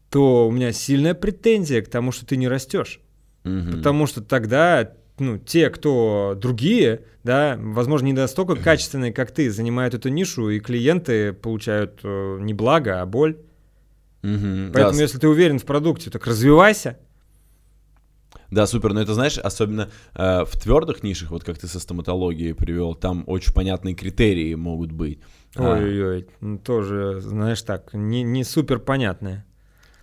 то 0.09 0.47
у 0.47 0.51
меня 0.51 0.71
сильная 0.71 1.13
претензия 1.13 1.81
к 1.81 1.89
тому, 1.89 2.11
что 2.11 2.25
ты 2.25 2.37
не 2.37 2.47
растешь. 2.47 2.99
Мгм. 3.43 3.77
Потому 3.77 4.07
что 4.07 4.21
тогда 4.21 4.93
ну, 5.17 5.37
те, 5.37 5.69
кто 5.69 6.37
другие, 6.39 7.01
да, 7.23 7.57
возможно, 7.59 8.07
не 8.07 8.13
настолько 8.13 8.55
качественные, 8.63 9.13
как 9.13 9.31
ты, 9.31 9.49
занимают 9.49 9.93
эту 9.93 10.09
нишу, 10.09 10.49
и 10.49 10.59
клиенты 10.59 11.33
получают 11.33 12.01
э, 12.03 12.37
не 12.41 12.53
благо, 12.53 13.01
а 13.01 13.05
боль. 13.05 13.37
Мгм. 14.21 14.71
Поэтому, 14.73 14.97
Да, 14.97 15.01
если 15.01 15.19
ты 15.19 15.27
уверен 15.27 15.59
в 15.59 15.65
продукте, 15.65 16.09
так 16.09 16.25
развивайся. 16.25 16.97
Да, 18.55 18.67
супер. 18.67 18.93
Но 18.93 19.01
это, 19.01 19.13
знаешь, 19.13 19.37
особенно 19.37 19.89
э, 20.13 20.45
в 20.45 20.57
твердых 20.57 21.03
нишах, 21.03 21.29
вот 21.31 21.43
как 21.43 21.57
ты 21.57 21.67
со 21.67 21.77
стоматологией 21.77 22.53
привел, 22.53 22.95
там 22.95 23.25
очень 23.27 23.53
понятные 23.53 23.95
критерии 23.95 24.55
могут 24.55 24.93
быть. 24.93 25.19
А, 25.57 25.73
Ой-ой-ой, 25.73 26.27
ну, 26.39 26.57
тоже, 26.57 27.19
знаешь, 27.19 27.61
так, 27.63 27.93
не, 27.93 28.23
не 28.23 28.45
супер 28.45 28.79
понятное. 28.79 29.45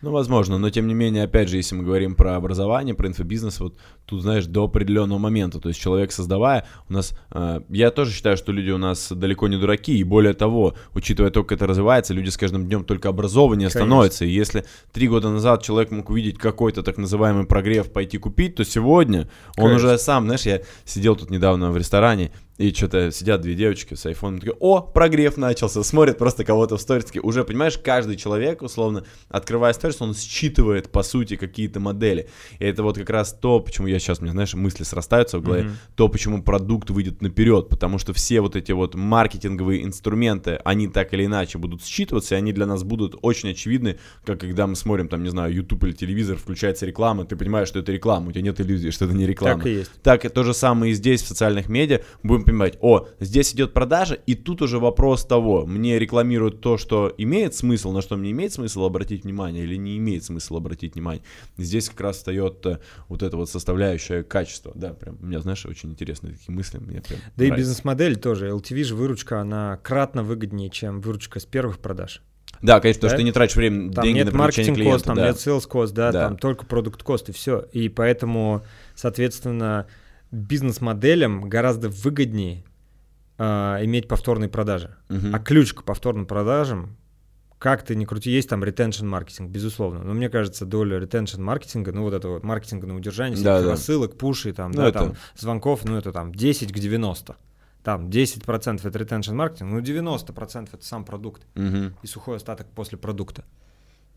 Ну, 0.02 0.10
возможно, 0.10 0.58
но 0.58 0.68
тем 0.70 0.88
не 0.88 0.94
менее, 0.94 1.22
опять 1.22 1.48
же, 1.48 1.56
если 1.56 1.76
мы 1.76 1.84
говорим 1.84 2.16
про 2.16 2.34
образование, 2.34 2.92
про 2.92 3.06
инфобизнес, 3.06 3.60
вот 3.60 3.76
тут, 4.04 4.22
знаешь, 4.22 4.46
до 4.46 4.64
определенного 4.64 5.18
момента, 5.18 5.60
то 5.60 5.68
есть 5.68 5.80
человек 5.80 6.10
создавая, 6.10 6.66
у 6.88 6.92
нас, 6.92 7.16
э, 7.30 7.60
я 7.68 7.92
тоже 7.92 8.10
считаю, 8.10 8.36
что 8.36 8.50
люди 8.50 8.70
у 8.70 8.78
нас 8.78 9.12
далеко 9.12 9.46
не 9.46 9.56
дураки, 9.56 9.96
и 9.96 10.02
более 10.02 10.34
того, 10.34 10.74
учитывая 10.92 11.30
то, 11.30 11.44
как 11.44 11.52
это 11.52 11.68
развивается, 11.68 12.14
люди 12.14 12.30
с 12.30 12.36
каждым 12.36 12.66
днем 12.66 12.84
только 12.84 13.10
образованнее 13.10 13.68
Конечно. 13.68 13.80
становятся, 13.80 14.24
и 14.24 14.30
если 14.30 14.64
три 14.92 15.06
года 15.06 15.30
назад 15.30 15.62
человек 15.62 15.92
мог 15.92 16.10
увидеть 16.10 16.36
какой-то 16.36 16.82
так 16.82 16.98
называемый 16.98 17.46
прогрев 17.46 17.92
пойти 17.92 18.18
купить, 18.18 18.56
то 18.56 18.64
сегодня 18.64 19.28
он 19.56 19.68
Конечно. 19.68 19.88
уже 19.88 19.98
сам, 19.98 20.24
знаешь, 20.24 20.42
я 20.42 20.62
сидел 20.84 21.14
тут 21.14 21.30
недавно 21.30 21.70
в 21.70 21.76
ресторане, 21.76 22.32
и 22.58 22.72
что-то 22.72 23.10
сидят 23.10 23.40
две 23.40 23.54
девочки 23.54 23.94
с 23.94 24.04
айфоном, 24.06 24.38
такие, 24.40 24.56
о, 24.60 24.80
прогрев 24.80 25.36
начался, 25.36 25.82
смотрят 25.82 26.18
просто 26.18 26.44
кого-то 26.44 26.76
в 26.76 26.80
сторис, 26.80 27.04
такие, 27.06 27.22
уже, 27.22 27.44
понимаешь, 27.44 27.78
каждый 27.78 28.16
человек, 28.16 28.62
условно, 28.62 29.04
открывая 29.28 29.72
сторис, 29.72 30.00
он 30.00 30.14
считывает, 30.14 30.90
по 30.90 31.02
сути, 31.02 31.36
какие-то 31.36 31.80
модели. 31.80 32.28
И 32.58 32.64
это 32.64 32.82
вот 32.82 32.98
как 32.98 33.10
раз 33.10 33.32
то, 33.32 33.60
почему 33.60 33.86
я 33.86 33.98
сейчас, 33.98 34.20
мне, 34.20 34.30
знаешь, 34.32 34.54
мысли 34.54 34.84
срастаются 34.84 35.38
в 35.38 35.42
голове, 35.42 35.64
Мгм. 35.64 35.76
то, 35.96 36.08
почему 36.08 36.42
продукт 36.42 36.90
выйдет 36.90 37.22
наперед, 37.22 37.68
потому 37.68 37.98
что 37.98 38.12
все 38.12 38.40
вот 38.40 38.56
эти 38.56 38.72
вот 38.72 38.94
маркетинговые 38.94 39.84
инструменты, 39.84 40.60
они 40.64 40.88
так 40.88 41.12
или 41.14 41.26
иначе 41.26 41.58
будут 41.58 41.82
считываться, 41.82 42.34
и 42.34 42.38
они 42.38 42.52
для 42.52 42.66
нас 42.66 42.82
будут 42.84 43.16
очень 43.22 43.50
очевидны, 43.50 43.98
как 44.24 44.40
когда 44.40 44.66
мы 44.66 44.76
смотрим, 44.76 45.08
там, 45.08 45.22
не 45.22 45.30
знаю, 45.30 45.52
YouTube 45.54 45.84
или 45.84 45.92
телевизор, 45.92 46.36
включается 46.36 46.84
реклама, 46.86 47.24
ты 47.24 47.36
понимаешь, 47.36 47.68
что 47.68 47.78
это 47.78 47.92
реклама, 47.92 48.28
у 48.28 48.32
тебя 48.32 48.42
нет 48.42 48.60
иллюзии, 48.60 48.90
что 48.90 49.04
это 49.06 49.14
не 49.14 49.26
реклама. 49.26 49.56
Так 49.58 49.66
и 49.66 49.74
есть. 49.74 49.90
Так 50.02 50.24
и 50.24 50.28
то 50.28 50.42
же 50.42 50.52
самое 50.52 50.92
и 50.92 50.94
здесь, 50.94 51.22
в 51.22 51.28
социальных 51.28 51.68
медиа. 51.68 52.00
Будем 52.22 52.41
понимать, 52.44 52.78
о, 52.80 53.06
здесь 53.20 53.54
идет 53.54 53.72
продажа, 53.72 54.14
и 54.14 54.34
тут 54.34 54.62
уже 54.62 54.78
вопрос 54.78 55.24
того, 55.24 55.66
мне 55.66 55.98
рекламируют 55.98 56.60
то, 56.60 56.76
что 56.78 57.12
имеет 57.18 57.54
смысл, 57.54 57.92
на 57.92 58.02
что 58.02 58.16
мне 58.16 58.30
имеет 58.30 58.52
смысл 58.52 58.84
обратить 58.84 59.24
внимание, 59.24 59.64
или 59.64 59.76
не 59.76 59.96
имеет 59.98 60.24
смысла 60.24 60.58
обратить 60.58 60.94
внимание. 60.94 61.22
Здесь 61.56 61.88
как 61.88 62.00
раз 62.00 62.16
встает 62.18 62.64
э, 62.66 62.78
вот 63.08 63.22
эта 63.22 63.36
вот 63.36 63.50
составляющая 63.50 64.22
качества. 64.22 64.72
Да, 64.74 64.92
прям, 64.94 65.18
у 65.20 65.26
меня, 65.26 65.40
знаешь, 65.40 65.64
очень 65.66 65.90
интересные 65.90 66.34
такие 66.34 66.54
мысли. 66.54 66.78
Мне 66.78 67.00
прям 67.00 67.20
Да 67.36 67.44
и 67.44 67.48
нравится. 67.48 67.56
бизнес-модель 67.56 68.16
тоже. 68.16 68.48
LTV 68.50 68.82
же 68.84 68.94
выручка, 68.94 69.40
она 69.40 69.78
кратно 69.82 70.22
выгоднее, 70.22 70.70
чем 70.70 71.00
выручка 71.00 71.40
с 71.40 71.44
первых 71.46 71.78
продаж. 71.78 72.22
Да, 72.60 72.78
конечно, 72.80 73.00
потому 73.00 73.08
Да? 73.10 73.16
что 73.16 73.16
ты 73.16 73.22
не 73.24 73.32
тратишь 73.32 73.56
время, 73.56 73.92
Там 73.92 74.04
деньги 74.04 74.18
нет 74.18 74.32
на 74.32 74.38
маркетинг 74.38 74.76
клиента. 74.76 74.92
кост, 74.94 75.04
там 75.06 75.16
да. 75.16 75.26
нет 75.28 75.36
sales 75.36 75.66
кост, 75.66 75.94
да, 75.94 76.12
Да. 76.12 76.28
там 76.28 76.36
только 76.38 76.64
продукт 76.64 77.02
кост 77.02 77.28
и 77.28 77.32
все. 77.32 77.64
И 77.72 77.88
поэтому, 77.88 78.62
соответственно, 78.94 79.86
бизнес-моделям 80.32 81.48
гораздо 81.48 81.88
выгоднее 81.88 82.64
а, 83.38 83.78
иметь 83.84 84.08
повторные 84.08 84.48
продажи. 84.48 84.96
Мгм. 85.08 85.34
А 85.34 85.38
ключ 85.38 85.72
к 85.74 85.82
повторным 85.84 86.26
продажам, 86.26 86.96
как 87.58 87.84
ты 87.84 87.94
ни 87.94 88.04
крути, 88.04 88.30
есть 88.30 88.48
там 88.48 88.64
ретеншн 88.64 89.06
маркетинг, 89.06 89.50
безусловно. 89.50 90.02
Но 90.02 90.14
мне 90.14 90.28
кажется, 90.28 90.66
доля 90.66 90.98
ретеншн 90.98 91.42
маркетинга, 91.42 91.92
ну 91.92 92.02
вот 92.02 92.14
это 92.14 92.28
вот 92.28 92.42
маркетинга 92.44 92.86
на 92.86 92.96
удержание, 92.96 93.34
всяких 93.36 93.44
Да, 93.52 93.62
да. 93.62 93.70
рассылок, 93.70 94.16
пуши, 94.18 94.52
там, 94.52 94.70
Ну, 94.72 94.78
да, 94.82 94.88
это- 94.88 94.98
там, 94.98 95.14
звонков, 95.36 95.84
ну 95.84 95.96
это 95.96 96.12
там 96.12 96.34
10 96.34 96.72
к 96.72 96.78
90. 96.78 97.36
Там 97.84 98.10
10% 98.10 98.84
это 98.84 98.98
ретеншн 98.98 99.34
маркетинг, 99.34 99.70
ну 99.70 99.80
90% 99.80 100.68
это 100.72 100.84
сам 100.84 101.04
продукт 101.04 101.42
Мгм. 101.54 101.94
и 102.02 102.06
сухой 102.06 102.36
остаток 102.36 102.66
после 102.74 102.96
продукта. 102.98 103.44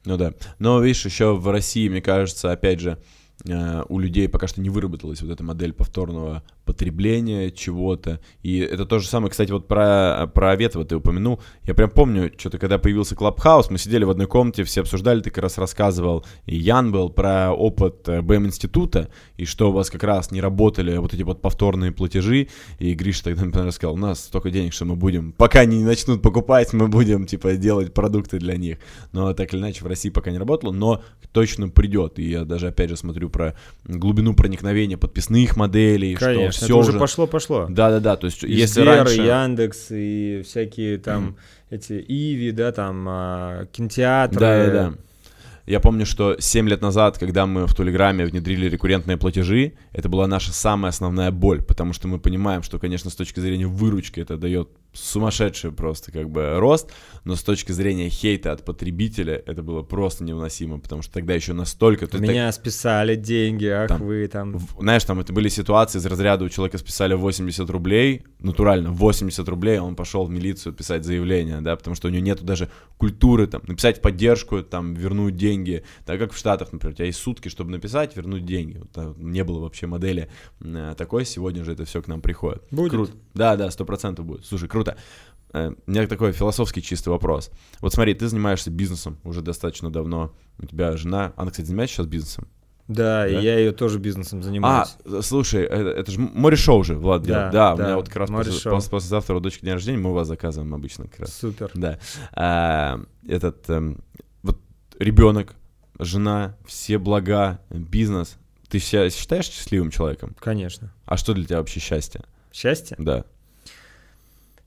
Ну 0.06 0.18
да. 0.18 0.34
Но 0.60 0.80
видишь, 0.82 1.04
еще 1.06 1.36
в 1.36 1.50
России, 1.50 1.90
мне 1.90 2.02
кажется, 2.02 2.52
опять 2.52 2.80
же, 2.80 2.92
э, 2.92 2.98
у 3.90 4.00
людей 4.00 4.28
пока 4.28 4.48
что 4.48 4.62
не 4.62 4.70
выработалась 4.70 5.22
вот 5.22 5.32
эта 5.32 5.44
модель 5.44 5.74
повторного 5.74 6.44
потребления 6.66 7.52
чего-то. 7.52 8.20
И 8.42 8.58
это 8.58 8.86
то 8.86 9.00
же 9.00 9.08
самое, 9.08 9.30
кстати, 9.30 9.52
вот 9.52 9.68
про, 9.68 10.30
про 10.34 10.52
Аветова 10.52 10.84
ты 10.84 10.96
упомянул. 10.96 11.40
Я 11.64 11.74
прям 11.76 11.90
помню, 11.90 12.32
что-то 12.38 12.58
когда 12.58 12.78
появился 12.80 13.16
Клабхаус, 13.16 13.70
мы 13.70 13.78
сидели 13.78 14.04
в 14.04 14.10
одной 14.10 14.28
комнате, 14.28 14.64
все 14.64 14.82
обсуждали, 14.82 15.22
ты 15.22 15.30
как 15.30 15.44
раз 15.44 15.58
рассказывал, 15.58 16.26
и 16.46 16.56
Ян 16.56 16.92
был 16.92 17.10
про 17.10 17.52
опыт 17.52 18.08
э, 18.10 18.22
БМ-института, 18.22 19.10
и 19.38 19.46
что 19.46 19.70
у 19.70 19.74
вас 19.74 19.90
как 19.90 20.04
раз 20.04 20.32
не 20.32 20.42
работали 20.42 20.98
вот 20.98 21.14
эти 21.14 21.22
вот 21.22 21.42
повторные 21.42 21.92
платежи, 21.92 22.48
и 22.80 22.94
Гриша 22.94 23.26
тогда 23.26 23.46
например, 23.46 23.72
сказал, 23.72 23.96
у 23.96 24.00
нас 24.00 24.24
столько 24.24 24.50
денег, 24.50 24.74
что 24.74 24.86
мы 24.86 24.96
будем, 24.96 25.32
пока 25.34 25.62
они 25.62 25.78
не 25.78 25.84
начнут 25.84 26.22
покупать, 26.22 26.74
мы 26.74 26.88
будем, 26.88 27.26
типа, 27.26 27.54
делать 27.54 27.94
продукты 27.94 28.40
для 28.40 28.58
них. 28.58 28.80
Но 29.12 29.34
так 29.34 29.54
или 29.54 29.62
иначе 29.62 29.84
в 29.84 29.88
России 29.88 30.10
пока 30.10 30.32
не 30.32 30.38
работало, 30.38 30.72
но 30.72 31.04
точно 31.32 31.70
придет. 31.70 32.20
И 32.20 32.30
я 32.30 32.46
даже, 32.46 32.68
опять 32.68 32.90
же, 32.90 32.98
смотрю 32.98 33.30
про 33.36 33.54
глубину 33.84 34.34
проникновения 34.34 34.98
подписных 34.98 35.58
моделей, 35.58 36.16
Конечно, 36.16 36.52
что 36.54 36.66
это 36.66 36.66
все 36.66 36.78
уже 36.78 36.98
пошло-пошло. 36.98 37.68
Да-да-да, 37.70 38.16
то 38.16 38.28
есть 38.28 38.46
И 38.46 38.54
если 38.54 38.82
Сбер, 38.82 39.04
раньше... 39.04 39.22
Яндекс, 39.22 39.88
и 39.90 40.42
всякие 40.46 41.00
там 41.00 41.36
эти 41.70 41.94
Иви, 42.08 42.52
да, 42.52 42.72
там 42.72 43.06
а, 43.10 43.66
кинотеатры. 43.74 44.40
Да-да-да. 44.40 44.94
Я 45.66 45.82
помню, 45.82 46.06
что 46.06 46.38
7 46.40 46.70
лет 46.70 46.82
назад, 46.82 47.18
когда 47.18 47.46
мы 47.46 47.66
в 47.66 47.76
Телеграме 47.76 48.26
внедрили 48.26 48.70
рекуррентные 48.70 49.18
платежи, 49.18 49.74
это 49.92 50.08
была 50.08 50.28
наша 50.28 50.54
самая 50.54 50.92
основная 50.92 51.32
боль, 51.32 51.62
потому 51.62 51.92
что 51.92 52.08
мы 52.08 52.20
понимаем, 52.20 52.64
что, 52.64 52.80
конечно, 52.80 53.10
с 53.10 53.16
точки 53.16 53.42
зрения 53.42 53.68
выручки 53.68 54.22
это 54.22 54.38
дает 54.38 54.70
сумасшедший 54.96 55.72
просто 55.72 56.12
как 56.12 56.30
бы 56.30 56.56
рост, 56.58 56.92
но 57.24 57.36
с 57.36 57.44
точки 57.44 57.72
зрения 57.72 58.10
хейта 58.10 58.52
от 58.52 58.64
потребителя 58.66 59.42
это 59.46 59.62
было 59.64 59.84
просто 59.84 60.24
невыносимо, 60.24 60.80
потому 60.80 61.02
что 61.02 61.14
тогда 61.14 61.34
еще 61.34 61.54
настолько... 61.54 62.06
Есть 62.06 62.20
меня 62.20 62.52
списали 62.52 63.16
деньги, 63.16 63.66
ах 63.66 63.90
Там 63.90 64.02
вы 64.02 64.28
там. 64.28 64.58
В- 64.58 64.82
Знаешь, 64.82 65.04
там 65.04 65.20
это 65.20 65.34
были 65.34 65.50
ситуации 65.50 66.00
из 66.00 66.06
разряда 66.06 66.46
у 66.46 66.50
человека 66.50 66.78
списали 66.78 67.14
80 67.14 67.70
рублей, 67.70 68.24
натурально 68.40 68.92
80 68.92 69.48
рублей, 69.50 69.80
а 69.80 69.84
он 69.84 69.96
пошел 69.96 70.26
в 70.26 70.30
милицию 70.30 70.74
писать 70.74 71.04
заявление, 71.04 71.62
да, 71.62 71.76
потому 71.76 71.96
что 71.96 72.08
у 72.08 72.12
него 72.12 72.24
нету 72.24 72.46
даже 72.46 72.70
культуры 72.98 73.48
там 73.48 73.62
написать 73.68 74.02
поддержку, 74.02 74.62
там 74.64 74.94
вернуть 74.94 75.36
деньги, 75.36 75.84
так 76.06 76.20
как 76.20 76.32
в 76.34 76.38
Штатах, 76.38 76.72
например, 76.72 76.94
у 76.94 76.96
тебя 76.96 77.06
есть 77.06 77.20
сутки, 77.20 77.50
чтобы 77.50 77.72
написать, 77.72 78.16
вернуть 78.16 78.46
деньги. 78.46 78.78
Вот, 78.78 78.90
а, 78.96 79.14
не 79.18 79.44
было 79.44 79.60
вообще 79.60 79.88
модели 79.88 80.30
э, 80.62 80.96
такой, 80.98 81.26
сегодня 81.26 81.64
же 81.64 81.74
это 81.74 81.86
все 81.86 82.02
к 82.02 82.08
нам 82.08 82.22
приходит. 82.22 82.64
Будет. 82.72 82.92
Круто. 82.92 83.12
Да, 83.34 83.56
да, 83.56 83.70
сто 83.72 83.86
процентов 83.86 84.26
будет. 84.26 84.46
Слушай, 84.46 84.70
круто. 84.70 84.85
Э, 85.54 85.72
У 85.88 85.92
меня 85.92 86.06
такой 86.08 86.32
философский 86.34 86.82
чистый 86.82 87.10
вопрос. 87.10 87.50
Вот 87.82 87.94
смотри, 87.94 88.14
ты 88.14 88.28
занимаешься 88.28 88.70
бизнесом 88.72 89.18
уже 89.24 89.42
достаточно 89.42 89.90
давно. 89.90 90.34
У 90.60 90.66
тебя 90.66 90.96
жена, 90.98 91.34
она, 91.38 91.52
кстати, 91.52 91.68
занимается 91.68 91.96
сейчас 91.96 92.08
бизнесом? 92.08 92.48
Да, 92.88 93.22
Да? 93.24 93.26
я 93.28 93.58
ее 93.58 93.72
тоже 93.72 93.98
бизнесом 93.98 94.40
А, 94.40 94.42
занимаюсь. 94.44 94.96
слушай, 95.26 95.64
это, 95.64 95.90
это 95.90 96.12
же 96.12 96.20
море-шоу 96.20 96.84
же, 96.84 96.96
Влад 96.96 97.24
Да, 97.24 97.28
делает. 97.28 97.52
Да, 97.54 97.74
у 97.74 97.78
да, 97.78 97.84
меня 97.86 97.96
вот 97.96 98.08
как 98.10 98.18
раз 98.18 98.30
после, 98.30 98.70
после- 98.72 98.92
послезавтра 98.92 99.36
у 99.36 99.40
дочки 99.40 99.66
день 99.66 99.74
рождения, 99.74 99.98
мы 99.98 100.14
вас 100.14 100.28
заказываем 100.28 100.74
обычно 100.76 101.08
как 101.08 101.22
раз. 101.22 101.34
Супер. 101.34 101.72
Да. 101.74 101.98
А, 102.34 103.00
этот, 103.28 103.68
эм, 103.72 104.04
вот 104.44 104.60
ребенок, 105.00 105.56
жена, 106.00 106.58
все 106.68 106.98
блага, 107.00 107.60
бизнес. 107.72 108.38
Ты 108.70 108.80
себя 108.80 109.10
считаешь 109.10 109.46
счастливым 109.48 109.90
человеком? 109.90 110.36
Конечно. 110.40 110.94
А 111.06 111.18
что 111.18 111.34
для 111.34 111.46
тебя 111.46 111.58
вообще 111.60 111.80
счастье? 111.80 112.22
Счастье 112.52 112.96
Да.— 113.00 113.24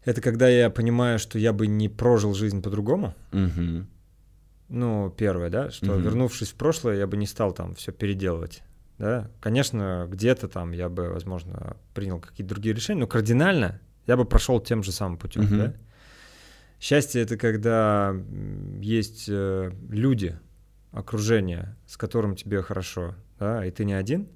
это 0.09 0.23
когда 0.23 0.49
я 0.49 0.71
понимаю, 0.71 1.19
что 1.19 1.39
я 1.39 1.53
бы 1.53 1.67
не 1.67 1.91
прожил 1.91 2.33
жизнь 2.33 2.63
по-другому. 2.63 3.15
Мгм. 3.33 3.87
Ну, 4.71 5.15
первое, 5.17 5.51
да, 5.51 5.71
что 5.71 5.93
Мгм. 5.93 6.03
вернувшись 6.03 6.53
в 6.53 6.55
прошлое, 6.55 6.97
я 6.97 7.07
бы 7.07 7.19
не 7.19 7.27
стал 7.27 7.53
там 7.53 7.75
все 7.75 7.93
переделывать. 7.93 8.63
Да, 8.99 9.31
конечно, 9.41 10.07
где-то 10.11 10.49
там 10.49 10.73
я 10.73 10.89
бы, 10.89 11.11
возможно, 11.11 11.77
принял 11.95 12.21
какие-то 12.21 12.55
другие 12.55 12.75
решения, 12.75 13.01
но 13.01 13.07
кардинально 13.07 13.81
Я 14.07 14.17
бы 14.17 14.25
прошел 14.25 14.59
тем 14.59 14.83
же 14.83 14.91
самым 14.93 15.19
путем, 15.19 15.43
Мгм. 15.43 15.59
да? 15.59 15.75
Счастье 16.81 17.21
это 17.21 17.37
когда 17.37 18.15
есть 18.81 19.27
э, 19.29 19.71
люди, 19.91 20.39
окружение, 20.93 21.77
с 21.87 21.99
которым 21.99 22.35
тебе 22.35 22.63
хорошо, 22.63 23.15
да, 23.39 23.67
и 23.67 23.71
ты 23.71 23.85
не 23.85 23.93
один. 23.93 24.29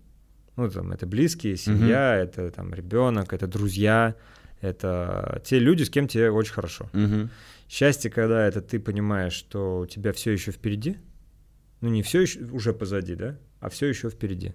Ну, 0.57 0.69
там, 0.69 0.93
это 0.93 1.07
близкие, 1.07 1.57
семья, 1.57 2.15
это 2.17 2.51
там 2.51 2.75
ребенок, 2.75 3.33
это 3.33 3.47
друзья, 3.47 4.15
это 4.63 5.43
те 5.45 5.59
люди, 5.59 5.83
с 5.83 5.91
кем 5.91 6.09
тебе 6.09 6.31
очень 6.31 6.55
хорошо. 6.55 6.89
Мгм. 6.95 7.29
Счастье, 7.69 8.11
когда 8.11 8.47
это 8.47 8.63
ты 8.63 8.79
понимаешь, 8.81 9.33
что 9.35 9.81
у 9.81 9.87
тебя 9.87 10.13
все 10.13 10.31
еще 10.33 10.53
впереди. 10.53 10.97
Ну, 11.81 11.89
не 11.91 12.03
все 12.03 12.21
еще 12.23 12.41
уже 12.45 12.73
позади, 12.73 13.15
да, 13.17 13.37
а 13.61 13.69
все 13.69 13.89
еще 13.89 14.09
впереди. 14.09 14.55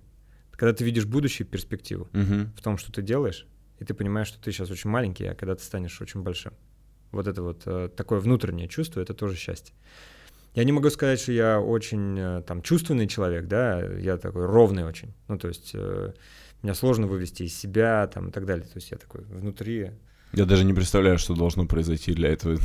Когда 0.51 0.73
ты 0.73 0.83
видишь 0.83 1.05
будущее, 1.05 1.45
перспективу 1.45 2.07
Мгм. 2.13 2.53
в 2.55 2.61
том, 2.63 2.77
что 2.77 2.91
ты 2.91 3.01
делаешь, 3.01 3.45
и 3.79 3.85
ты 3.85 3.93
понимаешь, 3.93 4.27
что 4.29 4.41
ты 4.41 4.51
сейчас 4.51 4.71
очень 4.71 4.89
маленький, 4.89 5.25
а 5.25 5.35
когда 5.35 5.55
ты 5.55 5.63
станешь 5.63 6.01
очень 6.01 6.23
большим. 6.23 6.53
Вот 7.11 7.27
это 7.27 7.41
вот 7.43 7.63
э, 7.65 7.89
такое 7.95 8.19
внутреннее 8.19 8.67
чувство, 8.67 9.01
это 9.01 9.13
тоже 9.13 9.35
счастье. 9.35 9.75
Я 10.55 10.63
не 10.63 10.71
могу 10.71 10.89
сказать, 10.89 11.19
что 11.19 11.31
я 11.31 11.59
очень 11.59 12.17
э, 12.17 12.41
там 12.47 12.61
чувственный 12.61 13.07
человек, 13.07 13.47
да, 13.47 13.79
я 13.99 14.17
такой 14.17 14.45
ровный 14.45 14.85
очень. 14.85 15.13
Ну, 15.27 15.37
то 15.37 15.49
есть 15.49 15.71
э, 15.73 16.13
меня 16.63 16.73
сложно 16.73 17.07
вывести 17.07 17.43
из 17.43 17.55
себя 17.55 18.07
там 18.07 18.29
и 18.29 18.31
так 18.31 18.45
далее. 18.45 18.65
То 18.65 18.75
есть 18.75 18.91
я 18.91 18.97
такой 18.97 19.21
внутри 19.21 19.91
Я 20.33 20.45
даже 20.45 20.65
не 20.65 20.73
представляю, 20.73 21.17
что 21.17 21.35
должно 21.35 21.65
произойти 21.65 22.13
для 22.13 22.29
этого. 22.29 22.57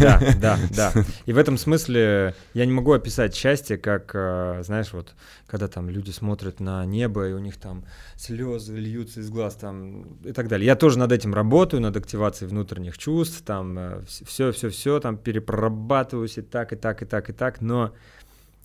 да, 0.00 0.20
да, 0.40 0.58
да. 0.74 0.92
И 1.26 1.32
в 1.32 1.38
этом 1.38 1.58
смысле 1.58 2.34
я 2.54 2.64
не 2.64 2.72
могу 2.72 2.92
описать 2.92 3.34
счастье, 3.34 3.76
как, 3.76 4.12
э, 4.14 4.62
знаешь, 4.64 4.92
вот, 4.92 5.14
когда 5.46 5.68
там 5.68 5.90
люди 5.90 6.10
смотрят 6.10 6.60
на 6.60 6.84
небо, 6.86 7.28
и 7.28 7.32
у 7.32 7.38
них 7.38 7.56
там 7.56 7.84
слезы 8.16 8.76
льются 8.76 9.20
из 9.20 9.28
глаз, 9.30 9.56
там, 9.56 10.02
и 10.24 10.32
так 10.32 10.48
далее. 10.48 10.66
Я 10.66 10.76
тоже 10.76 10.98
над 10.98 11.12
этим 11.12 11.34
работаю, 11.34 11.82
над 11.82 11.96
активацией 11.96 12.48
внутренних 12.48 12.96
чувств, 12.96 13.42
там, 13.44 14.00
все-все-все, 14.06 15.00
там, 15.00 15.18
перепрорабатываюсь 15.18 16.38
и 16.38 16.42
так, 16.42 16.72
и 16.72 16.76
так, 16.76 17.02
и 17.02 17.04
так, 17.04 17.28
и 17.28 17.32
так, 17.32 17.60
но 17.60 17.92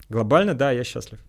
глобально, 0.10 0.54
да, 0.54 0.72
я 0.72 0.84
счастлив. 0.84 1.20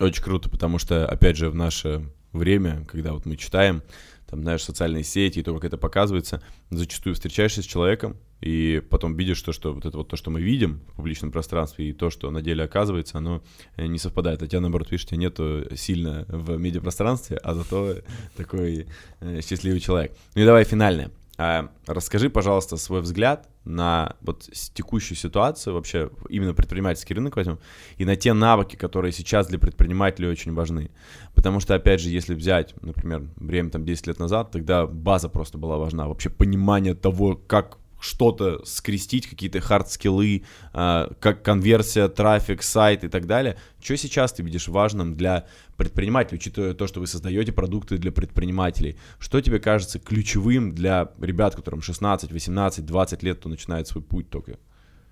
Очень 0.00 0.24
круто, 0.24 0.48
потому 0.50 0.78
что, 0.78 1.06
опять 1.06 1.36
же, 1.36 1.50
в 1.50 1.54
наше 1.54 2.10
время, 2.32 2.84
когда 2.86 3.12
вот 3.12 3.26
мы 3.26 3.36
читаем, 3.36 3.82
там, 4.30 4.42
знаешь, 4.42 4.62
социальные 4.62 5.02
сети 5.02 5.40
и 5.40 5.42
то, 5.42 5.52
как 5.54 5.64
это 5.64 5.76
показывается, 5.76 6.40
зачастую 6.70 7.14
встречаешься 7.14 7.62
с 7.62 7.66
человеком, 7.66 8.16
и 8.40 8.82
потом 8.88 9.16
видишь 9.16 9.42
то, 9.42 9.52
что 9.52 9.72
вот 9.74 9.84
это 9.84 9.98
вот 9.98 10.08
то, 10.08 10.16
что 10.16 10.30
мы 10.30 10.40
видим 10.40 10.80
в 10.92 10.96
публичном 10.96 11.32
пространстве, 11.32 11.90
и 11.90 11.92
то, 11.92 12.10
что 12.10 12.30
на 12.30 12.40
деле 12.40 12.64
оказывается, 12.64 13.18
оно 13.18 13.42
э, 13.76 13.86
не 13.86 13.98
совпадает. 13.98 14.42
А 14.42 14.46
тебя, 14.46 14.60
наоборот, 14.60 14.90
видишь, 14.90 15.06
тебя 15.06 15.18
нету 15.18 15.64
сильно 15.76 16.24
в 16.28 16.56
медиапространстве, 16.56 17.36
а 17.38 17.54
зато 17.54 17.96
такой 18.36 18.86
э, 19.20 19.40
счастливый 19.42 19.80
человек. 19.80 20.12
Ну 20.34 20.42
и 20.42 20.44
давай 20.44 20.64
финальное. 20.64 21.10
А, 21.42 21.70
расскажи, 21.86 22.28
пожалуйста, 22.28 22.76
свой 22.76 23.00
взгляд 23.00 23.48
на 23.64 24.16
вот 24.20 24.42
текущую 24.74 25.16
ситуацию, 25.16 25.72
вообще 25.72 26.10
именно 26.28 26.52
предпринимательский 26.52 27.14
рынок 27.16 27.36
возьмем, 27.36 27.58
и 27.96 28.04
на 28.04 28.14
те 28.14 28.34
навыки, 28.34 28.76
которые 28.76 29.10
сейчас 29.12 29.46
для 29.46 29.58
предпринимателей 29.58 30.28
очень 30.28 30.52
важны. 30.52 30.90
Потому 31.34 31.58
что, 31.60 31.74
опять 31.74 32.02
же, 32.02 32.10
если 32.10 32.34
взять, 32.34 32.74
например, 32.82 33.30
время 33.36 33.70
там 33.70 33.86
10 33.86 34.08
лет 34.08 34.18
назад, 34.18 34.50
тогда 34.50 34.86
база 34.86 35.30
просто 35.30 35.56
была 35.56 35.78
важна, 35.78 36.08
вообще 36.08 36.28
понимание 36.28 36.94
того, 36.94 37.36
как 37.46 37.78
что-то 38.00 38.64
скрестить, 38.64 39.28
какие-то 39.28 39.58
хард-скиллы, 39.58 40.44
а, 40.72 41.12
как 41.20 41.42
конверсия, 41.42 42.08
трафик, 42.08 42.62
сайт 42.62 43.04
и 43.04 43.08
так 43.08 43.26
далее. 43.26 43.56
Что 43.82 43.96
сейчас 43.96 44.32
ты 44.32 44.42
видишь 44.42 44.68
важным 44.68 45.14
для 45.14 45.46
предпринимателей, 45.76 46.38
учитывая 46.38 46.74
то, 46.74 46.86
что 46.86 47.00
вы 47.00 47.06
создаете 47.06 47.52
продукты 47.52 47.98
для 47.98 48.10
предпринимателей? 48.12 48.98
Что 49.18 49.40
тебе 49.40 49.60
кажется 49.60 49.98
ключевым 49.98 50.74
для 50.74 51.12
ребят, 51.20 51.54
которым 51.54 51.82
16, 51.82 52.32
18, 52.32 52.84
20 52.86 53.22
лет, 53.22 53.38
кто 53.38 53.48
начинает 53.48 53.86
свой 53.86 54.02
путь 54.02 54.28
только? 54.30 54.58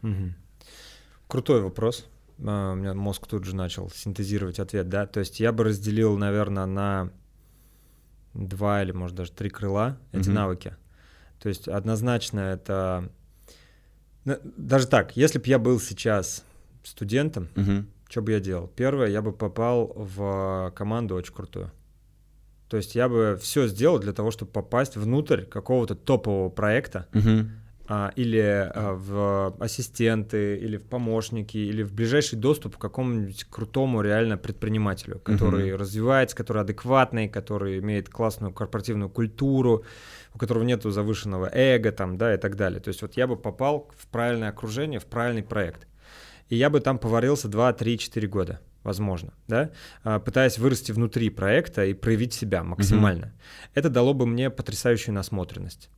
Мгм. 0.02 0.34
Крутой 1.26 1.60
вопрос. 1.62 2.06
А, 2.44 2.72
У 2.72 2.76
меня 2.76 2.94
мозг 2.94 3.26
тут 3.26 3.44
же 3.44 3.54
начал 3.54 3.90
синтезировать 3.90 4.58
ответ, 4.60 4.88
да. 4.88 5.06
То 5.06 5.20
есть 5.20 5.40
я 5.40 5.52
бы 5.52 5.64
разделил, 5.64 6.16
наверное, 6.16 6.66
на 6.66 7.10
два 8.34 8.82
или, 8.82 8.92
может, 8.92 9.16
даже 9.16 9.32
три 9.32 9.50
крыла 9.50 9.98
эти 10.12 10.28
Мгм. 10.28 10.34
навыки. 10.34 10.76
То 11.40 11.48
есть 11.48 11.68
однозначно 11.68 12.40
это... 12.40 13.08
на- 14.24 14.38
Даже 14.56 14.86
так, 14.86 15.16
если 15.16 15.38
бы 15.38 15.46
я 15.46 15.58
был 15.58 15.80
сейчас 15.80 16.44
студентом, 16.82 17.48
Мгм. 17.54 17.86
что 18.08 18.22
бы 18.22 18.32
я 18.32 18.40
делал? 18.40 18.68
Первое, 18.74 19.08
я 19.08 19.22
бы 19.22 19.32
попал 19.32 19.92
в 19.94 20.72
команду 20.74 21.14
очень 21.14 21.34
крутую. 21.34 21.70
То 22.68 22.76
есть 22.76 22.94
я 22.94 23.08
бы 23.08 23.38
все 23.40 23.66
сделал 23.66 23.98
для 23.98 24.12
того, 24.12 24.30
чтобы 24.30 24.50
попасть 24.52 24.96
внутрь 24.96 25.42
какого-то 25.44 25.94
топового 25.94 26.50
проекта, 26.50 27.06
Мгм. 27.12 27.50
а, 27.90 28.12
или 28.16 28.38
а, 28.74 28.92
в 28.94 29.56
ассистенты, 29.60 30.58
или 30.58 30.76
в 30.76 30.82
помощники, 30.84 31.56
или 31.56 31.82
в 31.82 31.94
ближайший 31.94 32.36
доступ 32.38 32.76
к 32.76 32.80
какому-нибудь 32.80 33.44
крутому 33.44 34.02
реально 34.02 34.36
предпринимателю, 34.36 35.18
который 35.20 35.74
развивается, 35.76 36.36
который 36.36 36.60
адекватный, 36.62 37.28
который 37.30 37.78
имеет 37.78 38.10
классную 38.10 38.52
корпоративную 38.52 39.08
культуру, 39.08 39.84
у 40.38 40.40
которого 40.40 40.62
нет 40.62 40.84
завышенного 40.84 41.50
эго 41.52 41.90
там, 41.90 42.16
да, 42.16 42.32
и 42.32 42.36
так 42.36 42.54
далее. 42.54 42.78
То 42.80 42.88
есть 42.88 43.02
вот 43.02 43.16
я 43.16 43.26
бы 43.26 43.36
попал 43.36 43.90
в 43.98 44.06
правильное 44.06 44.50
окружение, 44.50 45.00
в 45.00 45.06
правильный 45.06 45.42
проект. 45.42 45.88
И 46.48 46.54
я 46.54 46.70
бы 46.70 46.78
там 46.78 46.98
поварился 46.98 47.48
2, 47.48 47.72
3, 47.72 47.98
4 47.98 48.28
года, 48.28 48.60
возможно, 48.84 49.32
да, 49.48 49.70
а, 50.04 50.20
пытаясь 50.20 50.56
вырасти 50.58 50.92
внутри 50.92 51.28
проекта 51.30 51.84
и 51.86 51.92
проявить 51.92 52.34
себя 52.34 52.62
максимально. 52.62 53.32
Это 53.74 53.90
дало 53.90 54.14
бы 54.14 54.26
мне 54.26 54.48
потрясающую 54.48 55.12
насмотренность. 55.12 55.90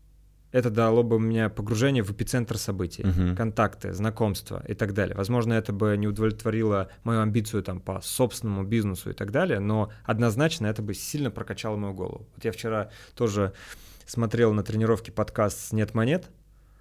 Это 0.52 0.70
дало 0.70 1.02
бы 1.02 1.20
мне 1.20 1.50
погружение 1.50 2.02
в 2.02 2.10
эпицентр 2.10 2.56
событий, 2.56 3.04
Мгм. 3.04 3.36
контакты, 3.36 3.92
знакомства 3.92 4.64
и 4.66 4.72
так 4.74 4.94
далее. 4.94 5.14
Возможно, 5.16 5.52
это 5.52 5.74
бы 5.74 5.94
не 5.98 6.08
удовлетворило 6.08 6.88
мою 7.04 7.20
амбицию 7.20 7.62
там 7.62 7.78
по 7.78 8.00
собственному 8.00 8.64
бизнесу 8.64 9.10
и 9.10 9.12
так 9.12 9.32
далее, 9.32 9.60
но 9.60 9.92
однозначно 10.04 10.66
это 10.66 10.80
бы 10.82 10.94
сильно 10.94 11.30
прокачало 11.30 11.76
мою 11.76 11.92
голову. 11.92 12.26
Вот 12.34 12.44
я 12.44 12.52
вчера 12.52 12.88
тоже 13.14 13.52
смотрел 14.10 14.52
на 14.52 14.64
тренировке 14.64 15.12
подкаст 15.12 15.72
«Нет 15.72 15.94
монет», 15.94 16.28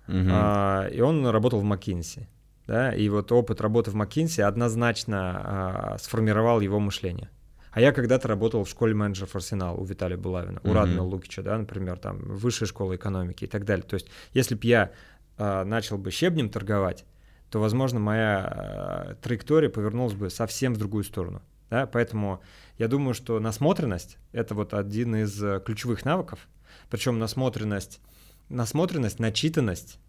Мгм. 0.08 0.30
а, 0.32 0.88
и 0.88 1.00
он 1.00 1.28
работал 1.28 1.60
в 1.60 1.72
McKinsey. 1.72 2.26
Да, 2.66 2.92
и 2.94 3.08
вот 3.10 3.32
опыт 3.32 3.62
работы 3.62 3.92
в 3.92 3.96
McKinsey 3.96 4.42
однозначно 4.42 5.42
а, 5.44 5.98
сформировал 6.00 6.60
его 6.60 6.80
мышление. 6.80 7.30
А 7.72 7.82
я 7.82 7.92
когда-то 7.92 8.28
работал 8.28 8.64
в 8.64 8.70
школе 8.70 8.96
менеджеров 8.96 9.36
Арсенал 9.36 9.80
у 9.80 9.86
Виталия 9.86 10.18
Булавина, 10.18 10.60
у 10.64 10.70
Мгм. 10.70 10.76
Радмила 10.78 11.04
Лукича, 11.04 11.44
да, 11.44 11.58
например, 11.58 12.00
там 12.00 12.18
высшая 12.18 12.66
школа 12.66 12.96
экономики 12.96 13.44
и 13.44 13.48
так 13.48 13.64
далее. 13.64 13.86
То 13.86 13.94
есть, 13.94 14.08
если 14.34 14.56
бы 14.56 14.62
я 14.66 14.92
а, 15.38 15.64
начал 15.66 16.00
бы 16.00 16.10
щебнем 16.10 16.50
торговать, 16.50 17.06
то, 17.52 17.60
возможно, 17.60 18.00
моя 18.00 18.40
а, 18.44 19.16
траектория 19.22 19.70
повернулась 19.70 20.14
бы 20.16 20.32
совсем 20.32 20.74
в 20.74 20.78
другую 20.78 21.04
сторону. 21.04 21.44
Да? 21.70 21.86
Поэтому 21.86 22.42
я 22.80 22.88
думаю, 22.88 23.14
что 23.14 23.40
насмотренность— 23.40 24.18
это 24.32 24.56
вот 24.56 24.74
один 24.74 25.16
из 25.16 25.44
э, 25.44 25.62
ключевых 25.64 26.04
навыков. 26.06 26.48
Причем 26.90 27.20
насмотренность, 27.20 28.02
насмотренность, 28.50 29.20
начитанность, 29.20 30.00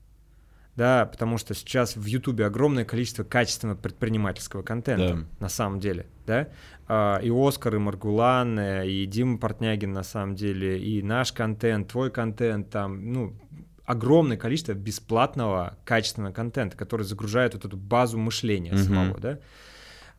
да, 0.76 1.04
потому 1.06 1.36
что 1.36 1.54
сейчас 1.54 1.96
в 1.96 2.04
Ютубе 2.06 2.46
огромное 2.46 2.84
количество 2.84 3.22
качественного 3.24 3.76
предпринимательского 3.76 4.62
контента, 4.62 5.14
Да. 5.14 5.26
на 5.40 5.48
самом 5.48 5.80
деле, 5.80 6.06
да, 6.26 6.48
А, 6.88 7.18
и 7.18 7.30
Оскар, 7.30 7.76
и 7.76 7.78
Маргулан, 7.78 8.58
э, 8.58 8.88
и 8.88 9.06
Дима 9.06 9.38
Портнягин, 9.38 9.92
на 9.92 10.02
самом 10.02 10.34
деле, 10.36 10.78
и 10.82 11.02
наш 11.02 11.32
контент, 11.32 11.88
твой 11.88 12.10
контент, 12.10 12.70
там, 12.70 13.12
ну, 13.12 13.36
огромное 13.84 14.36
количество 14.36 14.72
бесплатного 14.72 15.76
качественного 15.84 16.32
контента, 16.32 16.76
который 16.76 17.02
загружает 17.02 17.54
вот 17.54 17.64
эту 17.64 17.76
базу 17.76 18.18
мышления 18.18 18.72
Мгм. 18.72 18.82
самого, 18.82 19.20
да. 19.20 19.38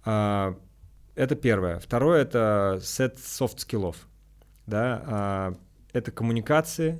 А, 0.05 0.55
Это 1.15 1.35
первое. 1.35 1.77
Второе— 1.79 2.21
это 2.23 2.79
сет 2.81 3.17
софт-скиллов, 3.19 3.97
да, 4.65 5.03
а, 5.05 5.53
это 5.93 6.11
коммуникации, 6.11 6.99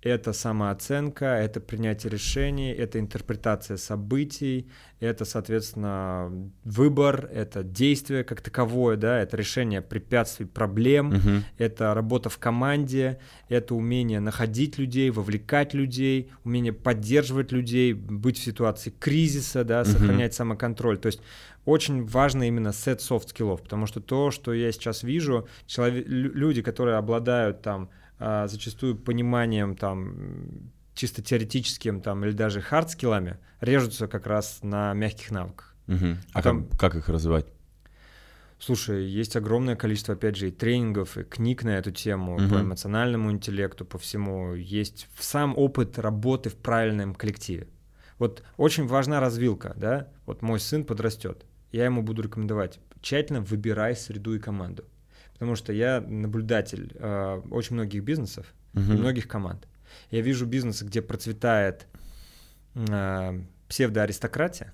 это 0.00 0.32
самооценка, 0.32 1.26
это 1.26 1.60
принятие 1.60 2.10
решений, 2.10 2.72
это 2.72 2.98
интерпретация 2.98 3.76
событий, 3.76 4.68
это, 4.98 5.24
соответственно, 5.24 6.50
выбор, 6.64 7.30
это 7.32 7.62
действие 7.62 8.24
как 8.24 8.40
таковое, 8.40 8.96
да, 8.96 9.20
это 9.20 9.36
решение 9.36 9.80
препятствий, 9.80 10.46
проблем, 10.46 11.10
Мгм. 11.10 11.44
это 11.56 11.94
работа 11.94 12.30
в 12.30 12.38
команде, 12.38 13.20
это 13.48 13.76
умение 13.76 14.18
находить 14.18 14.76
людей, 14.76 15.10
вовлекать 15.10 15.72
людей, 15.72 16.32
умение 16.44 16.72
поддерживать 16.72 17.52
людей, 17.52 17.92
быть 17.92 18.38
в 18.38 18.42
ситуации 18.42 18.92
кризиса, 18.98 19.62
да, 19.62 19.84
сохранять 19.84 20.34
самоконтроль. 20.34 20.98
То 20.98 21.06
есть 21.06 21.20
очень 21.64 22.04
важно 22.06 22.48
именно 22.48 22.72
сет 22.72 23.00
софт-скиллов, 23.00 23.62
потому 23.62 23.86
что 23.86 24.00
то, 24.00 24.32
что 24.32 24.52
я 24.52 24.72
сейчас 24.72 25.04
вижу, 25.04 25.46
челове- 25.68 26.02
лю- 26.04 26.32
люди, 26.34 26.60
которые 26.60 26.96
обладают 26.96 27.62
там 27.62 27.88
зачастую 28.48 28.96
пониманием 28.96 29.76
там 29.76 30.72
чисто 30.94 31.22
теоретическим 31.22 32.00
там 32.00 32.24
или 32.24 32.32
даже 32.32 32.60
хард-скиллами, 32.60 33.36
режутся 33.60 34.08
как 34.08 34.26
раз 34.26 34.60
на 34.62 34.92
мягких 34.92 35.30
навыках. 35.30 35.74
Мгм. 35.86 36.18
А 36.32 36.42
Там- 36.42 36.66
как, 36.68 36.78
как 36.78 36.94
их 36.96 37.08
развивать? 37.08 37.46
Слушай, 38.58 39.06
есть 39.06 39.34
огромное 39.34 39.74
количество, 39.74 40.14
опять 40.14 40.36
же, 40.36 40.48
и 40.48 40.52
тренингов, 40.52 41.18
и 41.18 41.24
книг 41.24 41.64
на 41.64 41.70
эту 41.70 41.90
тему 41.90 42.38
uh-huh. 42.38 42.48
по 42.48 42.60
эмоциональному 42.60 43.32
интеллекту, 43.32 43.84
по 43.84 43.98
всему. 43.98 44.54
Есть 44.54 45.08
сам 45.18 45.58
опыт 45.58 45.98
работы 45.98 46.48
в 46.48 46.54
правильном 46.54 47.16
коллективе. 47.16 47.66
Вот 48.18 48.44
очень 48.56 48.86
важна 48.86 49.18
развилка, 49.18 49.74
да. 49.76 50.08
Вот 50.26 50.42
мой 50.42 50.60
сын 50.60 50.84
подрастет, 50.84 51.44
я 51.72 51.86
ему 51.86 52.02
буду 52.02 52.22
рекомендовать 52.22 52.78
тщательно 53.00 53.40
выбирай 53.40 53.96
среду 53.96 54.34
и 54.36 54.38
команду, 54.38 54.84
потому 55.42 55.56
что 55.56 55.72
я 55.72 56.00
наблюдатель 56.00 56.92
э, 56.94 57.42
очень 57.50 57.74
многих 57.74 58.04
бизнесов 58.04 58.46
uh-huh. 58.74 58.94
и 58.94 58.96
многих 58.96 59.26
команд. 59.26 59.66
Я 60.12 60.20
вижу 60.20 60.46
бизнесы, 60.46 60.84
где 60.84 61.02
процветает 61.02 61.88
э, 62.76 63.40
псевдоаристократия, 63.66 64.72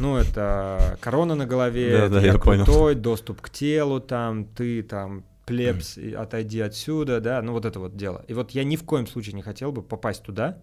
ну, 0.00 0.16
это 0.16 0.98
корона 1.00 1.36
на 1.36 1.46
голове, 1.46 1.92
да, 1.92 2.08
да, 2.08 2.20
я, 2.20 2.32
крутой, 2.32 2.64
понял. 2.66 3.00
доступ 3.00 3.42
к 3.42 3.50
телу, 3.50 4.00
там, 4.00 4.44
ты 4.44 4.82
там 4.82 5.24
плебс, 5.46 5.96
отойди 6.16 6.58
отсюда, 6.58 7.20
да, 7.20 7.40
ну 7.40 7.52
вот 7.52 7.64
это 7.64 7.78
вот 7.78 7.96
дело. 7.96 8.24
И 8.26 8.34
вот 8.34 8.50
я 8.50 8.64
ни 8.64 8.74
в 8.74 8.82
коем 8.82 9.06
случае 9.06 9.36
не 9.36 9.42
хотел 9.42 9.70
бы 9.70 9.82
попасть 9.82 10.24
туда, 10.24 10.58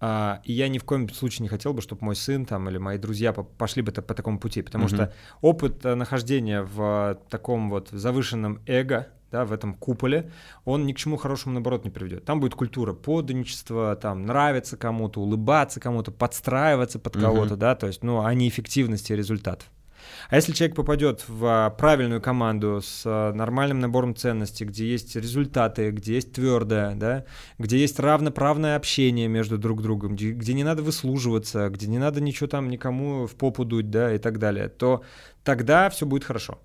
а, 0.00 0.40
и 0.44 0.52
я 0.52 0.68
ни 0.68 0.78
в 0.78 0.84
коем 0.84 1.08
случае 1.10 1.42
не 1.42 1.48
хотел 1.48 1.74
бы, 1.74 1.82
чтобы 1.82 2.04
мой 2.04 2.16
сын 2.16 2.46
там 2.46 2.68
или 2.68 2.78
мои 2.78 2.96
друзья 2.96 3.32
пошли 3.32 3.82
бы 3.82 3.92
по, 3.92 4.14
такому 4.14 4.38
пути, 4.38 4.62
потому 4.62 4.86
mm-hmm. 4.86 4.94
что 4.94 5.12
опыт 5.42 5.84
э, 5.84 5.94
нахождения 5.94 6.62
в 6.62 7.18
таком 7.28 7.68
вот 7.68 7.90
завышенном 7.90 8.62
эго, 8.66 9.08
да, 9.30 9.44
в 9.44 9.52
этом 9.52 9.74
куполе, 9.74 10.32
он 10.64 10.86
ни 10.86 10.92
к 10.92 10.96
чему 10.96 11.16
хорошему, 11.16 11.54
наоборот, 11.54 11.84
не 11.84 11.90
приведет. 11.90 12.24
Там 12.24 12.40
будет 12.40 12.54
культура 12.54 12.94
подданничества, 12.94 13.94
там 13.94 14.24
нравится 14.24 14.76
кому-то, 14.76 15.20
улыбаться 15.20 15.80
кому-то, 15.80 16.10
подстраиваться 16.10 16.98
под 16.98 17.18
кого-то, 17.18 17.56
да, 17.56 17.74
то 17.74 17.86
есть, 17.86 18.02
ну, 18.02 18.24
а 18.24 18.34
не 18.34 18.48
эффективности 18.48 19.12
результатов. 19.12 19.70
А 20.28 20.36
если 20.36 20.52
человек 20.52 20.76
попадет 20.76 21.24
в 21.28 21.44
а, 21.44 21.70
правильную 21.70 22.20
команду 22.20 22.80
с 22.82 23.02
а, 23.04 23.32
нормальным 23.32 23.80
набором 23.80 24.14
ценностей, 24.14 24.64
где 24.64 24.86
есть 24.88 25.16
результаты, 25.16 25.90
где 25.90 26.14
есть 26.14 26.32
твердое, 26.32 26.94
да, 26.94 27.24
где 27.58 27.78
есть 27.78 27.98
равноправное 27.98 28.76
общение 28.76 29.28
между 29.28 29.58
друг 29.58 29.82
другом, 29.82 30.14
где, 30.14 30.32
где 30.32 30.54
не 30.54 30.64
надо 30.64 30.82
выслуживаться, 30.82 31.68
где 31.68 31.86
не 31.86 31.98
надо 31.98 32.20
ничего 32.20 32.48
там 32.48 32.68
никому 32.68 33.26
в 33.26 33.34
попу 33.36 33.64
дуть, 33.64 33.90
да, 33.90 34.14
и 34.14 34.18
так 34.18 34.38
далее, 34.38 34.68
то 34.68 35.02
тогда 35.42 35.90
все 35.90 36.06
будет 36.06 36.24
хорошо 36.24 36.60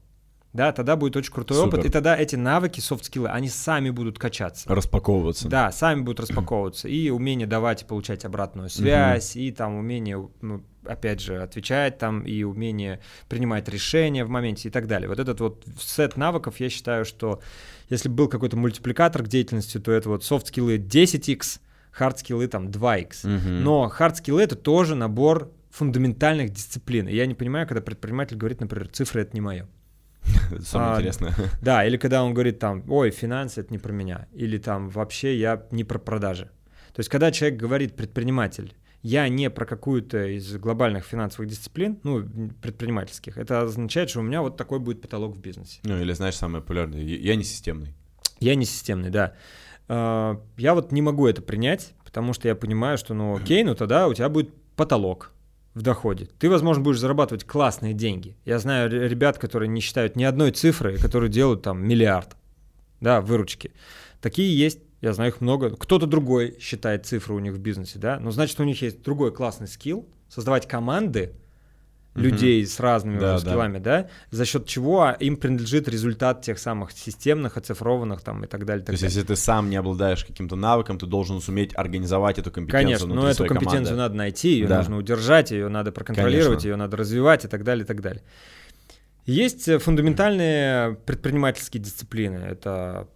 да, 0.56 0.72
тогда 0.72 0.96
будет 0.96 1.18
очень 1.18 1.34
крутой 1.34 1.58
Супер. 1.58 1.80
опыт, 1.80 1.86
и 1.86 1.90
тогда 1.90 2.16
эти 2.16 2.38
навыки, 2.38 2.80
софт-скиллы, 2.80 3.28
они 3.28 3.50
сами 3.50 3.90
будут 3.90 4.18
качаться. 4.18 4.74
Распаковываться. 4.74 5.50
Да, 5.50 5.70
сами 5.74 6.00
будут 6.02 6.22
распаковываться. 6.22 6.88
И 6.88 7.10
умение 7.10 7.46
давать 7.46 7.82
и 7.82 7.86
получать 7.86 8.24
обратную 8.24 8.70
связь, 8.70 9.36
и 9.36 9.52
там 9.52 9.76
умение, 9.76 10.30
ну, 10.42 10.64
опять 10.88 11.22
же, 11.22 11.42
отвечать 11.42 11.98
там, 11.98 12.22
и 12.22 12.44
умение 12.44 13.00
принимать 13.30 13.68
решения 13.70 14.26
в 14.26 14.30
моменте 14.30 14.70
и 14.70 14.72
так 14.72 14.88
далее. 14.88 15.08
Вот 15.10 15.20
этот 15.20 15.40
вот 15.40 15.66
сет 15.80 16.18
навыков, 16.18 16.60
я 16.60 16.70
считаю, 16.70 17.06
что 17.06 17.42
если 17.90 18.10
был 18.10 18.28
какой-то 18.28 18.58
мультипликатор 18.58 19.24
к 19.24 19.28
деятельности, 19.28 19.80
то 19.80 19.92
это 19.92 20.10
вот 20.10 20.24
софт-скиллы 20.24 20.78
10x, 20.78 21.60
хард-скиллы 21.92 22.48
там 22.48 22.68
2x. 22.68 23.26
Угу. 23.26 23.50
Но 23.50 23.90
хард-скиллы— 23.90 24.42
это 24.44 24.56
тоже 24.56 24.96
набор 24.96 25.52
фундаментальных 25.70 26.52
дисциплин. 26.52 27.08
И 27.08 27.16
я 27.16 27.26
не 27.26 27.34
понимаю, 27.34 27.68
когда 27.68 27.82
предприниматель 27.82 28.38
говорит, 28.38 28.62
например, 28.62 28.88
цифры— 28.88 29.22
это 29.24 29.32
не 29.34 29.42
мое. 29.42 29.68
Самое 30.62 30.92
а, 30.92 30.96
интересное. 30.96 31.36
Да, 31.62 31.86
или 31.86 31.98
когда 31.98 32.24
он 32.24 32.34
говорит 32.34 32.60
там, 32.60 32.84
ой, 32.90 33.12
финансы 33.12 33.62
это 33.62 33.72
не 33.72 33.78
про 33.78 33.92
меня, 33.92 34.28
или 34.34 34.58
там 34.58 34.90
вообще 34.90 35.38
я 35.38 35.66
не 35.72 35.84
про 35.84 36.00
продажи. 36.00 36.50
То 36.94 37.00
есть, 37.00 37.10
когда 37.10 37.32
человек 37.32 37.60
говорит, 37.60 37.96
предприниматель, 37.96 38.74
я 39.06 39.30
не 39.30 39.52
про 39.52 39.68
какую-то 39.68 40.26
из 40.26 40.58
глобальных 40.58 41.06
финансовых 41.06 41.48
дисциплин, 41.48 42.00
ну, 42.02 42.28
предпринимательских, 42.60 43.38
это 43.38 43.62
означает, 43.62 44.10
что 44.10 44.22
у 44.22 44.24
меня 44.24 44.42
вот 44.42 44.58
такой 44.58 44.80
будет 44.80 45.00
потолок 45.00 45.36
в 45.36 45.40
бизнесе. 45.40 45.80
Ну, 45.84 46.02
или, 46.02 46.12
знаешь, 46.14 46.36
самое 46.36 46.64
популярное, 46.64 47.04
я 47.04 47.36
не 47.36 47.44
системный. 47.44 47.94
Я 48.40 48.56
не 48.56 48.66
системный, 48.66 49.12
да. 49.12 49.36
А, 49.88 50.42
я 50.58 50.74
вот 50.74 50.92
не 50.92 51.04
могу 51.04 51.28
это 51.28 51.44
принять, 51.44 51.94
потому 52.04 52.34
что 52.34 52.48
я 52.48 52.56
понимаю, 52.56 52.98
что, 52.98 53.14
ну, 53.14 53.36
окей, 53.36 53.64
ну 53.64 53.76
тогда 53.76 54.08
у 54.08 54.14
тебя 54.16 54.28
будет 54.28 54.52
потолок 54.76 55.32
в 55.76 55.84
доходе. 55.84 56.28
Ты, 56.40 56.50
возможно, 56.50 56.82
будешь 56.82 57.00
зарабатывать 57.00 57.44
классные 57.44 57.94
деньги. 57.94 58.36
Я 58.44 58.58
знаю 58.58 58.90
ребят, 58.90 59.38
которые 59.38 59.70
не 59.70 59.82
считают 59.82 60.16
ни 60.16 60.24
одной 60.24 60.50
цифры, 60.50 60.98
которые 60.98 61.30
делают 61.30 61.62
там 61.62 61.88
миллиард, 61.88 62.36
да, 63.02 63.22
выручки. 63.22 63.72
Такие 64.20 64.58
есть, 64.58 64.80
я 65.06 65.14
знаю 65.14 65.32
их 65.32 65.42
много. 65.42 65.70
Кто-то 65.76 66.08
другой 66.08 66.58
считает 66.60 67.06
цифры 67.06 67.34
у 67.34 67.40
них 67.40 67.54
в 67.54 67.60
бизнесе, 67.60 68.00
да, 68.00 68.20
но 68.20 68.32
значит, 68.32 68.60
у 68.60 68.64
них 68.64 68.82
есть 68.82 69.02
другой 69.04 69.32
классный 69.34 69.68
скилл, 69.68 70.08
создавать 70.30 70.68
команды, 70.68 71.34
людей 72.16 72.64
mm-hmm. 72.64 72.68
с 72.68 72.80
разными 72.80 73.20
да, 73.20 73.38
скиллами, 73.38 73.78
да. 73.78 74.04
да, 74.04 74.10
за 74.32 74.46
счет 74.46 74.66
чего 74.66 75.14
им 75.20 75.36
принадлежит 75.36 75.88
результат 75.90 76.42
тех 76.42 76.58
самых 76.58 76.92
системных, 76.92 77.58
оцифрованных 77.58 78.22
там 78.22 78.44
и 78.46 78.48
так 78.48 78.66
далее. 78.66 78.82
Так 78.82 78.88
То 78.88 78.92
есть, 78.94 79.04
далее. 79.04 79.16
если 79.16 79.28
ты 79.28 79.36
сам 79.36 79.70
не 79.70 79.76
обладаешь 79.76 80.24
каким-то 80.24 80.56
навыком, 80.56 80.98
ты 80.98 81.06
должен 81.06 81.42
суметь 81.42 81.76
организовать 81.76 82.40
эту 82.40 82.52
компетенцию. 82.52 82.86
Конечно, 82.86 83.08
но 83.14 83.30
эту 83.30 83.46
компетенцию 83.46 83.96
команды. 83.96 84.02
надо 84.02 84.16
найти, 84.16 84.50
ее 84.50 84.68
да. 84.68 84.78
нужно 84.78 84.98
удержать, 84.98 85.52
ее 85.52 85.68
надо 85.68 85.92
проконтролировать, 85.92 86.60
Конечно. 86.60 86.68
ее 86.68 86.76
надо 86.78 86.98
развивать 86.98 87.46
и 87.46 87.48
так 87.50 87.64
далее, 87.64 87.84
и 87.84 87.88
так 87.88 88.02
далее. 88.02 88.24
Есть 89.26 89.68
э, 89.68 89.78
фундаментальные 89.80 90.96
предпринимательские 91.06 91.84
дисциплины. 91.84 92.38
Это 92.38 93.10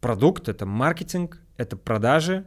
продукт, 0.00 0.48
это 0.48 0.66
маркетинг, 0.66 1.40
это 1.56 1.76
продажи, 1.76 2.44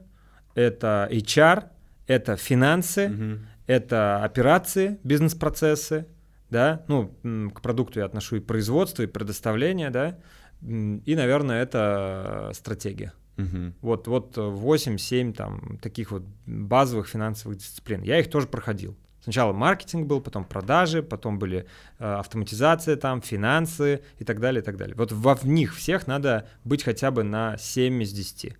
это 0.55 1.07
HR, 1.11 1.65
это 2.07 2.35
финансы, 2.35 3.09
угу 3.09 3.39
это 3.69 4.23
операции, 4.23 4.97
бизнес-процессы, 5.03 6.07
да, 6.49 6.83
ну, 6.87 7.13
к 7.53 7.61
продукту 7.61 7.99
я 7.99 8.05
отношу 8.05 8.37
и 8.37 8.39
производство, 8.39 9.03
и 9.03 9.05
предоставление, 9.05 9.91
да, 9.91 10.17
и, 10.63 11.15
наверное, 11.15 11.61
это 11.61 12.49
стратегия. 12.55 13.13
Угу. 13.37 13.73
Вот, 13.81 14.07
вот 14.07 14.37
8-7 14.37 15.33
там 15.33 15.77
таких 15.83 16.09
вот 16.09 16.23
базовых 16.47 17.07
финансовых 17.07 17.59
дисциплин. 17.59 18.01
Я 18.01 18.19
их 18.19 18.31
тоже 18.31 18.47
проходил. 18.47 18.97
Сначала 19.21 19.51
маркетинг 19.51 20.07
был, 20.07 20.21
потом 20.21 20.45
продажи, 20.45 21.03
потом 21.03 21.39
были 21.39 21.65
э, 21.99 22.05
автоматизация, 22.05 22.95
там, 22.95 23.21
финансы 23.21 24.01
и 24.17 24.23
так 24.23 24.39
далее, 24.39 24.61
и 24.61 24.65
так 24.65 24.77
далее. 24.77 24.95
Вот 24.95 25.11
во 25.11 25.35
в 25.35 25.45
них 25.45 25.75
всех 25.75 26.07
надо 26.07 26.47
быть 26.63 26.83
хотя 26.83 27.11
бы 27.11 27.23
на 27.23 27.57
7 27.57 28.01
из 28.01 28.13
10. 28.13 28.55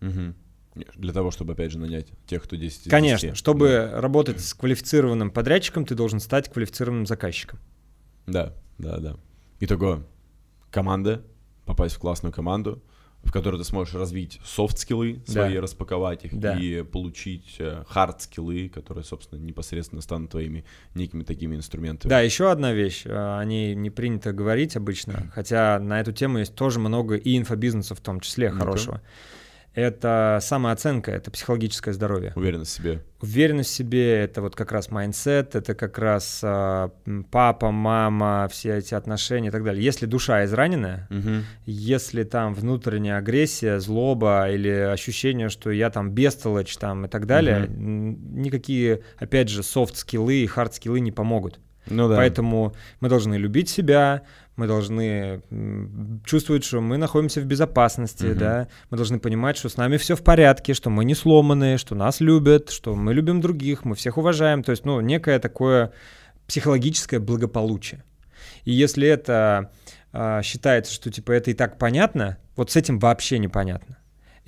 Угу. 0.00 0.34
Для 0.94 1.12
того, 1.12 1.30
чтобы, 1.30 1.54
опять 1.54 1.72
же, 1.72 1.78
нанять 1.78 2.06
тех, 2.26 2.44
кто 2.44 2.54
10 2.56 2.86
из 2.86 2.90
Конечно, 2.90 3.34
чтобы 3.34 3.68
да. 3.68 4.00
работать 4.00 4.40
с 4.40 4.54
квалифицированным 4.54 5.30
подрядчиком, 5.30 5.84
ты 5.84 5.94
должен 5.96 6.20
стать 6.20 6.50
квалифицированным 6.52 7.06
заказчиком. 7.06 7.58
Да, 8.26 8.54
да, 8.78 8.98
да. 8.98 9.16
Итого, 9.58 10.04
команда, 10.70 11.24
попасть 11.64 11.96
в 11.96 11.98
классную 11.98 12.32
команду, 12.32 12.82
в 13.22 13.32
которой 13.32 13.56
ты 13.58 13.64
сможешь 13.64 13.94
развить 13.94 14.40
софт-скиллы 14.44 15.22
свои, 15.26 15.54
да. 15.54 15.60
распаковать 15.60 16.24
их 16.24 16.38
да. 16.38 16.58
и 16.58 16.82
получить 16.82 17.58
хард-скиллы, 17.58 18.66
э, 18.66 18.68
которые, 18.68 19.04
собственно, 19.04 19.38
непосредственно 19.40 20.00
станут 20.00 20.30
твоими 20.30 20.64
некими 20.94 21.24
такими 21.24 21.56
инструментами. 21.56 22.08
Да, 22.08 22.20
еще 22.20 22.50
одна 22.50 22.72
вещь, 22.72 23.02
э, 23.04 23.10
о 23.10 23.44
ней 23.44 23.74
не 23.74 23.90
принято 23.90 24.32
говорить 24.32 24.76
обычно, 24.76 25.30
хотя 25.34 25.78
на 25.78 26.00
эту 26.00 26.12
тему 26.12 26.38
есть 26.38 26.54
тоже 26.54 26.78
много 26.78 27.16
и 27.16 27.36
инфобизнеса 27.36 27.94
в 27.94 28.00
том 28.00 28.20
числе 28.20 28.50
хорошего 28.50 29.02
это 29.74 30.38
самооценка, 30.42 31.10
это 31.10 31.30
психологическое 31.30 31.92
здоровье. 31.92 32.32
Уверенность 32.34 32.72
в 32.72 32.76
себе. 32.76 33.02
Уверенность 33.20 33.70
в 33.70 33.74
себе, 33.74 34.24
это 34.24 34.42
вот 34.42 34.56
как 34.56 34.72
раз 34.72 34.90
mindset, 34.90 35.54
это 35.54 35.74
как 35.74 35.98
раз 35.98 36.40
а, 36.42 36.90
папа, 37.30 37.70
мама, 37.70 38.48
все 38.50 38.78
эти 38.78 38.94
отношения 38.94 39.48
и 39.48 39.50
так 39.50 39.64
далее. 39.64 39.84
Если 39.84 40.06
душа 40.06 40.44
израненная, 40.44 41.06
угу. 41.10 41.44
если 41.66 42.24
там 42.24 42.54
внутренняя 42.54 43.18
агрессия, 43.18 43.78
злоба 43.78 44.50
или 44.50 44.68
ощущение, 44.68 45.48
что 45.48 45.70
я 45.70 45.90
там 45.90 46.10
бестолочь 46.10 46.76
там 46.76 47.06
и 47.06 47.08
так 47.08 47.26
далее, 47.26 47.64
угу. 47.64 47.72
никакие, 47.74 49.02
опять 49.16 49.48
же, 49.48 49.62
софт-скиллы 49.62 50.42
и 50.42 50.46
хард-скиллы 50.46 51.00
не 51.00 51.12
помогут. 51.12 51.60
Ну 51.90 52.08
да. 52.08 52.16
Поэтому 52.16 52.74
мы 53.00 53.08
должны 53.08 53.36
любить 53.36 53.68
себя, 53.68 54.22
мы 54.58 54.66
должны 54.66 55.40
чувствовать, 56.24 56.64
что 56.64 56.80
мы 56.80 56.98
находимся 56.98 57.40
в 57.40 57.44
безопасности, 57.44 58.26
угу. 58.26 58.38
да, 58.38 58.68
мы 58.90 58.96
должны 58.96 59.20
понимать, 59.20 59.56
что 59.56 59.68
с 59.68 59.76
нами 59.76 59.96
все 59.96 60.16
в 60.16 60.22
порядке, 60.22 60.74
что 60.74 60.90
мы 60.90 61.04
не 61.04 61.14
сломаны, 61.14 61.78
что 61.78 61.94
нас 61.94 62.20
любят, 62.20 62.70
что 62.70 62.96
мы 62.96 63.14
любим 63.14 63.40
других, 63.40 63.84
мы 63.84 63.94
всех 63.94 64.18
уважаем, 64.18 64.64
то 64.64 64.72
есть, 64.72 64.84
ну, 64.84 65.00
некое 65.00 65.38
такое 65.38 65.92
психологическое 66.48 67.20
благополучие. 67.20 68.02
И 68.64 68.72
если 68.72 69.06
это 69.06 69.70
э, 70.12 70.40
считается, 70.42 70.92
что 70.92 71.10
типа 71.10 71.32
это 71.32 71.52
и 71.52 71.54
так 71.54 71.78
понятно, 71.78 72.38
вот 72.56 72.72
с 72.72 72.76
этим 72.76 72.98
вообще 72.98 73.38
непонятно. 73.38 73.97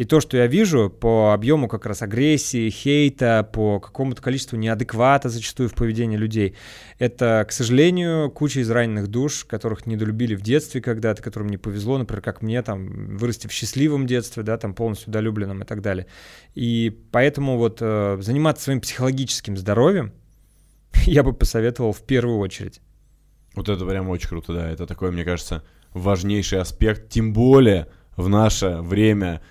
И 0.01 0.07
то, 0.07 0.21
что 0.21 0.39
я 0.39 0.47
вижу 0.47 0.89
по 0.89 1.35
объему 1.35 1.69
как 1.69 1.85
раз 1.85 2.01
агрессии, 2.01 2.71
хейта, 2.71 3.47
по 3.53 3.81
какому-то 3.81 4.23
количеству 4.23 4.57
неадеквата 4.57 5.29
зачастую 5.29 5.69
в 5.69 5.75
поведении 5.75 6.17
людей, 6.17 6.57
это, 6.99 7.45
к 7.47 7.53
сожалению, 7.53 8.31
куча 8.31 8.63
израненных 8.63 9.09
душ, 9.09 9.45
которых 9.45 9.85
недолюбили 9.85 10.35
в 10.35 10.41
детстве 10.41 10.81
когда-то, 10.81 11.23
которым 11.23 11.51
не 11.51 11.59
повезло, 11.59 11.99
например, 11.99 12.23
как 12.23 12.41
мне, 12.41 12.63
там, 12.63 13.19
вырасти 13.19 13.47
в 13.47 13.53
счастливом 13.53 14.07
детстве, 14.07 14.43
да, 14.43 14.57
там, 14.57 14.73
полностью 14.73 15.13
долюбленном 15.13 15.65
и 15.65 15.67
так 15.67 15.83
далее. 15.83 16.07
И 16.55 16.99
поэтому 17.13 17.59
вот 17.59 17.81
э, 17.83 18.17
заниматься 18.23 18.65
своим 18.65 18.81
психологическим 18.81 19.59
здоровьем 19.59 20.15
я 21.05 21.23
бы 21.23 21.35
посоветовал 21.35 21.93
в 21.93 22.01
первую 22.05 22.39
очередь. 22.39 22.81
Вот 23.55 23.69
это 23.69 23.85
прям 23.85 24.09
очень 24.09 24.31
круто, 24.31 24.55
да. 24.55 24.71
Это 24.71 24.87
такой, 24.87 25.11
мне 25.11 25.25
кажется, 25.25 25.63
важнейший 25.93 26.59
аспект, 26.59 27.11
тем 27.11 27.35
более 27.35 27.89
в 28.17 28.31
наше 28.31 28.79
время 28.81 29.43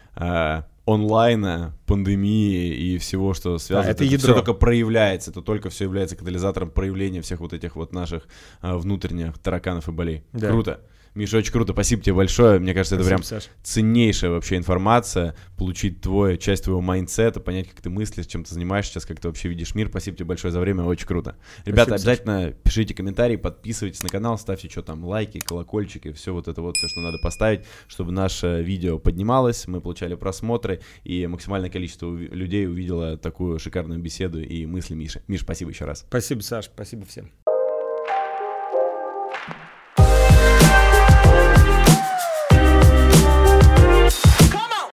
онлайна, 0.85 1.75
пандемии 1.85 2.73
и 2.73 2.97
всего, 2.97 3.33
что 3.33 3.57
связано. 3.59 3.85
Да, 3.85 3.91
это, 3.91 4.03
это 4.03 4.17
все 4.17 4.33
только 4.33 4.53
проявляется, 4.53 5.31
это 5.31 5.41
только 5.41 5.69
все 5.69 5.85
является 5.85 6.15
катализатором 6.15 6.71
проявления 6.71 7.21
всех 7.21 7.39
вот 7.39 7.53
этих 7.53 7.75
вот 7.75 7.93
наших 7.93 8.27
э, 8.61 8.75
внутренних 8.75 9.37
тараканов 9.37 9.87
и 9.87 9.91
болей. 9.91 10.23
Да. 10.33 10.49
Круто. 10.49 10.81
Миша, 11.19 11.37
очень 11.37 11.51
круто, 11.51 11.73
спасибо 11.73 12.01
тебе 12.01 12.15
большое. 12.15 12.59
Мне 12.59 12.73
кажется, 12.73 12.95
спасибо, 12.95 13.15
это 13.15 13.23
прям 13.23 13.41
Саш. 13.41 13.49
ценнейшая 13.61 14.31
вообще 14.31 14.55
информация, 14.55 15.35
получить 15.57 15.99
твой, 15.99 16.37
часть 16.37 16.63
твоего 16.63 16.79
майндсета, 16.79 17.41
понять, 17.41 17.67
как 17.67 17.81
ты 17.81 17.89
мыслишь, 17.89 18.25
чем 18.25 18.45
ты 18.45 18.53
занимаешься 18.53 18.93
сейчас, 18.93 19.05
как 19.05 19.19
ты 19.19 19.27
вообще 19.27 19.49
видишь 19.49 19.75
мир. 19.75 19.89
Спасибо 19.89 20.15
тебе 20.15 20.27
большое 20.27 20.53
за 20.53 20.61
время, 20.61 20.85
очень 20.85 21.05
круто. 21.05 21.35
Ребята, 21.65 21.89
спасибо, 21.89 21.95
обязательно 21.95 22.41
Саша. 22.43 22.55
пишите 22.63 22.93
комментарии, 22.93 23.35
подписывайтесь 23.35 24.01
на 24.01 24.07
канал, 24.07 24.37
ставьте 24.37 24.69
что 24.69 24.81
там, 24.81 25.03
лайки, 25.03 25.39
колокольчики, 25.39 26.13
все 26.13 26.33
вот 26.33 26.47
это 26.47 26.61
вот, 26.61 26.77
все, 26.77 26.87
что 26.87 27.01
надо 27.01 27.17
поставить, 27.21 27.65
чтобы 27.89 28.13
наше 28.13 28.61
видео 28.61 28.97
поднималось, 28.97 29.67
мы 29.67 29.81
получали 29.81 30.15
просмотры, 30.15 30.79
и 31.03 31.27
максимальное 31.27 31.69
количество 31.69 32.15
людей 32.15 32.65
увидело 32.65 33.17
такую 33.17 33.59
шикарную 33.59 33.99
беседу 33.99 34.39
и 34.39 34.65
мысли 34.65 34.95
Миши. 34.95 35.21
Миш, 35.27 35.41
спасибо 35.41 35.71
еще 35.71 35.83
раз. 35.83 36.05
Спасибо, 36.07 36.39
Саш, 36.39 36.67
спасибо 36.67 37.03
всем. 37.05 37.29